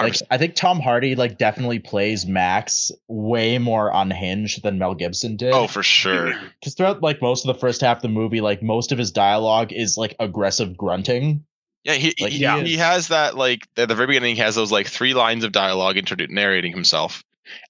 Like 0.00 0.16
I 0.30 0.38
think 0.38 0.54
Tom 0.54 0.80
Hardy 0.80 1.14
like 1.14 1.38
definitely 1.38 1.78
plays 1.78 2.26
Max 2.26 2.90
way 3.06 3.58
more 3.58 3.90
unhinged 3.92 4.62
than 4.62 4.78
Mel 4.78 4.94
Gibson 4.94 5.36
did. 5.36 5.52
oh 5.52 5.66
for 5.66 5.82
sure 5.82 6.32
because 6.60 6.74
throughout 6.74 7.02
like 7.02 7.22
most 7.22 7.46
of 7.46 7.54
the 7.54 7.60
first 7.60 7.80
half 7.80 7.98
of 7.98 8.02
the 8.02 8.08
movie, 8.08 8.40
like 8.40 8.62
most 8.62 8.92
of 8.92 8.98
his 8.98 9.10
dialogue 9.10 9.72
is 9.72 9.96
like 9.96 10.16
aggressive 10.18 10.76
grunting. 10.76 11.44
yeah 11.84 11.94
he 11.94 12.14
Like, 12.20 12.32
he, 12.32 12.46
he 12.46 12.64
he 12.64 12.76
has 12.78 13.08
that 13.08 13.36
like 13.36 13.68
at 13.76 13.88
the 13.88 13.94
very 13.94 14.08
beginning 14.08 14.36
he 14.36 14.42
has 14.42 14.54
those 14.54 14.72
like 14.72 14.88
three 14.88 15.14
lines 15.14 15.44
of 15.44 15.52
dialogue 15.52 15.96
introdu- 15.96 16.30
narrating 16.30 16.72
himself 16.72 17.22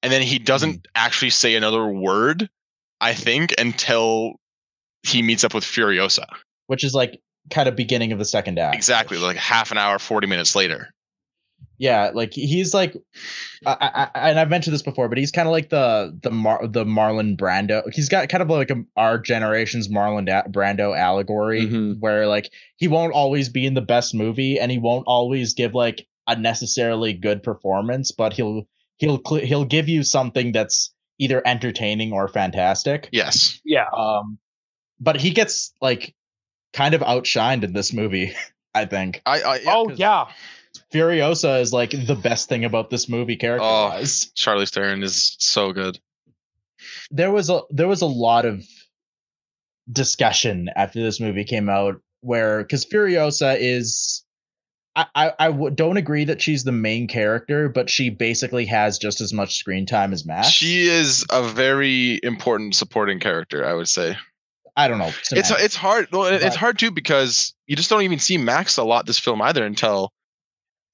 and 0.03 0.13
then 0.13 0.23
he 0.23 0.39
doesn't 0.39 0.71
mm-hmm. 0.71 0.93
actually 0.95 1.31
say 1.31 1.55
another 1.55 1.87
word. 1.87 2.49
I 3.01 3.15
think 3.15 3.55
until 3.59 4.35
he 5.03 5.23
meets 5.23 5.45
up 5.45 5.55
with 5.55 5.65
Furiosa. 5.65 6.27
which 6.69 6.85
is 6.85 6.95
like 6.95 7.21
kind 7.51 7.69
of 7.69 7.77
beginning 7.77 8.13
of 8.13 8.19
the 8.19 8.25
second 8.25 8.59
act. 8.59 8.75
Exactly, 8.75 9.19
like 9.19 9.37
half 9.37 9.71
an 9.71 9.79
hour, 9.79 9.99
forty 9.99 10.27
minutes 10.27 10.57
later. 10.57 10.94
Yeah, 11.79 12.11
like 12.15 12.33
he's 12.33 12.73
like, 12.75 12.97
I, 13.67 13.77
I, 13.81 14.09
I- 14.15 14.31
and 14.31 14.39
I've 14.39 14.49
mentioned 14.51 14.75
this 14.75 14.83
before, 14.83 15.09
but 15.09 15.19
he's 15.19 15.31
kind 15.31 15.49
of 15.49 15.53
like 15.53 15.71
the 15.71 16.17
the 16.23 16.31
Mar- 16.31 16.67
the 16.67 16.85
Marlon 16.85 17.37
Brando. 17.37 17.83
He's 17.93 18.09
got 18.09 18.29
kind 18.29 18.43
of 18.43 18.49
like 18.51 18.71
a, 18.71 18.83
our 18.97 19.19
generation's 19.19 19.89
Marlon 19.89 20.27
da- 20.27 20.45
Brando 20.49 20.97
allegory, 20.99 21.63
Mhm. 21.63 21.99
where 22.01 22.27
like 22.27 22.51
he 22.77 22.89
won't 22.89 23.13
always 23.13 23.49
be 23.49 23.67
in 23.67 23.75
the 23.75 23.81
best 23.83 24.15
movie, 24.15 24.59
and 24.61 24.71
he 24.71 24.79
won't 24.79 25.05
always 25.07 25.55
give 25.55 25.75
like 25.75 26.07
a 26.27 26.37
necessarily 26.37 27.13
good 27.13 27.43
performance, 27.43 28.11
but 28.13 28.33
he'll 28.33 28.63
he'll 28.99 29.21
cl- 29.27 29.45
he'll 29.45 29.65
give 29.65 29.89
you 29.89 30.03
something 30.05 30.53
that's 30.53 30.93
either 31.19 31.43
entertaining 31.47 32.13
or 32.13 32.29
fantastic. 32.29 33.09
Yes, 33.13 33.61
Yeah. 33.65 33.87
Um, 33.97 34.39
but 35.01 35.21
he 35.21 35.31
gets 35.31 35.73
like 35.81 36.15
kind 36.73 36.95
of 36.95 37.01
outshined 37.03 37.63
in 37.65 37.73
this 37.73 37.93
movie. 37.93 38.33
I 38.77 38.87
think 38.87 39.23
I. 39.25 39.41
I 39.41 39.57
yeah, 39.59 39.73
oh 39.75 39.87
'cause 39.87 39.99
yeah. 40.01 40.25
Furiosa 40.93 41.61
is 41.61 41.73
like 41.73 41.91
the 41.91 42.15
best 42.17 42.49
thing 42.49 42.65
about 42.65 42.91
this 42.91 43.09
movie 43.09 43.37
character 43.37 43.65
Oh. 43.65 43.93
Charlize 44.37 44.73
Theron 44.73 45.03
is 45.03 45.37
so 45.39 45.73
good. 45.73 45.99
There 47.11 47.31
was 47.31 47.49
a 47.51 47.61
there 47.71 47.89
was 47.89 48.03
a 48.03 48.07
lot 48.07 48.45
of 48.45 48.65
discussion 49.91 50.69
after 50.77 51.03
this 51.03 51.21
movie 51.21 51.45
came 51.45 51.69
out 51.69 51.97
where 52.21 52.63
because 52.63 52.85
Furiosa 52.85 53.57
is 53.59 54.25
I, 54.97 55.07
I, 55.15 55.33
I 55.41 55.47
w- 55.49 55.75
don't 55.75 55.97
agree 55.97 56.25
that 56.25 56.41
she's 56.41 56.63
the 56.63 56.71
main 56.73 57.09
character, 57.09 57.69
but 57.69 57.91
she 57.91 58.11
basically 58.11 58.65
has 58.67 58.97
just 58.97 59.21
as 59.21 59.33
much 59.33 59.57
screen 59.57 59.87
time 59.87 60.13
as 60.13 60.25
Max. 60.25 60.49
She 60.49 60.87
is 60.87 61.27
a 61.31 61.43
very 61.43 62.21
important 62.23 62.77
supporting 62.77 63.19
character. 63.19 63.65
I 63.65 63.75
would 63.75 63.89
say 63.89 64.17
I 64.77 64.89
don't 64.89 64.99
know. 64.99 65.11
it's 65.33 65.51
it's 65.51 65.77
hard. 65.77 66.09
Well, 66.13 66.25
it's 66.27 66.57
hard 66.57 66.79
too 66.79 66.91
because 66.91 67.55
you 67.67 67.77
just 67.77 67.91
don't 67.91 68.03
even 68.03 68.19
see 68.19 68.39
Max 68.39 68.77
a 68.77 68.85
lot 68.85 69.07
this 69.07 69.19
film 69.19 69.41
either 69.43 69.65
until, 69.65 70.13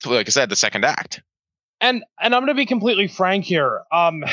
like 0.06 0.28
I 0.28 0.30
said, 0.30 0.48
the 0.48 0.56
second 0.56 0.84
act. 0.84 1.22
and 1.80 2.04
and 2.20 2.34
I'm 2.34 2.42
gonna 2.42 2.54
be 2.54 2.66
completely 2.66 3.08
frank 3.08 3.44
here. 3.44 3.82
Um, 3.92 4.24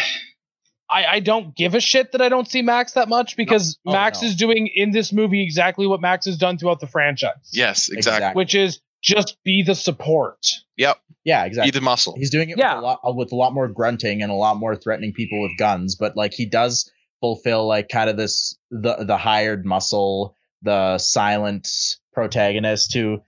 I 0.89 1.05
I 1.05 1.19
don't 1.19 1.55
give 1.55 1.75
a 1.75 1.79
shit 1.79 2.11
that 2.13 2.21
I 2.21 2.29
don't 2.29 2.49
see 2.49 2.61
Max 2.61 2.93
that 2.93 3.09
much 3.09 3.35
because 3.35 3.77
Oh, 3.85 3.91
Max 3.91 4.21
no. 4.21 4.27
is 4.29 4.35
doing 4.35 4.67
in 4.73 4.91
this 4.91 5.11
movie 5.11 5.43
exactly 5.43 5.87
what 5.87 6.01
Max 6.01 6.25
has 6.25 6.37
done 6.37 6.57
throughout 6.57 6.79
the 6.79 6.87
franchise. 6.87 7.49
Yes, 7.51 7.89
exactly. 7.89 8.31
which 8.37 8.55
is 8.55 8.79
just 9.03 9.37
be 9.43 9.63
the 9.63 9.75
support. 9.75 10.39
Yep, 10.77 10.97
yeah, 11.23 11.45
exactly. 11.45 11.71
be 11.71 11.77
the 11.79 11.83
muscle. 11.83 12.15
He's 12.17 12.29
doing 12.31 12.49
it 12.49 12.57
Yeah. 12.57 12.75
with 12.75 12.83
a 12.83 12.85
lot 12.87 12.99
uh, 13.07 13.11
with 13.13 13.31
a 13.31 13.35
lot 13.35 13.53
more 13.53 13.67
grunting 13.67 14.21
and 14.21 14.31
a 14.31 14.35
lot 14.35 14.57
more 14.57 14.75
threatening 14.75 15.13
people 15.13 15.41
with 15.41 15.51
guns, 15.57 15.95
but 15.95 16.15
like 16.15 16.33
he 16.33 16.45
does 16.45 16.89
fulfill 17.19 17.67
like 17.67 17.89
kind 17.89 18.09
of 18.09 18.17
this 18.17 18.55
the 18.71 19.03
the 19.05 19.17
hired 19.17 19.65
muscle, 19.65 20.35
the 20.61 20.97
silent 20.97 21.67
protagonist 22.13 22.93
who 22.93 23.19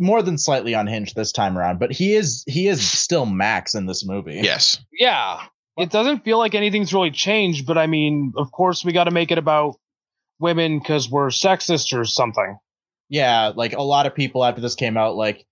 more 0.00 0.22
than 0.22 0.38
slightly 0.38 0.72
unhinged 0.72 1.14
this 1.14 1.30
time 1.30 1.56
around, 1.56 1.78
but 1.78 1.92
he 1.92 2.14
is 2.14 2.42
he 2.48 2.66
is 2.66 2.80
still 2.86 3.26
Max 3.26 3.74
in 3.74 3.86
this 3.86 4.04
movie. 4.04 4.40
Yes, 4.42 4.78
Yeah, 4.98 5.40
it 5.76 5.90
doesn't 5.90 6.24
feel 6.24 6.38
like 6.38 6.54
anything's 6.54 6.92
really 6.92 7.10
changed, 7.10 7.66
but 7.66 7.78
I 7.78 7.86
mean, 7.86 8.32
of 8.36 8.50
course, 8.50 8.84
we 8.84 8.92
got 8.92 9.04
to 9.04 9.10
make 9.12 9.30
it 9.30 9.38
about 9.38 9.76
women 10.38 10.78
because 10.78 11.10
we're 11.10 11.28
sexist 11.28 11.96
or 11.96 12.04
something. 12.04 12.58
Yeah, 13.08 13.52
like 13.54 13.74
a 13.74 13.82
lot 13.82 14.06
of 14.06 14.14
people 14.14 14.44
after 14.44 14.60
this 14.60 14.74
came 14.74 14.96
out 14.96 15.16
like 15.16 15.44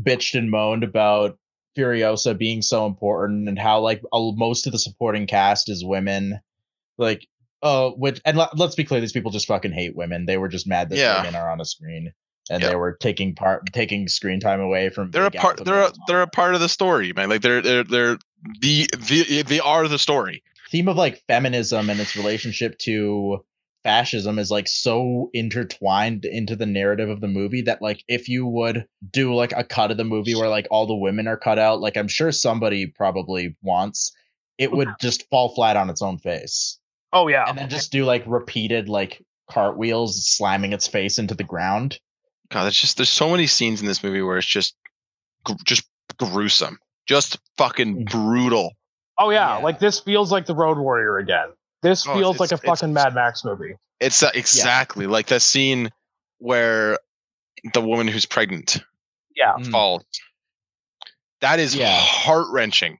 bitched 0.00 0.38
and 0.38 0.50
moaned 0.50 0.84
about 0.84 1.36
Furiosa 1.76 2.36
being 2.36 2.62
so 2.62 2.86
important 2.86 3.48
and 3.48 3.58
how 3.58 3.80
like 3.80 4.02
a, 4.12 4.32
most 4.34 4.66
of 4.66 4.72
the 4.72 4.78
supporting 4.78 5.26
cast 5.26 5.68
is 5.68 5.84
women. 5.84 6.40
Like 6.98 7.26
uh 7.62 7.90
which 7.90 8.20
and 8.24 8.36
let, 8.36 8.56
let's 8.56 8.74
be 8.74 8.84
clear 8.84 9.00
these 9.00 9.12
people 9.12 9.30
just 9.30 9.46
fucking 9.48 9.72
hate 9.72 9.96
women. 9.96 10.26
They 10.26 10.36
were 10.38 10.48
just 10.48 10.66
mad 10.66 10.90
that 10.90 10.96
Yeah. 10.98 11.16
women 11.22 11.34
are 11.34 11.50
on 11.50 11.60
a 11.60 11.64
screen 11.64 12.12
and 12.50 12.62
Yeah. 12.62 12.70
they 12.70 12.76
were 12.76 12.96
taking 13.00 13.34
part 13.34 13.72
taking 13.72 14.08
screen 14.08 14.40
time 14.40 14.60
away 14.60 14.88
from 14.90 15.10
they're 15.10 15.26
a 15.26 15.30
part. 15.30 15.64
They're 15.64 15.82
a, 15.82 15.92
they're 16.06 16.22
a 16.22 16.26
part 16.26 16.54
of 16.54 16.60
the 16.60 16.68
story, 16.68 17.12
man. 17.12 17.28
Like 17.28 17.42
they're 17.42 17.62
they're 17.62 17.84
they're 17.84 18.18
the 18.60 18.86
the 19.08 19.42
they 19.42 19.60
are 19.60 19.88
the 19.88 19.98
story. 19.98 20.42
theme 20.70 20.88
of 20.88 20.96
like 20.96 21.22
feminism 21.28 21.90
and 21.90 21.98
its 22.00 22.16
relationship 22.16 22.78
to 22.78 23.44
fascism 23.84 24.38
is 24.40 24.50
like 24.50 24.66
so 24.66 25.30
intertwined 25.32 26.24
into 26.24 26.56
the 26.56 26.66
narrative 26.66 27.08
of 27.08 27.20
the 27.20 27.28
movie 27.28 27.62
that 27.62 27.80
like 27.80 28.02
if 28.08 28.28
you 28.28 28.44
would 28.44 28.84
do 29.12 29.32
like 29.32 29.52
a 29.56 29.62
cut 29.62 29.92
of 29.92 29.96
the 29.96 30.02
movie 30.04 30.34
where 30.34 30.48
like 30.48 30.66
all 30.72 30.86
the 30.88 30.94
women 30.96 31.28
are 31.28 31.36
cut 31.36 31.56
out 31.56 31.78
like 31.80 31.96
i'm 31.96 32.08
sure 32.08 32.32
somebody 32.32 32.84
probably 32.88 33.56
wants 33.62 34.12
it 34.58 34.72
would 34.72 34.88
just 35.00 35.28
fall 35.30 35.54
flat 35.54 35.76
on 35.76 35.88
its 35.88 36.02
own 36.02 36.18
face 36.18 36.80
Oh 37.12 37.28
yeah, 37.28 37.44
and 37.48 37.56
then 37.56 37.68
just 37.70 37.92
do 37.92 38.04
like 38.04 38.24
repeated 38.26 38.88
like 38.88 39.24
cartwheels 39.48 40.26
slamming 40.26 40.72
its 40.72 40.88
face 40.88 41.18
into 41.20 41.34
the 41.36 41.44
ground 41.44 42.00
God, 42.50 42.64
there's 42.64 42.78
just 42.80 42.96
there's 42.96 43.08
so 43.08 43.30
many 43.30 43.46
scenes 43.46 43.80
in 43.80 43.86
this 43.86 44.02
movie 44.02 44.22
where 44.22 44.38
it's 44.38 44.46
just 44.46 44.76
just 45.64 45.84
gruesome, 46.18 46.78
just 47.06 47.38
fucking 47.58 48.04
Mm. 48.06 48.10
brutal. 48.10 48.72
oh 49.18 49.30
yeah, 49.30 49.56
Yeah. 49.56 49.62
like 49.64 49.78
this 49.78 49.98
feels 50.00 50.30
like 50.32 50.46
the 50.46 50.54
Road 50.54 50.78
Warrior 50.78 51.18
again. 51.18 51.48
This 51.82 52.06
Oh, 52.06 52.14
feels 52.18 52.38
like 52.40 52.52
a 52.52 52.58
fucking 52.58 52.92
Mad 52.92 53.14
Max 53.14 53.44
movie. 53.44 53.74
It's 54.00 54.22
uh, 54.22 54.30
exactly 54.34 55.06
like 55.06 55.26
that 55.28 55.40
scene 55.42 55.90
where 56.38 56.98
the 57.72 57.80
woman 57.80 58.08
who's 58.08 58.26
pregnant 58.26 58.78
Yeah, 59.34 59.54
Mm. 59.58 59.70
falls. 59.70 60.04
That 61.40 61.58
is 61.58 61.74
Yeah. 61.74 61.96
heart 61.98 62.46
wrenching. 62.50 62.98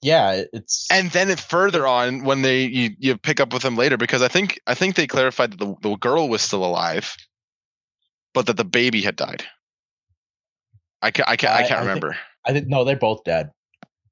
yeah 0.00 0.44
it's 0.52 0.86
And 0.92 1.10
then 1.10 1.28
it 1.28 1.40
further 1.40 1.84
on 1.86 2.22
when 2.22 2.42
they 2.42 2.62
you, 2.66 2.90
you 3.00 3.16
pick 3.18 3.40
up 3.40 3.52
with 3.52 3.62
them 3.62 3.74
later 3.76 3.96
because 3.96 4.22
I 4.22 4.28
think 4.28 4.60
I 4.68 4.74
think 4.74 4.94
they 4.94 5.06
clarified 5.08 5.50
that 5.52 5.58
the, 5.58 5.74
the 5.82 5.96
girl 5.96 6.28
was 6.28 6.40
still 6.40 6.64
alive, 6.64 7.16
but 8.34 8.46
that 8.46 8.56
the 8.56 8.64
baby 8.64 9.00
had 9.02 9.16
died. 9.16 9.44
I 11.02 11.10
can't. 11.10 11.28
I 11.28 11.36
can 11.36 11.48
I- 11.50 11.52
I, 11.52 11.54
I 11.56 11.58
can't 11.60 11.68
think- 11.68 11.80
remember. 11.80 12.16
i 12.46 12.52
think 12.52 12.66
no 12.68 12.84
they're 12.84 12.96
both 12.96 13.24
dead 13.24 13.50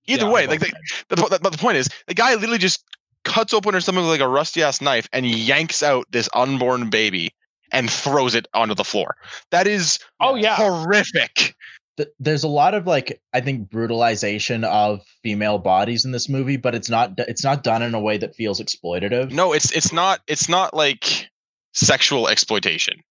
Either 0.08 0.26
yeah, 0.26 0.30
way, 0.32 0.46
like 0.46 0.60
both 0.60 0.68
the, 0.68 0.72
dead. 0.72 0.82
the, 1.08 1.16
po- 1.16 1.38
but 1.42 1.50
the 1.50 1.58
point 1.58 1.76
is, 1.76 1.88
the 2.06 2.14
guy 2.14 2.32
literally 2.34 2.58
just 2.58 2.84
cuts 3.24 3.52
open 3.52 3.74
or 3.74 3.80
something 3.80 4.04
with 4.04 4.10
like 4.12 4.20
a 4.20 4.28
rusty 4.28 4.62
ass 4.62 4.80
knife 4.80 5.08
and 5.12 5.26
yanks 5.26 5.82
out 5.82 6.06
this 6.12 6.28
unborn 6.32 6.88
baby 6.90 7.32
and 7.72 7.90
throws 7.90 8.36
it 8.36 8.46
onto 8.54 8.72
the 8.74 8.84
floor. 8.84 9.16
That 9.50 9.66
is 9.66 9.98
Oh 10.20 10.36
yeah, 10.36 10.54
horrific. 10.54 11.56
th- 11.96 12.08
there's 12.20 12.44
a 12.44 12.48
lot 12.48 12.72
of 12.74 12.86
like 12.86 13.20
I 13.32 13.40
think 13.40 13.68
brutalization 13.68 14.62
of 14.62 15.00
female 15.24 15.58
bodies 15.58 16.04
in 16.04 16.12
this 16.12 16.28
movie, 16.28 16.56
but 16.56 16.72
it's 16.72 16.88
not 16.88 17.14
it's 17.18 17.42
not 17.42 17.64
done 17.64 17.82
in 17.82 17.92
a 17.92 18.00
way 18.00 18.16
that 18.16 18.36
feels 18.36 18.60
exploitative. 18.60 19.32
No, 19.32 19.52
it's 19.52 19.72
it's 19.72 19.92
not 19.92 20.20
it's 20.28 20.48
not 20.48 20.72
like 20.72 21.28
sexual 21.74 22.28
exploitation. 22.28 23.02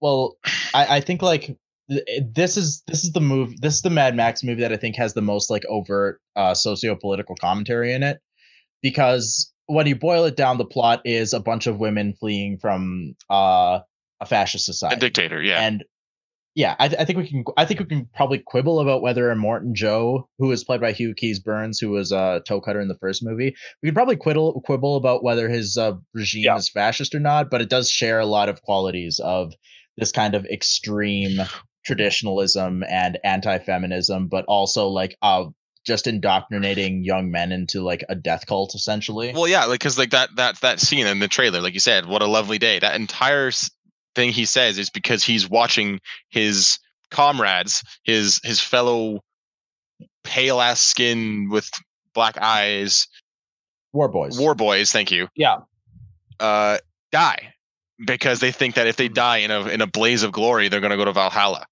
Well, 0.00 0.36
I, 0.74 0.96
I 0.96 1.00
think 1.00 1.22
like 1.22 1.56
this 1.88 2.56
is 2.56 2.82
this 2.86 3.04
is 3.04 3.12
the 3.12 3.20
move 3.20 3.60
this 3.60 3.74
is 3.74 3.82
the 3.82 3.90
Mad 3.90 4.16
Max 4.16 4.42
movie 4.42 4.62
that 4.62 4.72
I 4.72 4.76
think 4.76 4.96
has 4.96 5.14
the 5.14 5.22
most 5.22 5.50
like 5.50 5.64
overt 5.68 6.20
uh 6.34 6.52
socio-political 6.54 7.36
commentary 7.40 7.92
in 7.94 8.02
it 8.02 8.18
because 8.82 9.52
when 9.66 9.86
you 9.86 9.94
boil 9.96 10.24
it 10.24 10.36
down 10.36 10.58
the 10.58 10.64
plot 10.64 11.00
is 11.04 11.32
a 11.32 11.40
bunch 11.40 11.66
of 11.66 11.78
women 11.78 12.14
fleeing 12.18 12.58
from 12.58 13.14
uh 13.30 13.80
a 14.20 14.26
fascist 14.26 14.64
society 14.64 14.96
A 14.96 14.98
dictator, 14.98 15.42
yeah. 15.42 15.60
And 15.60 15.84
yeah, 16.56 16.74
I, 16.78 16.88
th- 16.88 16.98
I 16.98 17.04
think 17.04 17.18
we 17.18 17.28
can. 17.28 17.44
I 17.58 17.66
think 17.66 17.80
we 17.80 17.86
can 17.86 18.08
probably 18.14 18.38
quibble 18.38 18.80
about 18.80 19.02
whether 19.02 19.24
Immortan 19.24 19.74
Joe, 19.74 20.26
who 20.38 20.50
is 20.52 20.64
played 20.64 20.80
by 20.80 20.92
Hugh 20.92 21.14
Keays-Byrnes, 21.14 21.78
who 21.78 21.90
was 21.90 22.12
a 22.12 22.40
Toecutter 22.48 22.80
in 22.80 22.88
the 22.88 22.96
first 22.98 23.22
movie, 23.22 23.54
we 23.82 23.88
could 23.88 23.94
probably 23.94 24.16
quibble 24.16 24.62
quibble 24.62 24.96
about 24.96 25.22
whether 25.22 25.50
his 25.50 25.76
uh, 25.76 25.92
regime 26.14 26.44
Yeah. 26.44 26.56
is 26.56 26.70
fascist 26.70 27.14
or 27.14 27.20
not. 27.20 27.50
But 27.50 27.60
it 27.60 27.68
does 27.68 27.90
share 27.90 28.18
a 28.18 28.24
lot 28.24 28.48
of 28.48 28.62
qualities 28.62 29.20
of 29.22 29.52
this 29.96 30.12
kind 30.12 30.34
of 30.34 30.44
extreme 30.46 31.40
traditionalism 31.84 32.82
and 32.88 33.18
anti-feminism, 33.24 34.28
but 34.28 34.44
also 34.46 34.88
like 34.88 35.16
uh 35.22 35.44
just 35.86 36.08
indoctrinating 36.08 37.04
young 37.04 37.30
men 37.30 37.52
into 37.52 37.80
like 37.80 38.04
a 38.08 38.14
death 38.16 38.44
cult, 38.46 38.74
essentially. 38.74 39.32
Well, 39.32 39.46
yeah, 39.46 39.66
like 39.66 39.78
because 39.78 39.96
like 39.96 40.10
that 40.10 40.30
that 40.36 40.60
that 40.60 40.80
scene 40.80 41.06
in 41.06 41.20
the 41.20 41.28
trailer, 41.28 41.60
like 41.60 41.74
you 41.74 41.80
said, 41.80 42.06
what 42.06 42.22
a 42.22 42.26
lovely 42.26 42.58
day. 42.58 42.80
That 42.80 42.96
entire 42.96 43.52
thing 44.16 44.32
he 44.32 44.44
says 44.46 44.78
is 44.78 44.90
because 44.90 45.22
he's 45.22 45.48
watching 45.48 46.00
his 46.28 46.78
comrades, 47.10 47.84
his 48.04 48.40
his 48.42 48.60
fellow 48.60 49.20
pale 50.24 50.60
ass 50.60 50.82
skin 50.82 51.48
with 51.50 51.70
black 52.14 52.36
eyes, 52.40 53.06
War 53.92 54.08
boys. 54.08 54.38
war 54.38 54.56
boys. 54.56 54.90
Thank 54.90 55.12
you. 55.12 55.28
Yeah. 55.36 55.58
Uh, 56.40 56.78
die 57.12 57.52
because 58.04 58.40
they 58.40 58.52
think 58.52 58.74
that 58.74 58.86
if 58.86 58.96
they 58.96 59.08
die 59.08 59.38
in 59.38 59.50
a 59.50 59.66
in 59.68 59.80
a 59.80 59.86
blaze 59.86 60.22
of 60.22 60.32
glory, 60.32 60.68
they're 60.68 60.80
gonna 60.80 60.96
go 60.96 61.04
to 61.04 61.12
Valhalla, 61.12 61.66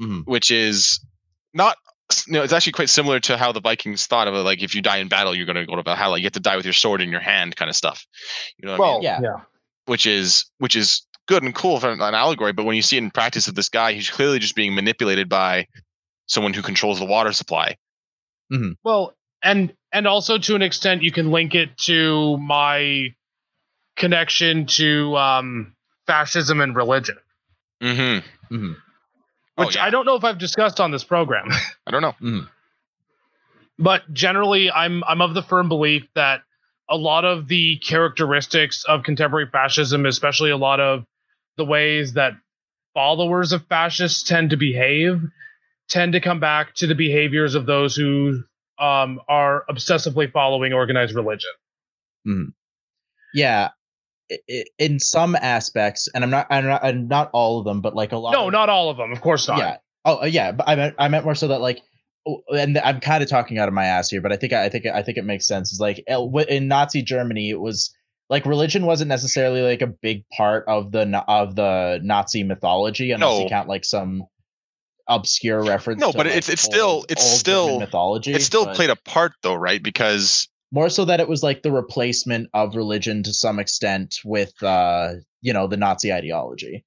Mhm. 0.00 0.22
which 0.26 0.50
is 0.50 1.00
not. 1.54 1.76
You 2.26 2.34
know, 2.34 2.42
it's 2.42 2.52
actually 2.52 2.72
quite 2.72 2.90
similar 2.90 3.20
to 3.20 3.38
how 3.38 3.52
the 3.52 3.60
Vikings 3.60 4.06
thought 4.06 4.28
of 4.28 4.34
it. 4.34 4.38
Like, 4.40 4.62
if 4.62 4.74
you 4.74 4.82
die 4.82 4.98
in 4.98 5.08
battle, 5.08 5.34
you're 5.34 5.46
going 5.46 5.56
to 5.56 5.64
go 5.64 5.76
to 5.76 5.82
Valhalla. 5.82 6.18
You 6.18 6.24
have 6.24 6.32
to 6.32 6.40
die 6.40 6.56
with 6.56 6.66
your 6.66 6.74
sword 6.74 7.00
in 7.00 7.08
your 7.08 7.20
hand, 7.22 7.56
kind 7.56 7.70
of 7.70 7.76
stuff. 7.76 8.04
You 8.58 8.66
know 8.66 8.76
what 8.76 8.84
I 8.84 8.92
mean? 8.92 8.94
well, 8.94 9.02
Yeah. 9.02 9.20
yeah, 9.22 9.44
which 9.86 10.04
is 10.04 10.44
which 10.58 10.76
is 10.76 11.06
good 11.26 11.42
and 11.42 11.54
cool 11.54 11.80
for 11.80 11.90
an 11.90 12.00
allegory. 12.02 12.52
But 12.52 12.64
when 12.66 12.76
you 12.76 12.82
see 12.82 12.96
it 12.96 13.02
in 13.02 13.10
practice 13.12 13.48
of 13.48 13.54
this 13.54 13.70
guy, 13.70 13.94
he's 13.94 14.10
clearly 14.10 14.38
just 14.40 14.54
being 14.54 14.74
manipulated 14.74 15.30
by 15.30 15.66
someone 16.26 16.52
who 16.52 16.60
controls 16.60 16.98
the 16.98 17.06
water 17.06 17.32
supply. 17.32 17.76
Well, 18.84 19.14
and 19.42 19.72
and 19.92 20.06
also 20.06 20.36
to 20.36 20.54
an 20.54 20.60
extent 20.60 21.02
you 21.02 21.12
can 21.12 21.30
link 21.30 21.54
it 21.54 21.78
to 21.78 22.36
my 22.38 23.14
connection 23.96 24.66
to 24.66 25.16
um 25.16 25.74
fascism 26.06 26.60
and 26.60 26.74
religion 26.76 27.16
Mm-hmm. 27.82 28.54
Mhm. 28.54 28.76
Oh, 29.58 29.66
which 29.66 29.76
yeah. 29.76 29.84
i 29.84 29.90
don't 29.90 30.06
know 30.06 30.14
if 30.16 30.24
i've 30.24 30.38
discussed 30.38 30.80
on 30.80 30.90
this 30.92 31.04
program 31.04 31.48
I 31.86 31.90
don't 31.90 32.02
know. 32.02 32.14
but 33.78 34.02
generally 34.12 34.70
i'm 34.70 35.02
i'm 35.04 35.20
of 35.20 35.34
the 35.34 35.42
firm 35.42 35.68
belief 35.68 36.04
that 36.14 36.42
a 36.88 36.96
lot 36.96 37.24
of 37.24 37.48
the 37.48 37.78
characteristics 37.78 38.84
of 38.84 39.02
contemporary 39.02 39.48
fascism 39.50 40.06
especially 40.06 40.50
a 40.50 40.56
lot 40.56 40.80
of 40.80 41.04
the 41.56 41.64
ways 41.64 42.14
that 42.14 42.32
followers 42.94 43.52
of 43.52 43.66
fascists 43.66 44.22
tend 44.22 44.50
to 44.50 44.56
behave 44.56 45.20
tend 45.88 46.12
to 46.12 46.20
come 46.20 46.40
back 46.40 46.74
to 46.74 46.86
the 46.86 46.94
behaviors 46.94 47.54
of 47.54 47.66
those 47.66 47.94
who 47.96 48.42
um, 48.78 49.20
are 49.28 49.64
obsessively 49.70 50.30
following 50.30 50.72
organized 50.72 51.14
religion 51.14 51.50
Yeah, 53.34 53.68
i- 53.68 53.70
i- 53.70 53.81
in 54.78 54.98
some 54.98 55.34
aspects, 55.36 56.08
and 56.14 56.24
I'm 56.24 56.30
not, 56.30 56.46
I'm 56.50 56.64
not, 56.66 56.84
I'm 56.84 57.08
not 57.08 57.30
all 57.32 57.58
of 57.58 57.64
them, 57.64 57.80
but 57.80 57.94
like 57.94 58.12
a 58.12 58.16
lot. 58.16 58.32
no 58.32 58.46
of, 58.46 58.52
not 58.52 58.68
all 58.68 58.88
of 58.90 58.96
them 58.96 59.12
of 59.12 59.20
course 59.20 59.46
not 59.48 59.58
Yeah. 59.58 59.76
Oh, 60.04 60.22
uh, 60.22 60.26
yeah. 60.26 60.52
But 60.52 60.68
I 60.68 60.74
meant, 60.74 60.94
I 60.98 61.08
meant 61.08 61.24
more 61.24 61.34
so 61.34 61.48
that 61.48 61.60
like, 61.60 61.80
and 62.48 62.78
I'm 62.78 63.00
kind 63.00 63.22
of 63.22 63.28
talking 63.28 63.58
out 63.58 63.68
of 63.68 63.74
my 63.74 63.84
ass 63.84 64.08
here, 64.10 64.20
but 64.20 64.32
I 64.32 64.36
think, 64.36 64.52
I 64.52 64.68
think, 64.68 64.86
I 64.86 65.02
think 65.02 65.18
it 65.18 65.24
makes 65.24 65.46
sense. 65.46 65.72
Is 65.72 65.80
like 65.80 66.02
in 66.48 66.68
Nazi 66.68 67.02
Germany, 67.02 67.50
it 67.50 67.60
was 67.60 67.94
like 68.30 68.46
religion 68.46 68.86
wasn't 68.86 69.08
necessarily 69.08 69.60
like 69.62 69.82
a 69.82 69.86
big 69.88 70.24
part 70.36 70.64
of 70.66 70.92
the 70.92 71.02
of 71.28 71.54
the 71.56 72.00
Nazi 72.02 72.42
mythology, 72.42 73.10
unless 73.12 73.28
No. 73.38 73.42
you 73.42 73.48
count 73.48 73.68
like 73.68 73.84
some 73.84 74.24
obscure 75.08 75.62
reference. 75.62 76.00
No, 76.00 76.12
but 76.12 76.26
like, 76.26 76.36
it's- 76.36 76.48
it's 76.48 76.62
still- 76.62 77.04
it's 77.08 77.22
old 77.28 77.38
still- 77.38 77.80
mythology. 77.80 78.32
It 78.32 78.42
still 78.42 78.64
but- 78.66 78.76
played 78.76 78.90
a 78.90 78.96
part 78.96 79.32
though, 79.42 79.54
right? 79.56 79.82
Because 79.82 80.48
more 80.72 80.88
so 80.88 81.04
that 81.04 81.20
it 81.20 81.28
was 81.28 81.42
like 81.42 81.62
the 81.62 81.70
replacement 81.70 82.48
of 82.54 82.74
religion 82.74 83.22
to 83.22 83.32
some 83.32 83.58
extent 83.60 84.16
with 84.24 84.60
uh 84.62 85.12
you 85.42 85.52
know 85.52 85.66
the 85.68 85.76
nazi 85.76 86.12
ideology 86.12 86.84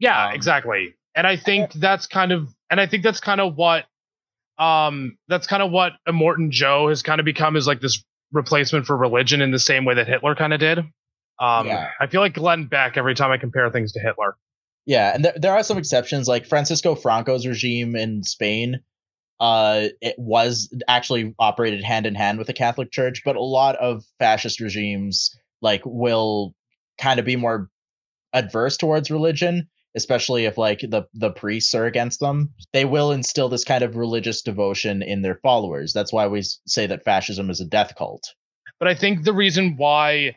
Yeah, 0.00 0.28
Um, 0.28 0.34
exactly. 0.34 0.94
And 1.14 1.26
I 1.26 1.36
think 1.36 1.72
that's 1.74 2.06
kind 2.06 2.32
of 2.32 2.48
and 2.70 2.80
I 2.80 2.86
think 2.86 3.02
that's 3.04 3.20
kind 3.20 3.40
of 3.40 3.54
what 3.56 3.84
um 4.58 5.16
that's 5.28 5.46
kind 5.46 5.62
of 5.62 5.70
what 5.70 5.92
Immortan 6.08 6.50
Joe 6.50 6.88
has 6.88 7.02
kind 7.02 7.20
of 7.20 7.24
become 7.24 7.56
is 7.56 7.66
like 7.66 7.80
this 7.80 8.02
replacement 8.32 8.86
for 8.86 8.96
religion 8.96 9.40
in 9.40 9.50
the 9.50 9.58
same 9.58 9.84
way 9.84 9.94
that 9.94 10.06
Hitler 10.08 10.34
kind 10.34 10.52
of 10.52 10.60
did. 10.60 10.78
Um 11.38 11.66
Yeah. 11.66 11.90
I 12.00 12.06
feel 12.06 12.20
like 12.22 12.34
Glenn 12.34 12.64
Beck 12.66 12.96
every 12.96 13.14
time 13.14 13.30
I 13.30 13.38
compare 13.38 13.70
things 13.70 13.92
to 13.92 14.00
Hitler. 14.00 14.36
yeah 14.86 15.12
and 15.14 15.24
there, 15.24 15.34
there 15.36 15.52
are 15.52 15.62
some 15.62 15.78
exceptions 15.78 16.28
like 16.28 16.46
francisco 16.46 16.94
franco's 16.94 17.46
regime 17.46 17.96
in 17.96 18.22
spain 18.22 18.80
uh 19.40 19.88
it 20.00 20.14
was 20.18 20.72
actually 20.88 21.34
operated 21.38 21.84
hand 21.84 22.06
in 22.06 22.14
hand 22.14 22.38
with 22.38 22.46
the 22.46 22.52
catholic 22.52 22.90
church 22.90 23.22
but 23.24 23.36
a 23.36 23.42
lot 23.42 23.76
of 23.76 24.04
fascist 24.18 24.60
regimes 24.60 25.36
like 25.60 25.82
will 25.84 26.54
kind 26.98 27.18
of 27.20 27.26
be 27.26 27.36
more 27.36 27.68
adverse 28.32 28.76
towards 28.76 29.10
religion 29.10 29.68
especially 29.96 30.44
if 30.44 30.58
like 30.58 30.80
the 30.80 31.04
the 31.14 31.30
priests 31.30 31.74
are 31.74 31.86
against 31.86 32.20
them. 32.20 32.52
They 32.72 32.84
will 32.84 33.10
instill 33.10 33.48
this 33.48 33.64
kind 33.64 33.82
of 33.82 33.96
religious 33.96 34.42
devotion 34.42 35.02
in 35.02 35.22
their 35.22 35.36
followers. 35.36 35.92
That's 35.92 36.12
why 36.12 36.28
we 36.28 36.42
say 36.66 36.86
that 36.86 37.02
fascism 37.02 37.50
is 37.50 37.60
a 37.60 37.64
death 37.64 37.94
cult. 37.96 38.34
But 38.78 38.88
I 38.88 38.94
think 38.94 39.24
the 39.24 39.32
reason 39.32 39.76
why 39.76 40.36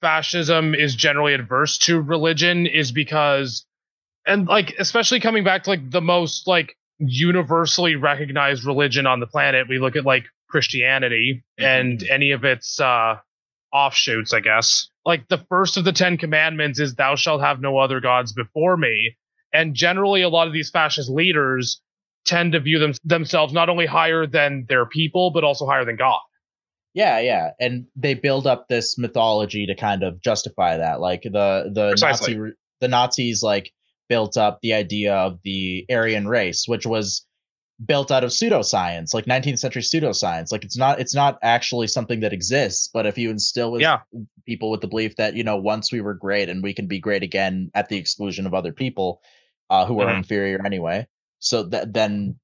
fascism 0.00 0.74
is 0.74 0.94
generally 0.94 1.34
adverse 1.34 1.76
to 1.78 2.00
religion 2.00 2.66
is 2.66 2.92
because 2.92 3.66
and 4.26 4.46
like 4.46 4.74
especially 4.78 5.20
coming 5.20 5.44
back 5.44 5.64
to 5.64 5.70
like 5.70 5.90
the 5.90 6.00
most 6.00 6.46
like 6.46 6.76
universally 6.98 7.96
recognized 7.96 8.64
religion 8.64 9.06
on 9.06 9.20
the 9.20 9.26
planet. 9.26 9.68
We 9.68 9.78
look 9.78 9.96
at 9.96 10.04
like 10.04 10.24
christianity 10.48 11.42
and 11.58 12.04
any 12.08 12.30
of 12.30 12.44
its 12.44 12.78
uh 12.78 13.16
offshoots 13.72 14.32
i 14.32 14.40
guess. 14.40 14.88
Like 15.04 15.28
the 15.28 15.44
first 15.48 15.76
of 15.76 15.84
the 15.84 15.92
10 15.92 16.16
commandments 16.16 16.78
is 16.78 16.94
thou 16.94 17.16
shalt 17.16 17.42
have 17.42 17.60
no 17.60 17.78
other 17.78 18.00
gods 18.00 18.32
before 18.32 18.76
me. 18.76 19.16
And 19.52 19.74
generally 19.74 20.22
a 20.22 20.28
lot 20.28 20.46
of 20.46 20.52
these 20.52 20.70
fascist 20.70 21.10
leaders 21.10 21.80
tend 22.24 22.52
to 22.52 22.60
view 22.60 22.78
them 22.78 22.92
themselves 23.04 23.52
not 23.52 23.68
only 23.68 23.86
higher 23.86 24.26
than 24.26 24.64
their 24.68 24.86
people 24.86 25.30
but 25.30 25.44
also 25.44 25.66
higher 25.66 25.84
than 25.84 25.96
god. 25.96 26.20
Yeah, 26.94 27.18
yeah, 27.18 27.50
and 27.58 27.86
they 27.96 28.14
build 28.14 28.46
up 28.46 28.68
this 28.68 28.96
mythology 28.96 29.66
to 29.66 29.74
kind 29.74 30.04
of 30.04 30.22
justify 30.22 30.76
that. 30.76 31.00
Like 31.00 31.22
the 31.22 31.70
the 31.74 31.90
Precisely. 31.90 32.36
Nazi 32.36 32.54
the 32.80 32.88
Nazis 32.88 33.42
like 33.42 33.72
built 34.08 34.36
up 34.36 34.60
the 34.62 34.74
idea 34.74 35.14
of 35.14 35.38
the 35.42 35.84
Aryan 35.90 36.28
race, 36.28 36.66
which 36.68 36.86
was 36.86 37.26
built 37.86 38.10
out 38.12 38.22
of 38.22 38.30
pseudoscience, 38.30 39.12
like 39.12 39.26
19th 39.26 39.58
century 39.58 39.82
pseudoscience. 39.82 40.52
Like 40.52 40.64
it's 40.64 40.76
not 40.76 41.00
it's 41.00 41.14
not 41.14 41.38
actually 41.42 41.88
something 41.88 42.20
that 42.20 42.32
exists, 42.32 42.88
but 42.92 43.04
if 43.06 43.18
you 43.18 43.30
instill 43.30 43.72
with 43.72 43.82
Yeah. 43.82 44.00
people 44.46 44.70
with 44.70 44.80
the 44.80 44.86
belief 44.86 45.16
that 45.16 45.34
you 45.34 45.42
know 45.42 45.56
once 45.56 45.90
we 45.90 46.00
were 46.00 46.14
great 46.14 46.48
and 46.48 46.62
we 46.62 46.72
can 46.72 46.86
be 46.86 47.00
great 47.00 47.22
again 47.22 47.70
at 47.74 47.88
the 47.88 47.96
exclusion 47.96 48.46
of 48.46 48.54
other 48.54 48.72
people 48.72 49.20
uh, 49.70 49.84
who 49.86 50.00
are 50.00 50.06
Mhm. 50.08 50.18
inferior 50.18 50.64
anyway, 50.64 51.06
so 51.40 51.62
that 51.64 51.92
then 51.92 52.36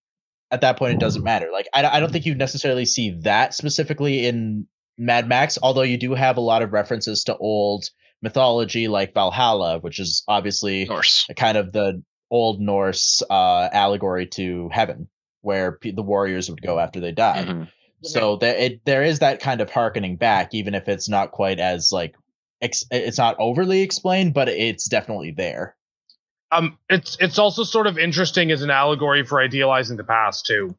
at 0.51 0.63
that 0.63 0.77
point 0.77 0.95
it 0.95 0.99
doesn't 0.99 1.23
matter. 1.23 1.51
Like 1.53 1.69
I, 1.73 1.85
I 1.87 2.01
don't 2.01 2.11
think 2.11 2.27
you 2.27 2.35
necessarily 2.35 2.85
see 2.85 3.11
that 3.21 3.55
specifically 3.55 4.27
in 4.27 4.67
Mad 4.99 5.29
Max, 5.29 5.59
although 5.63 5.83
you 5.83 5.97
do 5.97 6.13
have 6.15 6.39
a 6.39 6.41
lot 6.43 6.63
of 6.63 6.73
references 6.73 7.23
to 7.25 7.37
old 7.37 7.89
mythology 8.23 8.89
like 8.89 9.15
Valhalla, 9.15 9.79
which 9.79 9.99
is 9.99 10.23
obviously 10.29 10.85
Norse. 10.87 11.27
a 11.31 11.35
kind 11.35 11.57
of 11.57 11.73
the 11.73 12.03
old 12.31 12.61
Norse 12.61 13.23
uh, 13.31 13.69
allegory 13.73 14.27
to 14.27 14.69
heaven, 14.71 15.09
where 15.43 15.73
pe- 15.73 15.93
the 15.93 16.03
warriors 16.03 16.49
would 16.51 16.63
go 16.63 16.79
after 16.79 17.01
they 17.01 17.13
died. 17.13 17.47
Mhm. 17.49 17.69
So 18.03 18.37
there, 18.37 18.57
it, 18.57 18.85
there 18.87 19.03
is 19.03 19.19
that 19.19 19.41
kind 19.41 19.61
of 19.61 19.71
harkening 19.71 20.17
back, 20.17 20.55
even 20.55 20.75
if 20.75 20.89
it's 20.89 21.09
not 21.09 21.33
quite 21.33 21.59
as 21.61 21.91
like 21.93 22.15
ex- 22.63 22.85
it's 22.91 23.19
not 23.19 23.37
overly 23.39 23.83
explained, 23.83 24.33
but 24.35 24.49
it's 24.49 24.89
definitely 24.89 25.33
there. 25.33 25.77
um 26.53 26.79
it's 26.89 27.17
it's 27.21 27.39
also 27.39 27.63
sort 27.65 27.87
of 27.87 27.99
interesting 27.99 28.51
as 28.51 28.63
an 28.63 28.71
allegory 28.71 29.23
for 29.25 29.41
idealizing 29.41 29.97
the 29.97 30.05
past 30.05 30.47
too 30.47 30.75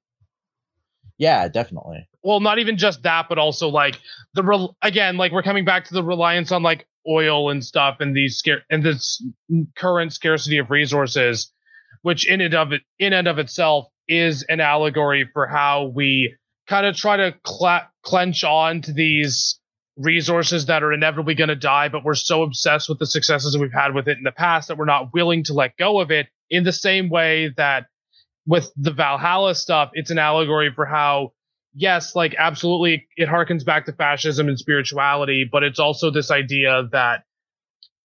Yeah, 1.18 1.48
definitely. 1.48 2.08
well 2.24 2.40
not 2.40 2.60
even 2.60 2.78
just 2.78 3.04
that 3.04 3.28
but 3.30 3.38
also 3.38 3.70
like 3.70 4.00
the 4.34 4.44
rel- 4.44 4.76
again 4.82 5.18
like 5.18 5.32
we're 5.32 5.44
coming 5.44 5.66
back 5.66 5.86
to 5.86 5.94
the 5.94 6.04
reliance 6.04 6.52
on 6.52 6.64
like 6.64 6.88
oil 7.08 7.50
and 7.50 7.64
stuff 7.64 7.98
and 8.00 8.16
these 8.16 8.38
scare 8.38 8.64
and 8.70 8.84
this 8.84 9.24
current 9.76 10.14
scarcity 10.14 10.58
of 10.58 10.70
resources 10.70 11.52
which 12.02 12.28
in 12.28 12.42
and 12.42 12.54
of 12.54 12.72
it 12.72 12.82
in 13.00 13.14
and 13.14 13.28
of 13.28 13.40
itself 13.40 13.88
is 14.08 14.44
an 14.44 14.60
allegory 14.60 15.30
for 15.34 15.48
how 15.48 15.92
we 15.96 16.36
kind 16.68 16.86
of 16.86 16.96
try 16.96 17.18
to 17.18 17.34
cla 17.44 17.88
clench 18.04 18.44
on 18.44 18.82
to 18.82 18.94
these 18.94 19.60
resources 19.98 20.68
that 20.68 20.84
are 20.84 20.94
inevitably 20.94 21.36
going 21.36 21.48
to 21.48 21.56
die 21.56 21.90
but 21.90 22.04
we're 22.04 22.14
so 22.16 22.44
obsessed 22.44 22.88
with 22.88 23.00
the 23.00 23.06
successes 23.06 23.54
that 23.54 23.60
we've 23.60 23.74
had 23.74 23.94
with 23.94 24.08
it 24.08 24.18
in 24.18 24.24
the 24.24 24.32
past 24.32 24.68
that 24.68 24.78
we're 24.78 24.86
not 24.86 25.14
willing 25.14 25.44
to 25.44 25.54
let 25.54 25.76
go 25.78 26.00
of 26.00 26.12
it 26.12 26.28
in 26.50 26.64
the 26.64 26.72
same 26.72 27.10
way 27.10 27.52
that 27.58 27.86
with 28.46 28.72
the 28.76 28.92
Valhalla 28.92 29.54
stuff 29.56 29.92
it's 29.94 30.12
an 30.12 30.18
allegory 30.20 30.72
for 30.74 30.86
how 30.86 31.32
yes, 31.74 32.16
like 32.16 32.36
absolutely, 32.38 33.08
it 33.16 33.30
harkens 33.30 33.66
back 33.66 33.86
to 33.86 33.94
fascism 33.94 34.48
and 34.48 34.58
spirituality, 34.58 35.48
but 35.50 35.64
it's 35.64 35.80
also 35.80 36.12
this 36.12 36.32
idea 36.32 36.88
that, 36.92 37.24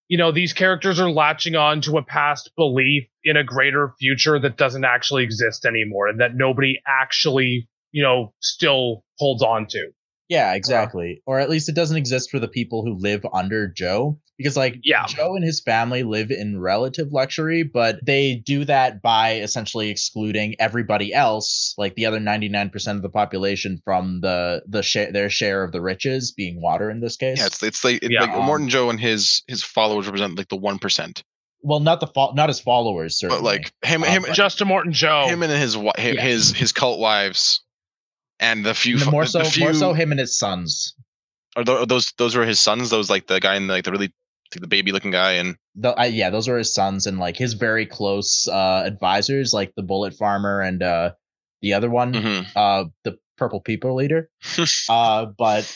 you 0.08 0.18
know, 0.18 0.32
these 0.32 0.52
characters 0.52 1.00
are 1.00 1.10
latching 1.10 1.56
on 1.56 1.80
to 1.82 1.98
a 1.98 2.02
past 2.02 2.50
belief 2.56 3.08
in 3.24 3.36
a 3.36 3.44
greater 3.44 3.92
future 3.98 4.38
that 4.38 4.56
doesn't 4.56 4.84
actually 4.84 5.24
exist 5.24 5.64
anymore 5.64 6.08
and 6.08 6.20
that 6.20 6.34
nobody 6.34 6.80
actually, 6.86 7.68
you 7.90 8.02
know, 8.02 8.32
still 8.40 9.04
holds 9.18 9.42
on 9.42 9.66
to. 9.66 9.90
Yeah, 10.28 10.54
exactly. 10.54 11.22
Or 11.26 11.38
at 11.38 11.48
least 11.50 11.68
it 11.68 11.74
doesn't 11.76 11.96
exist 11.96 12.30
for 12.30 12.38
the 12.40 12.48
people 12.48 12.84
who 12.84 12.94
live 12.98 13.24
under 13.32 13.68
Joe. 13.68 14.18
Because 14.38 14.56
like 14.56 14.76
Yeah. 14.82 15.06
Joe 15.06 15.34
and 15.34 15.44
his 15.44 15.60
family 15.62 16.02
live 16.02 16.30
in 16.30 16.60
relative 16.60 17.10
luxury, 17.10 17.62
but 17.62 18.04
they 18.04 18.34
do 18.34 18.64
that 18.66 19.00
by 19.00 19.36
essentially 19.36 19.88
excluding 19.88 20.56
everybody 20.58 21.14
else, 21.14 21.72
like 21.78 21.94
the 21.94 22.04
other 22.04 22.18
99% 22.20 22.96
of 22.96 23.02
the 23.02 23.08
population 23.08 23.80
from 23.84 24.20
the 24.20 24.62
the 24.68 24.82
share 24.82 25.10
their 25.10 25.30
share 25.30 25.62
of 25.64 25.72
the 25.72 25.80
riches, 25.80 26.32
being 26.32 26.60
water 26.60 26.90
in 26.90 27.00
this 27.00 27.16
case. 27.16 27.38
Yeah, 27.38 27.46
it's 27.46 27.62
it's 27.62 27.82
like, 27.84 28.00
it's 28.02 28.12
Yeah, 28.12 28.22
like 28.22 28.30
um, 28.32 28.44
Morton 28.44 28.68
Joe 28.68 28.90
and 28.90 29.00
his 29.00 29.42
his 29.46 29.62
followers 29.62 30.04
represent 30.06 30.36
like 30.36 30.48
the 30.48 30.56
one 30.56 30.78
percent, 30.78 31.22
well, 31.62 31.80
not 31.80 32.00
the 32.00 32.06
fo- 32.08 32.32
not 32.32 32.50
his 32.50 32.60
followers, 32.60 33.18
certainly. 33.18 33.40
but 33.40 33.44
like 33.44 33.72
him 33.84 34.02
Uh, 34.02 34.06
him 34.06 34.22
but- 34.26 34.34
Just 34.34 34.62
Morton 34.62 34.92
Joe. 34.92 35.28
him 35.28 35.42
and 35.42 35.50
his 35.52 35.74
his, 35.96 36.14
Yeah. 36.14 36.20
his 36.20 36.50
his 36.52 36.72
cult 36.72 36.98
wives, 37.00 37.62
and 38.40 38.64
the 38.64 38.74
few 38.74 38.94
And 38.96 39.04
fo- 39.04 39.10
more 39.10 39.24
the 39.24 39.30
so 39.30 39.44
few, 39.44 39.64
more 39.64 39.74
so 39.74 39.92
him 39.92 40.10
and 40.10 40.20
his 40.20 40.36
sons. 40.38 40.94
are 41.56 41.64
tho- 41.64 41.84
those 41.84 42.12
those 42.18 42.34
were 42.36 42.44
his 42.46 42.58
sons. 42.58 42.90
Those 42.90 43.08
like 43.10 43.26
the 43.26 43.40
guy 43.40 43.56
in 43.56 43.66
the, 43.66 43.74
like 43.74 43.84
the 43.84 43.92
really 43.92 44.12
like 44.54 44.60
the 44.60 44.66
baby 44.68 44.92
looking 44.92 45.10
guy 45.10 45.32
and 45.32 45.56
The, 45.74 45.90
I, 45.90 46.06
yeah, 46.06 46.30
those 46.30 46.46
were 46.48 46.58
his 46.58 46.72
sons 46.72 47.06
and 47.06 47.18
like 47.18 47.36
his 47.36 47.54
very 47.54 47.86
close 47.86 48.46
uh 48.48 48.82
advisors, 48.86 49.52
like 49.52 49.72
the 49.76 49.82
bullet 49.82 50.14
farmer 50.14 50.60
and 50.60 50.82
uh 50.82 51.12
the 51.62 51.72
other 51.74 51.90
one. 51.90 52.12
Mhm. 52.12 52.46
uh 52.54 52.84
the 53.04 53.18
purple 53.38 53.60
people 53.60 53.94
leader 53.94 54.30
uh 54.88 55.26
but 55.36 55.70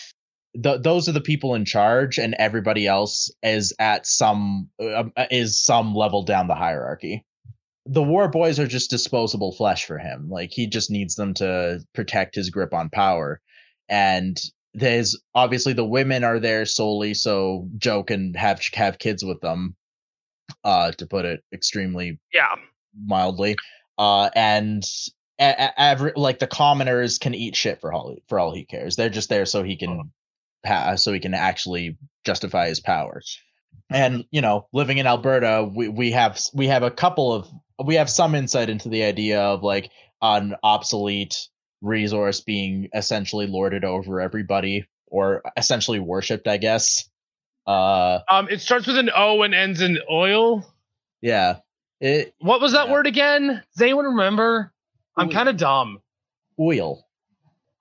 th- 0.63 0.81
those 0.83 1.09
are 1.09 1.13
the 1.13 1.21
people 1.21 1.55
in 1.55 1.65
charge 1.67 2.19
and 2.19 2.35
everybody 2.39 2.87
else 2.87 3.31
is 3.43 3.75
at 3.79 4.07
some 4.07 4.69
uh, 4.83 5.05
is 5.31 5.61
some 5.63 5.95
level 5.95 6.23
down 6.23 6.47
the 6.49 6.55
hierarchy 6.55 7.23
the 7.93 8.03
war 8.03 8.29
boys 8.29 8.61
are 8.61 8.69
just 8.69 8.89
disposable 8.91 9.51
flesh 9.53 9.85
for 9.85 9.99
him 9.99 10.29
like 10.31 10.51
he 10.53 10.67
just 10.67 10.91
needs 10.93 11.17
them 11.17 11.35
to 11.35 11.81
protect 11.93 12.37
his 12.37 12.49
grip 12.49 12.73
on 12.73 12.89
power 12.91 13.41
and 13.89 14.39
there's 14.75 15.21
obviously 15.35 15.73
the 15.73 15.85
women 15.85 16.23
are 16.23 16.39
there 16.39 16.65
solely 16.65 17.13
so 17.15 17.69
Joe 17.79 18.05
can 18.05 18.33
have 18.35 18.63
have 18.75 19.01
kids 19.01 19.25
with 19.25 19.41
them, 19.41 19.75
uh, 20.63 20.93
to 20.93 21.07
put 21.07 21.25
it 21.25 21.41
extremely 21.53 22.21
Yeah. 22.33 22.55
mildly. 23.05 23.57
Uh, 23.99 24.31
and 24.37 24.85
a- 25.41 25.65
a- 25.65 25.75
aver- 25.77 26.13
like 26.15 26.39
the 26.39 26.47
commoners 26.47 27.19
can 27.19 27.35
eat 27.35 27.57
shit 27.57 27.81
for 27.81 27.93
all 27.93 28.15
for 28.29 28.39
all 28.39 28.55
he 28.55 28.65
cares. 28.65 28.95
They're 28.95 29.09
just 29.11 29.29
there 29.29 29.45
so 29.45 29.65
he 29.65 29.75
can 29.77 30.13
pa- 30.65 30.95
so 30.95 31.13
he 31.13 31.19
can 31.19 31.35
actually 31.35 31.99
justify 32.25 32.69
his 32.69 32.79
powers 32.79 33.41
And 33.93 34.25
you 34.31 34.41
know, 34.41 34.69
living 34.73 34.99
in 34.99 35.07
Alberta, 35.09 35.69
we 35.75 35.89
we 35.89 36.13
have 36.13 36.39
we 36.55 36.69
have 36.69 36.85
a 36.85 36.93
couple 36.93 37.33
of 37.33 37.49
we 37.85 37.95
have 37.97 38.11
some 38.11 38.35
insight 38.35 38.69
into 38.69 38.89
the 38.89 39.03
idea 39.05 39.41
of 39.41 39.63
like 39.63 39.91
an 40.23 40.55
obsolete 40.63 41.49
resource 41.81 42.41
being 42.41 42.89
essentially 42.95 43.47
lorded 43.47 43.85
over 43.85 44.21
everybody 44.21 44.87
or 45.07 45.43
essentially 45.57 45.99
worshipped, 45.99 46.47
I 46.47 46.57
guess. 46.59 47.09
Uh, 47.67 48.21
Um, 48.31 48.49
it 48.51 48.61
starts 48.61 48.87
with 48.87 48.97
an 48.99 49.11
O 49.15 49.43
and 49.43 49.55
ends 49.55 49.81
in 49.81 49.99
oil. 50.11 50.65
yeah. 51.21 51.57
It 52.01 52.35
What 52.41 52.61
was 52.63 52.73
that 52.73 52.87
Yeah. 52.87 52.93
word 52.93 53.07
again? 53.07 53.63
Does 53.75 53.83
anyone 53.83 54.07
remember? 54.07 54.73
I'm 55.17 55.29
kind 55.31 55.49
of 55.49 55.57
dumb. 55.59 56.01
oil. 56.59 57.07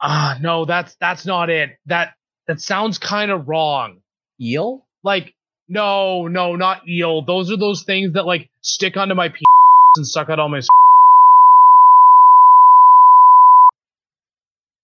Ah, 0.02 0.38
no, 0.42 0.66
that's 0.66 0.96
that's 0.96 1.26
not 1.26 1.50
it. 1.50 1.72
That 1.86 2.14
that 2.48 2.60
sounds 2.62 2.98
kind 2.98 3.32
of 3.32 3.48
wrong. 3.48 4.02
Eel? 4.42 4.86
Like, 5.04 5.34
no, 5.68 6.28
no, 6.28 6.56
not 6.56 6.88
eel. 6.88 7.22
Those 7.22 7.52
are 7.52 7.58
those 7.58 7.84
things 7.84 8.14
that 8.14 8.26
like 8.26 8.50
stick 8.62 8.98
onto 8.98 9.14
my 9.16 9.30
p 9.30 9.40
and 9.98 10.08
suck 10.08 10.30
out 10.30 10.40
all 10.40 10.50
my. 10.50 10.62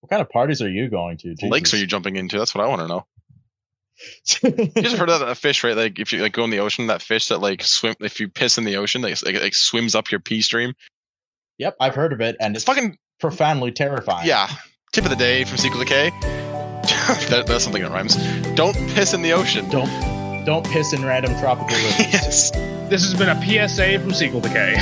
What 0.02 0.10
kind 0.10 0.22
of 0.22 0.30
parties 0.30 0.62
are 0.62 0.70
you 0.70 0.88
going 0.90 1.18
to? 1.18 1.36
Lakes 1.44 1.74
are 1.74 1.78
you 1.78 1.88
jumping 1.88 2.16
into? 2.16 2.38
That's 2.38 2.54
what 2.54 2.64
I 2.64 2.68
want 2.68 2.82
to 2.82 2.88
know. 2.88 3.06
You 4.44 4.82
just 4.84 4.98
heard 4.98 5.10
of 5.10 5.22
that 5.22 5.38
fish, 5.38 5.64
right? 5.64 5.76
Like 5.76 6.00
if 6.00 6.12
you 6.12 6.22
like 6.22 6.34
go 6.34 6.44
in 6.44 6.50
the 6.50 6.60
ocean, 6.60 6.88
that 6.88 7.02
fish 7.02 7.30
that 7.30 7.40
like 7.40 7.64
swim. 7.64 7.96
If 8.02 8.20
you 8.20 8.28
piss 8.28 8.58
in 8.58 8.66
the 8.66 8.76
ocean, 8.76 9.02
like, 9.02 9.24
like, 9.24 9.42
like 9.42 9.54
swims 9.56 9.96
up 9.96 10.12
your 10.12 10.20
pee 10.20 10.42
stream. 10.42 10.74
Yep, 11.60 11.78
I've 11.80 11.96
heard 11.96 12.12
of 12.12 12.20
it, 12.20 12.36
and 12.42 12.54
It's 12.56 12.64
it's 12.64 12.66
fucking 12.66 12.98
profoundly 13.22 13.72
terrifying. 13.72 14.28
yeah. 14.28 14.50
Tip 14.92 15.06
of 15.06 15.10
the 15.10 15.16
day 15.16 15.46
from 15.46 15.58
Sequel 15.58 15.80
Decay. 15.84 16.10
that, 17.30 17.46
that's 17.48 17.64
something 17.64 17.82
that 17.82 17.92
rhymes. 17.92 18.16
Don't 18.56 18.76
piss 18.90 19.14
in 19.14 19.22
the 19.22 19.32
ocean. 19.32 19.68
Don't 19.70 19.88
don't 20.46 20.66
piss 20.70 20.94
in 20.94 21.04
random 21.04 21.38
tropical 21.40 21.76
rivers. 21.76 22.00
yes. 22.00 22.52
This 22.90 23.04
has 23.04 23.16
been 23.16 23.30
a 23.30 23.68
PSA 23.68 24.00
from 24.00 24.14
Sequel 24.14 24.40
Decay. 24.42 24.76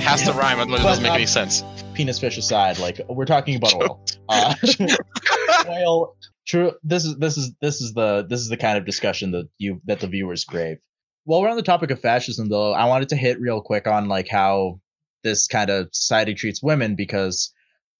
Has 0.00 0.22
to 0.22 0.32
rhyme, 0.32 0.58
otherwise 0.60 0.80
it 0.80 0.82
But, 0.82 0.88
doesn't 0.88 1.02
make 1.02 1.12
uh, 1.12 1.16
any 1.16 1.26
sense. 1.26 1.62
Penis 1.94 2.18
fish 2.18 2.38
aside, 2.38 2.78
like 2.78 3.00
we're 3.08 3.26
talking 3.26 3.56
about 3.56 3.74
oil. 3.74 4.00
Uh, 4.32 4.54
oil. 5.68 6.14
True. 6.46 6.72
This 6.84 7.04
is 7.04 7.16
this 7.16 7.36
is 7.36 7.52
this 7.60 7.80
is 7.80 7.94
the 7.94 8.24
this 8.28 8.38
is 8.40 8.48
the 8.48 8.56
kind 8.56 8.78
of 8.78 8.86
discussion 8.86 9.32
that 9.32 9.48
you 9.58 9.80
that 9.86 9.98
the 9.98 10.06
viewers 10.06 10.44
crave. 10.44 10.78
While 11.24 11.42
we're 11.42 11.48
on 11.48 11.56
the 11.56 11.62
topic 11.64 11.90
of 11.90 11.98
fascism, 12.00 12.48
though, 12.48 12.72
I 12.72 12.84
wanted 12.84 13.08
to 13.08 13.16
hit 13.16 13.40
real 13.40 13.60
quick 13.60 13.88
on 13.88 14.06
like 14.06 14.28
how 14.28 14.80
this 15.24 15.48
kind 15.48 15.68
of 15.68 15.88
society 15.92 16.34
treats 16.34 16.62
women 16.62 16.94
because 16.94 17.52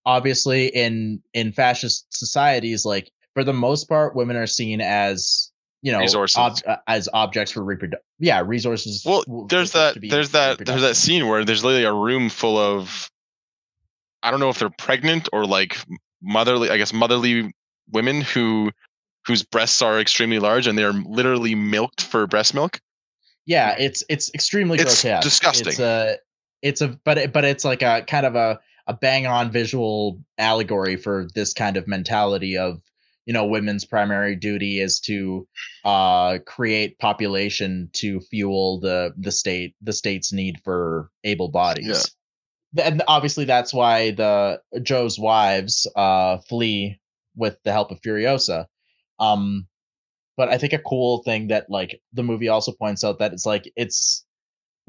obviously 0.06 0.68
in 0.68 1.22
in 1.34 1.52
fascist 1.52 2.06
societies, 2.10 2.84
like 2.84 3.10
for 3.34 3.44
the 3.44 3.52
most 3.52 3.88
part, 3.88 4.14
women 4.16 4.36
are 4.36 4.46
seen 4.46 4.80
as 4.80 5.50
you 5.82 5.92
know 5.92 6.04
ob- 6.36 6.58
uh, 6.66 6.76
as 6.86 7.08
objects 7.12 7.52
for 7.52 7.62
reproduction. 7.62 8.04
Yeah, 8.18 8.42
resources. 8.44 9.02
Well, 9.04 9.24
there's 9.48 9.72
that 9.72 9.98
there's 10.00 10.30
that 10.30 10.58
there's 10.58 10.82
that 10.82 10.96
scene 10.96 11.28
where 11.28 11.44
there's 11.44 11.64
literally 11.64 11.84
a 11.84 11.92
room 11.92 12.28
full 12.28 12.58
of 12.58 13.10
I 14.22 14.30
don't 14.30 14.40
know 14.40 14.50
if 14.50 14.58
they're 14.58 14.70
pregnant 14.70 15.28
or 15.32 15.46
like 15.46 15.78
motherly 16.22 16.70
I 16.70 16.76
guess 16.76 16.92
motherly 16.92 17.52
women 17.90 18.20
who 18.20 18.70
whose 19.26 19.42
breasts 19.42 19.80
are 19.82 19.98
extremely 20.00 20.38
large 20.38 20.66
and 20.66 20.76
they're 20.78 20.92
literally 20.92 21.54
milked 21.54 22.02
for 22.02 22.26
breast 22.26 22.54
milk. 22.54 22.80
yeah 23.46 23.74
it's 23.78 24.02
it's 24.08 24.30
extremely 24.34 24.78
It's 24.78 25.02
grotesque 25.02 25.22
disgusting. 25.22 25.68
it's 25.68 25.78
a 25.78 26.16
it's 26.62 26.80
a 26.82 26.88
but 27.04 27.16
it, 27.18 27.32
but 27.32 27.44
it's 27.44 27.64
like 27.64 27.82
a 27.82 28.02
kind 28.06 28.26
of 28.26 28.34
a 28.34 28.60
a 28.86 28.94
bang 28.94 29.26
on 29.26 29.50
visual 29.50 30.20
allegory 30.38 30.96
for 30.96 31.28
this 31.34 31.52
kind 31.52 31.76
of 31.76 31.86
mentality 31.86 32.56
of 32.56 32.80
you 33.26 33.32
know 33.32 33.44
women's 33.44 33.84
primary 33.84 34.34
duty 34.34 34.80
is 34.80 35.00
to 35.00 35.46
uh 35.84 36.38
create 36.46 36.98
population 36.98 37.88
to 37.92 38.20
fuel 38.20 38.80
the 38.80 39.12
the 39.18 39.32
state 39.32 39.74
the 39.82 39.92
state's 39.92 40.32
need 40.32 40.60
for 40.64 41.10
able 41.24 41.48
bodies 41.48 42.14
yeah. 42.72 42.88
and 42.88 43.02
obviously 43.06 43.44
that's 43.44 43.74
why 43.74 44.10
the 44.12 44.60
joe's 44.82 45.18
wives 45.18 45.86
uh 45.96 46.38
flee 46.48 46.98
with 47.36 47.56
the 47.64 47.72
help 47.72 47.90
of 47.90 48.00
furiosa 48.00 48.66
um 49.18 49.66
but 50.40 50.48
I 50.48 50.56
think 50.56 50.72
a 50.72 50.78
cool 50.78 51.22
thing 51.22 51.48
that 51.48 51.68
like 51.68 52.00
the 52.14 52.22
movie 52.22 52.48
also 52.48 52.72
points 52.72 53.04
out 53.04 53.18
that 53.18 53.34
it's 53.34 53.44
like 53.44 53.70
it's 53.76 54.24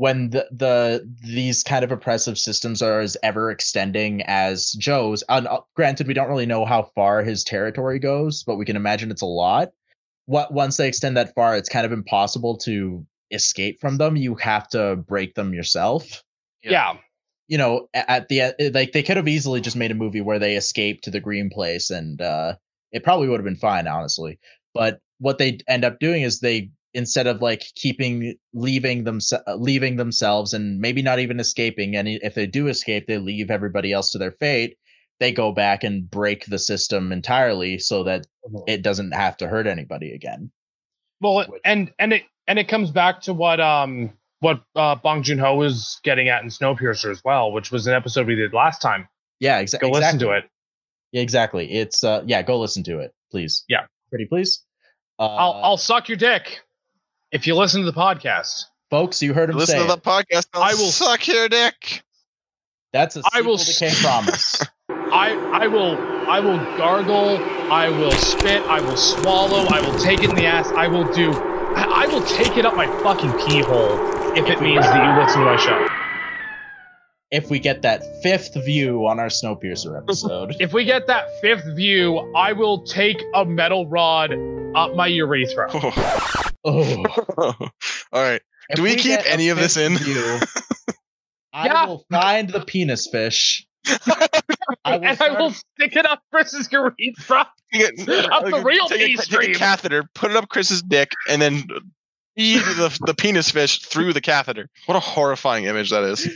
when 0.01 0.31
the 0.31 0.47
the 0.51 1.07
these 1.21 1.61
kind 1.61 1.83
of 1.83 1.91
oppressive 1.91 2.35
systems 2.35 2.81
are 2.81 3.01
as 3.01 3.15
ever 3.21 3.51
extending 3.51 4.23
as 4.23 4.71
Joe's. 4.71 5.23
And 5.29 5.47
uh, 5.47 5.61
granted, 5.75 6.07
we 6.07 6.15
don't 6.15 6.27
really 6.27 6.47
know 6.47 6.65
how 6.65 6.89
far 6.95 7.21
his 7.21 7.43
territory 7.43 7.99
goes, 7.99 8.43
but 8.43 8.55
we 8.55 8.65
can 8.65 8.75
imagine 8.75 9.11
it's 9.11 9.21
a 9.21 9.27
lot. 9.27 9.69
What 10.25 10.51
once 10.51 10.77
they 10.77 10.87
extend 10.87 11.17
that 11.17 11.35
far, 11.35 11.55
it's 11.55 11.69
kind 11.69 11.85
of 11.85 11.91
impossible 11.91 12.57
to 12.63 13.05
escape 13.29 13.79
from 13.79 13.97
them. 13.97 14.15
You 14.15 14.33
have 14.35 14.67
to 14.69 14.95
break 14.95 15.35
them 15.35 15.53
yourself. 15.53 16.23
Yeah. 16.63 16.71
yeah. 16.71 16.93
You 17.47 17.59
know, 17.59 17.87
at 17.93 18.27
the 18.27 18.55
e- 18.59 18.69
like 18.69 18.93
they 18.93 19.03
could 19.03 19.17
have 19.17 19.27
easily 19.27 19.61
just 19.61 19.75
made 19.75 19.91
a 19.91 19.95
movie 19.95 20.21
where 20.21 20.39
they 20.39 20.55
escape 20.55 21.01
to 21.01 21.11
the 21.11 21.19
green 21.19 21.51
place, 21.51 21.91
and 21.91 22.19
uh, 22.19 22.55
it 22.91 23.03
probably 23.03 23.27
would 23.27 23.39
have 23.39 23.45
been 23.45 23.55
fine, 23.55 23.87
honestly 23.87 24.39
but 24.73 24.99
what 25.19 25.37
they 25.37 25.59
end 25.67 25.85
up 25.85 25.99
doing 25.99 26.23
is 26.23 26.39
they 26.39 26.69
instead 26.93 27.27
of 27.27 27.41
like 27.41 27.63
keeping 27.75 28.35
leaving 28.53 29.03
them 29.03 29.19
leaving 29.57 29.95
themselves 29.95 30.53
and 30.53 30.79
maybe 30.79 31.01
not 31.01 31.19
even 31.19 31.39
escaping 31.39 31.95
and 31.95 32.07
if 32.07 32.35
they 32.35 32.45
do 32.45 32.67
escape 32.67 33.07
they 33.07 33.17
leave 33.17 33.49
everybody 33.49 33.93
else 33.93 34.11
to 34.11 34.17
their 34.17 34.31
fate 34.33 34.77
they 35.19 35.31
go 35.31 35.51
back 35.51 35.83
and 35.83 36.09
break 36.09 36.45
the 36.47 36.57
system 36.59 37.11
entirely 37.11 37.77
so 37.77 38.03
that 38.03 38.25
it 38.67 38.81
doesn't 38.81 39.11
have 39.11 39.37
to 39.37 39.47
hurt 39.47 39.67
anybody 39.67 40.13
again. 40.13 40.51
Well, 41.21 41.45
Which- 41.47 41.61
and 41.63 41.91
and 41.99 42.11
it 42.13 42.23
and 42.47 42.57
it 42.57 42.67
comes 42.67 42.89
back 42.91 43.21
to 43.21 43.33
what 43.33 43.59
um 43.59 44.11
what 44.39 44.63
uh, 44.75 44.95
Bong 44.95 45.21
Joon 45.21 45.37
Ho 45.37 45.55
was 45.55 45.99
getting 46.03 46.27
at 46.29 46.41
in 46.41 46.49
Snowpiercer 46.49 47.11
as 47.11 47.21
well, 47.23 47.51
which 47.51 47.71
was 47.71 47.85
an 47.85 47.93
episode 47.93 48.25
we 48.25 48.33
did 48.33 48.51
last 48.53 48.81
time. 48.81 49.07
yeah 49.39 49.61
exa- 49.61 49.79
Go 49.79 49.89
exactly 49.89 49.99
listen 50.01 50.19
to 50.19 50.31
it. 50.31 50.43
yeah, 51.11 51.21
exactly. 51.21 51.71
It's 51.71 52.03
uh 52.03 52.23
yeah 52.25 52.41
go 52.41 52.59
listen 52.59 52.83
to 52.85 52.99
it 52.99 53.13
please. 53.29 53.63
Yeah. 53.69 53.85
pretty 54.09 54.25
please. 54.25 54.63
Uh, 55.19 55.27
I'll 55.27 55.53
I'll 55.63 55.77
suck 55.77 56.09
your 56.09 56.17
dick 56.17 56.61
if 57.31 57.47
you 57.47 57.55
listen 57.55 57.81
to 57.81 57.91
the 57.91 57.97
podcast. 57.97 58.65
folks 58.89 59.21
you 59.21 59.33
heard 59.33 59.49
him 59.49 59.57
Listen 59.57 59.77
say 59.79 59.81
to 59.81 59.87
the 59.87 59.97
podcast. 60.01 60.47
I'll 60.53 60.63
I 60.63 60.71
will- 60.73 60.91
suck 60.91 61.27
your 61.27 61.47
dick. 61.49 62.03
that's 62.93 63.15
a 63.15 63.21
I 63.33 63.41
will 63.41 63.57
sequel 63.57 63.79
to 63.79 63.85
s- 63.85 63.97
K 64.01 64.03
promise 64.05 64.65
I 65.13 65.33
I 65.63 65.67
will 65.67 65.97
I 66.29 66.39
will 66.39 66.57
gargle. 66.77 67.37
I 67.71 67.89
will 67.89 68.11
spit. 68.11 68.61
I 68.63 68.79
will 68.81 68.95
swallow. 68.97 69.65
I 69.69 69.81
will 69.81 69.97
take 69.99 70.23
it 70.23 70.29
in 70.29 70.35
the 70.35 70.45
ass. 70.45 70.67
I 70.71 70.87
will 70.87 71.11
do. 71.13 71.31
I, 71.33 72.03
I 72.03 72.07
will 72.07 72.21
take 72.25 72.57
it 72.57 72.65
up 72.65 72.75
my 72.75 72.85
fucking 73.01 73.31
pee 73.45 73.61
hole 73.61 73.97
if 74.37 74.47
it 74.47 74.61
means 74.61 74.85
that 74.85 75.03
you 75.03 75.21
listen 75.23 75.39
to 75.39 75.45
my 75.45 75.57
show. 75.57 75.87
if 77.31 77.49
we 77.49 77.59
get 77.59 77.81
that 77.81 78.01
fifth 78.21 78.53
view 78.65 79.05
on 79.07 79.19
our 79.19 79.27
Snowpiercer 79.27 79.97
episode. 79.97 80.55
If 80.59 80.71
we 80.73 80.83
get 80.85 81.07
that 81.07 81.25
fifth 81.41 81.65
view, 81.75 82.17
I 82.35 82.51
will 82.53 82.83
take 82.83 83.21
a 83.33 83.43
metal 83.45 83.87
rod 83.87 84.31
up 84.75 84.95
my 84.95 85.07
urethra. 85.07 85.69
Oh. 85.73 86.41
Oh, 86.65 87.03
All 88.13 88.21
right. 88.21 88.41
if 88.69 88.75
Do 88.75 88.83
we 88.83 88.95
keep 88.95 89.19
any 89.25 89.49
of 89.49 89.57
this 89.57 89.77
in? 89.77 89.97
View, 89.97 90.39
I 91.53 91.65
Yeah. 91.65 91.85
will 91.85 92.05
find 92.11 92.49
the 92.49 92.61
penis 92.61 93.07
fish. 93.07 93.65
I 94.85 94.97
will 94.97 95.05
and 95.05 95.21
I 95.21 95.29
will 95.39 95.51
stick 95.51 95.95
it 95.95 96.05
up 96.05 96.23
Chris's 96.31 96.71
urethra. 96.71 97.47
You 97.73 97.89
get- 97.89 98.31
Up 98.31 98.43
the 98.43 98.61
real 98.63 98.85
take 98.89 99.01
a, 99.01 99.05
pee 99.05 99.15
take 99.15 99.55
a 99.55 99.57
catheter, 99.57 100.03
put 100.13 100.29
it 100.29 100.35
up 100.35 100.49
Chris's 100.49 100.81
dick, 100.81 101.13
and 101.29 101.41
then 101.41 101.63
feed 102.35 102.59
the, 102.61 102.97
the 103.05 103.13
penis 103.13 103.49
fish 103.49 103.79
through 103.79 104.11
the 104.11 104.19
catheter. 104.19 104.67
What 104.87 104.97
a 104.97 104.99
horrifying 104.99 105.63
image 105.65 105.89
that 105.91 106.03
is. 106.03 106.27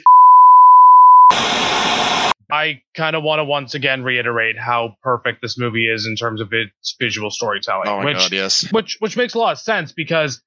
I 2.51 2.81
kind 2.95 3.15
of 3.15 3.23
want 3.23 3.39
to 3.39 3.43
once 3.43 3.73
again 3.73 4.03
reiterate 4.03 4.57
how 4.57 4.95
perfect 5.01 5.41
this 5.41 5.57
movie 5.57 5.87
is 5.89 6.05
in 6.05 6.15
terms 6.15 6.41
of 6.41 6.53
its 6.53 6.95
visual 6.99 7.31
storytelling, 7.31 7.87
Oh 7.87 7.97
my 7.99 8.05
which 8.05 8.17
god, 8.17 8.31
yes. 8.31 8.71
which 8.71 8.97
which 8.99 9.17
makes 9.17 9.33
a 9.33 9.39
lot 9.39 9.53
of 9.53 9.59
sense 9.59 9.91
because 9.91 10.41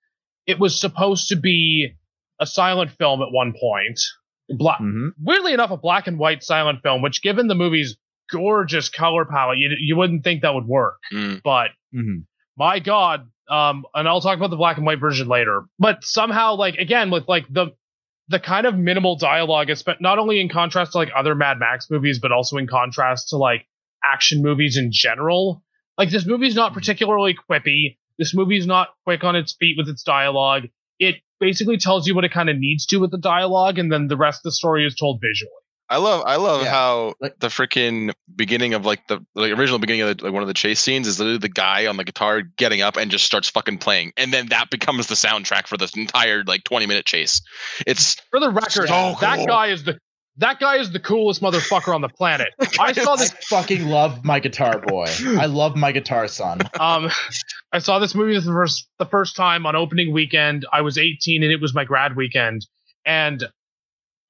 it 0.47 0.59
was 0.61 0.81
supposed 0.81 1.29
to 1.29 1.37
be 1.37 1.93
a 2.41 2.47
silent 2.47 2.93
film 2.93 3.21
at 3.21 3.29
one 3.33 3.53
point. 3.61 3.99
Bla- 4.51 4.79
Mhm. 4.81 5.11
weirdly 5.21 5.53
enough, 5.53 5.71
a 5.73 5.77
black 5.77 6.07
and 6.07 6.19
white 6.19 6.43
silent 6.45 6.83
film, 6.83 7.03
which 7.03 7.21
given 7.21 7.49
the 7.49 7.55
movie's 7.57 7.97
gorgeous 8.31 8.89
color 8.89 9.25
palette, 9.25 9.59
you, 9.59 9.75
you 9.81 9.97
wouldn't 9.97 10.23
think 10.23 10.43
that 10.43 10.55
would 10.55 10.67
work. 10.67 10.99
Mm. 11.13 11.43
But 11.43 11.71
Mhm. 11.95 12.25
my 12.57 12.79
God, 12.79 13.27
um, 13.51 13.85
and 13.95 14.07
I'll 14.07 14.21
talk 14.21 14.37
about 14.37 14.51
the 14.51 14.57
black 14.57 14.77
and 14.77 14.87
white 14.87 15.01
version 15.01 15.27
later. 15.29 15.65
But 15.79 16.05
somehow, 16.05 16.55
like 16.55 16.77
again, 16.77 17.11
with 17.11 17.27
like 17.29 17.47
the 17.51 17.73
the 18.29 18.39
kind 18.39 18.67
of 18.67 18.77
minimal 18.77 19.17
dialogue, 19.17 19.71
is 19.71 19.83
but 19.83 20.01
not 20.01 20.19
only 20.19 20.41
in 20.41 20.49
contrast 20.49 20.93
to 20.93 20.99
like 20.99 21.11
other 21.17 21.35
Mad 21.35 21.59
Max 21.59 21.91
movies, 21.91 22.19
but 22.19 22.33
also 22.33 22.57
in 22.57 22.67
contrast 22.67 23.29
to 23.31 23.37
like 23.37 23.67
action 24.05 24.43
movies 24.43 24.77
in 24.77 24.91
general. 24.93 25.63
Like 25.97 26.11
this 26.11 26.27
movie's 26.27 26.55
not 26.55 26.75
particularly 26.75 27.35
quippy. 27.51 27.97
This 28.19 28.35
movie's 28.35 28.67
not 28.67 28.89
quick 29.05 29.25
on 29.25 29.37
its 29.37 29.57
feet 29.59 29.77
with 29.79 29.89
its 29.89 30.03
dialogue. 30.03 30.65
It 30.99 31.17
basically 31.41 31.79
tells 31.79 32.07
you 32.07 32.15
what 32.15 32.25
it 32.25 32.33
kind 32.33 32.49
of 32.49 32.59
needs 32.59 32.87
to 32.87 32.99
with 32.99 33.11
the 33.11 33.19
dialogue, 33.19 33.79
and 33.79 33.91
then 33.91 34.09
the 34.09 34.17
rest 34.17 34.41
of 34.41 34.45
the 34.45 34.53
story 34.53 34.87
is 34.87 34.95
told 34.95 35.21
visually. 35.21 35.51
I 35.91 35.97
love 35.97 36.23
I 36.27 36.37
love 36.37 36.63
Yeah. 36.63 36.71
how 36.71 37.15
Like- 37.21 37.39
the 37.39 37.49
freaking 37.49 38.13
beginning 38.37 38.75
of 38.75 38.85
like 38.85 39.07
the 39.09 39.21
like 39.35 39.53
original 39.53 39.79
beginning 39.79 40.03
of 40.03 40.17
the, 40.19 40.25
like 40.25 40.33
one 40.33 40.43
of 40.43 40.49
the 40.49 40.55
chase 40.55 40.81
scenes 40.81 41.07
is 41.07 41.19
literally 41.19 41.39
the 41.39 41.49
guy 41.49 41.87
on 41.87 41.97
the 41.97 42.05
guitar 42.05 42.43
getting 42.43 42.83
up 42.83 42.97
and 42.97 43.11
just 43.11 43.25
starts 43.25 43.49
fucking 43.49 43.79
playing, 43.79 44.13
and 44.17 44.33
then 44.33 44.47
that 44.49 44.71
becomes 44.71 45.07
the 45.07 45.15
soundtrack 45.15 45.67
for 45.67 45.77
this 45.77 45.97
entire 45.97 46.45
like 46.45 46.65
twenty 46.65 46.87
minute 46.87 47.07
chase. 47.07 47.41
It's 47.87 48.17
For 48.31 48.39
the 48.41 48.51
record, 48.51 48.89
So 48.89 49.17
that 49.21 49.37
cool. 49.39 49.47
guy 49.47 49.69
is 49.69 49.85
the 49.85 49.99
that 50.41 50.61
guy 50.61 50.77
is 50.77 50.93
the 50.93 51.01
coolest 51.01 51.43
motherfucker 51.43 51.93
on 51.93 52.01
the 52.01 52.09
planet. 52.09 52.51
I 52.79 52.93
saw 52.93 53.15
I 53.15 53.17
this 53.17 53.33
fucking 53.49 53.87
love 53.89 54.25
my 54.25 54.39
guitar 54.39 54.79
boy. 54.79 55.07
I 55.39 55.47
love 55.47 55.75
my 55.75 55.91
guitar 55.91 56.29
son. 56.29 56.61
um 56.81 57.11
I 57.73 57.79
saw 57.81 57.99
this 57.99 58.15
movie 58.15 58.35
the 58.39 58.43
first 58.43 58.89
the 58.99 59.07
first 59.07 59.35
time 59.37 59.67
on 59.67 59.75
opening 59.75 60.13
weekend. 60.13 60.65
I 60.73 60.83
was 60.83 60.97
18 60.99 61.43
and 61.43 61.51
it 61.51 61.61
was 61.61 61.75
my 61.75 61.85
grad 61.85 62.15
weekend. 62.15 62.67
And 63.05 63.49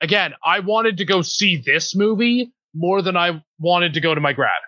again, 0.00 0.34
I 0.44 0.60
wanted 0.60 0.98
to 0.98 1.04
go 1.04 1.22
see 1.22 1.62
this 1.64 1.94
movie 1.96 2.52
more 2.74 3.02
than 3.02 3.16
I 3.16 3.42
wanted 3.58 3.94
to 3.94 4.00
go 4.00 4.14
to 4.14 4.20
my 4.20 4.32
grad. 4.32 4.60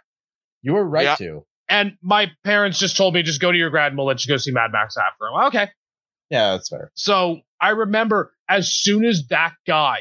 You 0.63 0.75
were 0.75 0.85
right 0.85 1.05
Yeah. 1.05 1.17
to. 1.17 1.45
And 1.69 1.97
my 2.03 2.31
parents 2.45 2.79
just 2.79 2.97
told 2.97 3.15
me 3.15 3.23
just 3.23 3.41
go 3.41 3.53
to 3.53 3.57
your 3.59 3.71
grad 3.71 3.93
and 3.93 3.97
we'll 3.99 4.07
let 4.07 4.25
you 4.25 4.29
go 4.33 4.37
see 4.37 4.51
Mad 4.51 4.73
Max 4.73 4.97
after. 4.97 5.27
I'm 5.33 5.47
okay. 5.49 5.69
Yeah, 6.29 6.53
that's 6.53 6.69
fair. 6.69 6.91
So 6.95 7.41
I 7.61 7.71
remember 7.71 8.33
as 8.49 8.73
soon 8.73 9.05
as 9.05 9.27
that 9.29 9.53
guy 9.67 10.01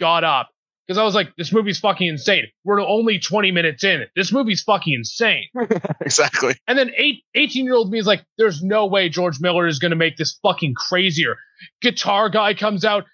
got 0.00 0.24
up, 0.24 0.48
because 0.86 0.98
I 0.98 1.02
was 1.04 1.14
like, 1.14 1.34
this 1.36 1.52
movie's 1.52 1.80
fucking 1.80 2.06
insane. 2.06 2.44
We're 2.64 2.80
only 2.80 3.18
20 3.18 3.50
minutes 3.50 3.82
in. 3.84 4.04
This 4.14 4.32
movie's 4.32 4.62
fucking 4.62 4.94
insane. 4.94 5.44
exactly 6.00 6.54
And 6.68 6.78
then 6.78 6.92
eight, 6.96 7.24
18 7.34 7.64
year 7.64 7.74
old 7.74 7.90
me 7.90 7.98
is 7.98 8.06
like, 8.06 8.24
there's 8.38 8.62
no 8.62 8.86
way 8.86 9.08
George 9.08 9.40
Miller 9.40 9.66
is 9.66 9.78
going 9.80 9.90
to 9.90 9.96
make 9.96 10.16
this 10.16 10.38
fucking 10.42 10.74
crazier. 10.74 11.36
Guitar 11.82 12.30
guy 12.30 12.54
comes 12.54 12.84
out, 12.84 13.04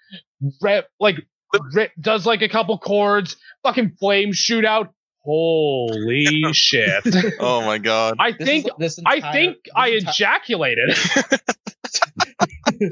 rep, 0.61 0.87
like, 0.99 1.15
rip, 1.73 1.91
does 1.99 2.25
like 2.25 2.41
a 2.41 2.49
couple 2.49 2.77
chords, 2.77 3.35
fucking 3.63 3.95
flame 3.99 4.31
shootout. 4.31 4.89
Holy 5.21 6.25
shit. 6.53 7.03
oh 7.39 7.61
my 7.65 7.77
god. 7.77 8.15
I 8.19 8.31
This 8.31 8.47
think, 8.47 8.65
is- 8.65 8.71
this 8.77 8.99
I 9.05 9.31
think 9.31 9.57
I 9.75 9.91
enti- 9.91 10.09
ejaculated. 10.09 10.97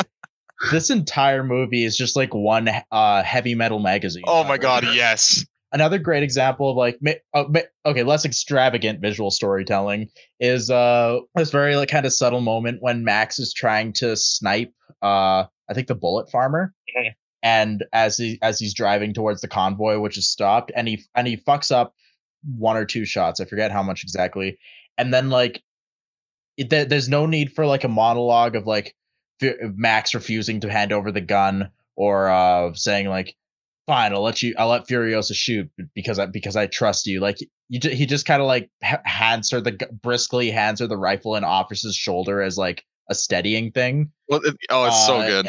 this 0.72 0.90
entire 0.90 1.44
movie 1.44 1.84
is 1.84 1.98
just 1.98 2.16
like 2.16 2.34
one 2.34 2.70
uh 2.92 3.24
heavy 3.24 3.56
metal 3.56 3.80
magazine. 3.80 4.24
Oh 4.28 4.44
my 4.44 4.58
god, 4.58 4.84
cover. 4.84 4.96
yes. 4.96 5.46
Another 5.74 5.98
great 6.00 6.22
example 6.24 6.70
of 6.70 6.76
like 6.78 6.98
ma- 7.02 7.12
uh, 7.34 7.46
ma- 7.50 7.62
okay, 7.86 8.04
less 8.04 8.26
extravagant 8.26 9.00
visual 9.02 9.32
storytelling 9.32 10.10
is 10.40 10.70
uh 10.70 11.20
this 11.36 11.52
very 11.52 11.76
like 11.76 11.90
kind 11.90 12.06
of 12.06 12.14
subtle 12.14 12.42
moment 12.42 12.78
when 12.82 13.04
Max 13.04 13.40
is 13.40 13.54
trying 13.54 13.94
to 13.94 14.16
snipe 14.16 14.74
uh 15.02 15.46
I 15.70 15.74
think 15.74 15.88
the 15.88 15.96
bullet 15.96 16.30
farmer. 16.30 16.74
And 17.44 17.84
as 17.94 18.18
he 18.18 18.38
as 18.42 18.60
he's 18.60 18.74
driving 18.74 19.14
towards 19.14 19.42
the 19.42 19.48
convoy, 19.48 20.00
which 20.00 20.18
is 20.18 20.30
stopped, 20.30 20.72
and 20.76 20.88
he 20.88 21.04
and 21.16 21.28
he 21.28 21.38
fucks 21.38 21.72
up 21.72 21.96
one 22.58 22.78
or 22.78 22.86
two 22.86 23.06
shots. 23.06 23.40
I 23.40 23.46
forget 23.46 23.72
how 23.72 23.84
much 23.84 24.04
exactly. 24.04 24.58
And 24.98 25.14
then 25.14 25.30
like 25.30 25.64
it, 26.58 26.70
there, 26.70 26.86
there's 26.86 27.10
no 27.10 27.26
need 27.26 27.52
for 27.54 27.66
like 27.66 27.84
a 27.84 27.88
monologue 27.88 28.56
of 28.56 28.68
like 28.68 28.96
Max 29.76 30.14
refusing 30.14 30.60
to 30.60 30.70
hand 30.72 30.92
over 30.92 31.12
the 31.12 31.22
gun 31.22 31.72
or 31.96 32.30
uh 32.30 32.74
saying 32.74 33.08
like 33.10 33.36
fine 33.88 34.14
I'll 34.14 34.22
let 34.22 34.44
you 34.44 34.54
I'll 34.60 34.68
let 34.68 34.88
Furiosa 34.88 35.34
shoot 35.34 35.68
because 35.96 36.20
I 36.20 36.28
because 36.28 36.56
I 36.56 36.68
trust 36.68 37.08
you 37.08 37.20
like 37.22 37.38
you 37.70 37.80
he 37.90 38.06
just 38.06 38.28
kind 38.28 38.42
of 38.42 38.48
like 38.48 38.70
ha- 38.84 39.02
hands 39.04 39.50
her 39.50 39.60
the 39.62 39.72
briskly 40.04 40.52
hands 40.52 40.80
her 40.80 40.86
the 40.88 40.98
rifle 40.98 41.36
and 41.36 41.44
offers 41.46 41.82
his 41.82 41.96
shoulder 41.96 42.42
as 42.42 42.58
like 42.58 42.86
a 43.10 43.16
steadying 43.16 43.72
thing 43.72 44.12
Well, 44.30 44.42
it- 44.44 44.56
oh, 44.70 44.86
it's 44.86 45.06
so 45.08 45.18
Uh, 45.18 45.28
good. 45.28 45.48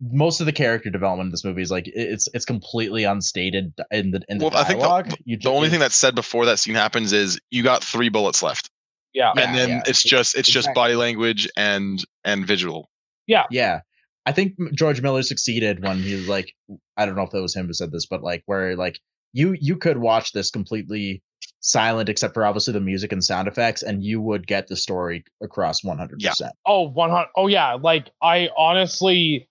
I- 0.00 0.06
most 0.12 0.40
of 0.40 0.46
the 0.46 0.52
character 0.52 0.90
development 0.90 1.26
in 1.28 1.30
this 1.32 1.44
movie 1.44 1.62
is 1.62 1.70
like 1.70 1.88
it's 1.92 2.28
it's 2.34 2.44
completely 2.44 3.04
unstated 3.04 3.72
in 3.90 4.10
the 4.12 4.20
in 4.28 4.38
the 4.38 4.44
Well, 4.46 4.56
I 4.56 4.64
think 4.64 4.80
the- 4.80 4.86
dialogue. 4.86 5.14
you 5.24 5.36
The 5.36 5.50
only 5.50 5.68
ju- 5.68 5.72
thing 5.72 5.80
that's 5.80 5.96
said 5.96 6.14
before 6.14 6.44
that 6.46 6.58
scene 6.58 6.74
happens 6.74 7.12
is 7.12 7.40
you 7.50 7.62
got 7.62 7.82
three 7.82 8.08
bullets 8.08 8.42
left, 8.42 8.70
yeah. 9.12 9.32
Yeah, 9.36 9.42
and 9.44 9.56
then 9.56 9.68
yeah. 9.68 9.82
it's 9.86 10.02
just 10.02 10.36
it's 10.36 10.48
just 10.50 10.72
body 10.74 10.94
language 10.94 11.48
and 11.56 12.04
and 12.24 12.46
visual. 12.46 12.88
Yeah. 13.26 13.44
Yeah. 13.50 13.80
I 14.26 14.32
think 14.32 14.54
George 14.74 15.00
Miller 15.02 15.22
succeeded 15.22 15.82
when 15.82 15.98
he 16.02 16.14
was 16.14 16.28
like 16.28 16.54
I 16.96 17.04
don't 17.06 17.16
know 17.16 17.22
if 17.22 17.30
that 17.30 17.42
was 17.42 17.56
him 17.56 17.66
who 17.66 17.72
said 17.72 17.90
this, 17.92 18.06
but 18.06 18.22
like 18.22 18.42
where 18.46 18.76
like 18.76 19.00
you 19.32 19.56
you 19.60 19.76
could 19.76 19.98
watch 19.98 20.32
this 20.32 20.50
completely 20.50 21.22
silent 21.60 22.08
except 22.08 22.34
for 22.34 22.44
obviously 22.46 22.72
the 22.72 22.80
music 22.80 23.10
and 23.10 23.24
sound 23.24 23.48
effects 23.48 23.82
and 23.82 24.04
you 24.04 24.20
would 24.20 24.46
get 24.46 24.68
the 24.68 24.76
story 24.76 25.24
across 25.42 25.82
100%. 25.82 26.50
Oh, 26.66 26.82
100. 26.88 27.26
Oh, 27.36 27.46
yeah. 27.48 27.74
Like, 27.74 28.10
I 28.22 28.48
honestly, 28.56 29.48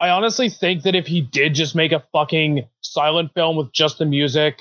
I 0.00 0.08
honestly 0.10 0.48
think 0.48 0.82
that 0.82 0.94
if 0.94 1.06
he 1.06 1.20
did 1.20 1.54
just 1.54 1.74
make 1.74 1.92
a 1.92 2.02
fucking 2.12 2.66
silent 2.80 3.32
film 3.34 3.56
with 3.56 3.72
just 3.72 3.98
the 3.98 4.04
music 4.06 4.58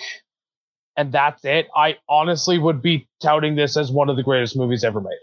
and 0.95 1.11
that's 1.11 1.43
it, 1.43 1.67
I 1.75 1.97
honestly 2.07 2.59
would 2.59 2.81
be 2.81 3.07
touting 3.21 3.55
this 3.55 3.75
as 3.75 3.91
one 3.91 4.09
of 4.09 4.15
the 4.15 4.23
greatest 4.23 4.55
movies 4.55 4.83
ever 4.83 5.01
made. 5.01 5.17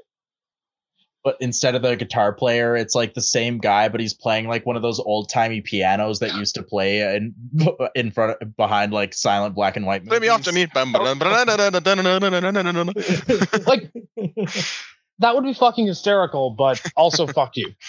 But 1.23 1.37
instead 1.39 1.74
of 1.74 1.82
the 1.82 1.97
guitar 1.97 2.32
player, 2.32 2.74
it's 2.74 2.95
like 2.95 3.12
the 3.15 3.20
same 3.20 3.59
guy 3.59 3.89
but 3.89 4.01
he's 4.01 4.15
playing 4.15 4.49
like 4.49 4.65
one 4.66 4.74
of 4.77 4.82
those 4.82 4.99
old-timey 4.99 5.61
pianos 5.61 6.19
that 6.20 6.35
used 6.35 6.55
to 6.57 6.62
play 6.62 7.01
in 7.15 7.35
in 7.95 8.11
front 8.11 8.39
behind 8.57 8.93
like 8.93 9.15
silent 9.15 9.55
black 9.55 9.77
and 9.77 9.87
white 9.87 10.05
Play 10.07 10.19
me 10.19 10.28
off 10.28 10.43
to 10.43 10.53
movies. 10.53 10.65
me. 10.65 10.70
Like, 13.66 13.91
that 15.19 15.35
would 15.35 15.45
be 15.45 15.53
fucking 15.53 15.87
hysterical, 15.87 16.51
but 16.51 16.81
also 16.97 17.27
fuck 17.27 17.57
you. 17.57 17.73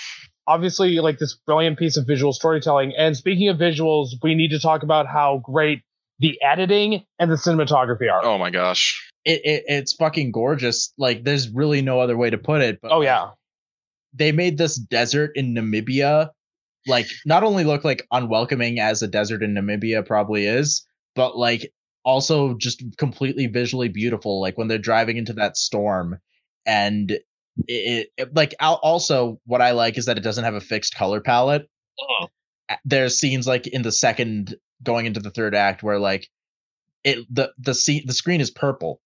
Obviously, 0.47 0.99
like 0.99 1.19
this 1.19 1.35
brilliant 1.45 1.77
piece 1.77 1.97
of 1.97 2.05
visual 2.07 2.33
storytelling. 2.33 2.93
And 2.97 3.15
speaking 3.15 3.47
of 3.49 3.57
visuals, 3.57 4.09
we 4.23 4.35
need 4.35 4.49
to 4.49 4.59
talk 4.59 4.83
about 4.83 5.07
how 5.07 5.41
great 5.43 5.81
the 6.19 6.39
editing 6.41 7.03
and 7.19 7.31
the 7.31 7.35
cinematography 7.35 8.11
are. 8.11 8.23
Oh 8.25 8.37
my 8.37 8.49
gosh. 8.49 9.09
It, 9.25 9.41
it 9.43 9.63
it's 9.67 9.93
fucking 9.93 10.31
gorgeous. 10.31 10.93
Like 10.97 11.23
there's 11.23 11.49
really 11.49 11.81
no 11.81 11.99
other 11.99 12.17
way 12.17 12.29
to 12.29 12.37
put 12.37 12.61
it. 12.61 12.79
But 12.81 12.91
Oh, 12.91 13.01
yeah. 13.01 13.29
they 14.13 14.31
made 14.31 14.57
this 14.57 14.75
desert 14.75 15.31
in 15.35 15.53
Namibia 15.53 16.29
like 16.87 17.07
not 17.25 17.43
only 17.43 17.63
look 17.63 17.83
like 17.83 18.07
unwelcoming 18.11 18.79
as 18.79 19.01
a 19.01 19.07
desert 19.07 19.43
in 19.43 19.53
Namibia 19.53 20.05
probably 20.05 20.47
is, 20.47 20.85
but 21.15 21.37
like 21.37 21.71
also 22.03 22.55
just 22.55 22.83
completely 22.97 23.45
visually 23.47 23.87
beautiful. 23.87 24.41
Like 24.41 24.57
when 24.57 24.67
they're 24.67 24.77
driving 24.79 25.17
into 25.17 25.33
that 25.33 25.57
storm, 25.57 26.17
and 26.65 27.19
it, 27.67 28.09
it, 28.17 28.35
like 28.35 28.55
al- 28.59 28.79
also 28.83 29.39
what 29.45 29.61
I 29.61 29.71
like 29.71 29.97
is 29.97 30.05
that 30.05 30.17
it 30.17 30.23
doesn't 30.23 30.43
have 30.43 30.55
a 30.55 30.61
fixed 30.61 30.95
color 30.95 31.21
palette. 31.21 31.69
Oh. 31.99 32.27
There's 32.85 33.19
scenes 33.19 33.47
like 33.47 33.67
in 33.67 33.81
the 33.81 33.91
second 33.91 34.55
going 34.83 35.05
into 35.05 35.19
the 35.19 35.31
third 35.31 35.53
act 35.53 35.83
where 35.83 35.99
like 35.99 36.27
it 37.03 37.19
the 37.29 37.51
the 37.59 37.73
scene 37.73 38.03
the 38.05 38.13
screen 38.13 38.41
is 38.41 38.51
purple, 38.51 39.01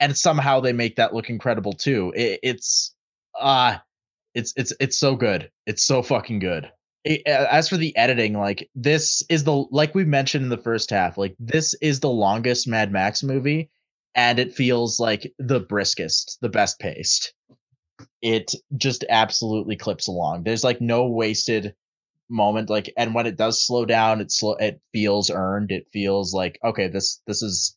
and 0.00 0.16
somehow 0.16 0.60
they 0.60 0.72
make 0.72 0.96
that 0.96 1.14
look 1.14 1.30
incredible 1.30 1.72
too. 1.72 2.12
It, 2.14 2.40
it's 2.42 2.94
uh 3.40 3.78
it's 4.34 4.52
it's 4.56 4.72
it's 4.80 4.98
so 4.98 5.16
good. 5.16 5.50
It's 5.66 5.82
so 5.84 6.02
fucking 6.02 6.40
good. 6.40 6.70
It- 7.04 7.26
as 7.26 7.68
for 7.68 7.76
the 7.78 7.96
editing, 7.96 8.34
like 8.34 8.68
this 8.74 9.22
is 9.30 9.44
the 9.44 9.64
like 9.70 9.94
we 9.94 10.04
mentioned 10.04 10.44
in 10.44 10.50
the 10.50 10.58
first 10.58 10.90
half, 10.90 11.16
like 11.16 11.34
this 11.38 11.72
is 11.80 12.00
the 12.00 12.10
longest 12.10 12.68
Mad 12.68 12.92
Max 12.92 13.22
movie, 13.22 13.70
and 14.14 14.38
it 14.38 14.54
feels 14.54 15.00
like 15.00 15.32
the 15.38 15.60
briskest, 15.60 16.38
the 16.42 16.48
best 16.50 16.78
paced. 16.80 17.32
It 18.22 18.52
just 18.76 19.04
absolutely 19.08 19.76
clips 19.76 20.08
along. 20.08 20.44
There's 20.44 20.64
like 20.64 20.80
no 20.80 21.06
wasted 21.06 21.74
moment. 22.28 22.70
Like, 22.70 22.92
and 22.96 23.14
when 23.14 23.26
it 23.26 23.36
does 23.36 23.64
slow 23.64 23.84
down, 23.84 24.20
it 24.20 24.32
slow. 24.32 24.54
It 24.54 24.80
feels 24.92 25.30
earned. 25.30 25.70
It 25.70 25.86
feels 25.92 26.32
like 26.32 26.58
okay, 26.64 26.88
this 26.88 27.20
this 27.26 27.42
is 27.42 27.76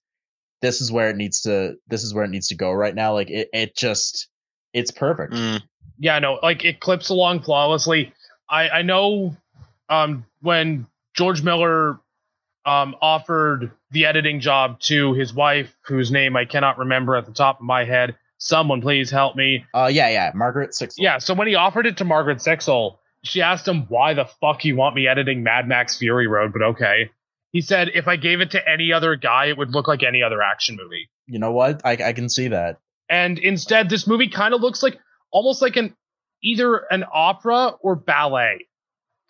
this 0.61 0.81
is 0.81 0.91
where 0.91 1.09
it 1.09 1.17
needs 1.17 1.41
to. 1.41 1.75
This 1.87 2.03
is 2.03 2.13
where 2.13 2.23
it 2.23 2.29
needs 2.29 2.47
to 2.49 2.55
go 2.55 2.71
right 2.71 2.95
now. 2.95 3.13
Like 3.13 3.29
it 3.29 3.49
it 3.53 3.75
just 3.75 4.29
it's 4.73 4.91
perfect. 4.91 5.33
Mm. 5.33 5.61
yeah, 5.97 6.19
no, 6.19 6.39
like 6.41 6.65
it 6.65 6.79
clips 6.79 7.09
along 7.09 7.41
flawlessly. 7.41 8.13
I 8.49 8.69
I 8.69 8.81
know 8.81 9.35
um 9.89 10.25
when 10.41 10.87
George 11.15 11.43
Miller 11.43 11.99
um 12.65 12.95
offered 13.01 13.71
the 13.91 14.05
editing 14.05 14.39
job 14.39 14.79
to 14.81 15.13
his 15.13 15.33
wife, 15.33 15.75
whose 15.81 16.11
name 16.11 16.35
I 16.35 16.45
cannot 16.45 16.77
remember 16.77 17.15
at 17.15 17.25
the 17.25 17.33
top 17.33 17.59
of 17.59 17.65
my 17.65 17.83
head. 17.83 18.15
Someone 18.39 18.81
please 18.81 19.11
help 19.11 19.35
me. 19.35 19.65
Uh, 19.73 19.89
yeah, 19.91 20.09
yeah. 20.09 20.31
Margaret 20.33 20.71
Sixel. 20.71 20.95
Yeah, 20.97 21.17
so 21.17 21.33
when 21.33 21.47
he 21.47 21.55
offered 21.55 21.85
it 21.85 21.97
to 21.97 22.05
Margaret 22.05 22.37
Sixel, 22.39 22.97
she 23.23 23.41
asked 23.41 23.67
him 23.67 23.85
why 23.89 24.13
the 24.13 24.25
fuck 24.25 24.63
you 24.63 24.77
want 24.77 24.95
me 24.95 25.07
editing 25.07 25.43
Mad 25.43 25.67
Max 25.67 25.97
Fury 25.97 26.25
Road, 26.25 26.53
but 26.53 26.61
okay. 26.61 27.11
He 27.51 27.61
said 27.61 27.89
if 27.93 28.07
I 28.07 28.15
gave 28.15 28.39
it 28.39 28.51
to 28.51 28.69
any 28.69 28.93
other 28.93 29.15
guy, 29.15 29.47
it 29.47 29.57
would 29.57 29.71
look 29.71 29.87
like 29.87 30.03
any 30.03 30.23
other 30.23 30.41
action 30.41 30.77
movie. 30.81 31.09
You 31.27 31.39
know 31.39 31.51
what? 31.51 31.81
I 31.83 31.91
I 31.91 32.13
can 32.13 32.29
see 32.29 32.47
that. 32.47 32.79
And 33.09 33.39
instead, 33.39 33.89
this 33.89 34.07
movie 34.07 34.29
kind 34.29 34.53
of 34.53 34.61
looks 34.61 34.81
like 34.83 34.99
almost 35.31 35.61
like 35.61 35.75
an 35.75 35.95
either 36.41 36.77
an 36.91 37.03
opera 37.11 37.73
or 37.81 37.95
ballet. 37.95 38.67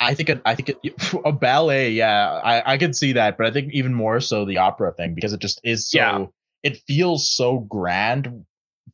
I 0.02 0.14
think 0.14 0.30
it, 0.30 0.41
I 0.45 0.56
think 0.56 0.69
it, 0.69 1.14
a 1.26 1.31
ballet, 1.31 1.91
yeah, 1.91 2.30
I, 2.30 2.73
I 2.73 2.77
could 2.77 2.95
see 2.95 3.14
that, 3.14 3.38
but 3.38 3.48
I 3.48 3.52
think 3.52 3.73
even 3.73 3.94
more 3.94 4.19
so 4.19 4.45
the 4.45 4.57
opera 4.57 4.94
thing 4.94 5.15
because 5.15 5.34
it 5.34 5.40
just 5.40 5.60
is 5.64 5.90
so. 5.90 5.98
Yeah. 5.98 6.26
It 6.61 6.81
feels 6.86 7.31
so 7.31 7.57
grand 7.57 8.45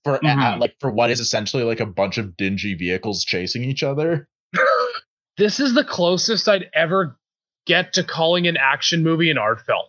for 0.06 0.16
uh, 0.16 0.20
Mhm. 0.20 0.60
like 0.62 0.76
for 0.80 0.90
what 0.90 1.12
is 1.12 1.20
essentially 1.20 1.64
like 1.64 1.82
a 1.82 1.86
bunch 1.86 2.18
of 2.18 2.38
dingy 2.38 2.76
vehicles 2.76 3.26
chasing 3.26 3.64
each 3.66 3.84
other. 3.84 4.30
This 5.38 5.60
is 5.60 5.74
the 5.74 5.84
closest 5.84 6.48
I'd 6.48 6.70
ever 6.74 7.18
get 7.66 7.92
to 7.94 8.06
calling 8.06 8.48
an 8.48 8.56
action 8.56 9.04
movie 9.04 9.30
an 9.30 9.38
art 9.38 9.60
film. 9.66 9.84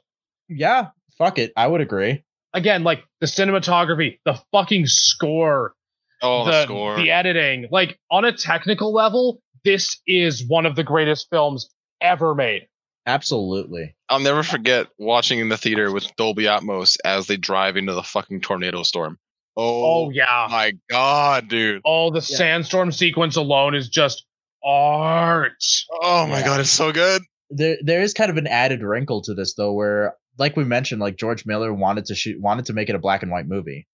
Yeah, 0.49 0.89
fuck 1.19 1.39
it, 1.39 1.53
I 1.57 1.69
would 1.69 1.81
agree. 1.81 2.25
Again, 2.53 2.83
like 2.83 3.05
the 3.21 3.27
cinematography, 3.29 4.19
the 4.25 4.41
fucking 4.51 4.87
score, 4.89 5.75
Oh, 6.21 6.45
the, 6.47 6.51
the, 6.51 6.63
score. 6.65 6.97
the 6.97 7.13
editing. 7.13 7.69
Like 7.71 7.97
on 8.11 8.25
a 8.25 8.33
technical 8.33 8.93
level, 8.93 9.41
this 9.65 10.01
is 10.05 10.45
one 10.45 10.67
of 10.67 10.75
the 10.75 10.83
greatest 10.83 11.29
films 11.31 11.69
ever 12.01 12.35
made. 12.35 12.67
Absolutely. 13.07 13.95
I'll 14.09 14.19
never 14.19 14.43
forget 14.43 14.89
watching 14.99 15.39
in 15.39 15.49
the 15.49 15.57
theater 15.57 15.93
with 15.93 16.09
Dolby 16.17 16.45
Atmos 16.47 16.97
as 17.05 17.29
they 17.29 17.37
drive 17.37 17.77
into 17.77 17.93
the 17.95 18.03
fucking 18.03 18.41
tornado 18.41 18.83
storm. 18.83 19.17
Oh, 19.57 20.07
Oh, 20.07 20.11
yeah. 20.11 20.47
my 20.51 20.73
god, 20.91 21.49
dude. 21.49 21.83
Oh, 21.85 22.11
the 22.11 22.17
Yeah. 22.17 22.37
sandstorm 22.37 22.93
sequence 22.93 23.37
alone 23.37 23.75
is 23.75 23.89
just 23.89 24.25
art. 24.65 25.63
Oh 26.03 26.27
my 26.27 26.41
Yeah. 26.41 26.45
god, 26.47 26.61
it's 26.61 26.71
so 26.71 26.93
good. 26.93 27.23
There 27.51 27.77
there 27.83 28.03
is 28.03 28.13
kind 28.13 28.31
of 28.31 28.37
an 28.37 28.47
added 28.47 28.83
wrinkle 28.83 29.23
to 29.23 29.35
this 29.35 29.55
though, 29.55 29.73
where 29.73 30.15
like 30.39 30.57
we 30.57 30.65
mentioned, 30.65 31.01
like 31.01 31.17
George 31.17 31.47
Miller 31.47 31.73
wanted 31.73 32.07
to 32.07 32.15
shoot 32.15 32.41
wanted 32.41 32.67
to 32.67 32.73
make 32.73 32.89
it 32.89 32.95
a 32.95 32.99
black 32.99 33.23
and 33.23 33.31
white 33.33 33.47
movie. 33.47 33.87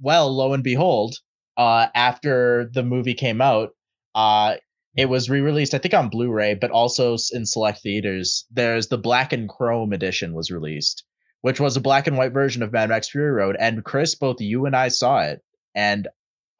Well, 0.00 0.30
lo 0.34 0.52
and 0.52 0.62
behold, 0.62 1.16
uh, 1.56 1.86
after 1.94 2.70
the 2.72 2.82
movie 2.82 3.14
came 3.14 3.40
out, 3.40 3.70
uh, 4.14 4.56
it 4.96 5.06
was 5.08 5.30
re-released, 5.30 5.72
I 5.74 5.78
think, 5.78 5.94
on 5.94 6.10
Blu-ray, 6.10 6.54
but 6.54 6.70
also 6.70 7.16
in 7.32 7.46
select 7.46 7.80
theaters. 7.82 8.44
There's 8.50 8.88
the 8.88 8.98
black 8.98 9.32
and 9.32 9.48
chrome 9.48 9.92
edition 9.92 10.34
was 10.34 10.50
released, 10.50 11.04
which 11.42 11.60
was 11.60 11.76
a 11.76 11.80
black 11.80 12.06
and 12.08 12.16
white 12.16 12.32
version 12.32 12.62
of 12.62 12.72
Mad 12.72 12.88
Max 12.88 13.08
Fury 13.10 13.30
Road. 13.30 13.56
And 13.58 13.84
Chris, 13.84 14.14
both 14.14 14.40
you 14.40 14.66
and 14.66 14.74
I 14.74 14.88
saw 14.88 15.20
it, 15.20 15.42
and 15.74 16.08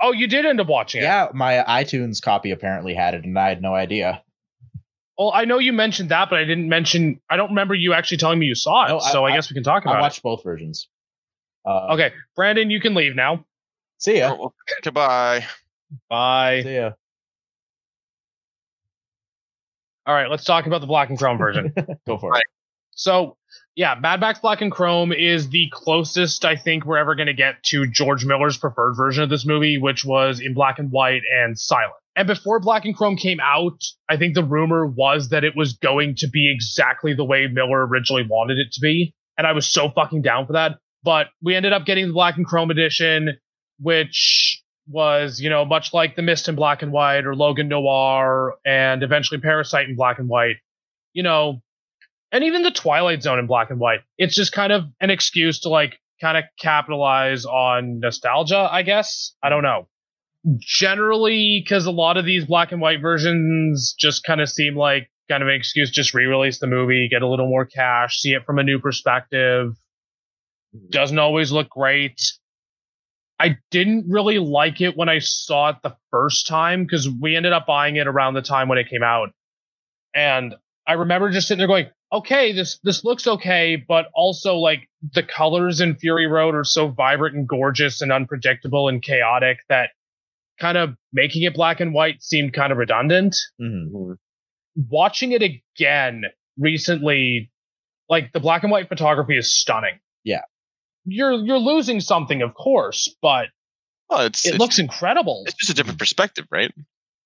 Oh, 0.05 0.11
you 0.13 0.27
did 0.27 0.45
end 0.47 0.61
up 0.61 0.67
watching 0.67 1.01
it. 1.01 1.05
yeah, 1.05 1.29
my 1.33 1.65
iTunes 1.69 2.21
copy 2.21 2.51
apparently 2.51 2.93
had 2.93 3.15
it, 3.15 3.25
and 3.25 3.39
I 3.39 3.49
had 3.49 3.63
no 3.63 3.73
idea. 3.75 4.23
Well, 5.17 5.31
I 5.33 5.45
know 5.45 5.59
you 5.59 5.73
mentioned 5.73 6.09
that, 6.09 6.29
but 6.31 6.39
I 6.41 6.45
didn't 6.45 6.69
mention. 6.69 7.21
I 7.31 7.37
don't 7.37 7.51
remember 7.51 7.75
you 7.75 7.93
actually 7.95 8.17
telling 8.17 8.39
me 8.41 8.47
you 8.47 8.55
saw 8.57 8.87
it. 8.87 8.89
No, 8.89 8.99
I- 8.99 9.11
so 9.13 9.25
I, 9.25 9.31
I- 9.31 9.35
guess 9.37 9.49
we 9.51 9.55
can 9.55 9.63
talk 9.63 9.83
about. 9.85 9.93
It. 9.93 9.95
I 9.95 9.99
about 9.99 10.03
watched 10.07 10.23
both 10.23 10.43
versions. 10.43 10.89
Uh. 11.65 11.93
Okay, 11.95 12.13
Brandon, 12.35 12.71
you 12.71 12.81
can 12.81 12.95
leave 12.95 13.15
now. 13.15 13.45
See 13.99 14.19
ya. 14.19 14.33
Oh, 14.33 14.37
well, 14.41 14.55
goodbye. 14.83 15.47
Bye. 16.09 16.63
See 16.65 16.75
ya. 16.75 16.93
All 20.07 20.15
right, 20.15 20.29
let's 20.29 20.45
talk 20.45 20.67
about 20.67 20.81
the 20.81 20.87
black 20.89 21.11
and 21.11 21.19
chrome 21.19 21.39
version. 21.39 21.73
Go 22.07 22.19
for 22.19 22.31
Right. 22.31 22.41
it. 22.41 22.47
So, 22.91 23.37
yeah, 23.75 23.95
Mad 24.01 24.21
Max 24.21 24.39
Black 24.39 24.61
and 24.61 24.71
Chrome 24.71 25.13
is 25.13 25.49
the 25.49 25.69
closest 25.73 26.45
I 26.45 26.57
think 26.57 26.85
we're 26.85 26.99
ever 26.99 27.15
going 27.15 27.27
to 27.27 27.33
get 27.33 27.63
to 27.65 27.87
George 27.87 28.25
Miller's 28.25 28.59
preferred 28.59 28.95
version 28.95 29.23
of 29.23 29.31
this 29.31 29.47
movie, 29.47 29.79
which 29.79 30.05
was 30.05 30.41
in 30.41 30.53
black 30.53 30.79
and 30.79 30.91
white 30.91 31.23
and 31.35 31.59
silent. 31.59 31.95
And 32.15 32.27
before 32.29 32.61
Black 32.61 32.85
and 32.85 32.95
Chrome 32.95 33.17
came 33.17 33.41
out, 33.41 33.83
I 34.09 34.19
think 34.19 34.35
the 34.35 34.45
rumor 34.45 34.87
was 34.87 35.31
that 35.31 35.45
it 35.45 35.57
was 35.57 35.73
going 35.73 36.17
to 36.17 36.29
be 36.29 36.53
exactly 36.55 37.15
the 37.15 37.25
way 37.25 37.47
Miller 37.47 37.87
originally 37.87 38.27
wanted 38.29 38.59
it 38.59 38.73
to 38.73 38.81
be. 38.81 39.15
And 39.39 39.47
I 39.47 39.53
was 39.53 39.67
so 39.73 39.89
fucking 39.89 40.21
down 40.21 40.47
for 40.47 40.53
that. 40.53 40.73
But 41.03 41.29
we 41.43 41.55
ended 41.55 41.73
up 41.73 41.87
getting 41.87 42.09
the 42.09 42.13
Black 42.13 42.37
and 42.37 42.47
Chrome 42.47 42.71
edition, 42.71 43.39
which 43.81 44.63
was, 44.87 45.41
you 45.41 45.49
know, 45.49 45.65
much 45.65 45.95
like 45.95 46.15
The 46.15 46.23
Mist 46.23 46.49
in 46.49 46.55
black 46.55 46.83
and 46.83 46.93
white 46.93 47.25
or 47.25 47.35
Logan 47.35 47.69
Noir 47.69 48.57
and 48.67 49.03
eventually 49.03 49.41
Parasite 49.41 49.89
in 49.89 49.97
black 49.97 50.19
and 50.19 50.29
white. 50.29 50.57
You 51.15 51.23
know, 51.23 51.63
and 52.33 52.43
even 52.45 52.63
the 52.63 52.71
Twilight 52.71 53.23
Zone 53.23 53.39
in 53.39 53.47
black 53.47 53.71
and 53.71 53.79
white. 53.79 54.01
It's 54.17 54.35
just 54.35 54.53
kind 54.53 54.73
of 54.73 54.85
an 55.01 55.11
excuse 55.11 55.61
to 55.61 55.69
like 55.69 55.99
kind 56.21 56.39
of 56.39 56.45
capitalize 56.59 57.45
on 57.45 58.01
nostalgia, 58.01 58.69
I 58.71 58.83
guess. 58.83 59.35
I 59.43 59.51
don't 59.51 59.63
know. 59.63 59.89
Generally, 60.59 61.63
because 61.63 61.87
a 61.87 61.93
lot 61.93 62.17
of 62.17 62.25
these 62.25 62.47
black 62.47 62.73
and 62.73 62.81
white 62.81 63.01
versions 63.01 63.95
just 63.97 64.25
kind 64.25 64.41
of 64.41 64.49
seem 64.49 64.75
like 64.77 65.09
kind 65.29 65.43
of 65.43 65.49
an 65.49 65.55
excuse, 65.55 65.91
just 65.91 66.15
re-release 66.15 66.59
the 66.59 66.67
movie, 66.67 67.09
get 67.09 67.23
a 67.23 67.29
little 67.29 67.49
more 67.49 67.65
cash, 67.65 68.19
see 68.19 68.31
it 68.31 68.45
from 68.45 68.59
a 68.59 68.65
new 68.65 68.81
perspective. 68.81 69.75
Mm-hmm. 70.75 70.87
Doesn't 70.91 71.19
always 71.19 71.53
look 71.53 71.69
great. 71.69 72.21
I 73.39 73.57
didn't 73.71 74.07
really 74.09 74.39
like 74.39 74.81
it 74.81 74.97
when 74.97 75.09
I 75.09 75.19
saw 75.19 75.71
it 75.71 75.77
the 75.83 75.97
first 76.11 76.47
time 76.47 76.85
because 76.85 77.09
we 77.09 77.37
ended 77.37 77.53
up 77.53 77.67
buying 77.67 77.97
it 77.97 78.07
around 78.07 78.35
the 78.35 78.43
time 78.43 78.69
when 78.69 78.79
it 78.79 78.89
came 78.89 79.03
out. 79.03 79.31
And 80.15 80.55
I 80.87 80.95
remember 80.95 81.31
just 81.31 81.49
sitting 81.49 81.59
there 81.59 81.67
going, 81.67 81.87
okay, 82.13 82.53
this 82.53 82.79
this 82.85 83.05
looks 83.05 83.27
okay, 83.27 83.77
but 83.89 84.07
also 84.15 84.57
like 84.57 84.89
the 85.15 85.23
colors 85.23 85.81
in 85.81 85.97
Fury 85.97 86.27
Road 86.27 86.55
are 86.55 86.65
so 86.65 86.89
vibrant 86.89 87.35
and 87.37 87.49
gorgeous 87.49 88.01
and 88.03 88.13
unpredictable 88.13 88.89
and 88.89 89.03
chaotic 89.03 89.59
that 89.69 89.91
kind 90.61 90.77
of 90.79 90.91
making 91.13 91.43
it 91.43 91.55
black 91.55 91.81
and 91.81 91.95
white 91.95 92.23
seemed 92.23 92.53
kind 92.53 92.71
of 92.73 92.79
redundant. 92.79 93.35
Mhm. 93.61 94.17
Watching 94.89 95.33
it 95.33 95.43
again 95.43 96.23
recently, 96.59 97.51
like 98.09 98.33
the 98.33 98.41
black 98.41 98.63
and 98.63 98.71
white 98.73 98.89
photography 98.89 99.37
is 99.37 99.53
stunning. 99.55 99.99
Yeah. 100.25 100.43
You're 101.05 101.33
you're 101.33 101.59
losing 101.59 102.01
something, 102.01 102.43
of 102.43 102.55
course, 102.55 103.15
but 103.23 103.49
Well, 104.09 104.21
it's 104.21 104.47
it 104.47 104.51
it's, 104.51 104.59
looks 104.59 104.79
incredible. 104.79 105.43
it's 105.47 105.55
just 105.57 105.71
a 105.71 105.75
different 105.75 105.99
perspective, 105.99 106.47
right? 106.51 106.73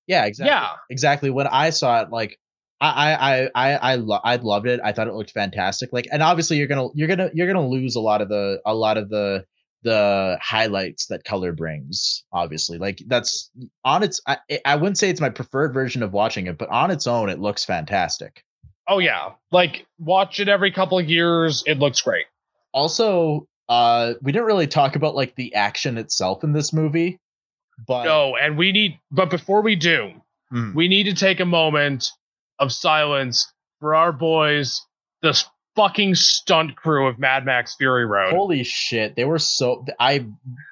Yeah, 0.07 0.25
exactly. 0.25 0.49
Yeah. 0.51 0.69
exactly. 0.89 1.29
When 1.29 1.47
I 1.47 1.69
saw 1.69 2.01
it, 2.01 2.09
like 2.09 2.39
I 2.79 3.13
I 3.13 3.43
I 3.43 3.49
I 3.55 3.75
I, 3.91 3.95
lo- 3.95 4.19
I 4.23 4.35
loved 4.37 4.67
it. 4.67 4.79
I 4.83 4.91
thought 4.91 5.07
it 5.07 5.13
looked 5.13 5.31
fantastic. 5.31 5.89
Like, 5.91 6.07
and 6.11 6.21
obviously 6.21 6.57
you're 6.57 6.67
gonna 6.67 6.87
you're 6.93 7.07
gonna 7.07 7.29
you're 7.33 7.47
gonna 7.47 7.67
lose 7.67 7.95
a 7.95 7.99
lot 8.01 8.21
of 8.21 8.29
the 8.29 8.61
a 8.65 8.73
lot 8.75 8.97
of 8.97 9.09
the 9.09 9.45
the 9.83 10.37
highlights 10.41 11.05
that 11.07 11.23
color 11.23 11.53
brings. 11.53 12.23
Obviously, 12.31 12.77
like 12.77 12.99
that's 13.07 13.49
on 13.83 14.03
its. 14.03 14.21
I 14.27 14.37
I 14.65 14.75
wouldn't 14.75 14.97
say 14.97 15.09
it's 15.09 15.21
my 15.21 15.29
preferred 15.29 15.73
version 15.73 16.03
of 16.03 16.13
watching 16.13 16.47
it, 16.47 16.57
but 16.57 16.69
on 16.69 16.91
its 16.91 17.07
own, 17.07 17.29
it 17.29 17.39
looks 17.39 17.63
fantastic. 17.65 18.43
Oh 18.87 18.99
yeah. 18.99 19.31
Like 19.51 19.85
watch 19.99 20.39
it 20.39 20.47
every 20.47 20.71
couple 20.71 20.97
of 20.99 21.09
years, 21.09 21.63
it 21.67 21.79
looks 21.79 22.01
great. 22.01 22.25
Also, 22.73 23.47
uh, 23.69 24.13
we 24.21 24.31
didn't 24.31 24.45
really 24.47 24.67
talk 24.67 24.95
about 24.95 25.15
like 25.15 25.35
the 25.35 25.53
action 25.55 25.97
itself 25.97 26.43
in 26.43 26.53
this 26.53 26.71
movie, 26.71 27.19
but 27.87 28.03
No, 28.05 28.35
and 28.35 28.57
we 28.57 28.71
need 28.71 28.99
but 29.11 29.29
before 29.29 29.61
we 29.61 29.75
do, 29.75 30.11
Hmm. 30.51 30.73
we 30.73 30.87
need 30.87 31.03
to 31.03 31.13
take 31.13 31.39
a 31.41 31.45
moment 31.45 32.11
of 32.59 32.71
silence 32.71 33.51
for 33.79 33.95
our 33.95 34.11
boys, 34.11 34.81
the 35.21 35.41
fucking 35.75 36.15
stunt 36.15 36.75
crew 36.75 37.07
of 37.07 37.19
Mad 37.19 37.45
Max 37.45 37.75
Fury 37.75 38.05
Road. 38.05 38.33
Holy 38.33 38.63
shit, 38.63 39.15
they 39.15 39.25
were 39.25 39.39
so. 39.39 39.85
I 39.99 40.25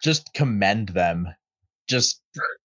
just 0.03 0.33
commend 0.33 0.89
them. 0.89 1.27
Just 1.87 2.21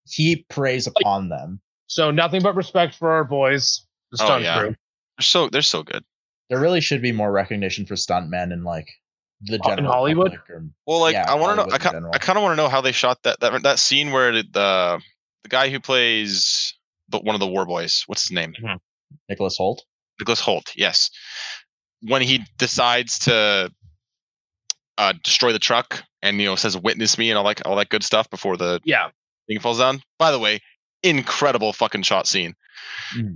heap 0.09 0.49
praise 0.49 0.87
upon 0.87 1.29
them. 1.29 1.61
So 1.87 2.11
nothing 2.11 2.43
but 2.43 2.55
respect 2.55 2.95
for 2.95 3.11
our 3.11 3.25
boys, 3.25 3.85
the 4.13 4.23
Oh, 4.23 4.25
stunt 4.27 4.45
yeah. 4.45 4.59
crew. 4.59 4.69
They're 5.19 5.23
so 5.23 5.49
they're 5.51 5.63
so 5.63 5.83
good. 5.83 6.03
There 6.49 6.59
really 6.61 6.81
should 6.81 7.03
be 7.03 7.13
more 7.13 7.31
recognition 7.31 7.85
for 7.87 7.95
stuntmen 7.95 8.53
in 8.53 8.65
like 8.65 8.89
the 9.43 9.61
Oh, 9.63 9.71
in 9.71 9.77
general 9.77 9.93
Hollywood? 9.93 10.39
or- 10.49 10.65
Well, 10.87 11.01
like 11.01 11.13
Yeah, 11.15 11.31
I 11.31 11.35
want 11.35 11.59
to 11.59 11.67
know. 11.67 11.73
I 11.73 11.77
in 11.77 11.81
kind. 11.81 12.07
I 12.15 12.19
kind 12.19 12.39
of 12.39 12.43
want 12.43 12.53
to 12.53 12.57
know 12.63 12.69
how 12.69 12.81
they 12.81 12.93
shot 12.93 13.23
that 13.25 13.41
that 13.41 13.63
that 13.63 13.79
scene 13.79 14.11
where 14.13 14.33
the 14.33 14.43
the, 14.51 15.01
the 15.43 15.49
guy 15.51 15.69
who 15.69 15.79
plays 15.81 16.75
the, 17.11 17.19
one 17.19 17.35
of 17.35 17.41
the 17.41 17.47
war 17.47 17.67
boys. 17.67 18.05
What's 18.07 18.23
his 18.23 18.33
name? 18.33 18.55
Mm-hmm. 18.55 18.77
Nicholas 19.29 19.57
Hoult. 19.59 19.79
Nicholas 20.19 20.41
Hoult. 20.43 20.71
Yes. 20.77 21.11
When 22.03 22.23
he 22.23 22.45
decides 22.59 23.19
to 23.21 23.71
uh, 24.99 25.13
destroy 25.25 25.53
the 25.53 25.59
truck 25.59 26.03
and 26.23 26.39
you 26.41 26.47
know 26.47 26.57
says 26.57 26.77
"witness 26.77 27.17
me" 27.19 27.31
and 27.31 27.39
all 27.39 27.45
that 27.45 27.65
all 27.67 27.77
that 27.77 27.89
good 27.89 28.03
stuff 28.03 28.29
before 28.31 28.57
the 28.57 28.81
Yeah. 28.85 29.09
thing 29.49 29.61
falls 29.61 29.79
down. 29.79 30.03
By 30.19 30.31
the 30.31 30.39
way, 30.39 30.61
incredible 31.03 31.73
fucking 31.73 32.03
shot 32.03 32.27
scene. 32.27 32.55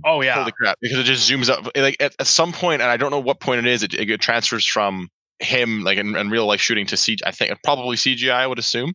Oh 0.03 0.21
yeah. 0.21 0.35
Holy 0.35 0.51
crap! 0.51 0.77
Because 0.81 0.99
it 0.99 1.03
just 1.03 1.29
zooms 1.29 1.49
up. 1.49 1.69
Like 1.75 1.97
at, 1.99 2.15
at 2.19 2.27
some 2.27 2.51
point, 2.51 2.81
and 2.81 2.89
I 2.91 2.97
don't 2.97 3.11
know 3.11 3.19
what 3.19 3.39
point 3.39 3.59
it 3.59 3.67
is. 3.67 3.83
It, 3.83 3.93
it 3.93 4.21
transfers 4.21 4.65
from 4.65 5.09
him 5.39 5.83
like 5.83 5.97
in, 5.97 6.15
in 6.15 6.29
real 6.29 6.45
life 6.45 6.61
shooting 6.61 6.85
to 6.87 6.95
CG. 6.95 7.19
I 7.25 7.31
think 7.31 7.51
probably 7.63 7.97
CGI. 7.97 8.31
I 8.31 8.47
would 8.47 8.59
assume. 8.59 8.93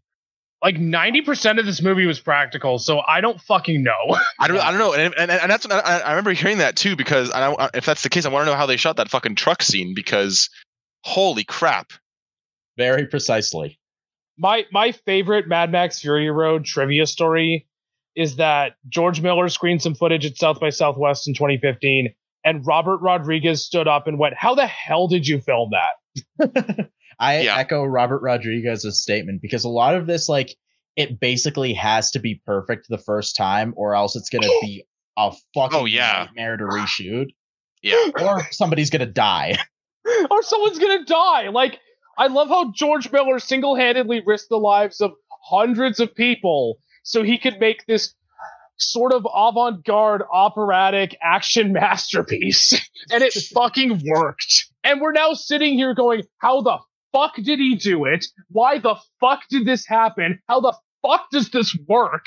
Like 0.62 0.76
90% 0.76 1.58
of 1.58 1.64
this 1.64 1.80
movie 1.80 2.04
was 2.04 2.20
practical, 2.20 2.78
so 2.78 3.00
I 3.00 3.20
don't 3.22 3.40
fucking 3.40 3.82
know. 3.82 4.16
I 4.40 4.46
don't. 4.46 4.58
I 4.58 4.70
don't 4.70 4.78
know. 4.78 4.92
And 4.92 5.14
and, 5.16 5.30
and 5.30 5.50
that's 5.50 5.66
I, 5.70 6.00
I 6.00 6.10
remember 6.10 6.32
hearing 6.32 6.58
that 6.58 6.76
too. 6.76 6.96
Because 6.96 7.30
I, 7.30 7.50
I- 7.52 7.70
if 7.72 7.86
that's 7.86 8.02
the 8.02 8.10
case, 8.10 8.26
I 8.26 8.28
want 8.28 8.46
to 8.46 8.50
know 8.52 8.56
how 8.58 8.66
they 8.66 8.76
shot 8.76 8.96
that 8.96 9.08
fucking 9.08 9.36
truck 9.36 9.62
scene. 9.62 9.94
Because 9.94 10.50
holy 11.04 11.44
crap! 11.44 11.92
Very 12.76 13.06
precisely. 13.06 13.78
my 14.36 14.66
my 14.70 14.92
favorite 14.92 15.48
Mad 15.48 15.72
Max 15.72 16.00
Fury 16.00 16.30
Road 16.30 16.66
trivia 16.66 17.06
story 17.06 17.66
is 18.14 18.36
that 18.36 18.72
George 18.88 19.22
Miller 19.22 19.48
screened 19.48 19.80
some 19.80 19.94
footage 19.94 20.26
at 20.26 20.36
South 20.36 20.60
by 20.60 20.68
Southwest 20.68 21.26
in 21.26 21.32
2015, 21.32 22.12
and 22.44 22.66
Robert 22.66 22.98
Rodriguez 22.98 23.64
stood 23.64 23.88
up 23.88 24.06
and 24.06 24.18
went, 24.18 24.34
"How 24.36 24.54
the 24.54 24.66
hell 24.66 25.08
did 25.08 25.26
you 25.26 25.40
film 25.40 25.70
that?" 25.70 26.90
I 27.20 27.42
Yeah. 27.42 27.56
echo 27.58 27.84
Robert 27.84 28.22
Rodriguez's 28.22 29.00
statement 29.00 29.42
because 29.42 29.64
a 29.64 29.68
lot 29.68 29.94
of 29.94 30.06
this, 30.06 30.28
like, 30.28 30.56
it 30.96 31.20
basically 31.20 31.72
has 31.74 32.10
to 32.12 32.18
be 32.18 32.40
perfect 32.46 32.86
the 32.88 32.98
first 32.98 33.36
time, 33.36 33.72
or 33.76 33.94
else 33.94 34.16
it's 34.16 34.30
gonna 34.30 34.48
be 34.62 34.84
a 35.16 35.20
oh, 35.20 35.36
fucking 35.54 35.78
Oh, 35.78 35.84
yeah. 35.84 36.24
nightmare 36.26 36.56
to 36.56 36.64
reshoot, 36.64 37.26
Yeah. 37.82 38.08
or 38.20 38.42
somebody's 38.50 38.90
gonna 38.90 39.06
die. 39.06 39.56
or 40.30 40.42
someone's 40.42 40.78
gonna 40.78 41.04
die. 41.04 41.48
Like, 41.50 41.78
I 42.18 42.26
love 42.28 42.48
how 42.48 42.72
George 42.72 43.12
Miller 43.12 43.38
single 43.38 43.76
handedly 43.76 44.22
risked 44.24 44.48
the 44.48 44.56
lives 44.58 45.00
of 45.00 45.12
hundreds 45.44 46.00
of 46.00 46.14
people 46.14 46.78
so 47.02 47.22
he 47.22 47.38
could 47.38 47.60
make 47.60 47.84
this 47.86 48.14
sort 48.78 49.12
of 49.12 49.26
avant 49.34 49.84
garde 49.84 50.22
operatic 50.32 51.16
action 51.22 51.72
masterpiece. 51.74 52.72
and 53.12 53.22
it 53.22 53.32
fucking 53.54 54.00
worked. 54.06 54.66
And 54.82 55.00
we're 55.02 55.12
now 55.12 55.34
sitting 55.34 55.74
here 55.74 55.94
going, 55.94 56.22
how 56.38 56.62
the 56.62 56.78
fuck 57.12 57.34
did 57.36 57.58
he 57.58 57.76
do 57.76 58.04
it? 58.04 58.24
Why 58.50 58.78
the 58.78 58.96
fuck 59.20 59.42
did 59.50 59.66
this 59.66 59.86
happen? 59.86 60.40
How 60.48 60.60
the 60.60 60.74
fuck 61.02 61.30
does 61.30 61.50
this 61.50 61.76
work? 61.88 62.26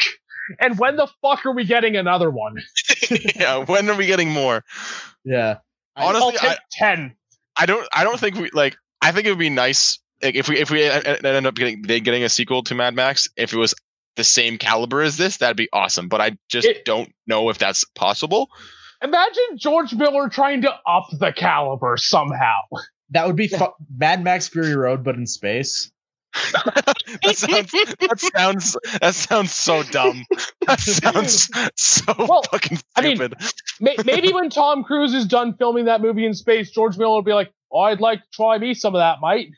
And 0.59 0.77
when 0.77 0.97
the 0.97 1.07
fuck 1.21 1.45
are 1.45 1.53
we 1.53 1.63
getting 1.63 1.95
another 1.95 2.29
one? 2.29 2.55
yeah. 3.35 3.63
When 3.63 3.89
are 3.89 3.95
we 3.95 4.05
getting 4.05 4.29
more? 4.29 4.63
Yeah. 5.23 5.57
Honestly, 5.95 6.37
I'll 6.41 6.49
take 6.49 6.59
10. 6.71 7.15
I 7.55 7.65
don't. 7.65 7.87
I 7.93 8.03
don't 8.03 8.19
think 8.19 8.35
we 8.35 8.49
like. 8.51 8.75
I 9.01 9.11
think 9.11 9.27
it 9.27 9.29
would 9.29 9.39
be 9.39 9.49
nice 9.49 9.99
like, 10.23 10.35
if 10.35 10.49
we 10.49 10.59
if 10.59 10.71
we 10.71 10.83
end 10.83 11.45
up 11.47 11.55
getting 11.55 11.81
they 11.83 11.99
getting 11.99 12.23
a 12.23 12.29
sequel 12.29 12.63
to 12.63 12.75
Mad 12.75 12.95
Max. 12.95 13.27
If 13.37 13.53
it 13.53 13.57
was 13.57 13.75
the 14.15 14.23
same 14.23 14.57
caliber 14.57 15.01
as 15.01 15.17
this, 15.17 15.37
that'd 15.37 15.57
be 15.57 15.69
awesome. 15.73 16.07
But 16.07 16.21
I 16.21 16.37
just 16.49 16.67
It- 16.67 16.85
don't 16.85 17.11
know 17.27 17.49
if 17.49 17.57
that's 17.57 17.83
possible. 17.95 18.49
Imagine 19.03 19.57
George 19.57 19.93
Miller 19.93 20.29
trying 20.29 20.61
to 20.61 20.73
up 20.87 21.07
the 21.19 21.33
caliber 21.33 21.97
somehow. 21.97 22.57
That 23.13 23.27
would 23.27 23.35
be 23.35 23.47
fu- 23.47 23.73
Mad 23.97 24.23
Max 24.23 24.47
Fury 24.47 24.75
Road, 24.75 25.03
but 25.03 25.15
in 25.15 25.25
space. 25.25 25.91
that 26.33 27.35
sounds 27.35 27.71
that 27.71 28.19
sounds 28.19 28.77
that 29.01 29.13
sounds 29.15 29.51
so 29.51 29.83
dumb. 29.83 30.25
That 30.65 30.79
sounds 30.79 31.47
so 31.75 32.13
Well, 32.17 32.41
fucking 32.51 32.79
I 32.95 33.01
mean, 33.01 33.17
stupid. 33.17 33.35
May- 33.79 33.97
Maybe 34.03 34.33
when 34.33 34.49
Tom 34.49 34.83
Cruise 34.83 35.13
is 35.13 35.25
done 35.25 35.55
filming 35.57 35.85
that 35.85 36.01
movie 36.01 36.25
in 36.25 36.33
space, 36.33 36.71
George 36.71 36.97
Miller 36.97 37.15
will 37.15 37.21
be 37.21 37.33
like, 37.33 37.51
"Oh, 37.71 37.81
I'd 37.81 38.01
like 38.01 38.19
to 38.19 38.27
try 38.33 38.57
me 38.57 38.73
some 38.73 38.95
of 38.95 38.99
that, 38.99 39.17
mate." 39.21 39.51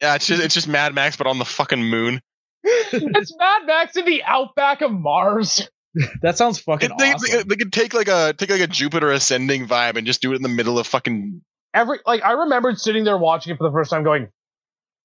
yeah, 0.00 0.14
it's 0.14 0.26
just 0.26 0.42
it's 0.42 0.54
just 0.54 0.68
Mad 0.68 0.94
Max, 0.94 1.16
but 1.16 1.26
on 1.26 1.38
the 1.38 1.44
fucking 1.44 1.82
moon. 1.82 2.20
it's 2.64 3.36
Mad 3.38 3.66
Max 3.66 3.96
in 3.96 4.04
the 4.06 4.22
outback 4.24 4.80
of 4.82 4.92
Mars. 4.92 5.68
That 6.22 6.36
sounds 6.36 6.58
fucking 6.58 6.90
they, 6.98 7.12
awesome. 7.12 7.30
they, 7.30 7.42
they 7.44 7.54
could 7.54 7.72
take 7.72 7.94
like 7.94 8.08
a 8.08 8.32
take 8.36 8.50
like 8.50 8.60
a 8.60 8.66
Jupiter 8.66 9.12
ascending 9.12 9.68
vibe 9.68 9.96
and 9.96 10.04
just 10.04 10.20
do 10.20 10.32
it 10.32 10.36
in 10.36 10.42
the 10.42 10.48
middle 10.48 10.76
of 10.76 10.88
fucking. 10.88 11.40
Every 11.74 11.98
like, 12.06 12.22
I 12.22 12.32
remembered 12.32 12.78
sitting 12.80 13.04
there 13.04 13.18
watching 13.18 13.52
it 13.52 13.58
for 13.58 13.64
the 13.68 13.72
first 13.72 13.90
time, 13.90 14.04
going, 14.04 14.28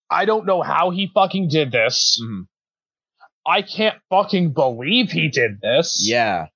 "I 0.10 0.26
don't 0.26 0.46
know 0.46 0.62
how 0.62 0.92
he 0.92 1.12
fucking 1.14 1.50
did 1.50 1.72
this. 1.72 2.20
Mhm. 2.24 2.44
I 3.46 3.62
can't 3.64 3.98
fucking 4.10 4.54
believe 4.54 5.12
he 5.12 5.30
did 5.30 5.62
this. 5.62 6.06
Yeah. 6.08 6.48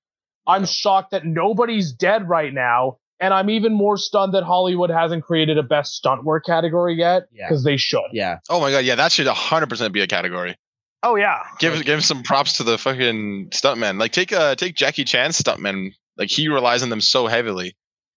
I'm 0.46 0.66
shocked 0.66 1.10
that 1.12 1.24
nobody's 1.24 1.92
dead 1.92 2.28
right 2.28 2.52
now." 2.52 2.98
And 3.20 3.32
I'm 3.32 3.48
even 3.48 3.72
more 3.72 3.96
stunned 3.96 4.34
that 4.34 4.42
Hollywood 4.42 4.90
hasn't 4.90 5.22
created 5.24 5.56
a 5.56 5.62
best 5.62 5.94
stunt 5.94 6.24
work 6.24 6.44
category 6.44 6.94
yet 6.96 7.22
Yeah. 7.32 7.46
because 7.48 7.62
they 7.64 7.76
should. 7.76 8.02
Yeah. 8.12 8.38
Oh 8.50 8.60
my 8.60 8.70
god, 8.70 8.84
yeah, 8.84 8.96
that 8.96 9.12
should 9.12 9.26
hundred 9.28 9.68
percent 9.68 9.92
be 9.94 10.00
a 10.02 10.06
category. 10.06 10.56
Oh 11.02 11.14
yeah, 11.16 11.38
Give 11.58 11.84
give 11.84 12.04
some 12.04 12.22
props 12.22 12.54
to 12.54 12.64
the 12.64 12.76
fucking 12.76 13.50
stuntmen. 13.50 14.00
Like 14.00 14.12
take 14.12 14.32
uh 14.32 14.54
take 14.56 14.74
Jackie 14.74 15.04
Chan's 15.04 15.40
stuntmen. 15.40 15.92
Like 16.16 16.28
he 16.30 16.48
relies 16.48 16.82
on 16.82 16.88
them 16.90 17.00
so 17.00 17.26
heavily, 17.26 17.76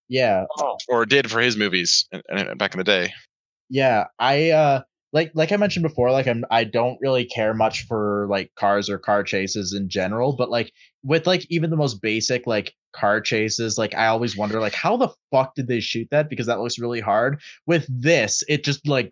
Yeah. 0.10 0.46
or 0.88 1.06
did 1.06 1.30
for 1.30 1.40
his 1.42 1.58
movies 1.58 2.08
uh, 2.14 2.56
back 2.56 2.74
in 2.74 2.78
the 2.78 2.84
day. 2.84 3.14
Yeah. 3.70 4.06
I 4.20 4.52
uh 4.52 4.82
like 5.14 5.32
like 5.36 5.52
I 5.52 5.58
mentioned 5.58 5.84
before, 5.84 6.12
like 6.12 6.28
I'm 6.28 6.44
I 6.52 6.64
don't 6.66 6.98
really 7.02 7.26
care 7.26 7.54
much 7.54 7.86
for 7.88 8.28
like 8.30 8.52
cars 8.56 8.90
or 8.90 8.98
car 8.98 9.24
chases 9.24 9.74
in 9.74 9.90
general, 9.90 10.36
but 10.36 10.50
like 10.50 10.72
with 11.04 11.26
like 11.28 11.46
even 11.50 11.70
the 11.70 11.78
most 11.78 12.02
basic 12.02 12.46
like 12.48 12.74
car 12.94 13.22
chases, 13.22 13.78
like 13.78 13.96
I 13.96 14.08
always 14.08 14.36
wonder 14.38 14.60
like 14.60 14.74
how 14.74 14.98
the 14.98 15.10
fuck 15.32 15.56
did 15.56 15.68
they 15.68 15.80
shoot 15.80 16.08
that? 16.12 16.30
Because 16.30 16.46
that 16.48 16.60
looks 16.60 16.78
really 16.80 17.00
hard. 17.00 17.40
With 17.66 17.86
this, 17.90 18.44
it 18.48 18.64
just 18.64 18.88
like 18.88 19.12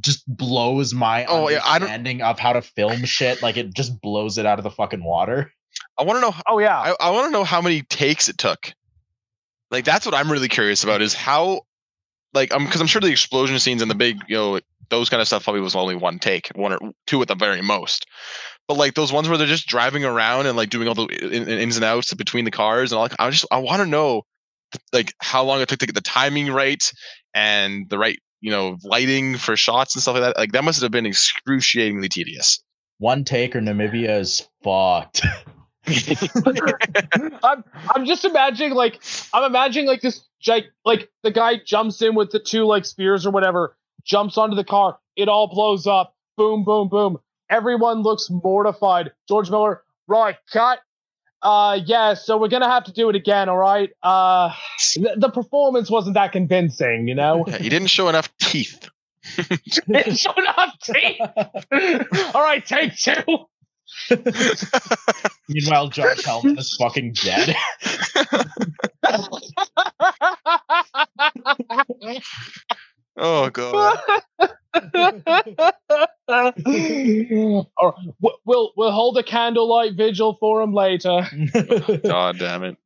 just 0.00 0.24
blows 0.26 0.92
my 0.92 1.24
Oh, 1.26 1.48
yeah, 1.48 1.60
I 1.64 1.78
don't- 1.78 1.88
understanding 1.88 2.22
of 2.22 2.38
how 2.38 2.52
to 2.52 2.62
film 2.62 3.04
shit. 3.04 3.42
Like 3.42 3.56
it 3.56 3.74
just 3.74 4.00
blows 4.00 4.36
it 4.38 4.44
out 4.46 4.58
of 4.58 4.62
the 4.64 4.70
fucking 4.70 5.02
water. 5.04 5.52
I 5.98 6.02
want 6.04 6.16
to 6.18 6.20
know. 6.20 6.34
oh 6.48 6.58
yeah. 6.58 6.78
I, 6.78 6.94
I 7.00 7.10
want 7.10 7.26
to 7.26 7.30
know 7.30 7.44
how 7.44 7.60
many 7.62 7.82
takes 7.82 8.28
it 8.28 8.38
took. 8.38 8.72
Like 9.70 9.84
that's 9.84 10.06
what 10.06 10.14
I'm 10.14 10.30
really 10.30 10.48
curious 10.48 10.82
about 10.84 11.02
is 11.02 11.14
how, 11.14 11.62
like, 12.34 12.52
um, 12.52 12.62
I'm 12.62 12.66
because 12.66 12.80
I'm 12.80 12.86
sure 12.86 13.00
the 13.00 13.08
explosion 13.08 13.58
scenes 13.58 13.82
and 13.82 13.90
the 13.90 13.94
big, 13.94 14.18
you 14.28 14.36
know, 14.36 14.60
those 14.90 15.08
kind 15.08 15.20
of 15.20 15.26
stuff 15.26 15.44
probably 15.44 15.60
was 15.60 15.76
only 15.76 15.94
one 15.94 16.18
take, 16.18 16.48
one 16.54 16.72
or 16.72 16.78
two 17.06 17.20
at 17.20 17.28
the 17.28 17.34
very 17.34 17.60
most. 17.60 18.06
But 18.66 18.76
like 18.76 18.94
those 18.94 19.12
ones 19.12 19.28
where 19.28 19.38
they're 19.38 19.46
just 19.46 19.66
driving 19.66 20.04
around 20.04 20.46
and 20.46 20.56
like 20.56 20.70
doing 20.70 20.88
all 20.88 20.94
the 20.94 21.06
in, 21.06 21.48
in- 21.48 21.58
ins 21.58 21.76
and 21.76 21.84
outs 21.84 22.12
between 22.14 22.44
the 22.44 22.50
cars 22.50 22.92
and 22.92 22.96
all. 22.96 23.04
Like, 23.04 23.16
I 23.18 23.30
just 23.30 23.46
I 23.50 23.58
want 23.58 23.80
to 23.80 23.86
know, 23.86 24.22
like, 24.92 25.12
how 25.20 25.44
long 25.44 25.60
it 25.60 25.68
took 25.68 25.78
to 25.80 25.86
get 25.86 25.94
the 25.94 26.00
timing 26.00 26.50
right 26.50 26.82
and 27.34 27.88
the 27.88 27.98
right, 27.98 28.18
you 28.40 28.50
know, 28.50 28.76
lighting 28.82 29.36
for 29.36 29.56
shots 29.56 29.94
and 29.94 30.02
stuff 30.02 30.14
like 30.14 30.22
that. 30.22 30.36
Like 30.36 30.52
that 30.52 30.64
must 30.64 30.80
have 30.80 30.90
been 30.90 31.06
excruciatingly 31.06 32.08
tedious. 32.08 32.62
One 32.98 33.24
take 33.24 33.54
or 33.54 33.60
Namibia 33.60 34.18
is 34.20 34.48
fucked. 34.62 35.22
I'm 37.42 37.64
I'm 37.94 38.06
just 38.06 38.24
imagining 38.24 38.74
like 38.74 39.00
I'm 39.32 39.44
imagining 39.44 39.86
like 39.86 40.00
this 40.00 40.22
like 40.84 41.10
the 41.22 41.30
guy 41.30 41.56
jumps 41.64 42.00
in 42.02 42.14
with 42.14 42.30
the 42.30 42.38
two 42.38 42.64
like 42.64 42.84
spears 42.84 43.26
or 43.26 43.30
whatever, 43.30 43.76
jumps 44.04 44.38
onto 44.38 44.56
the 44.56 44.64
car, 44.64 44.98
it 45.16 45.28
all 45.28 45.48
blows 45.48 45.86
up, 45.86 46.14
boom, 46.36 46.64
boom, 46.64 46.88
boom. 46.88 47.18
Everyone 47.50 48.02
looks 48.02 48.28
mortified. 48.30 49.12
George 49.28 49.50
Miller, 49.50 49.82
right, 50.06 50.36
cut. 50.52 50.80
Uh 51.40 51.78
yeah, 51.84 52.14
so 52.14 52.36
we're 52.36 52.48
gonna 52.48 52.70
have 52.70 52.84
to 52.84 52.92
do 52.92 53.08
it 53.08 53.16
again, 53.16 53.48
all 53.48 53.56
right? 53.58 53.90
Uh 54.02 54.52
the, 54.96 55.14
the 55.16 55.30
performance 55.30 55.90
wasn't 55.90 56.14
that 56.14 56.32
convincing, 56.32 57.08
you 57.08 57.14
know? 57.14 57.44
Yeah, 57.46 57.58
he 57.58 57.68
didn't 57.68 57.88
show 57.88 58.08
enough 58.08 58.30
teeth. 58.38 58.88
it 59.36 60.18
showed 60.18 60.34
up 60.56 60.74
teeth. 60.82 61.20
all 62.34 62.42
right, 62.42 62.64
take 62.64 62.96
two. 62.96 63.46
Meanwhile, 65.48 65.88
Josh 65.88 66.24
Helman 66.24 66.58
is 66.58 66.76
fucking 66.78 67.14
dead. 67.14 67.56
oh 73.16 73.48
god. 73.50 73.98
or 77.76 77.94
we- 78.20 78.36
we'll 78.44 78.72
we'll 78.76 78.92
hold 78.92 79.16
a 79.18 79.22
candlelight 79.22 79.94
vigil 79.94 80.36
for 80.40 80.60
him 80.62 80.72
later. 80.72 81.22
God 82.04 82.38
damn 82.38 82.64
it. 82.64 82.76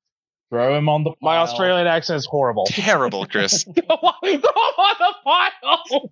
Throw 0.50 0.76
him 0.76 0.88
on 0.88 1.04
the 1.04 1.10
Pile. 1.12 1.18
My. 1.22 1.36
Australian 1.38 1.86
accent 1.86 2.18
is 2.18 2.26
horrible. 2.26 2.66
Terrible, 2.66 3.24
Chris. 3.24 3.62
Throw 3.64 4.12
him 4.22 4.42
on 4.42 4.96
the 4.98 5.14
pile. 5.24 6.10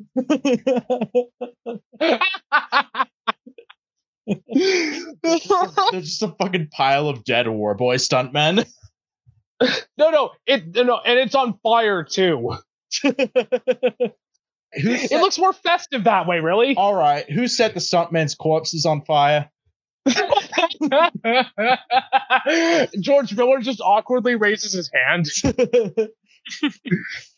There's 5.23 5.49
just 5.93 6.23
a 6.23 6.29
fucking 6.39 6.69
pile 6.69 7.09
of 7.09 7.25
dead 7.25 7.49
war 7.49 7.75
boy 7.75 7.97
stuntmen. 7.97 8.67
no, 9.99 10.11
no, 10.11 10.31
it 10.47 10.75
no, 10.75 10.99
and 10.99 11.19
it's 11.19 11.35
on 11.35 11.59
fire 11.63 12.05
too. 12.05 12.57
It 14.73 15.21
looks 15.21 15.37
more 15.37 15.53
festive 15.53 16.05
that 16.05 16.29
way, 16.29 16.39
really. 16.39 16.77
all 16.77 16.95
right, 16.95 17.29
who 17.29 17.49
set 17.49 17.75
the 17.75 17.81
stuntmen's 17.81 18.37
corpses 18.37 18.87
on 18.87 19.03
fire? 19.03 19.51
George 23.01 23.35
Miller 23.35 23.59
just 23.61 23.81
awkwardly 23.81 24.37
raises 24.37 24.73
his 24.73 24.89
hand. 24.95 25.27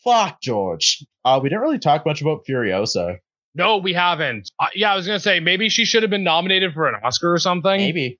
Fuck 0.03 0.41
George. 0.41 1.03
Uh, 1.25 1.39
we 1.41 1.49
didn't 1.49 1.61
really 1.61 1.79
talk 1.79 2.05
much 2.05 2.21
about 2.21 2.45
Furiosa. 2.47 3.17
No, 3.55 3.77
we 3.77 3.93
haven't. 3.93 4.49
Uh, 4.59 4.67
yeah, 4.73 4.93
I 4.93 4.95
was 4.95 5.05
gonna 5.05 5.19
say 5.19 5.39
maybe 5.39 5.69
she 5.69 5.85
should 5.85 6.03
have 6.03 6.09
been 6.09 6.23
nominated 6.23 6.73
for 6.73 6.87
an 6.87 6.95
Oscar 7.03 7.31
or 7.33 7.37
something. 7.39 7.77
Maybe, 7.79 8.19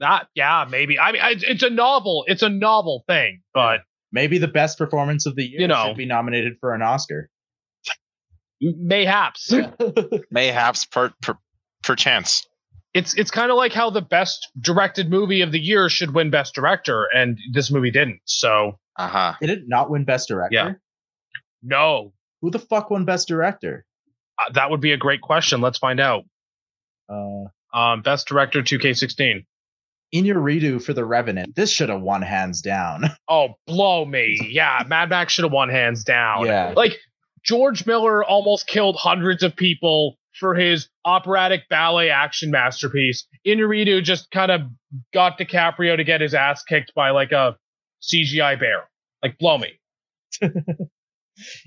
Not, 0.00 0.28
yeah, 0.34 0.66
maybe. 0.68 0.98
I 0.98 1.12
mean, 1.12 1.22
I, 1.22 1.34
it's 1.38 1.62
a 1.62 1.70
novel. 1.70 2.24
It's 2.28 2.42
a 2.42 2.48
novel 2.50 3.02
thing, 3.06 3.40
but 3.54 3.80
maybe 4.12 4.38
the 4.38 4.48
best 4.48 4.76
performance 4.78 5.24
of 5.26 5.34
the 5.34 5.44
year 5.44 5.60
You 5.62 5.68
know. 5.68 5.86
should 5.88 5.96
be 5.96 6.04
nominated 6.06 6.54
for 6.60 6.74
an 6.74 6.82
Oscar. 6.82 7.30
mayhaps. 8.60 9.52
Mayhaps 10.30 10.86
per, 10.86 11.12
per 11.22 11.36
perchance. 11.82 12.46
it's 12.94 13.14
it's 13.14 13.30
kind 13.30 13.50
of 13.50 13.56
like 13.56 13.72
how 13.72 13.90
the 13.90 14.00
best 14.02 14.48
directed 14.60 15.10
movie 15.10 15.40
of 15.42 15.52
the 15.52 15.60
year 15.60 15.88
should 15.88 16.14
win 16.14 16.30
best 16.30 16.54
director, 16.54 17.06
and 17.14 17.38
this 17.52 17.70
movie 17.70 17.90
didn't. 17.90 18.20
So 18.24 18.78
Uh-huh. 18.98 19.34
Did 19.40 19.50
it 19.50 19.62
not 19.66 19.90
win 19.90 20.04
Best 20.04 20.28
Director? 20.28 20.54
Yeah. 20.54 20.72
no, 21.62 22.12
Who 22.42 22.50
the 22.50 22.58
fuck 22.58 22.90
won 22.90 23.04
Best 23.04 23.28
Director? 23.28 23.84
Uh, 24.38 24.52
that 24.54 24.70
would 24.70 24.80
be 24.80 24.92
a 24.92 24.96
great 24.96 25.20
question. 25.20 25.60
Let's 25.60 25.78
find 25.78 26.00
out. 26.00 26.24
Uh, 27.08 27.44
Um, 27.76 28.02
best 28.02 28.26
director 28.28 28.62
2K16. 28.62 29.44
in 30.12 30.24
your 30.24 30.40
redo 30.40 30.82
for 30.82 30.92
The 30.94 31.04
Revenant, 31.04 31.54
this 31.56 31.70
should 31.70 31.88
have 31.88 32.00
won 32.00 32.22
hands 32.22 32.60
down. 32.62 33.04
Oh, 33.28 33.54
blow 33.66 34.04
me. 34.04 34.38
Yeah, 34.50 34.82
Mad 34.86 35.08
Max 35.10 35.32
should 35.32 35.44
have 35.44 35.52
won 35.52 35.68
hands 35.68 36.04
down. 36.04 36.46
yeah. 36.46 36.72
Like 36.76 36.96
George 37.44 37.84
Miller 37.86 38.24
almost 38.24 38.66
killed 38.68 38.96
hundreds 38.96 39.42
of 39.42 39.54
people 39.56 40.16
for 40.38 40.54
his 40.54 40.88
operatic 41.04 41.62
ballet 41.68 42.10
action 42.10 42.50
masterpiece. 42.50 43.26
Inarritu 43.46 44.02
just 44.02 44.30
kind 44.30 44.50
of 44.52 44.60
got 45.12 45.38
DiCaprio 45.38 45.96
to 45.96 46.04
get 46.04 46.20
his 46.20 46.34
ass 46.34 46.62
kicked 46.62 46.92
by 46.94 47.10
like 47.10 47.32
a 47.32 47.56
CGI 48.02 48.58
bear. 48.60 48.88
Like 49.22 49.38
blow 49.38 49.58
me. 49.58 49.72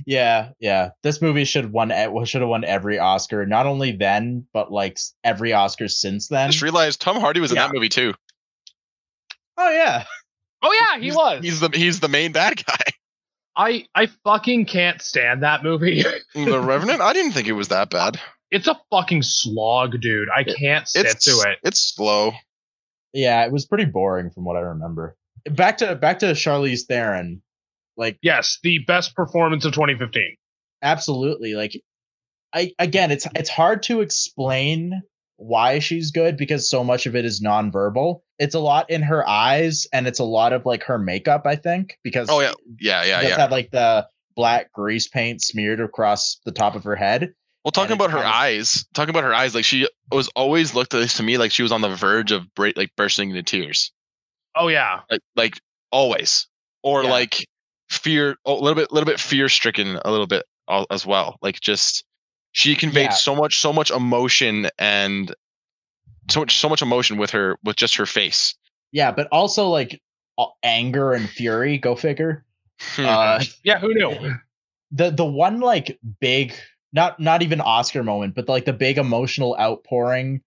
Yeah, 0.06 0.50
yeah. 0.60 0.90
This 1.04 1.22
movie 1.22 1.46
should 1.46 1.72
won 1.72 1.90
should 2.26 2.41
have 2.41 2.50
won 2.50 2.64
every 2.64 3.00
Oscar. 3.00 3.46
Not 3.46 3.66
only 3.66 3.91
then, 3.91 4.46
but 4.54 4.72
like 4.72 4.98
every 5.24 5.54
Oscar 5.54 5.88
since 5.88 6.28
then. 6.28 6.38
I 6.40 6.41
then. 6.44 6.52
just 6.52 6.64
realized 6.64 7.02
Tom 7.02 7.20
Hardy 7.20 7.40
was 7.40 7.52
in 7.52 7.56
that 7.58 7.74
movie 7.74 7.90
too. 7.90 8.14
Oh 9.58 9.70
yeah. 9.70 10.06
Oh 10.62 10.74
yeah, 10.74 10.98
he 11.00 11.06
He's- 11.06 11.16
was. 11.16 11.44
He's 11.44 11.60
the 11.60 11.70
he's 11.74 12.00
the 12.00 12.08
main 12.08 12.32
bad 12.32 12.64
guy. 12.66 12.78
I 13.56 13.86
I 13.94 14.08
fucking 14.24 14.66
can't 14.66 15.02
stand 15.02 15.44
that 15.44 15.64
movie. 15.64 16.04
the 16.34 16.60
Revenant. 16.62 17.02
I 17.02 17.14
didn't 17.14 17.32
think 17.34 17.48
it 17.48 17.54
was 17.54 17.68
that 17.70 17.90
bad. 17.90 18.20
it's 18.52 18.68
a 18.68 18.80
fucking 18.91 19.22
slog, 19.24 20.00
dude. 20.02 20.30
I 20.36 20.44
can't 20.44 20.88
sit 20.88 21.06
It's 21.06 21.26
to 21.26 21.50
it. 21.50 21.60
It's 21.64 21.94
slow. 21.94 22.32
Yeah, 23.14 23.46
it 23.46 23.52
was 23.52 23.66
pretty 23.66 23.86
boring 23.86 24.30
from 24.32 24.46
what 24.46 24.56
I 24.56 24.60
remember. 24.62 25.18
Back 25.50 25.78
to 25.80 25.96
back 25.96 26.20
to 26.20 26.28
Charlize 26.28 26.86
Theron. 26.88 27.41
Like 28.00 28.18
Yes, 28.24 28.58
the 28.64 28.80
best 28.88 29.14
performance 29.16 29.66
of 29.66 29.74
2015. 29.74 30.36
absolutely 30.82 31.54
like 31.54 31.74
I 32.54 32.72
again 32.80 33.12
it's 33.12 33.28
it's 33.36 33.50
hard 33.50 33.84
to 33.84 34.02
explain 34.02 35.02
why 35.38 35.80
she's 35.80 36.10
good 36.12 36.36
because 36.36 36.70
so 36.70 36.84
much 36.84 37.06
of 37.06 37.16
it 37.16 37.24
is 37.26 37.42
nonverbal. 37.42 38.22
It's 38.40 38.56
a 38.56 38.60
lot 38.60 38.90
in 38.90 39.02
her 39.04 39.28
eyes 39.28 39.86
and 39.94 40.08
it's 40.08 40.20
a 40.20 40.24
lot 40.24 40.52
of 40.54 40.66
like 40.66 40.84
her 40.84 40.98
makeup, 40.98 41.44
I 41.46 41.56
think, 41.56 41.98
because 42.04 42.28
Oh 42.30 42.40
yeah, 42.42 42.54
yeah, 42.80 43.04
yeah, 43.04 43.22
yeah. 43.22 43.38
have 43.38 43.52
like 43.52 43.70
the 43.72 44.08
black 44.36 44.72
grease 44.74 45.08
paint 45.08 45.42
smeared 45.42 45.80
across 45.82 46.40
the 46.46 46.52
top 46.52 46.76
of 46.76 46.84
her 46.86 46.96
head. 46.96 47.34
Well, 47.66 47.72
talking 47.72 47.94
about 47.94 48.12
her 48.12 48.18
of- 48.20 48.24
eyes, 48.26 48.86
talking 48.94 49.10
about 49.12 49.24
her 49.26 49.34
eyes, 49.34 49.54
like 49.54 49.66
she 49.66 49.88
was 50.12 50.30
always 50.30 50.74
looked 50.74 50.94
at 50.94 51.02
least 51.02 51.18
to 51.18 51.24
me 51.24 51.38
like 51.38 51.52
she 51.52 51.64
was 51.64 51.72
on 51.74 51.82
the 51.82 51.94
verge 51.94 52.32
of 52.32 52.54
break, 52.56 52.76
like 52.78 52.90
bursting 52.98 53.30
into 53.30 53.44
tears, 53.44 53.92
Oh 54.56 54.68
yeah. 54.70 55.02
like 55.12 55.22
like 55.36 55.60
always, 55.92 56.48
or 56.84 57.04
Yeah. 57.04 57.12
like 57.12 57.46
fear, 57.90 58.36
a 58.45 58.52
little 58.53 58.76
bit, 58.76 58.90
a 58.91 58.94
little 58.94 59.07
bit 59.07 59.20
fear 59.20 59.49
stricken, 59.49 59.99
a 60.06 60.11
little 60.11 60.28
bit 60.28 60.45
as 60.90 61.06
well. 61.06 61.38
Like 61.41 61.60
just 61.60 62.03
she 62.52 62.76
conveyed 62.76 63.06
Yeah. 63.06 63.10
so 63.10 63.36
much, 63.36 63.57
so 63.57 63.74
much 63.74 63.91
emotion 63.91 64.70
and 64.78 65.34
so 66.30 66.41
much, 66.41 66.57
so 66.57 66.70
much 66.70 66.82
emotion 66.82 67.18
with 67.18 67.32
her, 67.32 67.57
with 67.64 67.76
just 67.76 67.95
her 67.95 68.06
face. 68.06 68.56
Yeah, 68.91 69.11
but 69.11 69.28
also 69.32 69.68
like 69.68 70.02
anger 70.64 71.14
and 71.14 71.30
fury, 71.30 71.78
go 71.78 71.95
figure. 71.95 72.45
Uh 72.98 73.44
Yeah, 73.64 73.80
who 73.80 73.94
knew? 73.94 74.36
the 74.91 75.11
the 75.11 75.26
one 75.26 75.60
like 75.60 75.99
big 76.20 76.53
not 76.94 77.20
not 77.20 77.44
even 77.44 77.61
oscar 77.61 78.02
moment 78.03 78.34
but 78.34 78.49
like 78.49 78.66
the 78.66 78.74
big 78.74 78.98
emotional 78.98 79.56
outpouring 79.60 80.41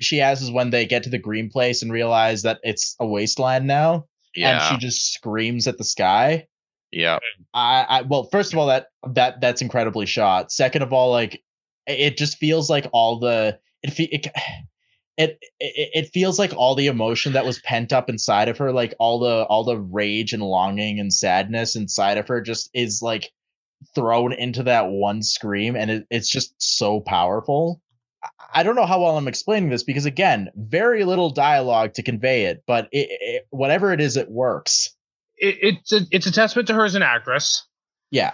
she 0.00 0.16
has 0.16 0.40
is 0.40 0.50
when 0.50 0.70
they 0.70 0.86
get 0.86 1.02
to 1.02 1.10
the 1.10 1.18
green 1.18 1.50
place 1.50 1.82
and 1.82 1.92
realize 1.92 2.40
that 2.40 2.58
it's 2.62 2.96
a 3.00 3.06
wasteland 3.06 3.66
now 3.66 4.06
yeah, 4.34 4.52
and 4.52 4.62
she 4.80 4.86
just 4.86 5.12
screams 5.12 5.66
at 5.66 5.76
the 5.76 5.84
sky 5.84 6.46
yeah. 6.92 7.18
I, 7.54 7.86
I 7.88 8.02
well 8.02 8.24
first 8.30 8.52
of 8.52 8.58
all 8.58 8.66
that 8.68 8.88
that 9.14 9.40
that's 9.40 9.62
incredibly 9.62 10.06
shot. 10.06 10.52
Second 10.52 10.82
of 10.82 10.92
all 10.92 11.10
like 11.10 11.42
it- 11.86 12.16
just 12.16 12.38
feels 12.38 12.68
like 12.70 12.86
all 12.92 13.18
the 13.18 13.58
it 13.82 13.90
fe- 13.90 14.08
it, 15.16 15.38
it 15.60 15.90
it 15.94 16.10
feels 16.12 16.38
like 16.38 16.52
all 16.54 16.74
the 16.74 16.86
emotion 16.88 17.32
that 17.32 17.44
was 17.46 17.60
pent 17.60 17.92
up 17.92 18.08
inside 18.10 18.48
of 18.48 18.58
her 18.58 18.72
like 18.72 18.94
all 18.98 19.18
the 19.18 19.44
all 19.44 19.64
the 19.64 19.78
rage 19.78 20.32
and 20.32 20.42
longing 20.42 21.00
and 21.00 21.12
sadness 21.12 21.76
inside 21.76 22.18
of 22.18 22.28
her 22.28 22.40
just 22.40 22.70
is 22.74 23.00
like 23.02 23.30
thrown 23.94 24.32
into 24.32 24.62
that 24.62 24.88
one 24.88 25.22
scream 25.22 25.76
and 25.76 25.90
it, 25.90 26.06
it's 26.10 26.30
just 26.30 26.54
so 26.58 27.00
powerful. 27.00 27.80
I- 28.24 28.28
i 28.54 28.62
don't 28.62 28.76
know 28.76 28.86
how 28.86 29.02
well 29.02 29.16
i'm 29.18 29.28
explaining 29.28 29.68
this 29.70 29.82
because 29.82 30.06
again 30.06 30.48
very 30.56 31.04
little 31.04 31.30
dialogue 31.30 31.92
to 31.94 32.02
convey 32.02 32.46
it 32.46 32.62
but 32.66 32.88
it, 32.92 33.08
it 33.10 33.46
whatever 33.50 33.92
it 33.92 34.00
is 34.00 34.16
it 34.16 34.30
works 34.30 34.95
It, 35.38 35.56
it's 35.62 35.92
a 35.92 36.00
it's 36.10 36.26
a 36.26 36.32
testament 36.32 36.68
to 36.68 36.74
her 36.74 36.84
as 36.84 36.94
an 36.94 37.02
actress. 37.02 37.66
yeah 38.10 38.32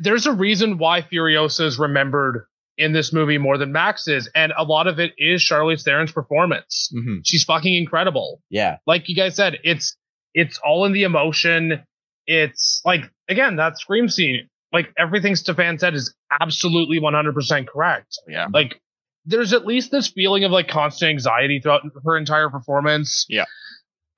There's 0.00 0.26
a 0.26 0.32
reason 0.32 0.78
why 0.78 1.02
Furiosa 1.02 1.64
is 1.64 1.78
remembered 1.78 2.46
in 2.78 2.92
this 2.92 3.12
movie 3.12 3.36
more 3.38 3.58
than 3.58 3.70
Max 3.72 4.08
is, 4.08 4.30
and 4.34 4.52
a 4.56 4.64
lot 4.64 4.86
of 4.86 4.98
it 4.98 5.12
is 5.18 5.42
Charlize 5.42 5.84
Theron's 5.84 6.10
performance. 6.12 6.90
hmm 6.92 7.18
She's 7.24 7.44
fucking 7.44 7.74
incredible. 7.74 8.40
yeah 8.50 8.78
Like 8.86 9.08
you 9.08 9.14
guys 9.16 9.36
said, 9.36 9.58
it's 9.64 9.96
it's 10.34 10.58
all 10.64 10.84
in 10.86 10.92
the 10.92 11.02
emotion. 11.02 11.82
It's 12.26 12.80
like 12.84 13.02
again 13.28 13.56
that 13.56 13.78
scream 13.78 14.08
scene. 14.08 14.48
Like 14.72 14.88
everything 14.96 15.36
Stefan 15.36 15.78
said 15.78 15.92
is 15.94 16.14
absolutely 16.40 16.98
100% 16.98 17.66
correct. 17.68 18.18
Yeah. 18.26 18.46
Like 18.52 18.80
there's 19.26 19.52
at 19.52 19.66
least 19.66 19.90
this 19.90 20.08
feeling 20.08 20.44
of 20.44 20.50
like 20.50 20.66
constant 20.68 21.10
anxiety 21.10 21.60
throughout 21.60 21.82
her 22.04 22.16
entire 22.16 22.48
performance. 22.48 23.26
Yeah. 23.28 23.44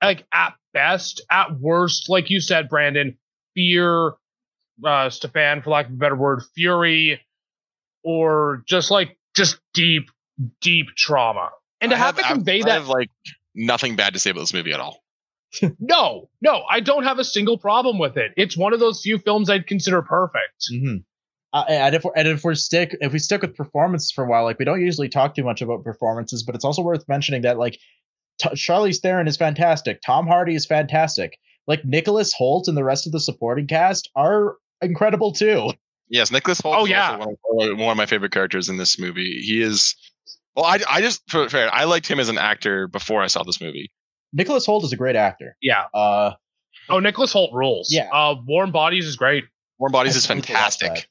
Like 0.05 0.25
at 0.33 0.53
best, 0.73 1.21
at 1.29 1.59
worst, 1.59 2.09
like 2.09 2.29
you 2.29 2.39
said, 2.39 2.69
Brandon, 2.69 3.17
fear, 3.55 4.13
uh, 4.85 5.09
Stefan, 5.09 5.61
for 5.61 5.69
lack 5.71 5.87
of 5.87 5.93
a 5.93 5.95
better 5.95 6.15
word, 6.15 6.43
fury, 6.55 7.21
or 8.03 8.63
just 8.67 8.91
like 8.91 9.17
just 9.35 9.59
deep, 9.73 10.09
deep 10.61 10.87
trauma. 10.95 11.49
And 11.81 11.91
to 11.91 11.97
I 11.97 11.99
have, 11.99 12.17
to 12.17 12.23
convey 12.23 12.61
I 12.61 12.65
that 12.65 12.71
have 12.71 12.87
like 12.87 13.09
nothing 13.55 13.95
bad 13.95 14.13
to 14.13 14.19
say 14.19 14.31
about 14.31 14.41
this 14.41 14.53
movie 14.53 14.73
at 14.73 14.79
all. 14.79 15.01
no, 15.79 16.29
no, 16.41 16.63
I 16.69 16.79
don't 16.79 17.03
have 17.03 17.19
a 17.19 17.23
single 17.23 17.57
problem 17.57 17.97
with 17.97 18.17
it. 18.17 18.33
It's 18.35 18.57
one 18.57 18.73
of 18.73 18.79
those 18.79 19.01
few 19.01 19.17
films 19.17 19.49
I'd 19.49 19.67
consider 19.67 20.01
perfect. 20.01 20.65
hmm 20.69 20.97
Uh, 21.53 21.63
and 21.69 21.95
if 21.95 22.03
we're, 22.03 22.11
and 22.15 22.27
if 22.27 22.43
we're 22.43 22.55
stick 22.55 22.97
if 22.99 23.13
we 23.13 23.19
stick 23.19 23.41
with 23.41 23.55
performances 23.55 24.11
for 24.11 24.25
a 24.25 24.27
while, 24.27 24.43
like 24.43 24.59
we 24.59 24.65
don't 24.65 24.81
usually 24.81 25.07
talk 25.07 25.35
too 25.35 25.43
much 25.43 25.61
about 25.61 25.83
performances, 25.83 26.43
but 26.43 26.55
it's 26.55 26.65
also 26.65 26.81
worth 26.81 27.07
mentioning 27.07 27.43
that 27.43 27.57
like 27.57 27.79
T- 28.39 28.49
Charlize 28.49 28.99
Theron 28.99 29.27
is 29.27 29.37
fantastic, 29.37 30.01
Tom 30.05 30.27
Hardy 30.27 30.55
is 30.55 30.65
fantastic, 30.65 31.37
like 31.67 31.83
Nicholas 31.85 32.33
Hoult 32.39 32.67
and 32.67 32.75
the 32.77 32.83
rest 32.83 33.05
of 33.05 33.11
the 33.11 33.19
supporting 33.19 33.67
cast 33.67 34.09
are 34.15 34.55
incredible 34.81 35.31
too. 35.31 35.71
Yes, 36.09 36.31
Nicholas 36.31 36.61
Hoult. 36.61 36.75
Oh, 36.77 36.83
is 36.85 36.91
yeah. 36.91 37.15
also 37.17 37.35
one 37.49 37.69
of, 37.71 37.77
one 37.79 37.91
of 37.91 37.97
my 37.97 38.05
favorite 38.05 38.31
characters 38.31 38.69
in 38.69 38.77
this 38.77 38.99
movie. 38.99 39.41
He 39.41 39.61
is. 39.61 39.95
Well, 40.55 40.65
I, 40.65 40.79
I 40.89 41.01
just 41.01 41.21
for 41.29 41.49
fair, 41.49 41.73
I 41.73 41.85
liked 41.85 42.07
him 42.07 42.19
as 42.19 42.29
an 42.29 42.37
actor 42.37 42.87
before 42.87 43.21
I 43.23 43.27
saw 43.27 43.43
this 43.43 43.59
movie. 43.59 43.91
Nicholas 44.33 44.65
Hoult 44.67 44.83
is 44.83 44.93
a 44.93 44.95
great 44.97 45.15
actor. 45.15 45.55
Yeah. 45.61 45.85
Uh, 45.93 46.33
Oh, 46.87 46.99
Nicholas 46.99 47.33
Hoult 47.33 47.51
rules. 47.51 47.87
Yeah. 47.91 48.09
Uh, 48.13 48.35
Warm 48.45 48.71
Bodies 48.71 49.07
is 49.07 49.15
great. 49.15 49.45
Warm 49.79 49.91
Bodies 49.91 50.13
I 50.15 50.17
is 50.17 50.25
fantastic. 50.27 51.07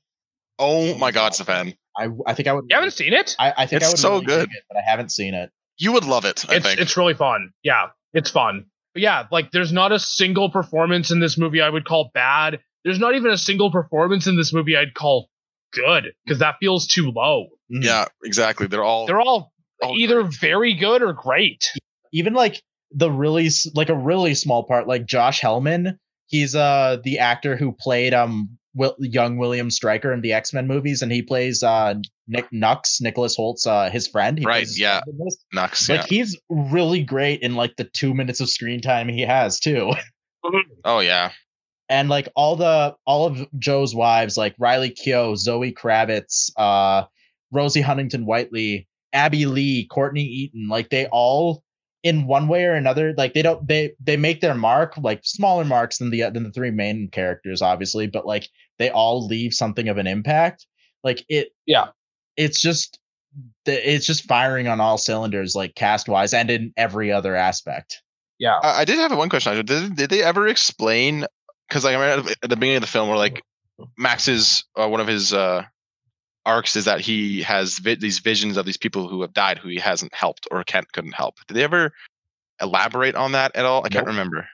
Oh 0.58 0.96
my 0.98 1.10
God, 1.10 1.34
Stefan, 1.34 1.74
I 1.98 2.08
I 2.26 2.34
think 2.34 2.46
I 2.46 2.52
would. 2.52 2.66
You 2.68 2.76
haven't 2.76 2.92
seen 2.92 3.12
it? 3.12 3.34
I, 3.40 3.52
I 3.56 3.66
think 3.66 3.82
It's 3.82 3.86
I 3.86 3.92
would 3.92 3.98
so 3.98 4.12
really 4.12 4.26
good. 4.26 4.48
it, 4.52 4.62
but 4.68 4.78
I 4.78 4.82
haven't 4.88 5.10
seen 5.10 5.34
it. 5.34 5.50
You 5.78 5.92
would 5.92 6.04
love 6.04 6.24
it. 6.24 6.44
I 6.48 6.56
It's 6.56 6.66
think. 6.66 6.80
it's 6.80 6.96
really 6.96 7.14
fun. 7.14 7.50
Yeah, 7.62 7.88
it's 8.12 8.30
fun. 8.30 8.66
But 8.94 9.02
yeah, 9.02 9.26
like 9.32 9.50
there's 9.50 9.72
not 9.72 9.92
a 9.92 9.98
single 9.98 10.50
performance 10.50 11.10
in 11.10 11.20
this 11.20 11.36
movie 11.36 11.60
I 11.60 11.68
would 11.68 11.84
call 11.84 12.10
bad. 12.14 12.60
There's 12.84 12.98
not 13.00 13.14
even 13.14 13.30
a 13.32 13.38
single 13.38 13.70
performance 13.70 14.26
in 14.26 14.36
this 14.36 14.52
movie 14.52 14.76
I'd 14.76 14.94
call 14.94 15.28
good 15.72 16.12
because 16.24 16.38
that 16.38 16.56
feels 16.60 16.86
too 16.86 17.10
low. 17.10 17.46
Mhm. 17.72 17.82
yeah, 17.84 18.04
exactly. 18.24 18.66
They're 18.68 18.84
all. 18.84 19.06
They're 19.06 19.20
all 19.20 19.52
all 19.82 19.98
either 19.98 20.22
great. 20.22 20.34
very 20.40 20.74
good 20.74 21.02
or 21.02 21.12
great. 21.12 21.70
even 22.12 22.32
like 22.34 22.62
the 22.92 23.10
really 23.10 23.50
like 23.74 23.88
a 23.88 23.94
really 23.96 24.34
small 24.36 24.62
part 24.62 24.86
like 24.86 25.04
josh 25.04 25.40
helman 25.40 25.98
he's 26.26 26.54
uh 26.54 26.96
the 27.02 27.18
actor 27.18 27.56
who 27.56 27.72
played 27.72 28.14
um 28.14 28.56
Will, 28.76 28.94
young 28.98 29.36
william 29.36 29.70
stryker 29.70 30.12
in 30.12 30.20
the 30.20 30.32
x-men 30.32 30.66
movies 30.66 31.00
and 31.02 31.10
he 31.12 31.22
plays 31.22 31.62
uh 31.62 31.94
nick 32.28 32.46
nux 32.52 32.80
nicholas 33.00 33.36
hoult's 33.36 33.66
uh 33.66 33.88
his 33.90 34.06
friend 34.08 34.38
He 34.38 34.44
Right, 34.44 34.64
plays 34.64 34.78
yeah. 34.78 35.00
friend. 35.02 35.36
Nux. 35.52 35.68
like 35.88 36.00
Yeah. 36.00 36.06
he's 36.08 36.36
really 36.48 37.02
great 37.02 37.40
in 37.42 37.54
like 37.54 37.76
the 37.76 37.84
two 37.84 38.14
minutes 38.14 38.40
of 38.40 38.48
screen 38.48 38.80
time 38.80 39.08
he 39.08 39.22
has 39.22 39.58
too 39.58 39.92
Oh 40.84 41.00
yeah. 41.00 41.32
and 41.88 42.08
like 42.08 42.28
all 42.36 42.54
the 42.56 42.94
all 43.06 43.26
of 43.26 43.46
joe's 43.58 43.94
wives 43.94 44.36
like 44.36 44.54
riley 44.58 44.90
keough 44.90 45.36
zoe 45.36 45.72
kravitz 45.72 46.50
uh 46.56 47.04
rosie 47.52 47.80
huntington 47.80 48.26
whiteley 48.26 48.86
abby 49.12 49.46
lee 49.46 49.86
courtney 49.86 50.24
eaton 50.24 50.68
like 50.68 50.90
they 50.90 51.06
all 51.06 51.62
in 52.04 52.26
one 52.26 52.46
way 52.46 52.64
or 52.64 52.74
another 52.74 53.12
like 53.16 53.32
they 53.34 53.42
don't 53.42 53.66
they 53.66 53.90
they 53.98 54.16
make 54.16 54.40
their 54.40 54.54
mark 54.54 54.94
like 54.98 55.20
smaller 55.24 55.64
marks 55.64 55.98
than 55.98 56.10
the 56.10 56.20
than 56.30 56.44
the 56.44 56.52
three 56.52 56.70
main 56.70 57.08
characters 57.08 57.60
obviously 57.62 58.06
but 58.06 58.26
like 58.26 58.48
they 58.78 58.90
all 58.90 59.26
leave 59.26 59.52
something 59.52 59.88
of 59.88 59.98
an 59.98 60.06
impact 60.06 60.66
like 61.02 61.24
it 61.28 61.48
Yeah. 61.66 61.86
it's 62.36 62.60
just 62.60 63.00
the- 63.64 63.90
it's 63.92 64.06
just 64.06 64.24
firing 64.24 64.68
on 64.68 64.80
all 64.80 64.98
cylinders 64.98 65.56
like 65.56 65.74
cast 65.74 66.08
wise 66.08 66.32
and 66.32 66.50
in 66.50 66.72
every 66.76 67.10
other 67.10 67.34
aspect 67.34 68.02
Yeah. 68.38 68.58
I, 68.62 68.82
I 68.82 68.84
did 68.84 68.98
have 68.98 69.16
one 69.16 69.28
question. 69.30 69.64
Did 69.64 69.96
did 69.96 70.10
they 70.10 70.22
ever 70.22 70.46
explain? 70.46 71.24
Because 71.68 71.84
like 71.84 71.96
I 71.96 72.00
remember 72.00 72.30
at 72.42 72.50
the 72.50 72.56
beginning 72.56 72.76
of 72.76 72.82
the 72.82 72.86
film, 72.88 73.08
where 73.08 73.16
like 73.16 73.42
Max's 73.96 74.64
uh, 74.76 74.86
one 74.88 75.00
of 75.00 75.06
his 75.06 75.32
uh, 75.32 75.64
arcs 76.46 76.76
is 76.76 76.84
that 76.84 77.00
he 77.00 77.42
has 77.42 77.78
vi- 77.78 77.94
these 77.96 78.18
visions 78.18 78.56
of 78.56 78.66
these 78.66 78.76
people 78.76 79.08
who 79.08 79.22
have 79.22 79.32
died 79.32 79.58
who 79.58 79.68
he 79.68 79.78
hasn't 79.78 80.14
helped 80.14 80.46
or 80.50 80.62
can't 80.64 80.90
couldn't 80.92 81.12
help. 81.12 81.36
Did 81.46 81.54
they 81.54 81.64
ever 81.64 81.92
elaborate 82.60 83.14
on 83.14 83.32
that 83.32 83.54
at 83.56 83.64
all? 83.64 83.84
I 83.84 83.88
can't 83.88 84.06
remember. 84.06 84.46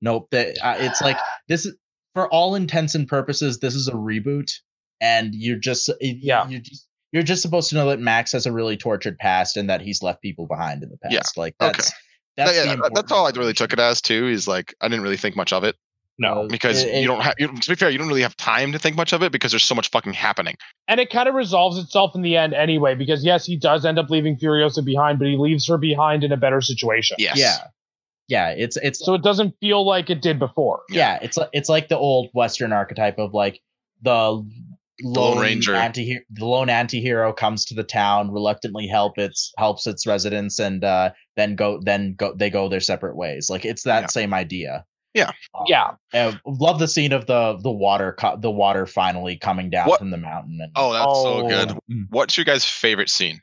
Nope. 0.00 0.28
That 0.30 0.56
uh, 0.62 0.76
it's 0.78 1.00
like 1.00 1.18
this 1.48 1.66
is 1.66 1.76
for 2.14 2.28
all 2.32 2.54
intents 2.54 2.94
and 2.94 3.08
purposes. 3.08 3.58
This 3.58 3.74
is 3.74 3.88
a 3.88 3.92
reboot, 3.92 4.52
and 5.00 5.34
you're 5.34 5.58
just 5.58 5.88
it- 6.00 6.18
Yeah. 6.20 6.48
You're 6.48 6.60
just 6.60 6.86
you're 7.12 7.22
just 7.22 7.42
supposed 7.42 7.68
to 7.70 7.76
know 7.76 7.88
that 7.90 8.00
Max 8.00 8.32
has 8.32 8.44
a 8.44 8.52
really 8.52 8.76
tortured 8.76 9.18
past 9.18 9.56
and 9.56 9.70
that 9.70 9.80
he's 9.80 10.02
left 10.02 10.20
people 10.20 10.46
behind 10.46 10.82
in 10.82 10.88
the 10.90 10.98
past. 10.98 11.12
Yeah, 11.12 11.20
past. 11.20 11.36
Like 11.36 11.54
okay. 11.60 11.72
that's 11.72 11.92
That's 12.36 12.66
yeah, 12.66 12.76
that's 12.92 13.12
all 13.12 13.26
I 13.26 13.30
really 13.30 13.52
took 13.52 13.72
it 13.72 13.78
as 13.78 14.00
too. 14.00 14.26
Is 14.26 14.48
like 14.48 14.74
I 14.80 14.88
didn't 14.88 15.02
really 15.02 15.16
think 15.16 15.36
much 15.36 15.52
of 15.52 15.62
it 15.64 15.76
No. 16.18 16.46
because 16.48 16.84
It- 16.84 17.00
you 17.02 17.06
don't 17.08 17.20
have. 17.22 17.34
You, 17.38 17.48
to 17.48 17.68
be 17.70 17.74
fair, 17.74 17.90
you 17.90 17.98
don't 17.98 18.08
really 18.08 18.22
have 18.22 18.36
time 18.36 18.72
to 18.72 18.78
think 18.78 18.96
much 18.96 19.12
of 19.12 19.22
it 19.22 19.32
because 19.32 19.50
there's 19.52 19.64
so 19.64 19.74
much 19.74 19.90
fucking 19.90 20.12
happening. 20.12 20.56
And 20.88 21.00
it 21.00 21.10
kind 21.10 21.28
of 21.28 21.34
resolves 21.34 21.76
itself 21.78 22.14
in 22.14 22.22
the 22.22 22.36
end 22.36 22.54
anyway, 22.54 22.94
because 22.94 23.24
yes, 23.24 23.44
he 23.46 23.56
does 23.56 23.84
end 23.84 23.98
up 23.98 24.10
leaving 24.10 24.36
Furiosa 24.36 24.84
behind, 24.84 25.18
but 25.18 25.26
he 25.28 25.36
leaves 25.36 25.66
her 25.68 25.78
behind 25.78 26.22
in 26.22 26.30
a 26.32 26.36
better 26.36 26.60
situation. 26.60 27.16
Yes. 27.18 27.36
Yeah, 27.38 27.56
yeah. 28.28 28.50
It's 28.50 28.76
it's 28.76 29.04
So 29.04 29.14
it 29.14 29.22
doesn't 29.22 29.54
feel 29.60 29.84
like 29.86 30.08
it 30.10 30.22
did 30.22 30.38
before. 30.38 30.82
yeah, 30.90 31.18
it's 31.22 31.38
it's 31.52 31.68
like 31.68 31.88
the 31.88 31.98
old 31.98 32.28
Western 32.32 32.72
archetype 32.72 33.18
of 33.18 33.34
like 33.34 33.60
the 34.02 34.44
Lone 35.02 35.38
Ranger. 35.40 35.74
anti 35.74 36.20
the 36.30 36.44
lone 36.46 36.68
anti-hero 36.70 37.32
comes 37.32 37.64
to 37.64 37.74
the 37.74 37.82
town, 37.82 38.30
reluctantly 38.30 38.86
help 38.86 39.18
its 39.18 39.52
helps 39.58 39.88
its 39.88 40.06
residents, 40.06 40.60
and 40.60 40.84
uh, 40.84 41.10
then 41.34 41.56
go 41.56 41.80
then 41.82 42.14
go 42.16 42.32
they 42.36 42.48
go 42.50 42.68
their 42.68 42.78
separate 42.78 43.16
ways. 43.16 43.50
Like 43.50 43.64
it's 43.64 43.82
that 43.82 44.02
Yeah. 44.02 44.06
same 44.06 44.32
idea. 44.32 44.84
Yeah. 45.14 45.30
Um, 45.54 45.64
Yeah. 45.68 45.94
uh, 46.12 46.32
love 46.44 46.78
the 46.80 46.88
scene 46.88 47.12
of 47.12 47.26
the 47.26 47.56
the 47.62 47.70
water 47.70 48.12
co- 48.18 48.36
the 48.36 48.50
water 48.50 48.84
finally 48.86 49.36
coming 49.36 49.70
down 49.70 49.88
What- 49.88 50.00
from 50.00 50.10
the 50.10 50.16
mountain. 50.16 50.58
And 50.60 50.72
Oh, 50.76 50.92
that's 50.92 51.04
so 51.22 51.44
Oh. 51.44 51.48
good. 51.48 51.68
Mm. 51.90 52.06
What's 52.10 52.36
your 52.36 52.44
guys' 52.44 52.64
favorite 52.64 53.08
scene? 53.10 53.40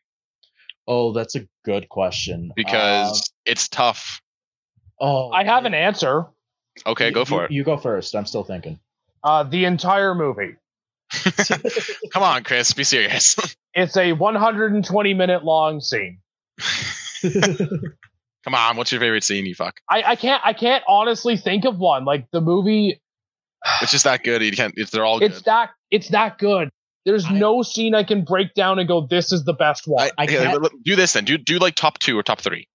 oh, 0.87 1.13
that's 1.13 1.35
a 1.35 1.47
good 1.63 1.87
question 1.89 2.51
Because 2.55 3.11
Um, 3.19 3.23
it's 3.45 3.69
tough. 3.69 4.21
oh, 4.99 5.31
I 5.31 5.43
have 5.45 5.63
an 5.65 5.73
answer. 5.73 6.25
Okay, 6.85 7.07
you- 7.07 7.11
go 7.13 7.23
for 7.23 7.41
you- 7.41 7.45
it. 7.45 7.51
You 7.51 7.63
go 7.63 7.77
first. 7.77 8.15
I'm 8.15 8.25
still 8.25 8.43
thinking. 8.43 8.79
Uh, 9.23 9.43
the 9.43 9.63
entire 9.65 10.13
movie. 10.15 10.55
Come 12.13 12.23
on, 12.23 12.43
Chris, 12.43 12.73
be 12.73 12.83
serious. 12.83 13.35
It's 13.73 13.95
a 13.95 14.11
120 14.11 15.13
minute 15.13 15.45
long 15.45 15.79
scene. 15.79 16.19
Come 18.43 18.55
on, 18.55 18.75
what's 18.77 18.91
your 18.91 18.99
favorite 19.01 19.23
scene? 19.23 19.45
You 19.45 19.55
fuck. 19.55 19.79
I, 19.89 20.03
I 20.03 20.15
can't 20.15 20.41
I 20.43 20.53
can't 20.53 20.83
honestly 20.87 21.37
think 21.37 21.65
of 21.65 21.77
one. 21.77 22.05
Like 22.05 22.25
the 22.31 22.41
movie, 22.41 22.99
It's 23.81 23.91
just 23.91 24.03
that 24.05 24.23
good. 24.23 24.41
You 24.41 24.51
can't. 24.51 24.73
It's, 24.77 24.91
they're 24.91 25.05
all 25.05 25.19
good. 25.19 25.31
it's 25.31 25.41
that 25.43 25.69
it's 25.91 26.09
that 26.09 26.37
good. 26.39 26.69
There's 27.05 27.25
I- 27.25 27.33
no 27.33 27.61
scene 27.63 27.93
I 27.95 28.03
can 28.03 28.23
break 28.23 28.53
down 28.53 28.79
and 28.79 28.87
go, 28.87 29.05
this 29.07 29.31
is 29.31 29.43
the 29.43 29.53
best 29.53 29.83
one. 29.85 30.09
I, 30.17 30.23
I 30.23 30.27
can't- 30.27 30.45
let- 30.53 30.61
let- 30.61 30.83
do 30.83 30.95
this 30.95 31.13
then. 31.13 31.25
Do 31.25 31.37
do 31.37 31.57
like 31.59 31.75
top 31.75 31.99
two 31.99 32.17
or 32.17 32.23
top 32.23 32.41
three 32.41 32.67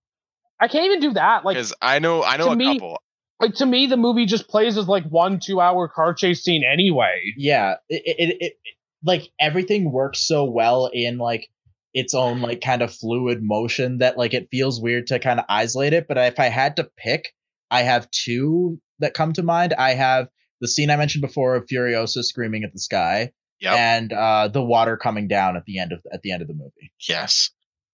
I 0.61 0.69
can't 0.69 0.87
even 0.87 1.01
do 1.01 1.13
that. 1.15 1.45
Like 1.45 1.57
because 1.57 1.75
I 1.83 1.99
know 1.99 2.23
I 2.23 2.37
know 2.37 2.47
to 2.47 2.51
a 2.53 2.57
me- 2.57 2.79
couple. 2.79 2.99
like 3.41 3.55
to 3.57 3.67
me, 3.67 3.87
the 3.87 3.97
movie 3.97 4.25
just 4.27 4.49
plays 4.49 4.79
as 4.79 4.87
like 4.89 5.05
one 5.05 5.41
two 5.41 5.61
hour 5.61 5.89
car 5.89 6.15
chase 6.15 6.43
scene 6.45 6.63
anyway. 6.65 7.21
yeah 7.37 7.75
it, 7.89 8.03
it, 8.07 8.29
it, 8.31 8.37
it 8.41 8.53
like 9.05 9.29
everything 9.41 9.91
works 9.93 10.27
so 10.27 10.45
well 10.45 10.89
in 10.93 11.19
like 11.19 11.49
its 11.97 12.15
own 12.15 12.41
like 12.41 12.61
kind 12.61 12.83
of 12.83 12.95
fluid 12.95 13.39
motion 13.43 13.99
that 13.99 14.17
like 14.19 14.35
it 14.35 14.47
feels 14.51 14.81
weird 14.81 15.07
to 15.07 15.19
kind 15.19 15.41
of 15.41 15.47
isolate 15.49 15.93
it 15.93 16.07
but 16.09 16.17
if 16.19 16.39
i 16.39 16.47
had 16.47 16.77
to 16.77 16.85
pick 16.97 17.33
i 17.71 17.83
have 17.83 18.09
two 18.11 18.79
that 18.99 19.15
come 19.15 19.33
to 19.33 19.43
mind 19.43 19.73
i 19.79 19.95
have 19.95 20.29
the 20.61 20.69
scene 20.69 20.91
i 20.91 20.97
mentioned 20.97 21.23
before 21.23 21.57
of 21.57 21.65
furiosa 21.67 22.23
screaming 22.23 22.63
at 22.65 22.73
the 22.73 22.79
sky 22.79 23.31
Yep. 23.61 23.73
and 23.79 24.13
uh 24.13 24.49
the 24.49 24.63
water 24.63 24.99
coming 24.99 25.27
down 25.29 25.57
at 25.57 25.65
the 25.65 25.79
end 25.79 25.91
of 25.93 26.01
at 26.13 26.21
the 26.23 26.31
end 26.31 26.43
of 26.43 26.49
the 26.49 26.55
movie 26.55 26.93
Yes, 27.09 27.51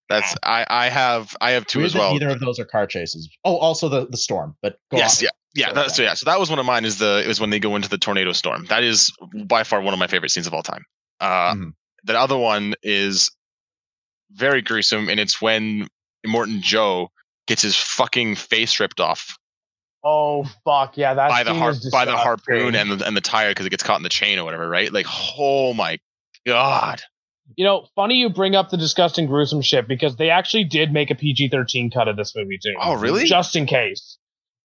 that's 0.09 0.35
I 0.43 0.65
I 0.69 0.89
have 0.89 1.33
I 1.39 1.51
have 1.51 1.65
two 1.65 1.79
Weird 1.79 1.91
as 1.91 1.95
well. 1.95 2.11
neither 2.11 2.27
of 2.29 2.41
those 2.41 2.59
are 2.59 2.65
car 2.65 2.85
chases 2.85 3.29
oh 3.45 3.55
also 3.57 3.87
the 3.87 4.05
the 4.07 4.17
storm 4.17 4.57
but 4.61 4.77
go 4.91 4.97
yes, 4.97 5.21
on. 5.21 5.23
yeah, 5.23 5.29
yeah. 5.55 5.65
Sorry, 5.67 5.75
That's 5.75 5.95
Dan. 5.97 6.05
yeah. 6.07 6.13
So 6.15 6.25
that 6.25 6.37
was 6.37 6.49
one 6.49 6.59
of 6.59 6.65
mine. 6.65 6.83
Is 6.83 6.97
the 6.97 7.21
it 7.23 7.27
was 7.29 7.39
when 7.39 7.49
they 7.49 7.59
go 7.59 7.77
into 7.77 7.87
the 7.87 7.97
tornado 7.97 8.33
storm. 8.33 8.65
That 8.65 8.83
is 8.83 9.09
by 9.45 9.63
far 9.63 9.79
one 9.81 9.93
of 9.93 9.99
my 9.99 10.07
favorite 10.07 10.31
scenes 10.31 10.47
of 10.47 10.53
all 10.53 10.63
time. 10.63 10.83
Uh, 11.21 11.53
Mhm. 11.53 11.71
The 12.03 12.19
other 12.19 12.37
one 12.37 12.73
is 12.83 13.31
very 14.35 14.61
gruesome, 14.61 15.09
and 15.09 15.19
it's 15.19 15.41
when 15.41 15.87
Immortan 16.25 16.61
Joe 16.61 17.09
gets 17.47 17.61
his 17.61 17.75
fucking 17.75 18.35
face 18.35 18.79
ripped 18.79 18.99
off 18.99 19.37
Oh 20.03 20.43
fuck 20.65 20.97
yeah, 20.97 21.13
that 21.13 21.29
by 21.29 21.43
the 21.43 21.53
har- 21.53 21.73
by 21.91 22.03
the 22.03 22.17
harpoon 22.17 22.75
and 22.75 22.91
the 22.91 23.07
and 23.07 23.15
the 23.15 23.21
tire 23.21 23.51
because 23.51 23.65
it 23.65 23.69
gets 23.69 23.83
caught 23.83 23.97
in 23.97 24.03
the 24.03 24.09
chain 24.09 24.37
or 24.37 24.43
whatever, 24.43 24.67
right? 24.67 24.91
Like, 24.91 25.05
oh 25.37 25.73
my 25.73 25.97
god. 26.45 27.01
You 27.55 27.63
know, 27.63 27.87
funny 27.95 28.15
you 28.15 28.29
bring 28.29 28.55
up 28.55 28.69
the 28.69 28.77
disgusting, 28.77 29.27
gruesome 29.27 29.61
shit 29.61 29.87
because 29.87 30.17
they 30.17 30.29
actually 30.29 30.65
did 30.65 30.91
make 30.91 31.09
a 31.09 31.15
PG 31.15 31.49
thirteen 31.49 31.89
cut 31.89 32.09
of 32.09 32.17
this 32.17 32.35
movie 32.35 32.59
too. 32.61 32.73
Oh, 32.81 32.95
really? 32.95 33.23
Just 33.23 33.55
in 33.55 33.65
case, 33.65 34.17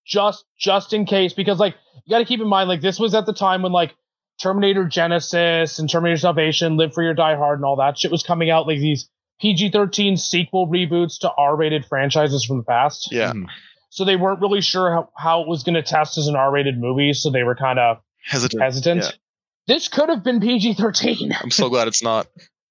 just 0.05 0.45
just 0.59 0.93
in 0.93 1.05
case, 1.05 1.35
because 1.35 1.61
like 1.61 1.77
you 2.05 2.11
got 2.11 2.19
to 2.19 2.24
keep 2.24 2.40
in 2.40 2.49
mind, 2.49 2.69
like 2.69 2.81
this 2.81 2.99
was 2.99 3.15
at 3.15 3.27
the 3.27 3.32
time 3.32 3.62
when 3.62 3.70
like 3.70 3.95
Terminator 4.40 4.86
Genisys 4.86 5.78
and 5.78 5.89
Terminator 5.89 6.19
Salvation, 6.19 6.77
Live 6.77 6.95
Free 6.95 7.07
or 7.07 7.15
Die 7.15 7.36
Hard, 7.36 7.61
and 7.61 7.65
all 7.65 7.77
that 7.77 7.97
shit 7.97 8.11
was 8.11 8.24
coming 8.24 8.51
out. 8.51 8.66
Like 8.66 8.78
these 8.78 9.09
PG 9.40 9.70
thirteen 9.70 10.16
sequel 10.16 10.66
reboots 10.69 11.19
to 11.20 11.31
R 11.39 11.56
rated 11.56 11.85
franchises 11.85 12.44
from 12.44 12.59
the 12.59 12.62
past. 12.65 13.09
Yeah. 13.12 13.32
Mhm. 13.32 13.47
So 13.90 14.05
they 14.05 14.16
weren't 14.16 14.40
really 14.40 14.60
sure 14.60 14.93
how, 14.93 15.09
how 15.16 15.40
it 15.43 15.48
was 15.48 15.62
going 15.62 15.74
to 15.74 15.82
test 15.82 16.19
as 16.19 16.27
an 16.27 16.36
R 16.36 16.51
rated 16.52 16.78
movie, 16.78 17.12
so 17.15 17.31
they 17.31 17.43
were 17.43 17.55
kind 17.55 17.78
of 17.78 17.98
Hesitant. 18.24 18.62
hesitant. 18.62 19.02
Yeah. 19.05 19.10
This 19.66 19.89
could 19.89 20.09
have 20.09 20.23
been 20.23 20.40
PG 20.40 20.74
thirteen. 20.74 21.32
I'm 21.43 21.51
so 21.51 21.69
glad 21.69 21.89
it's 21.89 22.02
not. 22.02 22.27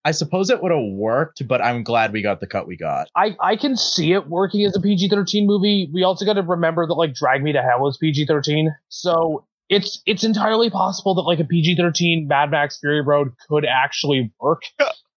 i 0.05 0.11
suppose 0.11 0.49
it 0.49 0.61
would 0.61 0.71
have 0.71 0.93
worked 0.93 1.45
but 1.49 1.61
i'm 1.61 1.83
glad 1.83 2.13
we 2.13 2.21
got 2.21 2.39
the 2.39 2.47
cut 2.47 2.65
we 2.65 2.77
got 2.77 3.09
I, 3.15 3.35
I 3.41 3.55
can 3.57 3.75
see 3.75 4.13
it 4.13 4.29
working 4.29 4.63
as 4.63 4.73
a 4.75 4.79
PG 4.79 5.09
thirteen 5.09 5.45
movie. 5.47 5.89
We 5.93 6.03
also 6.03 6.23
got 6.23 6.33
to 6.33 6.43
remember 6.43 6.85
that 6.87 6.93
like 6.93 7.13
Drag 7.13 7.43
Me 7.43 7.51
to 7.51 7.61
Hell 7.61 7.79
was 7.81 7.97
PG 7.97 8.25
thirteen, 8.27 8.73
so 8.89 9.45
it's 9.69 10.01
it's 10.05 10.23
entirely 10.23 10.69
possible 10.69 11.13
that 11.15 11.23
like 11.23 11.39
a 11.39 11.43
PG 11.43 11.75
thirteen 11.75 12.27
Mad 12.27 12.51
Max 12.51 12.79
Fury 12.79 13.01
Road 13.01 13.33
could 13.49 13.65
actually 13.65 14.31
work. 14.39 14.61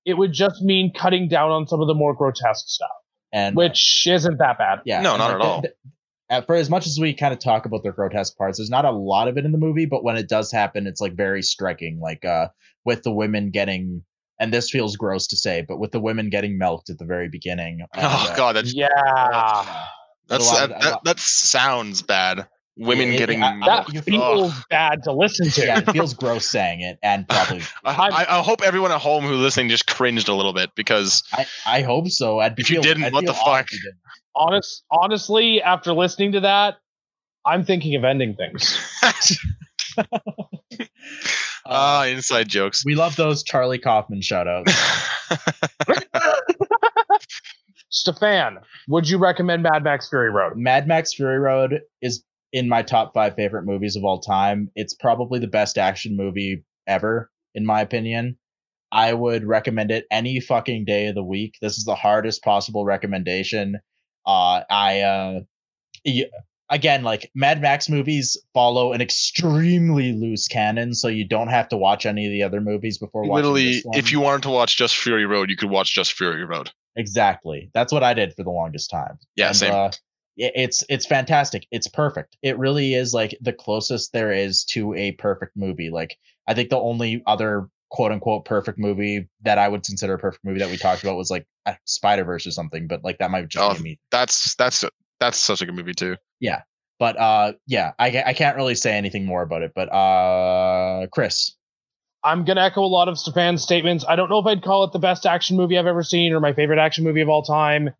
Yeah. 0.04 0.12
It 0.12 0.18
would 0.18 0.32
just 0.32 0.62
mean 0.62 0.92
cutting 0.94 1.28
down 1.28 1.50
on 1.50 1.66
some 1.66 1.80
of 1.80 1.86
the 1.88 1.94
more 1.94 2.14
grotesque 2.14 2.66
stuff, 2.68 2.88
and 3.32 3.56
which 3.56 4.06
isn't 4.08 4.38
that 4.38 4.58
bad. 4.58 4.80
Yeah. 4.84 5.00
No, 5.02 5.16
not 5.16 5.26
like, 5.26 5.34
at 5.34 5.40
all. 5.40 5.60
the- 5.62 5.68
the- 5.68 5.74
uh, 6.36 6.40
for 6.42 6.54
as 6.54 6.70
much 6.70 6.86
as 6.86 6.96
we 7.00 7.12
kind 7.12 7.32
of 7.32 7.40
talk 7.40 7.66
about 7.66 7.82
the 7.82 7.90
grotesque 7.90 8.36
parts, 8.38 8.58
there's 8.58 8.70
not 8.70 8.84
a 8.84 8.90
lot 8.92 9.26
of 9.26 9.36
it 9.36 9.44
in 9.44 9.50
the 9.50 9.58
movie, 9.58 9.84
but 9.84 10.04
when 10.04 10.16
it 10.16 10.28
does 10.28 10.52
happen, 10.52 10.86
it's 10.86 11.00
like 11.00 11.14
very 11.14 11.42
striking. 11.42 11.98
Like 12.00 12.24
uh 12.24 12.48
with 12.84 13.02
the 13.02 13.10
women 13.10 13.50
getting 13.50 14.04
and 14.38 14.54
this 14.54 14.70
feels 14.70 14.96
gross 14.96 15.26
to 15.26 15.36
say, 15.36 15.64
but 15.66 15.78
with 15.78 15.90
the 15.92 16.00
women 16.00 16.30
getting 16.30 16.56
milked 16.56 16.88
at 16.88 16.98
the 16.98 17.04
very 17.04 17.28
beginning. 17.28 17.80
and, 17.94 18.04
Oh 18.06 18.28
uh, 18.30 18.36
god, 18.36 18.54
that's 18.56 18.72
Yeah, 18.72 18.88
that's 20.28 20.50
that, 20.52 20.70
of- 20.70 20.80
that, 20.82 21.00
that 21.04 21.18
sounds 21.18 22.00
bad. 22.02 22.46
Women 22.80 23.08
Yeah, 23.08 23.14
it- 23.14 23.18
getting 23.18 23.42
I- 23.42 23.60
I- 23.60 23.66
that 23.66 23.92
you- 23.92 24.00
feels 24.00 24.52
Ugh. 24.54 24.64
bad 24.70 25.02
to 25.04 25.12
listen 25.12 25.50
to. 25.50 25.60
yeah, 25.66 25.78
it 25.80 25.90
feels 25.92 26.14
gross 26.14 26.46
saying 26.48 26.80
it, 26.80 26.98
and 27.02 27.28
probably 27.28 27.60
I, 27.84 27.92
I, 28.08 28.38
I 28.38 28.42
hope 28.42 28.62
everyone 28.62 28.90
at 28.90 29.00
home 29.00 29.24
who's 29.24 29.38
listening 29.38 29.68
just 29.68 29.86
cringed 29.86 30.28
a 30.28 30.34
little 30.34 30.54
bit 30.54 30.70
because 30.74 31.22
I, 31.34 31.46
I 31.66 31.82
hope 31.82 32.08
so. 32.08 32.38
I'd 32.40 32.58
If 32.58 32.70
you 32.70 32.80
didn't, 32.80 33.04
I'd 33.04 33.12
what 33.12 33.26
the 33.26 33.34
fuck? 33.34 33.70
you 33.70 33.78
didn't. 33.80 33.98
Honest, 34.34 34.84
honestly, 34.90 35.60
after 35.62 35.92
listening 35.92 36.32
to 36.32 36.40
that, 36.40 36.78
I'm 37.44 37.64
thinking 37.64 37.94
of 37.96 38.04
ending 38.04 38.34
things. 38.34 38.78
ah 41.66 42.04
inside 42.06 42.48
jokes. 42.48 42.82
We 42.84 42.94
love 42.94 43.16
those 43.16 43.42
Charlie 43.42 43.78
Kaufman 43.78 44.20
shoutouts. 44.20 44.72
Stefan, 47.90 48.58
would 48.88 49.08
you 49.08 49.18
recommend 49.18 49.62
Mad 49.64 49.82
Max 49.82 50.08
Fury 50.08 50.30
Road? 50.30 50.56
Mad 50.56 50.86
Max 50.86 51.12
Fury 51.12 51.38
Road 51.38 51.80
is 52.00 52.22
in 52.52 52.68
my 52.68 52.82
top 52.82 53.14
five 53.14 53.34
favorite 53.34 53.64
movies 53.64 53.96
of 53.96 54.04
all 54.04 54.20
time. 54.20 54.70
It's 54.74 54.94
probably 54.94 55.38
the 55.38 55.46
best 55.46 55.78
action 55.78 56.16
movie 56.16 56.64
ever, 56.86 57.30
in 57.54 57.64
my 57.64 57.80
opinion. 57.80 58.36
I 58.92 59.12
would 59.14 59.44
recommend 59.44 59.90
it 59.90 60.06
any 60.10 60.40
fucking 60.40 60.84
day 60.84 61.06
of 61.06 61.14
the 61.14 61.22
week. 61.22 61.56
This 61.62 61.78
is 61.78 61.84
the 61.84 61.94
hardest 61.94 62.42
possible 62.42 62.84
recommendation. 62.84 63.78
Uh, 64.26 64.62
I 64.68 65.00
uh, 65.00 65.40
y- 66.04 66.26
again, 66.70 67.04
like 67.04 67.30
Mad 67.34 67.60
Max 67.60 67.88
movies 67.88 68.36
follow 68.52 68.92
an 68.92 69.00
extremely 69.00 70.12
loose 70.12 70.48
canon, 70.48 70.94
so 70.94 71.06
you 71.06 71.26
don't 71.26 71.48
have 71.48 71.68
to 71.68 71.76
watch 71.76 72.04
any 72.04 72.26
of 72.26 72.32
the 72.32 72.42
other 72.42 72.60
movies 72.60 72.98
before 72.98 73.22
watching 73.22 73.34
Literally, 73.34 73.82
if 73.92 74.10
you 74.10 74.20
wanted 74.20 74.42
to 74.42 74.50
watch 74.50 74.76
just 74.76 74.96
Fury 74.96 75.24
Road, 75.24 75.50
you 75.50 75.56
could 75.56 75.70
watch 75.70 75.94
just 75.94 76.14
Fury 76.14 76.44
Road. 76.44 76.70
Exactly. 76.96 77.70
That's 77.72 77.92
what 77.92 78.02
I 78.02 78.14
did 78.14 78.34
for 78.34 78.42
the 78.42 78.50
longest 78.50 78.90
time. 78.90 79.18
Yeah, 79.36 79.48
And, 79.48 79.56
same. 79.56 79.72
Uh, 79.72 79.90
it's 80.40 80.82
it's 80.88 81.06
fantastic. 81.06 81.66
It's 81.70 81.86
perfect. 81.88 82.36
It 82.42 82.58
really 82.58 82.94
is 82.94 83.12
like 83.12 83.36
the 83.40 83.52
closest 83.52 84.12
there 84.12 84.32
is 84.32 84.64
to 84.66 84.94
a 84.94 85.12
perfect 85.12 85.56
movie. 85.56 85.90
Like 85.90 86.16
I 86.48 86.54
think 86.54 86.70
the 86.70 86.78
only 86.78 87.22
other 87.26 87.68
quote 87.90 88.12
unquote 88.12 88.44
perfect 88.44 88.78
movie 88.78 89.28
that 89.42 89.58
I 89.58 89.68
would 89.68 89.84
consider 89.84 90.14
a 90.14 90.18
perfect 90.18 90.44
movie 90.44 90.60
that 90.60 90.70
we 90.70 90.76
talked 90.76 91.02
about 91.02 91.16
was 91.16 91.30
like 91.30 91.46
Spider 91.84 92.24
Verse 92.24 92.46
or 92.46 92.52
something. 92.52 92.86
But 92.86 93.04
like 93.04 93.18
that 93.18 93.30
might 93.30 93.48
just 93.48 93.64
Oh, 93.64 93.76
be 93.76 93.82
me. 93.82 94.00
That's 94.10 94.54
that's 94.56 94.84
that's 95.18 95.38
such 95.38 95.60
a 95.60 95.66
good 95.66 95.74
movie 95.74 95.92
too. 95.92 96.16
Yeah, 96.40 96.62
but 96.98 97.18
uh, 97.18 97.52
yeah, 97.66 97.92
I 97.98 98.22
I 98.26 98.32
can't 98.32 98.56
really 98.56 98.74
say 98.74 98.92
anything 98.96 99.26
more 99.26 99.42
about 99.42 99.62
it. 99.62 99.72
But 99.74 99.92
uh, 99.92 101.06
Chris, 101.12 101.54
I'm 102.24 102.44
gonna 102.44 102.62
echo 102.62 102.82
a 102.82 102.86
lot 102.86 103.08
of 103.08 103.18
Stefan's 103.18 103.62
statements. 103.62 104.04
I 104.08 104.16
don't 104.16 104.30
know 104.30 104.38
if 104.38 104.46
I'd 104.46 104.62
call 104.62 104.84
it 104.84 104.92
the 104.92 104.98
best 104.98 105.26
action 105.26 105.56
movie 105.56 105.78
I've 105.78 105.86
ever 105.86 106.02
seen 106.02 106.32
or 106.32 106.40
my 106.40 106.52
favorite 106.52 106.78
action 106.78 107.04
movie 107.04 107.20
of 107.20 107.28
all 107.28 107.42
time, 107.42 107.90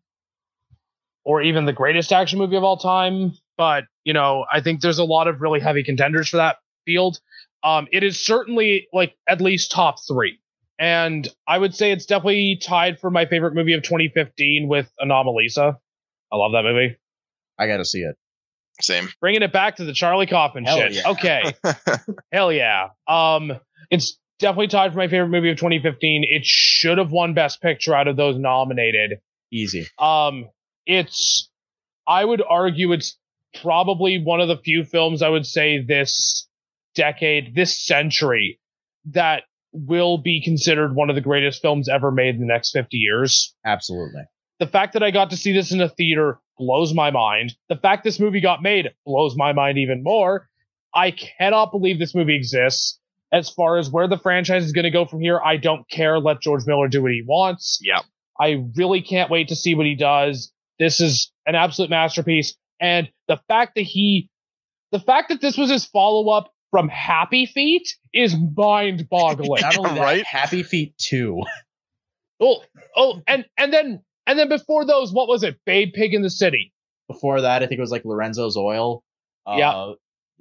or 1.23 1.41
even 1.41 1.65
the 1.65 1.73
greatest 1.73 2.11
action 2.11 2.39
movie 2.39 2.55
of 2.55 2.63
all 2.63 2.77
time. 2.77 3.33
But 3.57 3.85
you 4.03 4.13
know, 4.13 4.45
I 4.51 4.61
think 4.61 4.81
there's 4.81 4.99
a 4.99 5.03
lot 5.03 5.27
of 5.27 5.41
really 5.41 5.59
heavy 5.59 5.83
contenders 5.83 6.29
for 6.29 6.37
that 6.37 6.57
field. 6.85 7.19
Um, 7.63 7.87
it 7.91 8.03
is 8.03 8.19
certainly 8.19 8.87
like 8.91 9.15
at 9.27 9.39
least 9.41 9.71
top 9.71 9.97
three, 10.07 10.39
and 10.79 11.27
I 11.47 11.57
would 11.57 11.75
say 11.75 11.91
it's 11.91 12.05
definitely 12.05 12.59
tied 12.61 12.99
for 12.99 13.11
my 13.11 13.25
favorite 13.25 13.53
movie 13.53 13.73
of 13.73 13.83
2015 13.83 14.67
with 14.67 14.91
Anomalisa. 14.99 15.77
I 16.31 16.35
love 16.35 16.53
that 16.53 16.63
movie. 16.63 16.97
I 17.59 17.67
gotta 17.67 17.85
see 17.85 17.99
it. 17.99 18.15
Same. 18.79 19.09
Bringing 19.19 19.43
it 19.43 19.53
back 19.53 19.75
to 19.75 19.83
the 19.85 19.93
Charlie 19.93 20.25
Kaufman 20.25 20.63
Hell 20.65 20.77
shit. 20.79 20.93
yeah. 20.93 21.01
Okay. 21.09 21.53
Hell 22.31 22.51
yeah. 22.51 22.87
Um, 23.07 23.51
it's 23.91 24.17
definitely 24.39 24.69
tied 24.69 24.91
for 24.91 24.97
my 24.97 25.07
favorite 25.07 25.29
movie 25.29 25.51
of 25.51 25.57
2015. 25.57 26.25
It 26.27 26.45
should 26.45 26.97
have 26.97 27.11
won 27.11 27.33
Best 27.35 27.61
Picture 27.61 27.93
out 27.93 28.07
of 28.07 28.15
those 28.17 28.37
nominated. 28.39 29.19
Easy. 29.51 29.87
Um, 29.99 30.49
it's, 30.85 31.49
I 32.07 32.23
would 32.25 32.41
argue, 32.47 32.91
it's 32.91 33.17
probably 33.61 34.21
one 34.21 34.39
of 34.41 34.47
the 34.47 34.57
few 34.57 34.83
films 34.83 35.21
I 35.21 35.29
would 35.29 35.45
say 35.45 35.83
this 35.83 36.47
decade, 36.95 37.55
this 37.55 37.77
century, 37.85 38.59
that 39.05 39.43
will 39.73 40.17
be 40.17 40.41
considered 40.43 40.95
one 40.95 41.09
of 41.09 41.15
the 41.15 41.21
greatest 41.21 41.61
films 41.61 41.87
ever 41.87 42.11
made 42.11 42.35
in 42.35 42.41
the 42.41 42.47
next 42.47 42.71
50 42.71 42.97
years. 42.97 43.55
Absolutely. 43.65 44.23
The 44.59 44.67
fact 44.67 44.93
that 44.93 45.03
I 45.03 45.11
got 45.11 45.29
to 45.31 45.37
see 45.37 45.53
this 45.53 45.71
in 45.71 45.81
a 45.81 45.89
theater 45.89 46.39
blows 46.57 46.93
my 46.93 47.09
mind. 47.09 47.55
The 47.69 47.77
fact 47.77 48.03
this 48.03 48.19
movie 48.19 48.41
got 48.41 48.61
made 48.61 48.91
blows 49.05 49.35
my 49.35 49.53
mind 49.53 49.77
even 49.77 50.03
more. 50.03 50.49
I 50.93 51.11
cannot 51.11 51.71
believe 51.71 51.99
this 51.99 52.13
movie 52.13 52.35
exists. 52.35 52.99
As 53.33 53.49
far 53.49 53.77
as 53.77 53.89
where 53.89 54.09
the 54.09 54.19
franchise 54.19 54.65
is 54.65 54.73
going 54.73 54.83
to 54.83 54.91
go 54.91 55.05
from 55.05 55.21
here, 55.21 55.39
I 55.43 55.55
don't 55.55 55.89
care. 55.89 56.19
Let 56.19 56.41
George 56.41 56.67
Miller 56.67 56.89
do 56.89 57.01
what 57.01 57.13
he 57.13 57.23
wants. 57.25 57.79
Yeah. 57.81 58.01
I 58.39 58.65
really 58.75 59.01
can't 59.01 59.31
wait 59.31 59.47
to 59.47 59.55
see 59.55 59.73
what 59.73 59.85
he 59.85 59.95
does. 59.95 60.51
This 60.81 60.99
is 60.99 61.31
an 61.45 61.53
absolute 61.53 61.91
masterpiece. 61.91 62.55
And 62.79 63.07
the 63.27 63.37
fact 63.47 63.75
that 63.75 63.83
he, 63.83 64.29
the 64.91 64.99
fact 64.99 65.29
that 65.29 65.39
this 65.39 65.55
was 65.55 65.69
his 65.69 65.85
follow 65.85 66.31
up 66.31 66.51
from 66.71 66.89
Happy 66.89 67.45
Feet 67.45 67.95
is 68.15 68.35
mind 68.57 69.07
boggling. 69.07 69.61
Not 69.61 69.77
only 69.77 69.91
that, 69.93 70.01
Right? 70.01 70.25
Happy 70.25 70.63
Feet 70.63 70.97
2. 70.97 71.39
oh, 72.41 72.63
oh, 72.95 73.21
and, 73.27 73.45
and 73.59 73.71
then, 73.71 74.01
and 74.25 74.39
then 74.39 74.49
before 74.49 74.83
those, 74.85 75.13
what 75.13 75.27
was 75.27 75.43
it? 75.43 75.59
Babe 75.67 75.93
Pig 75.93 76.15
in 76.15 76.23
the 76.23 76.31
City. 76.31 76.73
Before 77.07 77.41
that, 77.41 77.61
I 77.61 77.67
think 77.67 77.77
it 77.77 77.81
was 77.81 77.91
like 77.91 78.03
Lorenzo's 78.03 78.57
Oil. 78.57 79.03
Uh, 79.45 79.55
Yeah. 79.59 79.91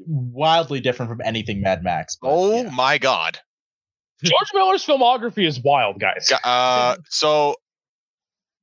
Wildly 0.07 0.81
different 0.81 1.11
from 1.11 1.21
anything 1.23 1.61
Mad 1.61 1.85
Max. 1.85 2.17
but 2.17 2.29
Oh 2.31 2.55
yeah. 2.55 2.71
my 2.71 2.97
god. 2.97 3.39
George 4.25 4.49
Miller's 4.55 4.87
filmography 4.87 5.47
is 5.47 5.61
wild, 5.61 6.01
guys. 6.01 6.33
Uh, 6.43 6.97
so 7.11 7.57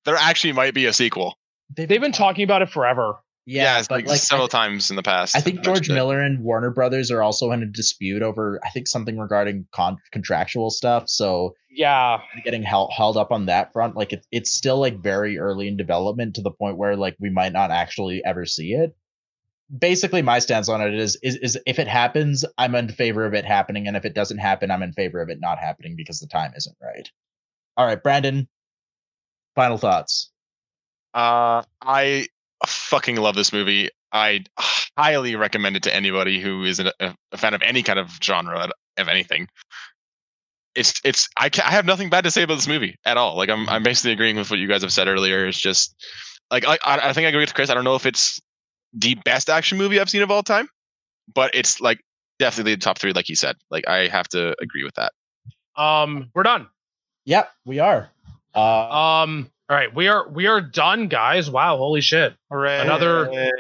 there 0.06 0.16
actually 0.16 0.54
might 0.54 0.74
be 0.74 0.86
a 0.88 0.94
sequel. 0.94 1.38
They've 1.78 2.02
been 2.02 2.12
talking 2.12 2.44
about 2.44 2.62
it 2.62 2.70
forever. 2.70 3.16
Yeah, 3.50 3.80
it's 3.80 3.88
but 3.88 4.00
like, 4.00 4.08
like 4.08 4.20
several 4.20 4.48
I, 4.48 4.50
times 4.50 4.90
in 4.90 4.98
the 4.98 5.04
past. 5.04 5.34
I 5.34 5.40
think 5.40 5.62
George. 5.62 5.90
Miller 5.90 6.20
and 6.20 6.44
Warner 6.44 6.70
Brothers 6.70 7.10
are 7.12 7.22
also 7.22 7.54
in 7.54 7.64
a 7.64 7.66
dispute 7.66 8.22
over, 8.22 8.60
I 8.66 8.70
think, 8.72 8.90
something 8.90 9.18
regarding 9.18 9.66
con- 9.72 10.00
contractual 10.12 10.70
stuff. 10.70 11.08
So 11.08 11.56
Yeah. 11.70 12.20
getting 12.44 12.62
held 12.62 12.92
held 12.92 13.16
up 13.16 13.32
on 13.32 13.46
that 13.46 13.72
front, 13.72 13.96
like 13.96 14.12
it's 14.12 14.28
it's 14.34 14.52
still 14.54 14.80
like 14.80 15.00
very 15.02 15.40
early 15.40 15.70
in 15.70 15.78
development 15.78 16.36
to 16.36 16.42
the 16.42 16.52
point 16.52 16.76
where 16.78 16.98
like 16.98 17.16
we 17.22 17.30
might 17.30 17.54
not 17.54 17.72
actually 17.72 18.22
ever 18.26 18.46
see 18.46 18.74
it. 18.74 18.94
Basically, 19.78 20.22
my 20.22 20.40
stance 20.40 20.68
on 20.68 20.82
it 20.82 20.94
is 20.94 21.18
is 21.24 21.38
is 21.38 21.58
if 21.66 21.80
it 21.80 21.88
happens, 21.88 22.44
I'm 22.58 22.76
in 22.76 22.90
favor 22.90 23.26
of 23.26 23.34
it 23.34 23.46
happening, 23.46 23.88
and 23.88 23.96
if 23.96 24.04
it 24.04 24.14
doesn't 24.14 24.40
happen, 24.40 24.72
I'm 24.72 24.84
in 24.84 24.92
favor 24.92 25.22
of 25.22 25.30
it 25.30 25.40
not 25.40 25.58
happening 25.58 25.96
because 25.96 26.20
the 26.20 26.28
time 26.28 26.52
isn't 26.58 26.76
right. 26.82 27.10
All 27.78 27.86
right, 27.86 28.02
Brandon. 28.02 28.50
Final 29.56 29.78
thoughts. 29.78 30.32
Uh, 31.18 31.64
I 31.82 32.28
fucking 32.68 33.16
love 33.16 33.34
this 33.34 33.52
movie. 33.52 33.90
I 34.12 34.44
highly 34.96 35.36
recommend 35.36 35.76
it 35.76 35.82
to 35.84 35.96
anybody 35.96 36.40
who 36.40 36.64
is 36.64 36.80
a, 36.80 36.94
a 37.00 37.38
fan 37.38 37.56
of 37.56 37.62
any 37.64 37.82
kind 37.82 37.98
of 37.98 38.12
genre 38.24 38.70
of 38.98 39.08
anything. 39.08 39.48
It's 40.76 41.02
it's 41.04 41.28
I 41.38 41.50
ca 41.50 41.64
I 41.66 41.72
have 41.72 41.86
nothing 41.88 42.12
bad 42.12 42.24
to 42.26 42.30
say 42.32 42.44
about 42.44 42.56
this 42.56 42.68
movie 42.68 42.96
at 43.04 43.18
all. 43.18 43.36
Like 43.36 43.50
I'm 43.50 43.68
I'm 43.68 43.82
basically 43.82 44.12
agreeing 44.12 44.36
with 44.36 44.52
what 44.52 44.60
you 44.60 44.68
guys 44.68 44.84
have 44.84 44.94
said 44.94 45.08
earlier. 45.08 45.48
It's 45.48 45.60
just 45.60 45.96
like 46.52 46.66
I 46.68 46.78
I 46.86 47.10
I 47.10 47.14
think 47.14 47.26
I 47.26 47.30
agree 47.30 47.42
with 47.42 47.56
Chris. 47.56 47.72
I 47.72 47.74
don't 47.74 47.84
know 47.84 47.96
if 47.96 48.06
it's 48.06 48.40
the 48.94 49.16
best 49.26 49.50
action 49.50 49.80
movie 49.80 50.00
I've 50.00 50.12
seen 50.12 50.22
of 50.22 50.30
all 50.30 50.44
time, 50.44 50.70
but 51.34 51.50
it's 51.56 51.82
like 51.82 52.00
definitely 52.38 52.76
the 52.76 52.82
top 52.82 53.00
three, 53.00 53.12
like 53.12 53.28
you 53.28 53.36
said. 53.36 53.56
Like 53.72 53.88
I 53.88 54.08
have 54.08 54.28
to 54.30 54.56
agree 54.62 54.84
with 54.84 54.94
that. 54.94 55.14
Um, 55.82 56.30
we're 56.36 56.44
done. 56.44 56.68
Yep, 57.26 57.52
we 57.66 57.80
are. 57.80 58.12
Uh, 58.54 59.24
Um, 59.24 59.50
all 59.70 59.76
right, 59.76 59.94
we 59.94 60.08
are 60.08 60.30
we 60.30 60.48
are 60.48 60.62
done, 60.62 61.08
guys. 61.08 61.50
Wow, 61.50 61.78
holy 61.78 62.02
shit. 62.02 62.34
Hooray! 62.50 62.80
Another- 62.80 63.52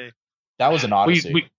that 0.60 0.72
was 0.72 0.84
an 0.84 0.94
odyssey. 0.94 1.34
we 1.34 1.50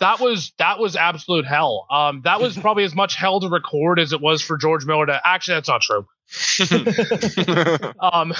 that 0.00 0.18
was 0.18 0.52
that 0.58 0.78
was 0.78 0.96
absolute 0.96 1.46
hell. 1.46 1.86
Um, 1.90 2.22
that 2.24 2.40
was 2.40 2.56
probably 2.60 2.84
as 2.84 2.94
much 2.94 3.14
hell 3.14 3.40
to 3.40 3.48
record 3.48 3.98
as 4.00 4.12
it 4.12 4.20
was 4.20 4.42
for 4.42 4.56
George 4.56 4.86
Miller 4.86 5.06
to. 5.06 5.20
Actually, 5.24 5.56
that's 5.56 5.68
not 5.68 5.82
true. 5.82 6.06
Um, 8.00 8.32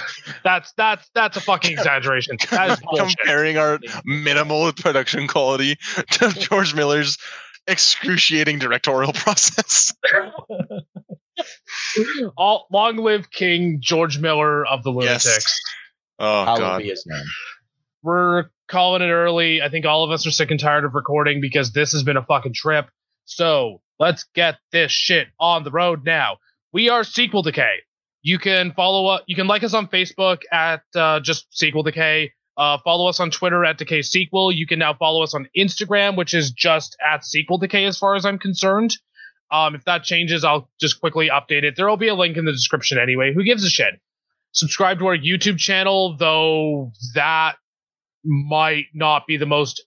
that's 0.42 0.72
that's 0.76 1.10
that's 1.14 1.36
a 1.36 1.40
fucking 1.40 1.72
exaggeration. 1.72 2.36
That 2.50 2.78
is 2.78 2.80
comparing 2.96 3.58
our 3.58 3.78
minimal 4.04 4.72
production 4.72 5.26
quality 5.28 5.76
to 6.12 6.30
George 6.30 6.74
Miller's 6.74 7.18
excruciating 7.66 8.58
directorial 8.58 9.12
process. 9.12 9.92
All 12.36 12.66
long 12.72 12.96
live 12.96 13.30
King 13.30 13.78
George 13.80 14.18
Miller 14.18 14.66
of 14.66 14.82
the 14.82 14.90
Lunatics. 14.90 15.24
Yes. 15.24 15.26
Lunatics. 15.26 15.60
Oh 16.18 16.44
Hallowed 16.44 16.60
god. 16.60 16.78
be 16.78 16.88
his 16.88 17.04
name. 17.06 17.24
We're 18.02 18.44
calling 18.68 19.02
it 19.02 19.10
early. 19.10 19.60
I 19.62 19.68
think 19.68 19.84
all 19.86 20.04
of 20.04 20.10
us 20.10 20.26
are 20.26 20.30
sick 20.30 20.50
and 20.50 20.60
tired 20.60 20.84
of 20.84 20.94
recording 20.94 21.40
because 21.40 21.72
this 21.72 21.92
has 21.92 22.02
been 22.02 22.16
a 22.16 22.24
fucking 22.24 22.54
trip. 22.54 22.88
So 23.24 23.80
let's 23.98 24.24
get 24.34 24.56
this 24.72 24.92
shit 24.92 25.28
on 25.38 25.64
the 25.64 25.70
road 25.70 26.04
now. 26.04 26.38
We 26.72 26.88
are 26.88 27.04
Sequel 27.04 27.42
Decay. 27.42 27.76
You 28.22 28.38
can 28.38 28.72
follow 28.72 29.06
up. 29.06 29.24
You 29.26 29.34
can 29.36 29.46
like 29.46 29.64
us 29.64 29.74
on 29.74 29.88
Facebook 29.88 30.42
at 30.52 30.82
uh, 30.94 31.20
just 31.20 31.46
Sequel 31.56 31.82
Decay. 31.82 32.32
Uh, 32.56 32.78
follow 32.84 33.08
us 33.08 33.18
on 33.20 33.30
Twitter 33.30 33.64
at 33.64 33.78
Decay 33.78 34.02
Sequel. 34.02 34.52
You 34.52 34.66
can 34.66 34.78
now 34.78 34.92
follow 34.92 35.22
us 35.22 35.34
on 35.34 35.48
Instagram, 35.56 36.16
which 36.16 36.34
is 36.34 36.50
just 36.50 36.96
at 37.06 37.24
Sequel 37.24 37.58
Decay, 37.58 37.86
as 37.86 37.96
far 37.98 38.14
as 38.16 38.24
I'm 38.26 38.38
concerned. 38.38 38.96
Um, 39.52 39.74
if 39.74 39.84
that 39.84 40.04
changes, 40.04 40.44
I'll 40.44 40.68
just 40.80 41.00
quickly 41.00 41.28
update 41.28 41.64
it. 41.64 41.74
There 41.76 41.88
will 41.88 41.96
be 41.96 42.08
a 42.08 42.14
link 42.14 42.36
in 42.36 42.44
the 42.44 42.52
description 42.52 42.98
anyway. 42.98 43.32
Who 43.34 43.42
gives 43.44 43.64
a 43.64 43.70
shit? 43.70 44.00
Subscribe 44.52 44.98
to 45.00 45.06
our 45.06 45.16
YouTube 45.16 45.58
channel, 45.58 46.16
though 46.16 46.92
that 47.14 47.54
might 48.24 48.86
not 48.94 49.26
be 49.26 49.36
the 49.36 49.46
most 49.46 49.82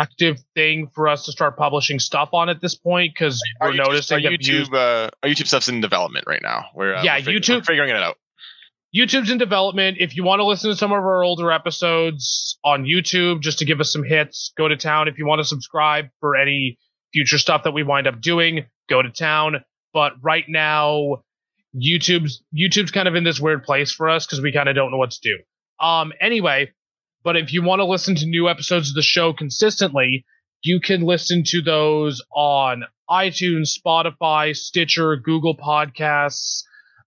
active 0.00 0.38
thing 0.54 0.88
for 0.94 1.08
us 1.08 1.24
to 1.26 1.32
start 1.32 1.56
publishing 1.56 1.98
stuff 1.98 2.30
on 2.32 2.48
at 2.48 2.60
this 2.60 2.74
point 2.74 3.12
because 3.14 3.42
we're 3.60 3.72
YouTube- 3.72 3.76
noticing 3.78 4.14
our 4.16 4.22
that 4.22 4.32
YouTube, 4.40 4.44
views- 4.46 4.70
uh, 4.72 5.10
our 5.22 5.28
YouTube 5.28 5.46
stuff's 5.48 5.68
in 5.68 5.80
development 5.80 6.24
right 6.26 6.42
now. 6.42 6.66
We're 6.74 6.94
uh, 6.94 7.02
Yeah, 7.02 7.16
we're 7.16 7.38
YouTube- 7.40 7.56
we're 7.56 7.62
figuring 7.64 7.90
it 7.90 7.96
out. 7.96 8.16
YouTube's 8.94 9.30
in 9.30 9.38
development. 9.38 9.96
If 10.00 10.16
you 10.16 10.22
want 10.22 10.40
to 10.40 10.44
listen 10.44 10.70
to 10.70 10.76
some 10.76 10.92
of 10.92 10.98
our 10.98 11.24
older 11.24 11.50
episodes 11.50 12.58
on 12.62 12.84
YouTube, 12.84 13.40
just 13.40 13.58
to 13.60 13.64
give 13.64 13.80
us 13.80 13.90
some 13.90 14.04
hits, 14.04 14.52
go 14.56 14.68
to 14.68 14.76
town. 14.76 15.08
If 15.08 15.16
you 15.18 15.26
want 15.26 15.40
to 15.40 15.44
subscribe 15.44 16.08
for 16.20 16.36
any 16.36 16.78
future 17.12 17.38
stuff 17.38 17.62
that 17.64 17.72
we 17.72 17.82
wind 17.82 18.06
up 18.06 18.20
doing, 18.20 18.66
go 18.92 19.02
to 19.02 19.10
town. 19.10 19.64
But 19.92 20.12
right 20.22 20.44
now, 20.48 21.22
YouTube's 21.74 22.42
YouTube's 22.54 22.90
kind 22.90 23.08
of 23.08 23.14
in 23.14 23.24
this 23.24 23.40
weird 23.40 23.64
place 23.64 23.92
for 23.92 24.08
us 24.08 24.26
because 24.26 24.40
we 24.40 24.52
kind 24.52 24.68
of 24.68 24.74
don't 24.74 24.90
know 24.90 24.98
what 24.98 25.12
to 25.12 25.20
do. 25.22 25.38
Um, 25.84 26.12
anyway, 26.20 26.72
but 27.24 27.36
if 27.36 27.52
you 27.52 27.62
want 27.62 27.80
to 27.80 27.84
listen 27.84 28.14
to 28.16 28.26
new 28.26 28.48
episodes 28.48 28.90
of 28.90 28.94
the 28.94 29.02
show 29.02 29.32
consistently, 29.32 30.24
you 30.62 30.80
can 30.80 31.02
listen 31.02 31.42
to 31.46 31.62
those 31.62 32.22
on 32.34 32.84
iTunes, 33.10 33.70
Spotify, 33.78 34.56
Stitcher, 34.56 35.16
Google 35.16 35.56
Podcasts, 35.56 36.62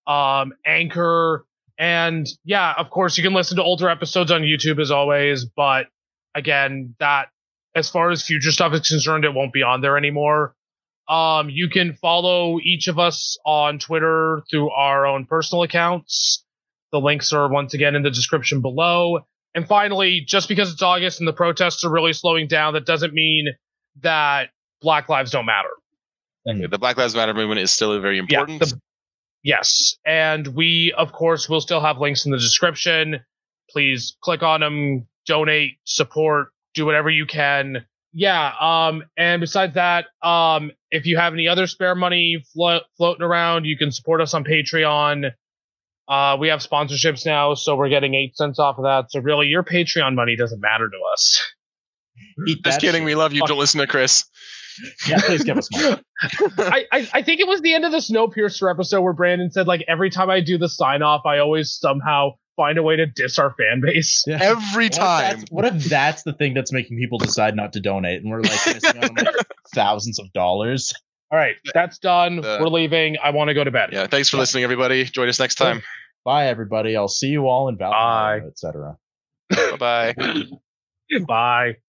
um, 0.08 0.54
Anchor, 0.66 1.46
and 1.78 2.28
yeah, 2.44 2.74
of 2.78 2.90
course, 2.90 3.18
you 3.18 3.24
can 3.24 3.34
listen 3.34 3.58
to 3.58 3.64
older 3.64 3.90
episodes 3.90 4.32
on 4.32 4.42
YouTube 4.42 4.80
as 4.80 4.92
always. 4.92 5.46
But 5.46 5.88
again, 6.34 6.96
that 7.00 7.30
as 7.76 7.90
far 7.90 8.12
as 8.12 8.24
future 8.24 8.52
stuff 8.52 8.74
is 8.74 8.88
concerned, 8.88 9.26
it 9.26 9.34
won't 9.34 9.54
be 9.54 9.64
on 9.64 9.82
there 9.82 9.98
anymore. 9.98 10.56
Um, 11.08 11.50
you 11.50 11.70
can 11.70 11.94
follow 11.94 12.60
each 12.64 12.88
of 12.88 12.98
us 12.98 13.38
on 13.46 13.80
Twitter 13.80 14.44
through 14.50 14.72
our 14.72 15.06
own 15.06 15.26
personal 15.26 15.64
accounts. 15.64 16.44
The 16.92 17.00
links 17.00 17.32
are 17.34 17.48
once 17.50 17.74
again 17.74 17.96
in 17.96 18.04
the 18.04 18.10
description 18.10 18.62
below. 18.62 19.20
And 19.54 19.68
finally, 19.68 20.22
just 20.26 20.50
because 20.50 20.72
it's 20.74 20.82
August 20.82 21.20
and 21.20 21.28
the 21.28 21.34
protests 21.34 21.84
are 21.86 21.92
really 21.92 22.14
slowing 22.14 22.48
down, 22.48 22.74
that 22.74 22.86
doesn't 22.86 23.14
mean 23.14 23.48
that 24.02 24.50
Black 24.82 25.08
Lives 25.10 25.32
don't 25.32 25.46
matter. 25.46 25.70
The 26.46 26.78
Black 26.78 26.98
Lives 26.98 27.16
Matter 27.16 27.34
movement 27.34 27.60
is 27.62 27.72
still 27.72 28.00
very 28.00 28.18
important. 28.18 28.60
the- 28.60 28.80
Yes. 29.44 29.96
And 30.06 30.48
we, 30.48 30.92
of 30.98 31.12
course, 31.12 31.48
will 31.48 31.62
still 31.62 31.80
have 31.82 32.00
links 32.00 32.26
in 32.26 32.32
the 32.32 32.38
description. 32.40 33.20
Please 33.70 34.18
click 34.22 34.42
on 34.42 34.62
them, 34.62 35.08
donate, 35.28 35.78
support, 35.86 36.50
do 36.74 36.86
whatever 36.86 37.10
you 37.12 37.26
can. 37.28 37.86
Yeah. 38.12 38.54
Um, 38.60 39.04
and 39.18 39.40
besides 39.40 39.76
that, 39.76 40.08
um, 40.24 40.72
if 40.96 41.06
you 41.06 41.18
have 41.18 41.34
any 41.34 41.48
other 41.48 41.68
spare 41.68 41.96
money 41.96 42.44
flo- 42.54 42.82
floating 42.98 43.24
around, 43.24 43.66
you 43.66 43.78
can 43.78 43.92
support 43.92 44.22
us 44.22 44.34
on 44.34 44.44
Patreon. 44.44 45.32
Uh, 46.08 46.38
we 46.40 46.50
have 46.50 46.60
sponsorships 46.60 47.26
now, 47.26 47.54
so 47.56 47.76
we're 47.76 47.90
getting 47.90 48.14
eight 48.14 48.38
cents 48.38 48.60
off 48.60 48.78
of 48.78 48.84
that. 48.84 49.12
So 49.12 49.20
really, 49.20 49.48
your 49.48 49.64
Patreon 49.64 50.16
money 50.16 50.36
doesn't 50.36 50.62
matter 50.62 50.88
to 50.88 50.98
us. 51.14 51.44
Eat 52.48 52.64
Just 52.64 52.80
kidding. 52.80 53.02
shit. 53.02 53.06
We 53.06 53.16
love 53.16 53.34
you. 53.34 53.40
Fuck. 53.40 53.50
Don't 53.50 53.60
listen 53.60 53.82
to 53.82 53.88
Chris. 53.88 54.24
Yeah, 55.08 55.20
please 55.22 55.44
give 55.44 55.58
us 55.58 55.70
more. 55.72 56.00
I, 56.58 56.86
I, 56.92 57.10
I 57.14 57.22
think 57.22 57.40
it 57.40 57.48
was 57.48 57.62
the 57.62 57.74
end 57.74 57.86
of 57.86 57.92
the 57.92 58.00
Snowpiercer 58.00 58.70
episode 58.70 59.02
where 59.02 59.14
Brandon 59.14 59.52
said, 59.52 59.68
like, 59.68 59.84
every 59.88 60.10
time 60.10 60.30
I 60.30 60.42
do 60.42 60.58
the 60.58 60.70
sign 60.70 61.02
off, 61.02 61.26
I 61.26 61.40
always 61.40 61.72
somehow 61.72 62.32
find 62.56 62.78
a 62.78 62.84
way 62.84 62.96
to 62.96 63.06
diss 63.06 63.38
our 63.40 63.54
fan 63.54 63.82
base. 63.82 64.24
Yeah. 64.28 64.40
Every 64.42 64.86
What 64.86 64.94
if, 64.94 64.98
time. 64.98 65.40
that's, 65.40 65.52
what 65.52 65.66
if 65.66 65.84
that's 65.86 66.24
the 66.24 66.34
thing 66.34 66.54
that's 66.54 66.72
making 66.72 66.98
people 66.98 67.18
decide 67.18 67.56
not 67.56 67.74
to 67.74 67.80
donate, 67.80 68.22
and 68.22 68.32
we're 68.32 68.42
like 68.42 68.66
missing 68.66 68.98
out 68.98 69.10
on 69.10 69.16
like 69.16 69.36
thousands 69.74 70.20
of 70.20 70.32
dollars? 70.34 70.94
All 71.32 71.40
right, 71.40 71.56
that's 71.74 71.98
done. 71.98 72.46
Uh, 72.46 72.60
We're 72.62 72.68
leaving. 72.70 73.18
I 73.24 73.32
want 73.32 73.48
to 73.50 73.54
go 73.56 73.64
to 73.64 73.72
bed. 73.72 73.90
Yeah, 73.92 74.06
thanks 74.08 74.30
for 74.30 74.38
listening, 74.38 74.64
everybody. 74.64 75.04
Join 75.06 75.28
us 75.28 75.40
next 75.40 75.56
time. 75.56 75.82
Bye, 76.24 76.48
everybody. 76.48 76.96
I'll 76.96 77.08
see 77.08 77.28
you 77.28 77.48
all 77.48 77.68
in 77.68 77.76
Bye. 77.76 77.86
Valhalla, 77.90 78.48
etc. 78.48 78.98
bye 79.50 79.78
bye. 79.78 80.14
Bye. 81.28 81.74